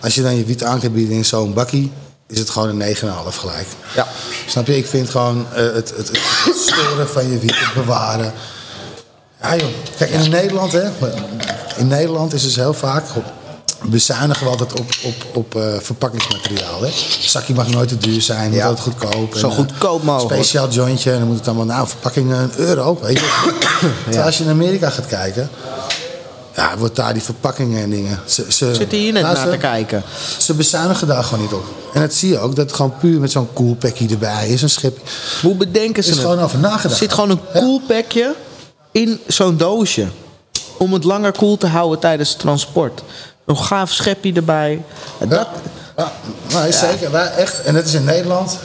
Als 0.00 0.14
je 0.14 0.22
dan 0.22 0.36
je 0.36 0.44
wiet 0.44 0.64
aan 0.64 0.80
kan 0.80 0.92
bieden 0.92 1.16
in 1.16 1.24
zo'n 1.24 1.54
bakkie, 1.54 1.92
is 2.26 2.38
het 2.38 2.50
gewoon 2.50 2.80
een 2.80 2.96
9,5 2.96 3.02
gelijk. 3.30 3.66
Ja. 3.94 4.06
Snap 4.46 4.66
je? 4.66 4.76
Ik 4.76 4.86
vind 4.86 5.10
gewoon 5.10 5.46
eh, 5.54 5.62
het, 5.62 5.74
het, 5.74 5.96
het, 5.96 6.20
het 6.44 6.56
storen 6.56 7.08
van 7.08 7.30
je 7.30 7.38
wiet, 7.38 7.58
het 7.58 7.74
bewaren. 7.74 8.32
Ja, 9.42 9.56
joh. 9.56 9.68
Kijk, 9.98 10.10
in 10.10 10.30
Nederland, 10.30 10.72
hè. 10.72 10.88
In 11.76 11.86
Nederland 11.86 12.32
is 12.32 12.42
het 12.42 12.54
heel 12.54 12.74
vaak. 12.74 13.04
Bezuinigen 13.82 14.44
we 14.44 14.50
altijd 14.50 14.72
op, 14.80 14.86
op, 15.04 15.14
op 15.34 15.54
eh, 15.56 15.62
verpakkingsmateriaal. 15.80 16.80
Hè? 16.80 16.86
Het 16.86 17.18
zakje 17.20 17.54
mag 17.54 17.68
nooit 17.70 17.88
te 17.88 17.98
duur 17.98 18.22
zijn, 18.22 18.48
moet 18.48 18.58
Ja. 18.58 18.66
altijd 18.66 18.80
goedkoop. 18.94 19.34
Zo 19.34 19.46
En, 19.46 19.50
eh, 19.52 19.56
goedkoop 19.58 20.02
mogelijk. 20.02 20.34
Speciaal 20.34 20.68
jointje, 20.68 21.12
en 21.12 21.18
dan 21.18 21.28
moet 21.28 21.36
het 21.36 21.46
allemaal, 21.48 21.64
nou, 21.66 21.88
verpakking 21.88 22.32
een 22.32 22.50
euro. 22.56 22.98
Weet 23.02 23.18
je? 23.18 23.52
Terwijl 24.04 24.24
als 24.24 24.38
je 24.38 24.44
in 24.44 24.50
Amerika 24.50 24.90
gaat 24.90 25.06
kijken, 25.06 25.50
ja, 26.56 26.76
wordt 26.78 26.96
daar 26.96 27.12
die 27.12 27.22
verpakkingen 27.22 27.82
en 27.82 27.90
dingen. 27.90 28.20
Ze, 28.26 28.44
ze, 28.48 28.74
Zit 28.74 28.92
hier 28.92 29.12
net 29.12 29.22
nou, 29.22 29.34
naar 29.34 29.44
ze- 29.44 29.50
te 29.50 29.56
kijken. 29.56 30.02
Ze 30.38 30.54
bezuinigen 30.54 31.06
daar 31.06 31.24
gewoon 31.24 31.40
niet 31.44 31.52
op. 31.52 31.64
En 31.94 32.00
dat 32.00 32.14
zie 32.14 32.28
je 32.28 32.38
ook, 32.38 32.56
dat 32.56 32.66
het 32.66 32.74
gewoon 32.76 32.94
puur 33.00 33.20
met 33.20 33.30
zo'n 33.30 33.52
koelpakje 33.52 34.08
erbij 34.08 34.48
is, 34.48 34.62
een 34.62 34.70
schip. 34.70 34.98
Hoe 35.42 35.54
bedenken 35.54 36.02
ze 36.04 36.10
is 36.10 36.16
het? 36.16 36.24
gewoon 36.24 36.40
over 36.42 36.58
nagedacht. 36.58 36.84
Er 36.92 36.96
zit 36.98 37.12
gewoon 37.12 37.30
een 37.30 37.40
Ja. 37.54 37.60
koelpakje 37.60 38.34
in 38.92 39.20
zo'n 39.26 39.56
doosje. 39.56 40.06
Om 40.78 40.92
het 40.92 41.04
langer 41.04 41.32
koel 41.32 41.56
te 41.56 41.66
houden 41.66 41.98
tijdens 41.98 42.28
het 42.30 42.38
transport. 42.38 43.02
Een 43.48 43.58
gaaf 43.58 43.92
schepje 43.92 44.32
erbij. 44.32 44.82
Dat, 45.28 45.48
Ja, 45.96 46.12
nou, 46.48 46.68
is 46.68 46.78
zeker. 46.78 47.14
Echt. 47.14 47.62
En 47.62 47.74
dat 47.74 47.84
is 47.84 47.94
in 47.94 48.04
Nederland 48.04 48.58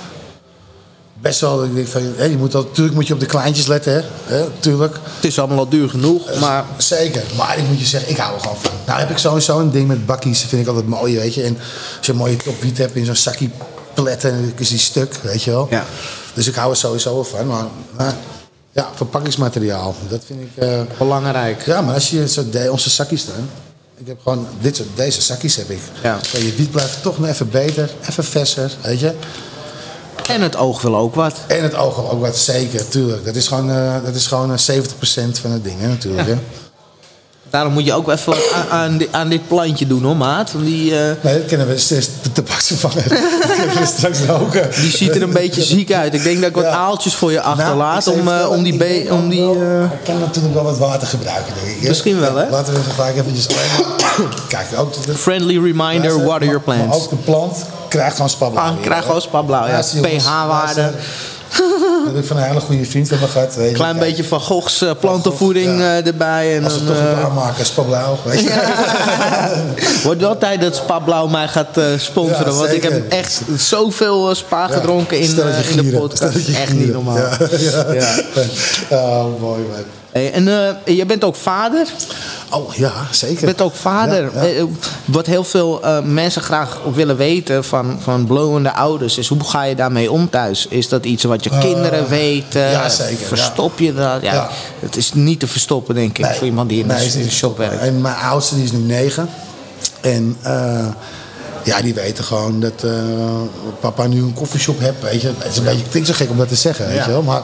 best 1.13 1.39
wel. 1.39 1.57
dat 1.57 1.65
Ik 1.65 1.75
denk 1.75 1.87
van, 1.87 2.13
hé, 2.15 2.23
je 2.23 2.37
moet 2.37 2.55
al, 2.55 2.63
natuurlijk 2.63 2.95
moet 2.95 3.07
je 3.07 3.13
op 3.13 3.19
de 3.19 3.25
kleintjes 3.25 3.67
letten, 3.67 3.93
hè? 3.93 4.01
hè 4.35 4.45
tuurlijk. 4.59 4.95
Het 5.15 5.25
is 5.25 5.39
allemaal 5.39 5.57
al 5.57 5.69
duur 5.69 5.89
genoeg, 5.89 6.39
maar 6.39 6.65
Zeker. 6.77 7.23
Maar 7.37 7.57
ik 7.57 7.67
moet 7.67 7.79
je 7.79 7.85
zeggen, 7.85 8.09
ik 8.09 8.17
hou 8.17 8.33
er 8.33 8.39
gewoon 8.39 8.57
van. 8.57 8.71
Nou 8.85 8.99
heb 8.99 9.09
ik 9.09 9.17
sowieso 9.17 9.59
een 9.59 9.71
ding 9.71 9.87
met 9.87 10.05
bakkies. 10.05 10.39
Dat 10.41 10.49
vind 10.49 10.61
ik 10.61 10.67
altijd 10.67 10.87
mooi, 10.87 11.17
weet 11.17 11.33
je. 11.33 11.43
En 11.43 11.57
als 11.97 12.05
je 12.05 12.11
een 12.11 12.17
mooie 12.17 12.35
top 12.35 12.61
wiet 12.61 12.77
hebt 12.77 12.95
in 12.95 13.05
zo'n 13.05 13.15
zakje 13.15 13.49
pletten, 13.93 14.31
dan 14.31 14.53
is 14.57 14.69
die 14.69 14.79
stuk, 14.79 15.15
weet 15.21 15.43
je 15.43 15.51
wel. 15.51 15.67
Ja. 15.69 15.85
Dus 16.33 16.47
ik 16.47 16.55
hou 16.55 16.71
er 16.71 16.77
sowieso 16.77 17.13
wel 17.13 17.23
van. 17.23 17.47
Maar, 17.47 17.65
maar 17.97 18.13
ja, 18.71 18.89
verpakkingsmateriaal, 18.95 19.95
dat 20.09 20.21
vind 20.25 20.41
ik... 20.41 20.63
eh, 20.63 20.81
belangrijk. 20.97 21.65
ja, 21.65 21.81
maar 21.81 21.93
als 21.93 22.09
je 22.09 22.27
zo 22.27 22.43
onze 22.69 22.89
zakjes 22.89 23.21
staan. 23.21 23.49
Ik 23.97 24.07
heb 24.07 24.19
gewoon 24.21 24.47
dit 24.61 24.75
soort, 24.75 24.89
deze 24.95 25.21
zakjes 25.21 25.55
heb 25.55 25.69
ik. 25.69 25.79
Ja. 26.03 26.19
Je 26.31 26.53
wiet 26.57 26.71
blijft 26.71 27.01
toch 27.01 27.19
nog 27.19 27.29
even 27.29 27.49
beter, 27.49 27.91
even 28.09 28.23
verser, 28.23 28.71
weet 28.81 28.99
je. 28.99 29.13
En 30.27 30.41
het 30.41 30.55
oog 30.55 30.81
wil 30.81 30.95
ook 30.95 31.15
wat. 31.15 31.39
En 31.47 31.63
het 31.63 31.75
oog 31.75 32.11
ook 32.11 32.21
wat 32.21 32.37
zeker, 32.37 32.87
tuurlijk. 32.87 33.25
Dat 33.25 33.35
is 33.35 33.47
gewoon, 33.47 33.69
eh, 33.69 34.03
dat 34.03 34.15
is 34.15 34.27
gewoon 34.27 34.51
eh, 34.51 34.57
70% 34.57 35.39
van 35.39 35.51
het 35.51 35.63
ding, 35.63 35.79
hè, 35.79 35.87
natuurlijk. 35.87 36.27
Hè. 36.27 36.37
Daarom 37.53 37.73
moet 37.73 37.85
je 37.85 37.93
ook 37.93 38.09
even 38.11 38.33
aan, 38.53 38.69
aan, 38.79 38.97
di- 38.97 39.07
aan 39.11 39.29
dit 39.29 39.47
plantje 39.47 39.87
doen 39.87 40.03
hoor, 40.03 40.15
maat. 40.17 40.51
Want 40.51 40.65
die, 40.65 40.99
eh, 40.99 41.11
Nee, 41.21 41.37
dat 41.37 41.45
kennen 41.45 41.67
we. 41.67 41.73
Is 41.73 41.87
de 41.87 42.31
tabaksvervanger. 42.33 43.03
dat 43.79 43.87
straks 43.97 44.19
roken. 44.27 44.69
die 44.81 44.91
ziet 44.91 45.15
er 45.15 45.21
een 45.21 45.33
beetje 45.33 45.61
ziek 45.61 45.91
uit. 45.93 46.13
Ik 46.13 46.23
denk 46.23 46.39
dat 46.39 46.49
ik 46.49 46.55
wat 46.55 46.63
Ja. 46.63 46.69
aaltjes 46.71 47.15
voor 47.15 47.31
je 47.31 47.37
Nou, 47.37 47.49
achterlaat 47.59 48.07
ik 48.07 48.13
om, 48.13 48.19
eh, 48.19 48.25
vertellen, 48.27 48.49
om 48.49 48.63
die... 48.63 48.73
ik 49.03 49.11
om 49.11 49.29
die 49.29 49.41
ook 49.41 49.57
wel- 49.59 49.63
eh, 49.67 49.77
Hij 49.89 49.97
kan 50.03 50.19
natuurlijk 50.19 50.53
wel 50.53 50.63
wat 50.63 50.77
water 50.77 51.07
gebruiken, 51.07 51.53
denk 51.63 51.77
ik. 51.77 51.87
Misschien 51.87 52.19
wel, 52.19 52.35
hè? 52.35 52.49
Laten 52.49 52.73
we 52.73 52.79
even 52.79 52.91
gelijk 52.91 53.15
eventjes... 53.17 53.47
Kijk, 54.47 54.67
ook... 54.77 55.05
De, 55.05 55.15
friendly 55.15 55.53
reminder, 55.63 56.23
water 56.25 56.45
your 56.47 56.61
maar- 56.65 56.77
Maar 56.77 56.85
plants. 56.87 57.03
ook 57.03 57.09
de 57.09 57.15
plant 57.15 57.65
krijgt 57.87 58.15
gewoon 58.15 58.29
spabblauw. 58.29 58.65
Ah, 58.65 58.81
krijgt 58.81 59.05
gewoon 59.05 59.21
spabblauw, 59.21 59.67
ja. 59.67 59.81
pH-waarde. 60.01 60.91
Dat 62.05 62.13
heb 62.13 62.21
ik 62.23 62.25
van 62.27 62.37
een 62.37 62.43
hele 62.43 62.59
goede 62.59 62.85
vriend 62.85 63.07
van 63.07 63.17
me 63.19 63.27
gehad. 63.27 63.55
weet 63.55 63.69
je. 63.69 63.75
Klein 63.75 63.95
Kijk, 63.97 64.05
beetje 64.07 64.23
van 64.23 64.39
Goghs 64.39 64.81
eh, 64.81 64.91
plantenvoeding 64.99 65.79
Ja. 65.79 65.97
eh, 65.99 66.07
erbij. 66.07 66.55
En 66.55 66.63
Als 66.63 66.73
we 66.73 66.85
dan, 66.85 66.95
toch 66.95 67.03
een 67.03 67.17
eh, 67.21 67.35
maken, 67.35 67.65
spabblauw. 67.65 68.17
Weet 68.23 68.39
je. 68.39 68.53
Wordt 70.03 70.21
wel 70.21 70.37
tijd 70.37 70.61
dat 70.61 70.75
Spa 70.75 70.99
Blauw 70.99 71.27
mij 71.27 71.47
gaat 71.47 71.79
sponsoren. 71.97 72.45
Ja, 72.51 72.57
want 72.57 72.73
ik 72.73 72.83
heb 72.83 73.11
echt 73.11 73.41
zoveel 73.57 74.35
spa 74.35 74.67
gedronken 74.67 75.19
in, 75.19 75.29
in 75.69 75.89
de 75.91 75.97
podcast. 75.97 76.47
Echt 76.47 76.73
niet 76.73 76.93
normaal. 76.93 77.17
Ja, 77.17 77.37
ja. 77.57 77.93
Ja. 77.93 78.15
Oh, 78.89 79.41
mooi 79.41 79.61
man. 79.71 80.02
Hey, 80.13 80.31
en 80.31 80.47
eh, 80.47 80.95
je 80.95 81.05
bent 81.05 81.23
ook 81.23 81.35
vader. 81.35 81.87
Oh 82.49 82.73
ja, 82.73 82.93
zeker. 83.11 83.39
Je 83.39 83.45
bent 83.45 83.61
ook 83.61 83.75
vader. 83.75 84.31
Ja, 84.35 84.43
ja. 84.43 84.53
Eh, 84.53 84.63
Wat 85.05 85.25
heel 85.25 85.43
veel 85.43 85.83
eh, 85.83 85.99
mensen 86.01 86.41
graag 86.41 86.79
willen 86.93 87.17
weten 87.17 87.63
van, 87.63 87.97
van 88.01 88.25
blowende 88.25 88.73
ouders 88.73 89.17
is 89.17 89.27
hoe 89.27 89.43
ga 89.43 89.63
je 89.63 89.75
daarmee 89.75 90.11
om 90.11 90.29
thuis? 90.29 90.67
Is 90.67 90.89
dat 90.89 91.05
iets 91.05 91.23
wat 91.23 91.43
je 91.43 91.49
kinderen 91.59 92.09
weten? 92.09 92.61
Ja, 92.61 92.89
zeker, 92.89 93.25
Verstop 93.25 93.79
je 93.79 93.93
dat? 93.93 94.21
Ja. 94.21 94.49
Het 94.79 94.95
is 94.95 95.13
niet 95.13 95.39
te 95.39 95.47
verstoppen, 95.47 95.95
denk 95.95 96.17
ik, 96.17 96.25
voor 96.25 96.47
iemand 96.47 96.69
die 96.69 96.79
in 96.79 96.87
nee, 96.87 97.11
de, 97.11 97.19
in 97.19 97.31
shop 97.31 97.57
werkt. 97.57 97.81
En 97.81 98.01
mijn 98.01 98.15
oudste 98.15 98.55
die 98.55 98.63
is 98.63 98.71
nu 98.71 98.79
negen. 98.79 99.29
En 100.01 100.37
ja, 101.63 101.81
die 101.81 101.93
weten 101.93 102.23
gewoon 102.23 102.59
dat 102.59 102.85
papa 103.79 104.07
nu 104.07 104.21
een 104.21 104.33
koffieshop 104.33 104.79
heeft. 104.79 105.01
Weet 105.01 105.21
je. 105.21 105.31
Het 105.37 105.51
is 105.51 105.57
een 105.57 105.63
beetje, 105.63 105.79
het 105.79 105.89
klinkt 105.89 106.07
zo 106.07 106.13
gek 106.15 106.29
om 106.29 106.37
dat 106.37 106.47
te 106.47 106.55
zeggen, 106.55 106.87
weet 106.87 107.05
je 107.05 107.11
wel. 107.11 107.21
Maar 107.21 107.41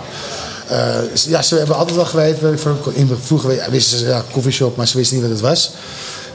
ja, 1.27 1.41
ze 1.41 1.55
hebben 1.55 1.75
altijd 1.75 1.95
wel 1.95 2.05
geweten. 2.05 2.53
ik 2.53 2.59
voor- 2.59 2.77
In, 2.93 3.17
vroeger 3.23 3.65
wisten 3.69 3.97
ze 3.99 4.05
ja, 4.07 4.23
koffieshop, 4.31 4.75
maar 4.77 4.87
ze 4.87 4.97
wisten 4.97 5.15
niet 5.17 5.25
wat 5.25 5.33
het 5.35 5.41
was. 5.47 5.71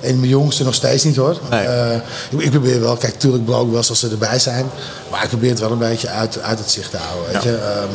En 0.01 0.19
mijn 0.19 0.31
jongste 0.31 0.65
nog 0.65 0.75
steeds 0.75 1.05
niet 1.05 1.17
hoor. 1.17 1.39
Nee. 1.51 1.61
Eh, 1.67 1.97
ik, 2.39 2.51
probeer 2.51 2.81
wel, 2.81 2.97
kijk, 2.97 3.19
tuurlijk 3.19 3.45
blow 3.45 3.65
ik 3.65 3.69
wel 3.73 3.77
als 3.89 3.99
ze 4.01 4.09
erbij 4.09 4.39
zijn. 4.39 4.67
Maar 5.11 5.23
ik 5.23 5.29
probeer 5.29 5.51
het 5.51 5.61
wel 5.61 5.71
een 5.71 5.79
beetje 5.79 6.09
uit, 6.09 6.39
uit 6.43 6.59
het 6.59 6.71
zicht 6.71 6.91
te 6.91 6.97
houden. 6.97 7.33
Weet 7.33 7.43
Ja. 7.43 7.51
je? 7.51 7.57
Ehm, 7.57 7.89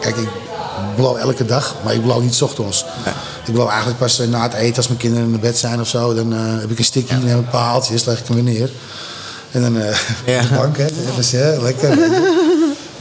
kijk, 0.00 0.16
ik 0.16 0.28
blow 0.96 1.16
elke 1.16 1.44
dag, 1.44 1.74
maar 1.84 1.94
ik 1.94 2.02
blow 2.02 2.22
niet 2.22 2.42
ochtends. 2.42 2.84
Ik 3.46 3.52
blow 3.52 3.68
eigenlijk 3.68 3.98
pas 3.98 4.18
eh, 4.18 4.28
na 4.28 4.42
het 4.42 4.52
eten 4.52 4.76
als 4.76 4.86
mijn 4.86 4.98
kinderen 4.98 5.32
in 5.34 5.40
bed 5.40 5.58
zijn 5.58 5.80
of 5.80 5.88
zo. 5.88 6.14
Dan 6.14 6.32
eh, 6.32 6.38
heb 6.60 6.70
ik 6.70 6.78
een 6.78 6.84
stickje, 6.84 7.16
neem 7.16 7.36
een 7.36 7.48
paar 7.50 7.64
haaltjes, 7.64 8.04
leg 8.04 8.18
ik 8.18 8.26
hem 8.26 8.44
weer 8.44 8.54
neer. 8.54 8.70
En 9.50 9.60
dan 9.62 9.78
eh 9.80 9.96
Ja. 10.34 10.40
op 10.42 10.48
de 10.48 10.54
bank, 10.54 10.76
hè. 10.76 10.86
Even 11.18 11.62
lekker. 11.62 11.98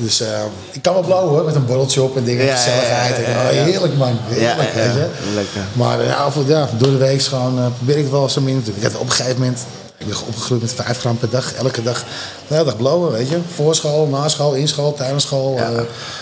Dus 0.03 0.21
eh, 0.21 0.27
ik 0.71 0.81
kan 0.81 0.93
wel 0.93 1.03
blowen 1.03 1.29
hoor, 1.29 1.43
met 1.45 1.55
een 1.55 1.65
borreltje 1.65 2.01
op 2.01 2.17
en 2.17 2.23
dingen, 2.23 2.45
Ja, 2.45 2.55
gezelligheid. 2.55 3.15
ja, 3.15 3.21
ja, 3.31 3.49
En, 3.49 3.57
oh, 3.59 3.63
heerlijk 3.65 3.97
man, 3.97 4.17
heerlijk, 4.27 4.73
weet 4.73 4.83
je. 4.93 5.07
lekker. 5.35 5.61
Maar 5.73 5.99
eh, 5.99 6.07
ja, 6.07 6.13
af 6.15 6.35
ja, 6.47 6.69
door 6.77 6.89
de 6.91 6.97
week 6.97 7.21
gewoon, 7.23 7.59
eh, 7.59 7.65
probeer 7.77 7.95
ik 7.97 8.01
het 8.03 8.11
wel 8.11 8.29
zo 8.29 8.41
min 8.41 8.59
te 8.63 8.65
doen. 8.65 8.75
Ik 8.75 8.81
heb 8.83 8.95
op 8.95 9.05
een 9.05 9.11
gegeven 9.11 9.39
moment, 9.39 9.59
ik 9.97 10.07
ben 10.07 10.15
opgegroeid 10.27 10.61
met 10.61 10.73
5 10.73 10.99
gram 10.99 11.17
per 11.17 11.29
dag, 11.29 11.53
elke 11.53 11.83
dag, 11.83 12.03
de 12.47 12.55
hele 12.55 12.75
dag 12.77 13.09
weet 13.11 13.29
je. 13.29 13.37
Voor 13.55 13.75
school, 13.75 14.07
na 14.07 14.27
school, 14.27 14.53
in 14.53 14.67
school, 14.67 14.93
tijdens 14.93 15.23
school. 15.23 15.57
Eh, 15.57 15.67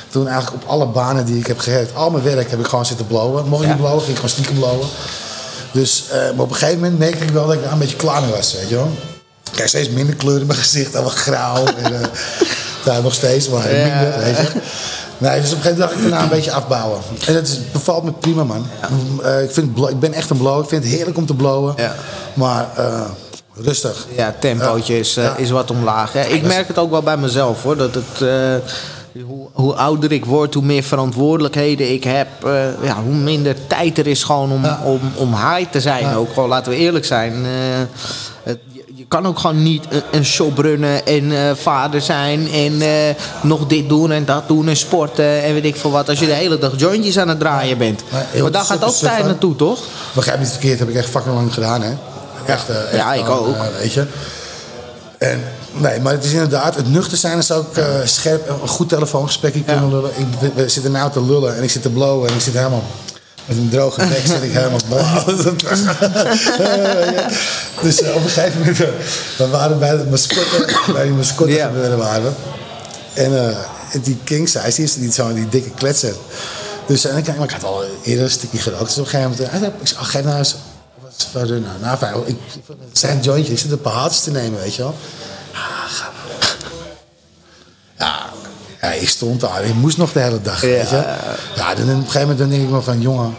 toen 0.09 0.27
eigenlijk 0.27 0.63
op 0.63 0.69
alle 0.69 0.86
banen 0.86 1.25
die 1.25 1.38
ik 1.39 1.47
heb 1.47 1.59
gewerkt, 1.59 1.95
al 1.95 2.09
mijn 2.09 2.23
werk 2.23 2.49
heb 2.49 2.59
ik 2.59 2.65
gewoon 2.65 2.86
zitten 2.86 3.07
blowen. 3.07 3.47
Mocht 3.47 3.61
ik 3.61 3.67
Ja. 3.67 3.73
niet 3.73 3.82
blowen, 3.84 3.99
ging 3.99 4.09
ik 4.11 4.15
gewoon 4.15 4.30
stiekem 4.30 4.55
blowen. 4.55 4.88
Dus, 5.71 6.03
eh, 6.11 6.17
maar 6.19 6.43
op 6.45 6.49
een 6.49 6.55
gegeven 6.55 6.80
moment 6.80 6.99
merkte 6.99 7.23
ik 7.23 7.30
wel 7.30 7.45
dat 7.45 7.55
ik 7.55 7.63
daar 7.63 7.71
een 7.71 7.80
beetje 7.80 7.95
klaar 7.95 8.21
mee 8.21 8.32
was, 8.32 8.53
weet 8.53 8.69
je 8.69 8.75
wel. 8.75 8.89
Ik 9.45 9.55
krijg 9.55 9.69
steeds 9.69 9.89
minder 9.89 10.15
kleur 10.15 10.39
in 10.39 10.45
mijn 10.45 10.59
gezicht, 10.59 10.95
allemaal 10.95 11.13
grauw. 11.15 11.65
en, 11.84 12.01
ja, 12.86 12.99
nog 12.99 13.13
steeds, 13.13 13.49
maar 13.49 13.75
Ja. 13.75 13.84
minder, 13.86 14.19
weet 14.19 14.38
je. 14.38 14.47
Nee, 15.17 15.41
dus 15.41 15.51
op 15.51 15.57
een 15.57 15.61
gegeven 15.63 15.77
moment 15.77 15.77
dacht 15.77 15.91
ik 15.93 15.99
van 15.99 16.09
nou 16.09 16.23
een 16.23 16.30
beetje 16.30 16.51
afbouwen. 16.51 16.99
En 17.27 17.34
dat 17.34 17.47
is, 17.47 17.59
bevalt 17.71 18.03
me 18.03 18.11
prima, 18.11 18.43
man. 18.43 18.65
Eh, 19.23 19.43
ik, 19.43 19.51
vind, 19.51 19.77
ik 19.89 19.99
ben 19.99 20.13
echt 20.13 20.30
een 20.30 20.38
blower. 20.38 20.63
Ik 20.63 20.69
vind 20.69 20.84
het 20.84 20.93
heerlijk 20.93 21.17
om 21.17 21.25
te 21.25 21.34
blowen. 21.36 21.73
Ja. 21.77 21.95
Maar 22.34 22.67
eh, 22.75 23.01
rustig. 23.55 24.07
Ja, 24.15 24.36
tempootje 24.39 24.99
is, 24.99 25.17
eh, 25.17 25.23
Ja. 25.23 25.36
is 25.36 25.49
wat 25.49 25.71
omlaag. 25.71 26.13
hè. 26.13 26.21
Ik 26.25 26.43
merk 26.43 26.67
het 26.67 26.77
ook 26.77 26.91
wel 26.91 27.01
bij 27.01 27.17
mezelf 27.17 27.63
hoor. 27.63 27.77
Dat 27.77 27.95
het, 27.95 28.30
hoe, 29.27 29.47
hoe 29.53 29.73
ouder 29.73 30.11
ik 30.11 30.25
word, 30.25 30.53
hoe 30.53 30.63
meer 30.63 30.84
verantwoordelijkheden 30.84 31.91
ik 31.93 32.03
heb. 32.03 32.27
ja, 32.82 33.01
hoe 33.03 33.13
minder 33.15 33.55
tijd 33.67 33.97
er 33.97 34.07
is 34.07 34.23
gewoon 34.23 34.51
om, 34.51 34.63
Ja. 34.63 34.80
om, 34.86 34.99
om 35.15 35.32
high 35.34 35.71
te 35.71 35.82
zijn. 35.82 36.03
Ja. 36.03 36.13
Ook 36.15 36.34
gewoon, 36.34 36.49
laten 36.49 36.71
we 36.71 36.77
eerlijk 36.77 37.05
zijn. 37.05 37.34
het, 38.43 38.59
je- 39.00 39.06
kan 39.08 39.26
ook 39.28 39.39
gewoon 39.39 39.64
niet 39.64 39.86
een, 39.89 40.02
een 40.12 40.26
shop 40.26 40.58
runnen 40.58 41.06
en 41.06 41.32
eh, 41.32 41.56
vader 41.56 42.02
zijn 42.02 42.52
en 42.52 42.82
eh, 42.82 42.89
nog 43.41 43.68
dit 43.68 43.89
doen 43.89 44.12
en 44.12 44.26
dat 44.26 44.47
doen 44.47 44.68
en 44.68 44.76
sporten 44.78 45.43
en 45.43 45.54
weet 45.54 45.66
ik 45.66 45.76
veel 45.76 45.91
wat. 45.91 46.10
Als 46.10 46.20
je 46.20 46.26
de 46.26 46.34
hele 46.34 46.58
dag 46.58 46.72
jointjes 46.78 47.18
aan 47.18 47.28
het 47.28 47.39
draaien 47.39 47.78
bent. 47.78 48.04
Maar 48.41 48.52
daar 48.52 48.64
gaat 48.64 48.84
ook 48.84 48.93
super 48.93 49.10
tijd 49.10 49.26
naartoe, 49.26 49.56
toch? 49.56 49.80
Begrijp 50.14 50.39
niet 50.39 50.50
verkeerd, 50.50 50.80
heb 50.80 50.89
ik 50.89 50.95
echt 50.95 51.10
fucking 51.10 51.36
lang 51.36 51.54
gedaan, 51.54 51.82
hè. 51.82 51.91
Echt, 52.45 52.70
eh, 52.70 52.76
echt 52.84 52.95
Ja, 52.95 53.14
ik 53.14 53.30
ook. 53.30 53.56
eh, 53.56 53.62
weet 53.80 53.93
je. 53.93 54.06
En, 55.18 55.43
nee, 55.74 56.00
maar 56.00 56.14
het 56.14 56.24
is 56.26 56.32
inderdaad, 56.32 56.76
het 56.76 56.89
nuchter 56.91 57.18
zijn 57.18 57.38
is 57.38 57.52
ook 57.52 57.76
eh, 57.78 57.86
scherp, 58.04 58.50
een 58.62 58.68
goed 58.68 58.89
telefoongesprek 58.89 59.66
kunnen 59.66 59.89
lullen. 59.89 60.12
Ik, 60.16 60.26
we, 60.39 60.52
we 60.56 60.70
zitten 60.70 60.91
nou 60.91 61.12
te 61.12 61.24
lullen 61.24 61.56
en 61.58 61.64
ik 61.64 61.70
zit 61.70 61.82
te 61.82 61.89
blowen 61.89 62.30
en 62.30 62.36
ik 62.36 62.41
zit 62.41 62.54
helemaal... 62.54 62.84
Met 63.50 63.58
een 63.58 63.70
droge 63.70 64.08
bek 64.08 64.22
zit 64.26 64.43
ik 64.43 64.52
helemaal 64.52 64.80
blauw. 64.88 65.26
dus 67.82 68.02
eh, 68.02 68.16
op 68.16 68.24
een 68.24 68.30
gegeven 68.30 68.60
moment, 68.60 68.80
eh, 68.80 68.88
we 69.38 69.47
waren 69.47 69.80
bij 69.80 69.97
de 69.97 70.04
mascotte, 70.10 70.78
bij 70.93 71.04
die 71.04 71.14
mascotte 71.14 71.54
Ja. 71.54 71.68
gebeuren 71.68 71.97
waren. 71.97 72.36
En 73.14 73.50
eh, 73.50 73.58
die 74.04 74.18
king 74.24 74.50
size, 74.50 74.76
die 74.76 74.84
is 74.84 74.95
niet 74.95 75.14
zo 75.14 75.34
die 75.34 75.50
dikke 75.50 75.70
kletser. 75.70 76.14
Dus 76.86 77.06
en 77.06 77.18
ik, 77.18 77.28
maar 77.38 77.45
ik 77.47 77.52
had 77.52 77.64
al 77.64 77.84
eerder 78.04 78.24
een 78.24 78.32
stukje 78.32 78.58
gerookt. 78.58 78.86
Dus 78.86 78.97
op 78.97 79.04
een 79.04 79.10
gegeven 79.10 79.32
moment, 79.32 79.52
hij 79.52 79.60
zei, 79.60 79.72
ik 79.82 79.88
zei, 79.88 80.00
oh, 80.00 80.06
geef 80.08 80.24
nou 80.24 80.38
eens 80.38 80.56
wat 81.34 81.43
is 81.43 81.50
nou, 81.50 81.62
nou, 81.82 81.97
fijn, 81.97 82.16
ik, 82.26 82.38
zijn 82.91 83.20
jointje, 83.20 83.52
ik 83.52 83.60
zit 83.60 83.72
een 83.72 83.82
paar 83.82 84.10
te 84.10 84.32
nemen, 84.32 84.60
weet 84.60 84.76
je 84.76 84.82
wel. 84.82 84.95
Ah, 85.54 85.60
ga 85.88 86.12
maar. 86.12 86.56
Ja, 87.97 88.30
ja, 88.96 89.02
ik 89.02 89.10
stond 89.10 89.40
daar, 89.42 89.64
ik 89.64 89.74
moest 89.76 89.98
nog 89.98 90.12
de 90.12 90.20
hele 90.20 90.42
dag, 90.42 90.62
weet 90.62 90.90
je. 90.90 90.96
Ja, 91.56 91.76
dan 91.76 91.84
op 91.84 91.90
een 91.90 91.96
gegeven 91.98 92.20
moment 92.22 92.38
dan 92.40 92.50
denk 92.50 92.62
ik 92.64 92.70
me 92.70 92.82
van, 92.82 93.02
jongen, 93.02 93.36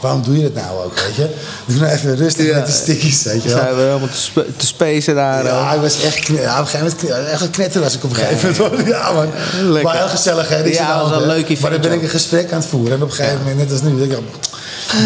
waarom 0.00 0.22
doe 0.22 0.38
je 0.38 0.44
het 0.44 0.54
nou 0.54 0.84
ook, 0.84 1.00
weet 1.00 1.14
je? 1.14 1.28
Doe 1.66 1.78
nou 1.80 1.92
even 1.92 2.16
rustig 2.16 2.46
Ja. 2.46 2.54
met 2.56 2.66
die 2.66 2.74
stickies, 2.74 3.22
weet 3.22 3.42
je 3.42 3.48
wel. 3.48 3.58
Zijn 3.58 3.74
we 3.74 3.80
helemaal 3.80 4.08
te, 4.08 4.16
spe- 4.16 4.46
te 4.56 4.66
spacen 4.66 5.14
daar. 5.14 5.44
Ja, 5.44 5.72
ik 5.72 5.80
was 5.80 6.02
echt, 6.02 6.26
ja, 6.26 6.52
op 6.54 6.60
een 6.60 6.66
gegeven 6.66 6.96
moment 7.10 7.28
echt 7.30 7.50
knetter 7.50 7.80
was 7.80 7.94
ik 7.94 8.04
op 8.04 8.10
een 8.10 8.16
gegeven 8.16 8.62
moment. 8.62 8.88
Ja, 8.88 9.12
man. 9.12 9.28
Lekker. 9.62 9.82
Maar 9.82 9.96
heel 9.96 10.08
gezellig, 10.08 10.48
hè? 10.48 10.62
niks 10.62 10.76
Ja, 10.76 10.92
de 10.92 11.00
dat 11.02 11.10
was 11.10 11.20
een 11.20 11.26
leuk 11.26 11.42
event, 11.44 11.60
Maar 11.60 11.70
dan 11.70 11.80
ben 11.80 11.92
ik 11.92 12.02
een 12.02 12.08
gesprek 12.08 12.52
aan 12.52 12.58
het 12.58 12.68
voeren. 12.68 12.92
En 12.96 13.02
op 13.02 13.08
een 13.08 13.14
gegeven 13.14 13.38
moment, 13.38 13.56
net 13.56 13.70
als 13.70 13.82
nu, 13.82 13.98
denk 13.98 14.12
ik, 14.12 14.18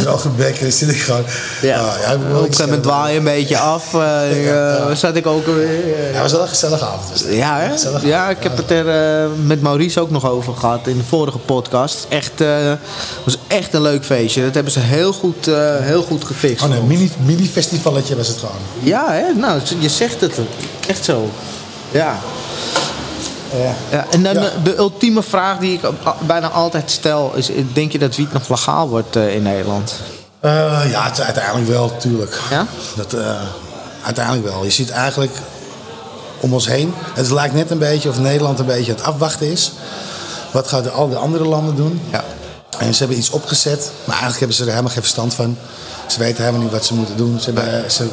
dan 0.05 0.72
zit 0.72 0.91
ik 0.91 1.01
gewoon... 1.01 1.24
Ja, 1.62 1.79
Ah, 1.79 2.01
ja, 2.01 2.14
op 2.14 2.59
een 2.59 3.11
je 3.12 3.16
een 3.18 3.24
beetje 3.24 3.59
af. 3.59 3.95
eh, 3.95 4.01
Ja, 4.47 4.77
eh. 4.89 4.95
Zat 4.95 5.16
ik 5.16 5.27
ook 5.27 5.47
weer. 5.47 5.95
eh, 5.95 6.14
Ja, 6.14 6.22
was 6.22 6.33
wel 6.33 6.41
een 6.43 6.49
gezellige 6.49 6.85
avond. 6.85 7.09
Dus. 7.27 7.37
Ja, 7.37 7.59
hè? 7.59 7.70
Gezellig. 7.70 8.05
ja, 8.05 8.29
ik 8.29 8.43
heb 8.43 8.57
het 8.57 8.70
er 8.70 8.85
met 9.45 9.62
Maurice 9.62 10.01
ook 10.01 10.11
nog 10.11 10.27
over 10.31 10.55
gehad 10.55 10.87
in 10.87 10.97
de 10.97 11.05
vorige 11.05 11.39
podcast. 11.39 12.07
Echt, 12.09 12.33
was 13.24 13.39
echt 13.47 13.74
een 13.74 13.83
leuk 13.83 14.05
feestje. 14.05 14.45
Dat 14.45 14.55
hebben 14.55 14.72
ze 14.72 14.81
heel 14.81 15.12
goed, 15.12 15.47
heel 15.81 16.03
goed 16.03 16.24
gefixt. 16.24 16.62
Oh 16.64 16.70
nee, 16.70 16.79
een 16.79 16.87
mini, 16.87 17.11
mini 17.24 17.49
festivalletje 17.49 18.16
was 18.16 18.29
het 18.29 18.39
gewoon. 18.39 18.57
Ja, 18.83 19.05
hè? 19.12 19.33
Nou, 19.33 19.61
je 19.79 19.89
zegt 19.89 20.20
het. 20.20 20.39
Echt 20.89 21.05
zo. 21.05 21.31
Ja. 21.91 22.18
Ja. 23.51 23.75
ja 23.91 24.07
en 24.11 24.23
dan 24.23 24.35
Ja. 24.35 24.41
de, 24.41 24.53
de 24.63 24.77
ultieme 24.77 25.23
vraag 25.23 25.59
die 25.59 25.73
ik 25.73 25.81
bijna 26.27 26.49
altijd 26.49 26.91
stel 26.91 27.33
is: 27.35 27.51
denk 27.73 27.93
je 27.93 27.99
dat 27.99 28.17
wiet 28.17 28.33
nog 28.33 28.49
legaal 28.49 28.89
wordt 28.89 29.17
eh, 29.17 29.35
in 29.35 29.43
Nederland? 29.43 29.95
Eh, 30.41 30.91
ja, 30.91 31.05
het, 31.05 31.21
uiteindelijk 31.21 31.69
wel, 31.69 31.97
tuurlijk. 31.97 32.41
Ja? 32.51 32.67
Dat, 32.97 33.13
eh, 33.13 33.41
uiteindelijk 34.03 34.47
wel. 34.47 34.65
Je 34.65 34.71
ziet 34.71 34.91
eigenlijk 34.91 35.33
om 36.41 36.53
ons 36.53 36.67
heen. 36.69 36.95
Het 37.15 37.31
lijkt 37.31 37.55
net 37.55 37.71
een 37.71 37.79
beetje 37.79 38.09
of 38.09 38.19
Nederland 38.19 38.59
een 38.59 38.67
beetje 38.67 38.93
aan 38.93 38.99
het 38.99 39.07
afwachten 39.07 39.51
is. 39.51 39.73
Wat 40.53 40.69
gaan 40.69 40.83
de, 40.83 40.91
al 40.91 41.09
de 41.09 41.17
andere 41.17 41.45
landen 41.45 41.77
doen? 41.77 42.01
Ja. 42.11 42.25
En 42.79 42.93
ze 42.93 42.99
hebben 42.99 43.19
iets 43.19 43.31
opgezet, 43.31 43.91
maar 44.05 44.21
eigenlijk 44.21 44.39
hebben 44.39 44.57
ze 44.57 44.63
er 44.63 44.69
helemaal 44.71 44.91
geen 44.91 45.03
verstand 45.03 45.35
van. 45.35 45.59
Ze 46.07 46.19
weten 46.19 46.45
helemaal 46.45 46.63
niet 46.63 46.73
wat 46.73 46.85
ze 46.87 46.95
moeten 46.95 47.17
doen. 47.17 47.41
Ze, 47.41 47.53
hebben, 47.53 47.91
ze, 47.91 48.09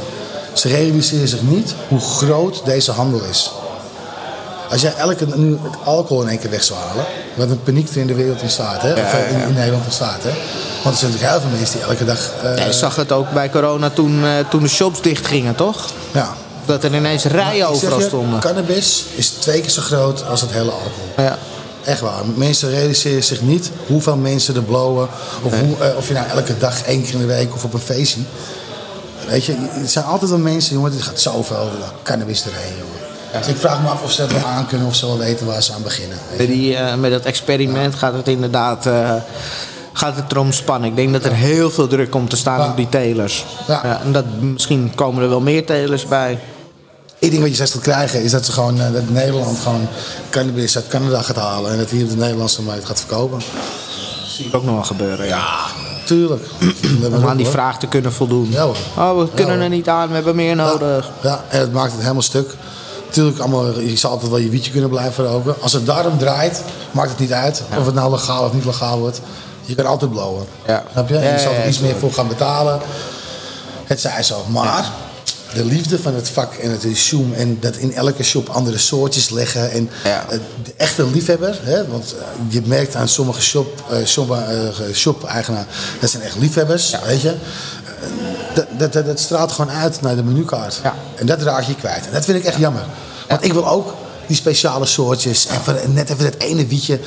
ze 0.54 0.68
realiseren 0.68 1.28
zich 1.28 1.42
niet 1.42 1.74
hoe 1.88 2.00
groot 2.00 2.62
deze 2.66 2.92
handel 2.92 3.22
is. 3.30 3.52
Als 4.74 4.82
jij 4.82 4.94
elke 4.96 5.26
nu 5.36 5.52
het 5.52 5.76
alcohol 5.84 6.22
in 6.22 6.30
één 6.30 6.40
keer 6.40 6.50
weg 6.50 6.64
zou 6.64 6.80
halen, 6.80 7.06
wat 7.36 7.50
een 7.50 7.64
paniek 7.64 7.90
er 7.90 7.98
in 7.98 8.08
de 8.08 8.14
wereld 8.14 8.42
ontstaat, 8.42 8.82
hè? 8.82 8.92
of 8.92 9.14
eh, 9.14 9.32
in, 9.32 9.48
in 9.48 9.54
Nederland 9.54 9.84
ontstaat. 9.84 10.24
Hè? 10.24 10.30
Want 10.84 10.96
er 10.96 11.00
zijn 11.00 11.12
natuurlijk 11.12 11.32
heel 11.32 11.40
veel 11.42 11.58
mensen 11.58 11.78
die 11.78 11.88
elke 11.88 12.06
dag. 12.06 12.32
Ja, 12.44 12.66
je 12.66 12.74
zag 12.74 12.96
het 12.96 13.12
ook 13.12 13.32
bij 13.32 13.50
corona 13.50 13.90
toen, 13.90 14.26
eh, 14.26 14.32
toen 14.50 14.64
de 14.64 14.70
shops 14.70 15.02
dicht 15.02 15.28
gingen, 15.28 15.56
toch? 15.56 15.90
ja. 16.12 16.34
Dat 16.66 16.84
er 16.84 16.96
ineens 16.96 17.24
rijen 17.24 17.68
overal 17.68 18.00
je, 18.00 18.06
stonden. 18.06 18.40
Cannabis 18.40 19.06
is 19.16 19.30
twee 19.30 19.62
keer 19.62 19.70
zo 19.70 19.82
groot 19.82 20.28
als 20.28 20.42
het 20.42 20.52
hele 20.52 20.72
alcohol. 20.72 21.08
Ja. 21.18 21.38
Echt 21.84 22.00
waar. 22.00 22.22
Mensen 22.36 22.70
realiseren 22.70 23.24
zich 23.24 23.42
niet 23.42 23.72
hoeveel 23.88 24.16
mensen 24.16 24.56
er 24.56 24.64
blowen. 24.64 25.08
Of, 25.42 25.60
hoe, 25.60 25.96
of 25.98 26.08
je 26.08 26.14
nou 26.14 26.28
elke 26.28 26.58
dag, 26.58 26.84
één 26.84 27.04
keer 27.04 27.14
in 27.14 27.20
de 27.20 27.26
week 27.26 27.54
of 27.54 27.64
op 27.64 27.74
een 27.74 27.80
feestje. 27.80 28.22
Weet 29.28 29.46
je, 29.46 29.56
het 29.60 29.92
zijn 29.92 30.06
altijd 30.06 30.30
wel 30.30 30.40
mensen, 30.40 30.74
jongen, 30.74 30.94
er 30.94 31.04
gaat 31.04 31.20
zoveel 31.20 31.70
cannabis 32.04 32.46
erheen, 32.46 32.74
jongen. 32.80 33.03
Dus 33.38 33.48
ik 33.48 33.58
vraag 33.58 33.82
me 33.82 33.88
af 33.88 34.04
of 34.04 34.12
ze 34.12 34.22
dat 34.22 34.32
wel 34.32 34.46
aan 34.46 34.68
kunnen 34.68 34.88
of 34.88 34.96
ze 34.96 35.06
wel 35.06 35.18
weten 35.18 35.46
waar 35.46 35.64
ze 35.64 35.74
aan 35.74 35.84
beginnen. 35.84 36.18
Met, 36.38 36.48
die, 36.48 36.76
eh, 36.76 36.96
met 36.96 37.12
dat 37.12 37.24
experiment 37.24 37.96
gaat 37.96 38.14
het 38.14 38.28
inderdaad 38.28 38.86
eh, 38.86 39.16
gaat 39.94 40.16
het 40.16 40.32
erom 40.32 40.52
spannen. 40.52 40.90
Ik 40.90 40.96
denk 40.96 41.14
dat 41.14 41.26
er 41.26 41.34
heel 41.34 41.72
veel 41.72 41.88
druk 41.88 42.10
komt 42.10 42.30
te 42.30 42.38
staan 42.38 42.70
op 42.70 42.78
die 42.78 42.90
telers. 42.90 43.46
Ja. 43.68 44.02
en 44.04 44.12
dat, 44.12 44.26
misschien 44.40 44.92
komen 44.96 45.24
er 45.24 45.30
wel 45.30 45.42
meer 45.42 45.66
telers 45.66 46.06
bij. 46.06 46.40
Ik 47.20 47.30
denk 47.30 47.42
wat 47.42 47.52
je 47.52 47.58
zegt 47.58 47.72
te 47.72 47.80
krijgen 47.80 48.24
is 48.24 48.32
dat 48.32 48.46
ze 48.46 48.52
gewoon, 48.52 48.78
dat 48.78 49.10
Nederland 49.10 49.60
gewoon 49.60 49.88
cannabis 50.30 50.76
uit 50.76 50.88
Canada 50.88 51.22
gaat 51.22 51.36
halen. 51.36 51.72
En 51.72 51.78
dat 51.78 51.90
hier 51.90 52.04
op 52.04 52.10
de 52.10 52.16
Nederlandse 52.16 52.62
markt 52.62 52.86
gaat 52.86 53.00
verkopen. 53.00 53.42
zie 54.28 54.46
ik 54.46 54.56
ook 54.56 54.64
nog 54.64 54.74
wel 54.74 54.84
gebeuren. 54.84 55.26
Ja. 55.26 55.46
Tuurlijk. 56.06 56.46
Om 57.16 57.28
aan 57.28 57.38
die 57.38 57.48
vraag 57.48 57.80
te 57.80 57.88
kunnen 57.88 58.14
voldoen. 58.14 58.48
Ja, 58.52 58.64
hoor. 58.64 58.78
oh, 58.98 59.18
we 59.18 59.28
kunnen 59.34 59.60
er 59.60 59.70
niet 59.70 59.90
aan, 59.90 60.08
we 60.08 60.14
hebben 60.14 60.36
meer 60.36 60.56
nodig. 60.56 61.12
Ja, 61.22 61.44
en 61.50 61.60
het 61.60 61.72
maakt 61.72 61.92
het 61.92 62.02
helemaal 62.02 62.22
stuk. 62.22 62.56
Natuurlijk, 63.14 63.40
allemaal, 63.40 63.80
je 63.80 63.98
zal 63.98 64.12
altijd 64.12 64.30
wel 64.32 64.40
je 64.40 64.50
wietje 64.50 64.72
kunnen 64.72 64.90
blijven 64.90 65.26
roken. 65.26 65.56
Als 65.62 65.74
het 65.74 65.86
daarom 65.86 66.18
draait, 66.18 66.62
maakt 66.92 67.10
het 67.10 67.20
niet 67.20 67.32
uit 67.32 67.64
of 67.78 67.86
het 67.86 67.96
nou 67.96 68.12
legaal 68.12 68.46
of 68.46 68.54
niet 68.54 68.66
legaal 68.66 69.00
wordt. 69.00 69.22
Je 69.66 69.76
kan 69.76 69.86
altijd 69.86 70.12
blowen. 70.12 70.46
Ja. 70.68 70.84
Snap 70.92 71.10
je? 71.10 71.18
En 71.18 71.24
Ja, 71.24 71.34
je 71.34 71.40
zal 71.40 71.54
er 71.54 71.60
ja, 71.60 71.68
iets 71.68 71.80
meer 71.80 71.96
voor 71.96 72.14
gaan 72.14 72.28
betalen. 72.28 72.80
Het 73.84 74.02
zij 74.02 74.24
zo. 74.24 74.46
Maar 74.50 74.92
de 75.54 75.66
liefde 75.66 76.00
van 76.00 76.16
het 76.16 76.30
vak 76.30 76.54
en 76.54 76.72
het 76.72 76.86
zoom 76.98 77.34
en 77.34 77.58
dat 77.60 77.76
in 77.76 77.94
elke 77.94 78.24
shop 78.24 78.50
andere 78.50 78.78
soortjes 78.78 79.30
leggen. 79.30 79.72
En 79.72 79.90
Ja. 80.04 80.26
eh, 80.30 80.40
de 80.64 80.74
echte 80.78 81.10
liefhebber, 81.10 81.60
hè, 81.64 81.88
want 81.88 82.16
eh, 82.20 82.26
je 82.54 82.62
merkt 82.66 82.96
aan 82.96 83.08
sommige 83.08 83.42
shop, 83.42 83.84
eh, 83.90 84.06
shop, 84.06 84.38
shop-eigenaar, 84.94 85.66
dat 86.00 86.10
zijn 86.10 86.24
echt 86.24 86.36
liefhebbers, 86.40 86.96
weet 87.06 87.22
je. 87.22 87.36
Dat, 88.54 88.66
dat, 88.78 88.94
dat, 88.94 89.06
dat 89.06 89.20
straalt 89.20 89.52
gewoon 89.52 89.72
uit 89.72 90.02
naar 90.02 90.16
de 90.16 90.24
menukaart. 90.24 90.80
Ja. 90.84 90.94
En 91.16 91.26
dat 91.26 91.42
raak 91.42 91.64
je 91.64 91.76
kwijt. 91.76 92.06
En 92.06 92.14
dat 92.14 92.26
vind 92.26 92.38
ik 92.38 92.44
echt 92.44 92.58
jammer. 92.58 92.84
Want 93.28 93.44
ik 93.44 93.54
wil 93.54 93.68
ook 93.68 93.94
die 94.28 94.36
speciale 94.36 94.86
soortjes. 94.86 95.48
En 95.48 95.62
van, 95.64 95.76
net 95.94 96.10
even 96.10 96.24
dat 96.24 96.36
ene 96.38 96.66
wietje. 96.66 96.94
Ik 96.94 97.00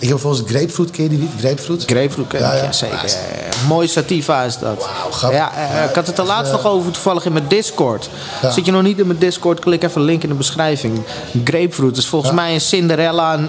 heb 0.00 0.10
bijvoorbeeld 0.10 0.48
grapefruit, 0.48 0.90
ken 0.90 1.02
je 1.02 1.08
die 1.08 1.18
wiet? 1.18 1.30
Grapefruit? 1.38 1.82
Grapefruit, 1.86 2.32
ja, 2.32 2.54
Ja, 2.54 2.72
zeker. 2.72 2.96
Ja, 2.96 3.02
Ja, 3.04 3.66
Mooi 3.68 3.88
sativa 3.88 4.42
is 4.42 4.58
dat. 4.58 4.76
Wauw, 4.78 5.10
grappig. 5.10 5.38
ja, 5.38 5.52
eh, 5.56 5.88
ik 5.88 5.94
had 5.94 6.06
het 6.06 6.18
er 6.18 6.24
laatst 6.24 6.52
eh, 6.52 6.56
nog 6.56 6.66
over 6.72 6.92
toevallig 6.92 7.24
in 7.24 7.32
mijn 7.32 7.48
Discord. 7.48 8.08
Zit 8.50 8.66
je 8.66 8.72
nog 8.72 8.82
niet 8.82 8.98
in 8.98 9.06
mijn 9.06 9.18
Discord, 9.18 9.60
klik 9.60 9.82
even 9.82 10.00
een 10.00 10.06
link 10.06 10.22
in 10.22 10.28
de 10.28 10.34
beschrijving. 10.34 11.02
Grapefruit 11.44 11.96
is 11.96 12.06
volgens 12.06 12.32
mij 12.32 12.54
een 12.54 12.60
Cinderella 12.60 13.34
eh 13.34 13.40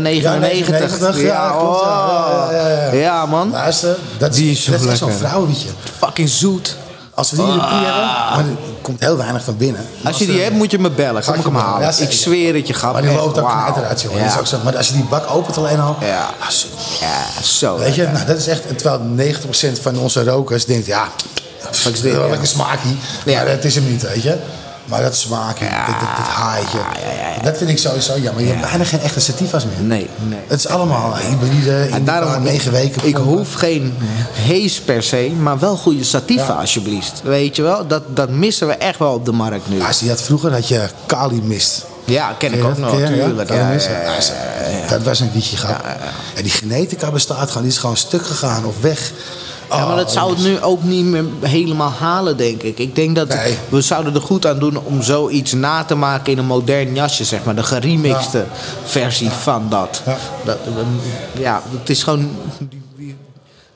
99. 0.00 0.40
99, 0.40 1.20
ja, 1.22 1.50
klopt, 1.50 1.80
oh. 1.80 1.86
Ja, 1.86 2.48
ja, 2.52 2.68
ja, 2.68 2.92
ja. 2.92 2.92
Ja, 2.92 3.26
man. 3.26 3.50
Luister, 3.50 3.96
dat 4.18 4.30
is, 4.30 4.36
Die 4.36 4.50
is 4.50 4.64
zo 4.64 4.70
dat 4.70 4.80
is 4.80 4.86
echt 4.86 4.98
zo'n 4.98 5.08
lekker. 5.08 5.26
vrouwenwietje. 5.26 5.68
Fucking 5.98 6.28
zoet. 6.28 6.76
Als 7.14 7.30
we 7.30 7.36
die 7.36 7.46
in 7.46 7.52
de 7.52 7.58
pie 7.58 7.68
hebben, 7.84 8.04
maar 8.04 8.38
er 8.38 8.56
komt 8.82 9.00
heel 9.00 9.16
weinig 9.16 9.44
van 9.44 9.56
binnen. 9.56 9.86
Als 10.04 10.18
je 10.18 10.26
die 10.26 10.40
hebt, 10.40 10.54
moet 10.54 10.70
je 10.70 10.78
me 10.78 10.90
bellen. 10.90 11.22
Ga 11.22 11.30
Kom 11.30 11.40
ik 11.40 11.46
hem 11.46 11.54
halen. 11.56 11.80
Ja, 11.96 12.02
ik 12.04 12.12
zweer 12.12 12.54
het 12.54 12.66
je, 12.66 12.72
grap. 12.72 12.92
Maar 12.92 13.02
die 13.02 13.10
echt. 13.10 13.20
loopt 13.20 13.38
ook 13.38 13.44
Wauw. 13.46 13.62
knijter 13.62 13.84
uit. 13.84 14.00
Ja. 14.00 14.08
Dat 14.22 14.32
is 14.32 14.38
ook 14.38 14.46
zo. 14.46 14.58
Maar 14.64 14.76
als 14.76 14.88
je 14.88 14.92
die 14.94 15.04
bak 15.04 15.30
opent 15.30 15.56
alleen 15.58 15.80
al... 15.80 15.96
Ja. 16.00 16.30
ah, 16.40 16.48
zo- 16.48 16.66
Ja, 17.00 17.42
zo. 17.42 17.78
Weet 17.78 17.94
je, 17.94 18.06
nou, 18.08 18.26
dat 18.26 18.36
is 18.36 18.46
echt... 18.46 18.78
Terwijl 18.78 19.00
90% 19.34 19.80
van 19.82 19.98
onze 19.98 20.24
rokers 20.24 20.64
denkt, 20.64 20.86
ja... 20.86 21.08
Wat 21.62 21.92
is 21.92 22.00
dit, 22.00 22.12
wel 22.14 22.28
lekker 22.30 22.48
smaakje. 22.48 22.88
Ja. 23.24 23.36
Maar 23.44 23.54
dat 23.54 23.64
is 23.64 23.74
hem 23.74 23.90
niet, 23.90 24.02
weet 24.02 24.22
je. 24.22 24.36
Maar 24.84 25.02
dat 25.02 25.16
smaakje, 25.16 25.64
Ja. 25.64 25.86
haaitje. 26.28 26.78
Ja, 26.78 27.34
ja. 27.36 27.42
Dat 27.42 27.56
vind 27.58 27.70
ik 27.70 27.78
sowieso 27.78 28.18
jammer. 28.18 28.42
Je 28.42 28.48
hebt 28.48 28.60
bijna 28.70 28.84
geen 28.84 29.00
echte 29.00 29.20
sativas 29.20 29.64
meer. 29.64 29.86
Nee, 29.86 30.08
nee. 30.28 30.38
Het 30.46 30.58
is 30.58 30.68
allemaal 30.68 31.16
hybride, 31.16 31.76
En 31.76 31.96
in 31.96 32.04
daarom, 32.04 32.42
negen 32.42 32.72
weken. 32.72 33.06
ik 33.06 33.16
hoef 33.16 33.54
geen 33.54 33.94
hees 34.32 34.80
per 34.80 35.02
se, 35.02 35.32
maar 35.40 35.58
wel 35.58 35.76
goede 35.76 36.04
sativa 36.04 36.52
alsjeblieft. 36.52 37.20
Weet 37.22 37.56
je 37.56 37.62
wel, 37.62 37.86
dat, 37.86 38.02
dat 38.16 38.28
missen 38.28 38.66
we 38.66 38.72
echt 38.74 38.98
wel 38.98 39.12
op 39.12 39.24
de 39.24 39.32
markt 39.32 39.68
nu. 39.68 39.82
Als 39.82 40.00
je 40.00 40.08
had 40.08 40.22
vroeger 40.22 40.52
had 40.52 40.68
je 40.68 40.88
Kali 41.06 41.42
mist. 41.42 41.84
Ja, 42.04 42.34
ken 42.38 42.52
ik 42.52 42.64
ook 42.64 42.78
nog, 42.78 42.90
dat? 42.90 43.00
Natuurlijk. 43.00 43.48
Ja, 43.48 43.54
Ja, 43.54 43.72
ja. 43.72 44.88
Dat 44.88 45.02
was 45.02 45.20
een 45.20 45.30
wietje 45.32 45.56
grap. 45.56 45.84
En 46.34 46.42
die 46.42 46.52
genetica 46.52 47.10
bestaat 47.10 47.48
gewoon, 47.48 47.62
die 47.62 47.72
is 47.72 47.78
gewoon 47.78 47.96
stuk 47.96 48.26
gegaan 48.26 48.64
of 48.64 48.74
weg. 48.80 49.12
Ja, 49.70 49.86
maar 49.86 49.96
dat 49.96 50.06
Oh, 50.06 50.12
zou 50.12 50.30
het 50.30 50.42
nu 50.44 50.60
ook 50.60 50.82
niet 50.82 51.04
meer 51.04 51.24
helemaal 51.40 51.90
halen, 51.98 52.36
denk 52.36 52.62
ik. 52.62 52.78
Ik 52.78 52.94
denk 52.94 53.16
dat 53.16 53.28
Nee. 53.28 53.58
we 53.68 53.80
zouden 53.80 54.14
er 54.14 54.20
goed 54.20 54.46
aan 54.46 54.58
doen 54.58 54.78
om 54.78 55.02
zoiets 55.02 55.52
na 55.52 55.84
te 55.84 55.94
maken 55.94 56.32
in 56.32 56.38
een 56.38 56.46
modern 56.46 56.94
jasje, 56.94 57.24
zeg 57.24 57.44
maar. 57.44 57.54
De 57.54 57.62
geremixte 57.62 58.44
versie 58.84 59.30
van 59.30 59.66
dat. 59.68 60.02
Ja. 60.06 60.16
dat. 60.44 60.58
Ja, 61.38 61.62
het 61.78 61.90
is 61.90 62.02
gewoon... 62.02 62.30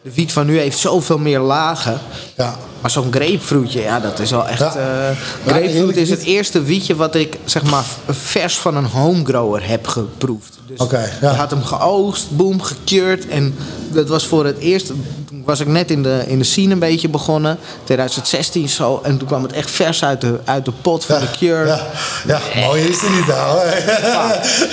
De 0.02 0.12
wiet 0.14 0.32
van 0.32 0.46
nu 0.46 0.58
heeft 0.58 0.78
zoveel 0.78 1.18
meer 1.18 1.40
lagen. 1.40 1.98
Ja. 2.36 2.56
Maar 2.80 2.90
zo'n 2.90 3.12
grapefruitje, 3.12 3.80
ja, 3.80 4.00
dat 4.00 4.18
is 4.18 4.30
wel 4.30 4.48
echt... 4.48 4.58
Ja. 4.58 4.74
eh, 4.76 5.16
grapefruit 5.46 5.96
is 5.96 6.10
het 6.10 6.22
eerste 6.22 6.62
wietje 6.62 6.96
wat 6.96 7.14
ik, 7.14 7.38
zeg 7.44 7.62
maar, 7.62 7.84
vers 8.08 8.58
van 8.58 8.76
een 8.76 8.84
homegrower 8.84 9.68
heb 9.68 9.86
geproefd. 9.86 10.58
Dus 10.66 10.90
ja. 10.90 11.08
je 11.20 11.26
had 11.36 11.50
hem 11.50 11.64
geoogst, 11.64 12.36
boom, 12.36 12.62
gecured. 12.62 13.28
En 13.28 13.54
dat 13.92 14.08
was 14.08 14.26
voor 14.26 14.44
het 14.44 14.58
eerst... 14.58 14.86
Toen 14.86 15.42
was 15.44 15.60
ik 15.60 15.66
net 15.66 15.90
in 15.90 16.02
de, 16.02 16.24
in 16.26 16.38
de 16.38 16.44
scene 16.44 16.72
een 16.72 16.78
beetje 16.78 17.08
begonnen. 17.08 17.58
2016 17.84 18.68
zo. 18.68 19.00
En 19.02 19.18
toen 19.18 19.28
kwam 19.28 19.42
het 19.42 19.52
echt 19.52 19.70
vers 19.70 20.04
uit 20.04 20.20
de, 20.20 20.38
uit 20.44 20.64
de 20.64 20.72
pot 20.82 21.04
van 21.04 21.20
de 21.20 21.30
cure. 21.38 21.80
Ja, 22.26 22.40
mooi 22.66 22.82
is 22.82 23.00
het 23.00 23.10
niet 23.10 23.32
al. 23.32 23.62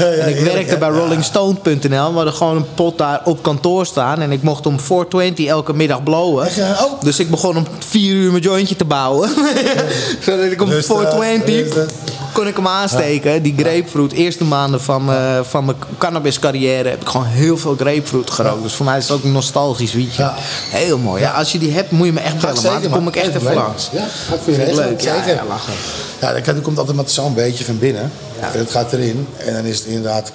En 0.09 0.29
ik 0.29 0.39
werkte 0.39 0.77
bij 0.77 0.89
rollingstone.nl. 0.89 2.09
We 2.09 2.15
hadden 2.15 2.33
gewoon 2.33 2.55
een 2.55 2.73
pot 2.73 2.97
daar 2.97 3.21
op 3.23 3.43
kantoor 3.43 3.85
staan. 3.85 4.21
En 4.21 4.31
ik 4.31 4.41
mocht 4.41 4.65
om 4.65 4.79
420 4.79 5.45
elke 5.45 5.73
middag 5.73 6.03
blowen. 6.03 6.47
Oh. 6.47 7.01
Dus 7.01 7.19
ik 7.19 7.29
begon 7.29 7.57
om 7.57 7.67
4 7.95 8.13
uur 8.15 8.31
mijn 8.31 8.43
jointje 8.43 8.75
te 8.75 8.85
bouwen. 8.85 9.29
Zodat 10.25 10.51
ik 10.51 10.61
om 10.61 10.69
Dus, 10.69 10.87
eh, 10.87 10.95
420 10.95 11.73
dus, 11.73 11.83
eh, 11.83 11.89
kon 12.33 12.47
ik 12.47 12.55
hem 12.55 12.67
aansteken. 12.67 13.41
Die 13.43 13.53
grapefruit. 13.57 14.11
Eerste 14.11 14.43
maanden 14.43 14.81
van, 14.81 15.05
mijn- 15.05 15.45
van 15.45 15.65
mijn 15.65 15.77
cannabis 15.97 16.39
carrière 16.39 16.89
heb 16.89 17.01
ik 17.01 17.07
gewoon 17.07 17.25
heel 17.25 17.57
veel 17.57 17.75
grapefruit 17.75 18.29
gerookt. 18.29 18.63
Dus 18.63 18.73
voor 18.73 18.85
mij 18.85 18.97
is 18.97 19.07
het 19.07 19.17
ook 19.17 19.23
een 19.23 19.31
nostalgisch 19.31 19.93
wietje. 19.93 20.21
Ja. 20.23 20.35
Heel 20.69 20.97
mooi. 20.97 21.21
Ja, 21.21 21.31
als 21.31 21.51
je 21.51 21.57
die 21.59 21.71
hebt 21.71 21.91
moet 21.91 22.05
je 22.05 22.13
me 22.13 22.19
echt 22.19 22.39
bellen. 22.41 22.63
Maar 22.63 22.81
dan 22.81 22.91
kom 22.91 23.07
ik 23.07 23.15
echt 23.15 23.35
even 23.35 23.53
langs. 23.53 23.89
Ja, 23.91 24.01
je 24.45 24.53
Vind 24.53 24.67
ik 24.69 24.75
leuk. 24.75 25.01
Ja, 25.01 25.15
zeker. 25.15 25.35
ja, 25.35 25.43
lachen. 25.47 25.73
Ja, 26.21 26.33
dat 26.33 26.45
die 26.45 26.61
komt 26.61 26.77
altijd 26.77 26.97
met 26.97 27.11
zo'n 27.11 27.33
beetje 27.33 27.65
van 27.65 27.79
binnen. 27.79 28.11
Ja. 28.41 28.51
En 28.53 28.59
het 28.59 28.71
gaat 28.71 28.93
erin. 28.93 29.27
En 29.37 29.53
dan 29.53 29.65
is 29.65 29.77
het 29.77 29.87
inderdaad... 29.87 30.31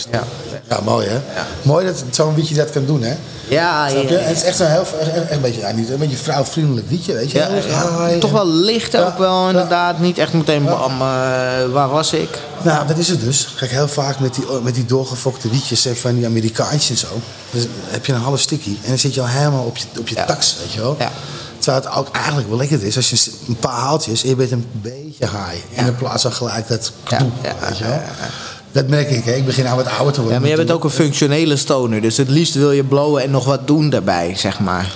Is 0.00 0.06
Ja. 0.12 0.24
ja, 0.68 0.80
mooi 0.84 1.08
hè? 1.08 1.20
Mooi 1.62 1.86
dat 1.86 2.04
zo'n 2.10 2.34
wietje 2.34 2.54
dat 2.54 2.70
kan 2.70 2.86
doen 2.86 3.02
hè? 3.02 3.14
Ja, 3.48 3.86
ja. 3.86 3.98
Het 3.98 4.36
is 4.36 4.42
echt 4.42 4.56
zo'n 4.56 4.66
heel, 4.66 4.86
echt, 5.00 5.30
een 5.30 5.40
beetje, 5.40 5.60
ja, 5.60 5.70
niet, 5.72 5.90
een 5.90 5.98
beetje 5.98 6.16
vrouwvriendelijk 6.16 6.88
wietje, 6.88 7.12
weet 7.14 7.30
je? 7.30 7.38
Ja, 7.38 7.48
ja, 7.48 7.62
saai 7.62 8.18
toch 8.18 8.30
wel 8.30 8.46
licht 8.46 8.96
ook 8.96 9.18
wel 9.18 9.48
inderdaad. 9.48 9.98
Niet 9.98 10.18
echt 10.18 10.32
meteen 10.32 10.64
bam, 10.64 10.92
eh, 10.92 10.98
waar 11.72 11.88
was 11.88 12.12
ik? 12.12 12.38
Nou, 12.62 12.86
dat 12.86 12.98
is 12.98 13.08
het 13.08 13.20
dus. 13.20 13.48
Kijk, 13.56 13.70
heel 13.70 13.88
vaak 13.88 14.18
met 14.18 14.34
die, 14.34 14.44
met 14.62 14.74
die 14.74 14.86
doorgefokte 14.86 15.50
wietjes 15.50 15.86
van 15.92 16.14
die 16.14 16.26
Amerikaantjes 16.26 16.90
en 16.90 16.96
zo. 16.96 17.20
Dus 17.50 17.66
heb 17.88 18.06
je 18.06 18.12
een 18.12 18.20
half 18.20 18.40
stukje 18.40 18.70
en 18.70 18.88
dan 18.88 18.98
zit 18.98 19.14
je 19.14 19.20
al 19.20 19.28
helemaal 19.28 19.64
op 19.64 19.76
je, 19.76 19.84
op 19.98 20.08
je 20.08 20.14
tax, 20.14 20.56
weet 20.60 20.72
je 20.72 20.80
wel. 20.80 20.96
Ja. 20.98 21.10
Terwijl 21.58 21.84
het 21.84 21.94
ook 21.94 22.14
eigenlijk 22.14 22.48
wel 22.48 22.58
lekker 22.58 22.84
is 22.84 22.96
als 22.96 23.10
je 23.10 23.30
een 23.48 23.56
paar 23.56 23.72
haaltjes 23.78 24.22
en 24.22 24.28
je 24.28 24.36
bent 24.36 24.50
een 24.50 24.66
beetje 24.72 25.26
high. 25.26 25.78
En 25.78 25.86
in 25.86 25.94
plaats 25.94 26.22
van 26.22 26.32
gelijk 26.32 26.68
dat 26.68 26.92
Ja, 27.08 27.16
knoep, 27.16 27.32
ja, 27.42 27.54
weet 27.68 27.78
je 27.78 27.84
wel. 27.84 28.00
Dat 28.72 28.88
merk 28.88 29.10
ik, 29.10 29.24
hè. 29.24 29.32
ik 29.32 29.44
begin 29.44 29.64
nou 29.64 29.76
wat 29.76 29.86
ouder 29.86 30.12
te 30.12 30.20
worden. 30.20 30.32
Ja, 30.34 30.38
maar 30.38 30.48
jij 30.48 30.56
bent 30.56 30.70
ook 30.70 30.84
een 30.84 30.90
functionele 30.90 31.56
stoner. 31.56 32.00
Dus 32.00 32.16
het 32.16 32.28
liefst 32.28 32.54
wil 32.54 32.70
je 32.72 32.84
blowen 32.84 33.22
en 33.22 33.30
nog 33.30 33.44
wat 33.44 33.66
doen 33.66 33.90
daarbij, 33.90 34.32
zeg 34.36 34.60
maar. 34.60 34.90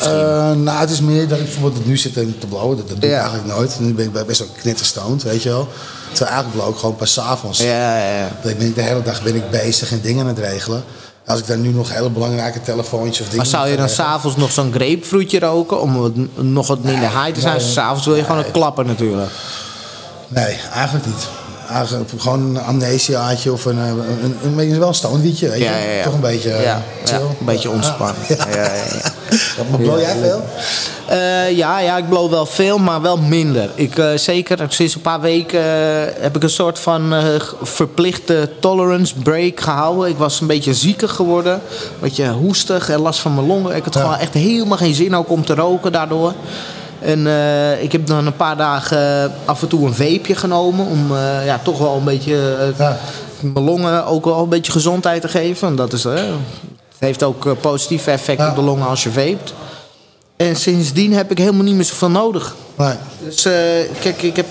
Eh, 0.00 0.06
nou, 0.52 0.70
het 0.78 0.90
is 0.90 1.00
meer 1.00 1.28
dat 1.28 1.38
ik 1.38 1.44
bijvoorbeeld 1.44 1.86
nu 1.86 1.96
zit 1.96 2.12
te 2.14 2.46
blowen. 2.48 2.76
Dat, 2.76 2.88
dat 2.88 3.00
doe 3.00 3.10
ik 3.10 3.16
Ja. 3.16 3.20
eigenlijk 3.22 3.48
nooit. 3.54 3.76
Nu 3.80 3.94
ben 3.94 4.04
ik 4.04 4.26
best 4.26 4.38
wel 4.38 4.48
knitterstoned, 4.60 5.22
weet 5.22 5.42
je 5.42 5.48
wel. 5.48 5.68
Terwijl 6.12 6.30
eigenlijk 6.30 6.62
blow 6.62 6.74
ik 6.74 6.80
gewoon 6.80 6.96
pas 6.96 7.20
avonds. 7.20 7.58
Ja, 7.58 7.98
ja, 7.98 8.18
ja. 8.18 8.28
Dan 8.42 8.52
ben 8.58 8.66
ik 8.66 8.74
de 8.74 8.82
hele 8.82 9.02
dag 9.02 9.22
ben 9.22 9.34
ik 9.34 9.50
bezig 9.50 9.92
en 9.92 10.00
dingen 10.00 10.20
aan 10.20 10.26
het 10.34 10.38
regelen. 10.38 10.84
Als 11.26 11.38
ik 11.40 11.46
dan 11.46 11.60
nu 11.60 11.68
nog 11.68 11.92
hele 11.92 12.10
belangrijke 12.10 12.62
telefoontjes 12.62 13.18
of 13.20 13.24
dingen... 13.24 13.36
Maar 13.36 13.46
zou 13.46 13.68
je 13.68 13.76
dan 13.76 13.88
s'avonds 13.88 14.36
nog 14.36 14.52
zo'n 14.52 14.72
grapefruitje 14.72 15.38
roken? 15.38 15.80
Om 15.80 15.98
wat, 16.00 16.12
nog 16.34 16.66
wat 16.66 16.82
minder 16.82 17.08
high 17.22 17.32
te 17.34 17.40
zijn? 17.40 17.56
nee. 17.56 17.66
S'avonds 17.66 18.06
wil 18.06 18.14
je 18.14 18.22
gewoon 18.24 18.44
een 18.44 18.50
klapper 18.50 18.84
natuurlijk. 18.84 19.30
Nee, 20.28 20.56
eigenlijk 20.72 21.06
niet. 21.06 21.28
Gewoon 22.16 22.40
een 22.40 22.62
amnesiaatje 22.62 23.52
of 23.52 23.64
een, 23.64 23.78
eh, 23.78 23.88
een, 23.88 24.36
een, 24.42 24.58
een, 24.58 24.78
wel 24.78 24.88
een 24.88 24.94
stoonwietje, 24.94 25.48
weet 25.48 25.58
je. 25.58 25.64
Ja, 25.64 25.76
ja, 25.76 25.90
ja. 25.90 26.02
Toch 26.02 26.14
een 26.14 26.20
beetje 26.20 26.50
eh, 26.50 26.76
chill. 27.04 27.20
een 27.20 27.46
beetje 27.46 27.70
ontspannen. 27.70 28.22
Ja. 28.28 28.46
Ja, 29.56 29.76
blow 29.76 30.00
jij 30.00 30.16
veel? 30.22 30.44
Eh, 31.06 31.56
ja, 31.56 31.78
ja, 31.78 31.96
ik 31.96 32.08
blow 32.08 32.30
wel 32.30 32.46
veel, 32.46 32.78
maar 32.78 33.02
wel 33.02 33.16
minder. 33.16 33.70
Ik, 33.74 34.02
zeker 34.14 34.58
sinds 34.68 34.94
een 34.94 35.00
paar 35.00 35.20
weken 35.20 35.62
heb 36.20 36.36
ik 36.36 36.42
een 36.42 36.50
soort 36.50 36.78
van 36.78 37.14
verplichte 37.62 38.50
tolerance 38.60 39.14
break 39.14 39.60
gehouden. 39.60 40.08
Ik 40.08 40.16
was 40.16 40.40
een 40.40 40.46
beetje 40.46 40.74
zieker 40.74 41.08
geworden. 41.08 41.52
Een 41.52 42.00
beetje 42.00 42.28
hoestig 42.30 42.88
en 42.88 43.00
last 43.00 43.20
van 43.20 43.34
mijn 43.34 43.46
longen. 43.46 43.76
Ik 43.76 43.84
had 43.84 43.96
gewoon 43.96 44.16
echt 44.16 44.34
helemaal 44.34 44.78
geen 44.78 44.94
zin 44.94 45.16
ook 45.16 45.30
om 45.30 45.44
te 45.44 45.54
roken 45.54 45.92
daardoor. 45.92 46.32
En 46.98 47.26
eh, 47.26 47.82
ik 47.82 47.92
heb 47.92 48.06
dan 48.06 48.26
een 48.26 48.36
paar 48.36 48.56
dagen 48.56 49.22
eh, 49.24 49.30
af 49.44 49.62
en 49.62 49.68
toe 49.68 49.86
een 49.86 49.94
vapeje 49.94 50.34
genomen. 50.36 50.86
Om 50.86 51.16
eh, 51.16 51.46
ja, 51.46 51.60
toch 51.62 51.78
wel 51.78 51.96
een 51.96 52.04
beetje 52.04 52.72
Ja. 52.78 52.98
mijn 53.40 53.64
longen 53.64 54.06
ook 54.06 54.24
wel 54.24 54.42
een 54.42 54.48
beetje 54.48 54.72
gezondheid 54.72 55.20
te 55.20 55.28
geven. 55.28 55.68
En 55.68 55.76
dat 55.76 55.92
is, 55.92 56.04
het 56.04 56.24
heeft 56.98 57.22
ook 57.22 57.60
positieve 57.60 58.10
effect 58.10 58.40
Ja. 58.40 58.48
op 58.48 58.54
de 58.54 58.62
longen 58.62 58.86
als 58.86 59.02
je 59.02 59.10
vapet. 59.10 59.52
En 60.36 60.56
sindsdien 60.56 61.12
heb 61.12 61.30
ik 61.30 61.38
helemaal 61.38 61.64
niet 61.64 61.74
meer 61.74 61.84
zoveel 61.84 62.10
nodig. 62.10 62.54
Nee. 62.74 62.94
Dus 63.24 63.42
kijk, 64.00 64.22
ik 64.22 64.36
heb 64.36 64.46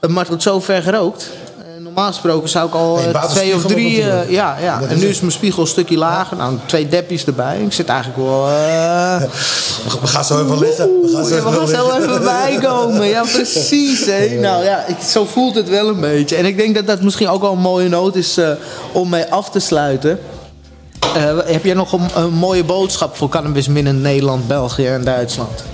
een 0.00 0.12
maar 0.12 0.26
tot 0.26 0.42
zover 0.42 0.82
gerookt. 0.82 1.30
Normaal 1.96 2.14
gesproken 2.14 2.48
zou 2.48 2.68
ik 2.68 2.74
al 2.74 2.98
eh, 2.98 3.24
twee 3.24 3.54
of 3.54 3.64
drie... 3.64 4.02
eh, 4.02 4.30
ja, 4.30 4.56
ja. 4.60 4.78
Dat 4.78 4.88
en 4.88 4.94
is 4.94 5.00
nu 5.00 5.06
het. 5.06 5.14
is 5.14 5.20
mijn 5.20 5.32
spiegel 5.32 5.62
een 5.62 5.68
stukje 5.68 5.96
lager. 5.96 6.36
Nou, 6.36 6.58
twee 6.66 6.88
depjes 6.88 7.24
erbij. 7.24 7.60
Ik 7.60 7.72
zit 7.72 7.88
eigenlijk 7.88 8.18
wel... 8.28 8.48
eh, 8.48 9.20
We 10.02 10.06
gaan 10.06 10.24
zo 10.24 10.44
even 10.44 10.58
liggen. 10.58 10.86
We 11.02 11.08
gaan 11.14 11.24
zo 11.24 11.34
ja, 11.34 11.42
we 11.42 11.50
gaan 11.50 11.54
even 11.62 11.68
zo 11.76 11.84
liggen. 11.86 12.02
even 12.02 12.22
bijkomen. 12.22 13.06
Ja, 13.06 13.22
precies. 13.36 14.06
Hè. 14.06 14.28
Nou 14.40 14.64
ja, 14.64 14.84
ik, 14.86 14.96
zo 15.08 15.24
voelt 15.24 15.54
het 15.54 15.68
wel 15.68 15.88
een 15.88 16.00
beetje. 16.00 16.36
En 16.36 16.44
ik 16.44 16.56
denk 16.56 16.74
dat 16.74 16.86
dat 16.86 17.02
misschien 17.02 17.28
ook 17.28 17.40
wel 17.40 17.52
een 17.52 17.58
mooie 17.58 17.88
noot 17.88 18.14
is 18.16 18.38
om 18.92 19.08
mee 19.08 19.24
af 19.32 19.50
te 19.50 19.58
sluiten. 19.58 20.18
Heb 21.44 21.64
jij 21.64 21.74
nog 21.74 21.92
een, 21.92 22.08
een 22.14 22.32
mooie 22.32 22.64
boodschap 22.64 23.16
voor 23.16 23.28
cannabismin 23.28 23.86
in 23.86 24.00
Nederland, 24.00 24.46
België 24.46 24.86
en 24.86 25.04
Duitsland? 25.04 25.64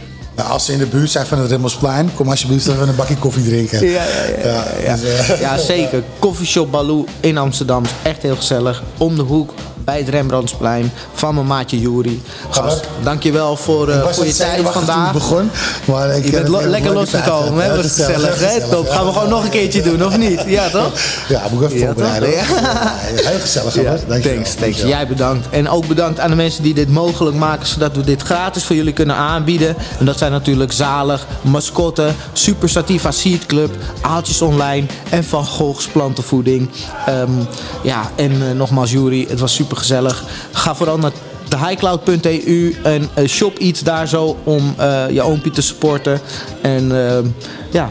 Nou, 0.43 0.55
als 0.55 0.65
ze 0.65 0.73
in 0.73 0.79
de 0.79 0.87
buurt 0.87 1.11
zijn 1.11 1.27
van 1.27 1.39
het 1.39 1.51
Remmelsplein, 1.51 2.11
kom 2.15 2.29
alsjeblieft 2.29 2.69
even 2.69 2.89
een 2.89 2.97
bakje 2.97 3.17
koffie 3.17 3.45
drinken. 3.45 3.87
Ja, 3.87 4.05
ja, 4.05 4.41
ja. 4.45 4.65
Ja, 4.85 4.97
dus, 4.97 5.29
eh, 5.29 5.41
ja 5.41 5.59
zeker. 5.59 6.03
Coffeeshop 6.19 6.71
Baloo 6.71 7.05
in 7.21 7.39
Amsterdam 7.39 7.85
is 7.85 7.91
echt 8.03 8.23
heel 8.23 8.37
gezellig. 8.37 8.83
Om 8.99 9.17
de 9.17 9.23
hoek, 9.23 9.55
bij 9.85 9.99
het 9.99 10.09
Rembrandtsplein 10.09 10.93
van 11.13 11.35
mijn 11.35 11.47
maatje 11.47 11.81
Juri. 11.81 12.23
Gast, 12.51 12.81
dankjewel 13.03 13.57
voor, 13.57 13.89
uh, 13.89 14.07
voor 14.07 14.23
je 14.25 14.29
het 14.31 14.39
tijd 14.39 14.69
vandaag. 14.69 15.05
het 15.05 15.13
begon, 15.13 15.51
maar 15.85 16.17
ik 16.17 16.25
Je 16.25 16.31
bent 16.31 16.49
lo- 16.49 16.61
lekker 16.67 16.93
losgekomen, 16.93 17.63
hè? 17.65 17.69
Ja, 17.71 17.77
Wat 17.77 17.85
gezellig, 17.85 18.39
hè? 18.41 18.69
Top. 18.71 18.89
Gaan 18.91 19.07
we 19.07 19.13
gewoon 19.13 19.29
nog 19.29 19.45
een 19.45 19.51
keertje 19.51 19.83
doen, 19.83 20.05
of 20.05 20.17
niet? 20.19 20.45
Ja, 20.53 20.69
toch? 20.69 20.93
Ja, 21.29 21.43
moet 21.53 21.63
ik 21.63 21.71
even 21.71 21.87
voorbereiden. 21.87 22.31
Ja, 22.31 22.43
Heel 23.05 23.39
gezellig, 23.41 23.75
Ja, 23.83 23.97
thanks, 24.21 24.55
thanks. 24.55 24.79
Jij 24.83 25.07
bedankt. 25.07 25.47
En 25.51 25.69
ook 25.69 25.87
bedankt 25.87 26.21
aan 26.21 26.31
de 26.31 26.37
mensen 26.37 26.63
die 26.63 26.75
dit 26.75 26.89
mogelijk 26.89 27.37
maken, 27.37 27.67
zodat 27.67 27.97
we 27.97 28.03
dit 28.05 28.23
gratis 28.23 28.65
voor 28.65 28.77
jullie 28.77 28.93
kunnen 28.93 29.17
aanbieden. 29.17 29.77
En 29.99 30.05
dat 30.05 30.19
zijn 30.19 30.33
natuurlijk 30.33 30.73
Zalig, 30.73 31.27
Mascotte, 31.43 32.09
Super 32.33 32.69
Sativa 32.69 33.11
Seed 33.11 33.47
Club, 33.47 33.75
Aaltjes 34.01 34.43
Online 34.43 34.87
en 35.11 35.25
Van 35.25 35.45
Gogh's 35.47 35.87
Plantenvoeding. 35.87 36.69
Ehm, 37.07 37.31
ja, 37.83 38.11
en 38.15 38.33
eh, 38.33 38.51
nogmaals 38.57 38.91
Jury, 38.91 39.27
het 39.29 39.41
was 39.41 39.55
super 39.55 39.72
gezellig. 39.77 40.25
Ga 40.53 40.75
vooral 40.75 40.99
naar 40.99 41.13
thehighcloud.eu 41.49 42.77
en 42.83 43.09
eh, 43.15 43.29
shop 43.29 43.59
iets 43.59 43.83
daar 43.83 44.09
zo 44.09 44.37
om 44.45 44.75
eh, 44.77 45.05
je 45.11 45.23
oompje 45.23 45.51
te 45.51 45.63
supporten. 45.63 46.21
En 46.63 47.07
ehm, 47.07 47.27
ja, 47.71 47.91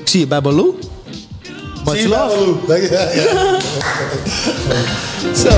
ik 0.00 0.08
zie 0.08 0.20
je 0.20 0.26
bij 0.26 0.40
Baloo. 0.40 0.78
Much 1.84 1.94
Zie 1.94 2.02
je 2.02 2.08
love. 2.08 2.56
Lou? 2.66 2.82
Ja, 2.90 3.10
ja. 3.10 3.58
Zo, 5.42 5.48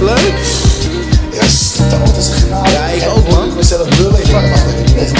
leuk. 0.00 0.34
Ja, 1.32 1.48
stoot 1.48 2.16
als 2.16 2.26
een 2.26 2.32
genade. 2.32 2.70
Ja, 2.70 2.86
ik 2.86 3.08
ook, 3.16 3.30
man. 3.30 3.48
Ik 3.48 3.54
mezelf 3.54 3.98
lullen. 3.98 4.20
Ik 4.20 4.26
wacht, 4.26 4.48
wacht 4.48 4.66
even. 4.66 4.96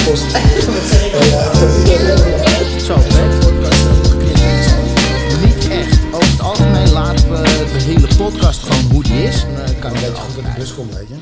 Even 0.57 1.56
is. 9.27 9.45
Eh, 9.45 9.81
kan 9.81 9.91
Een 9.91 10.15
goed 10.15 10.35
dat 10.35 10.45
de 10.45 10.51
bus 10.59 10.75
komt, 10.75 10.95
weet 10.95 11.09
je. 11.09 11.15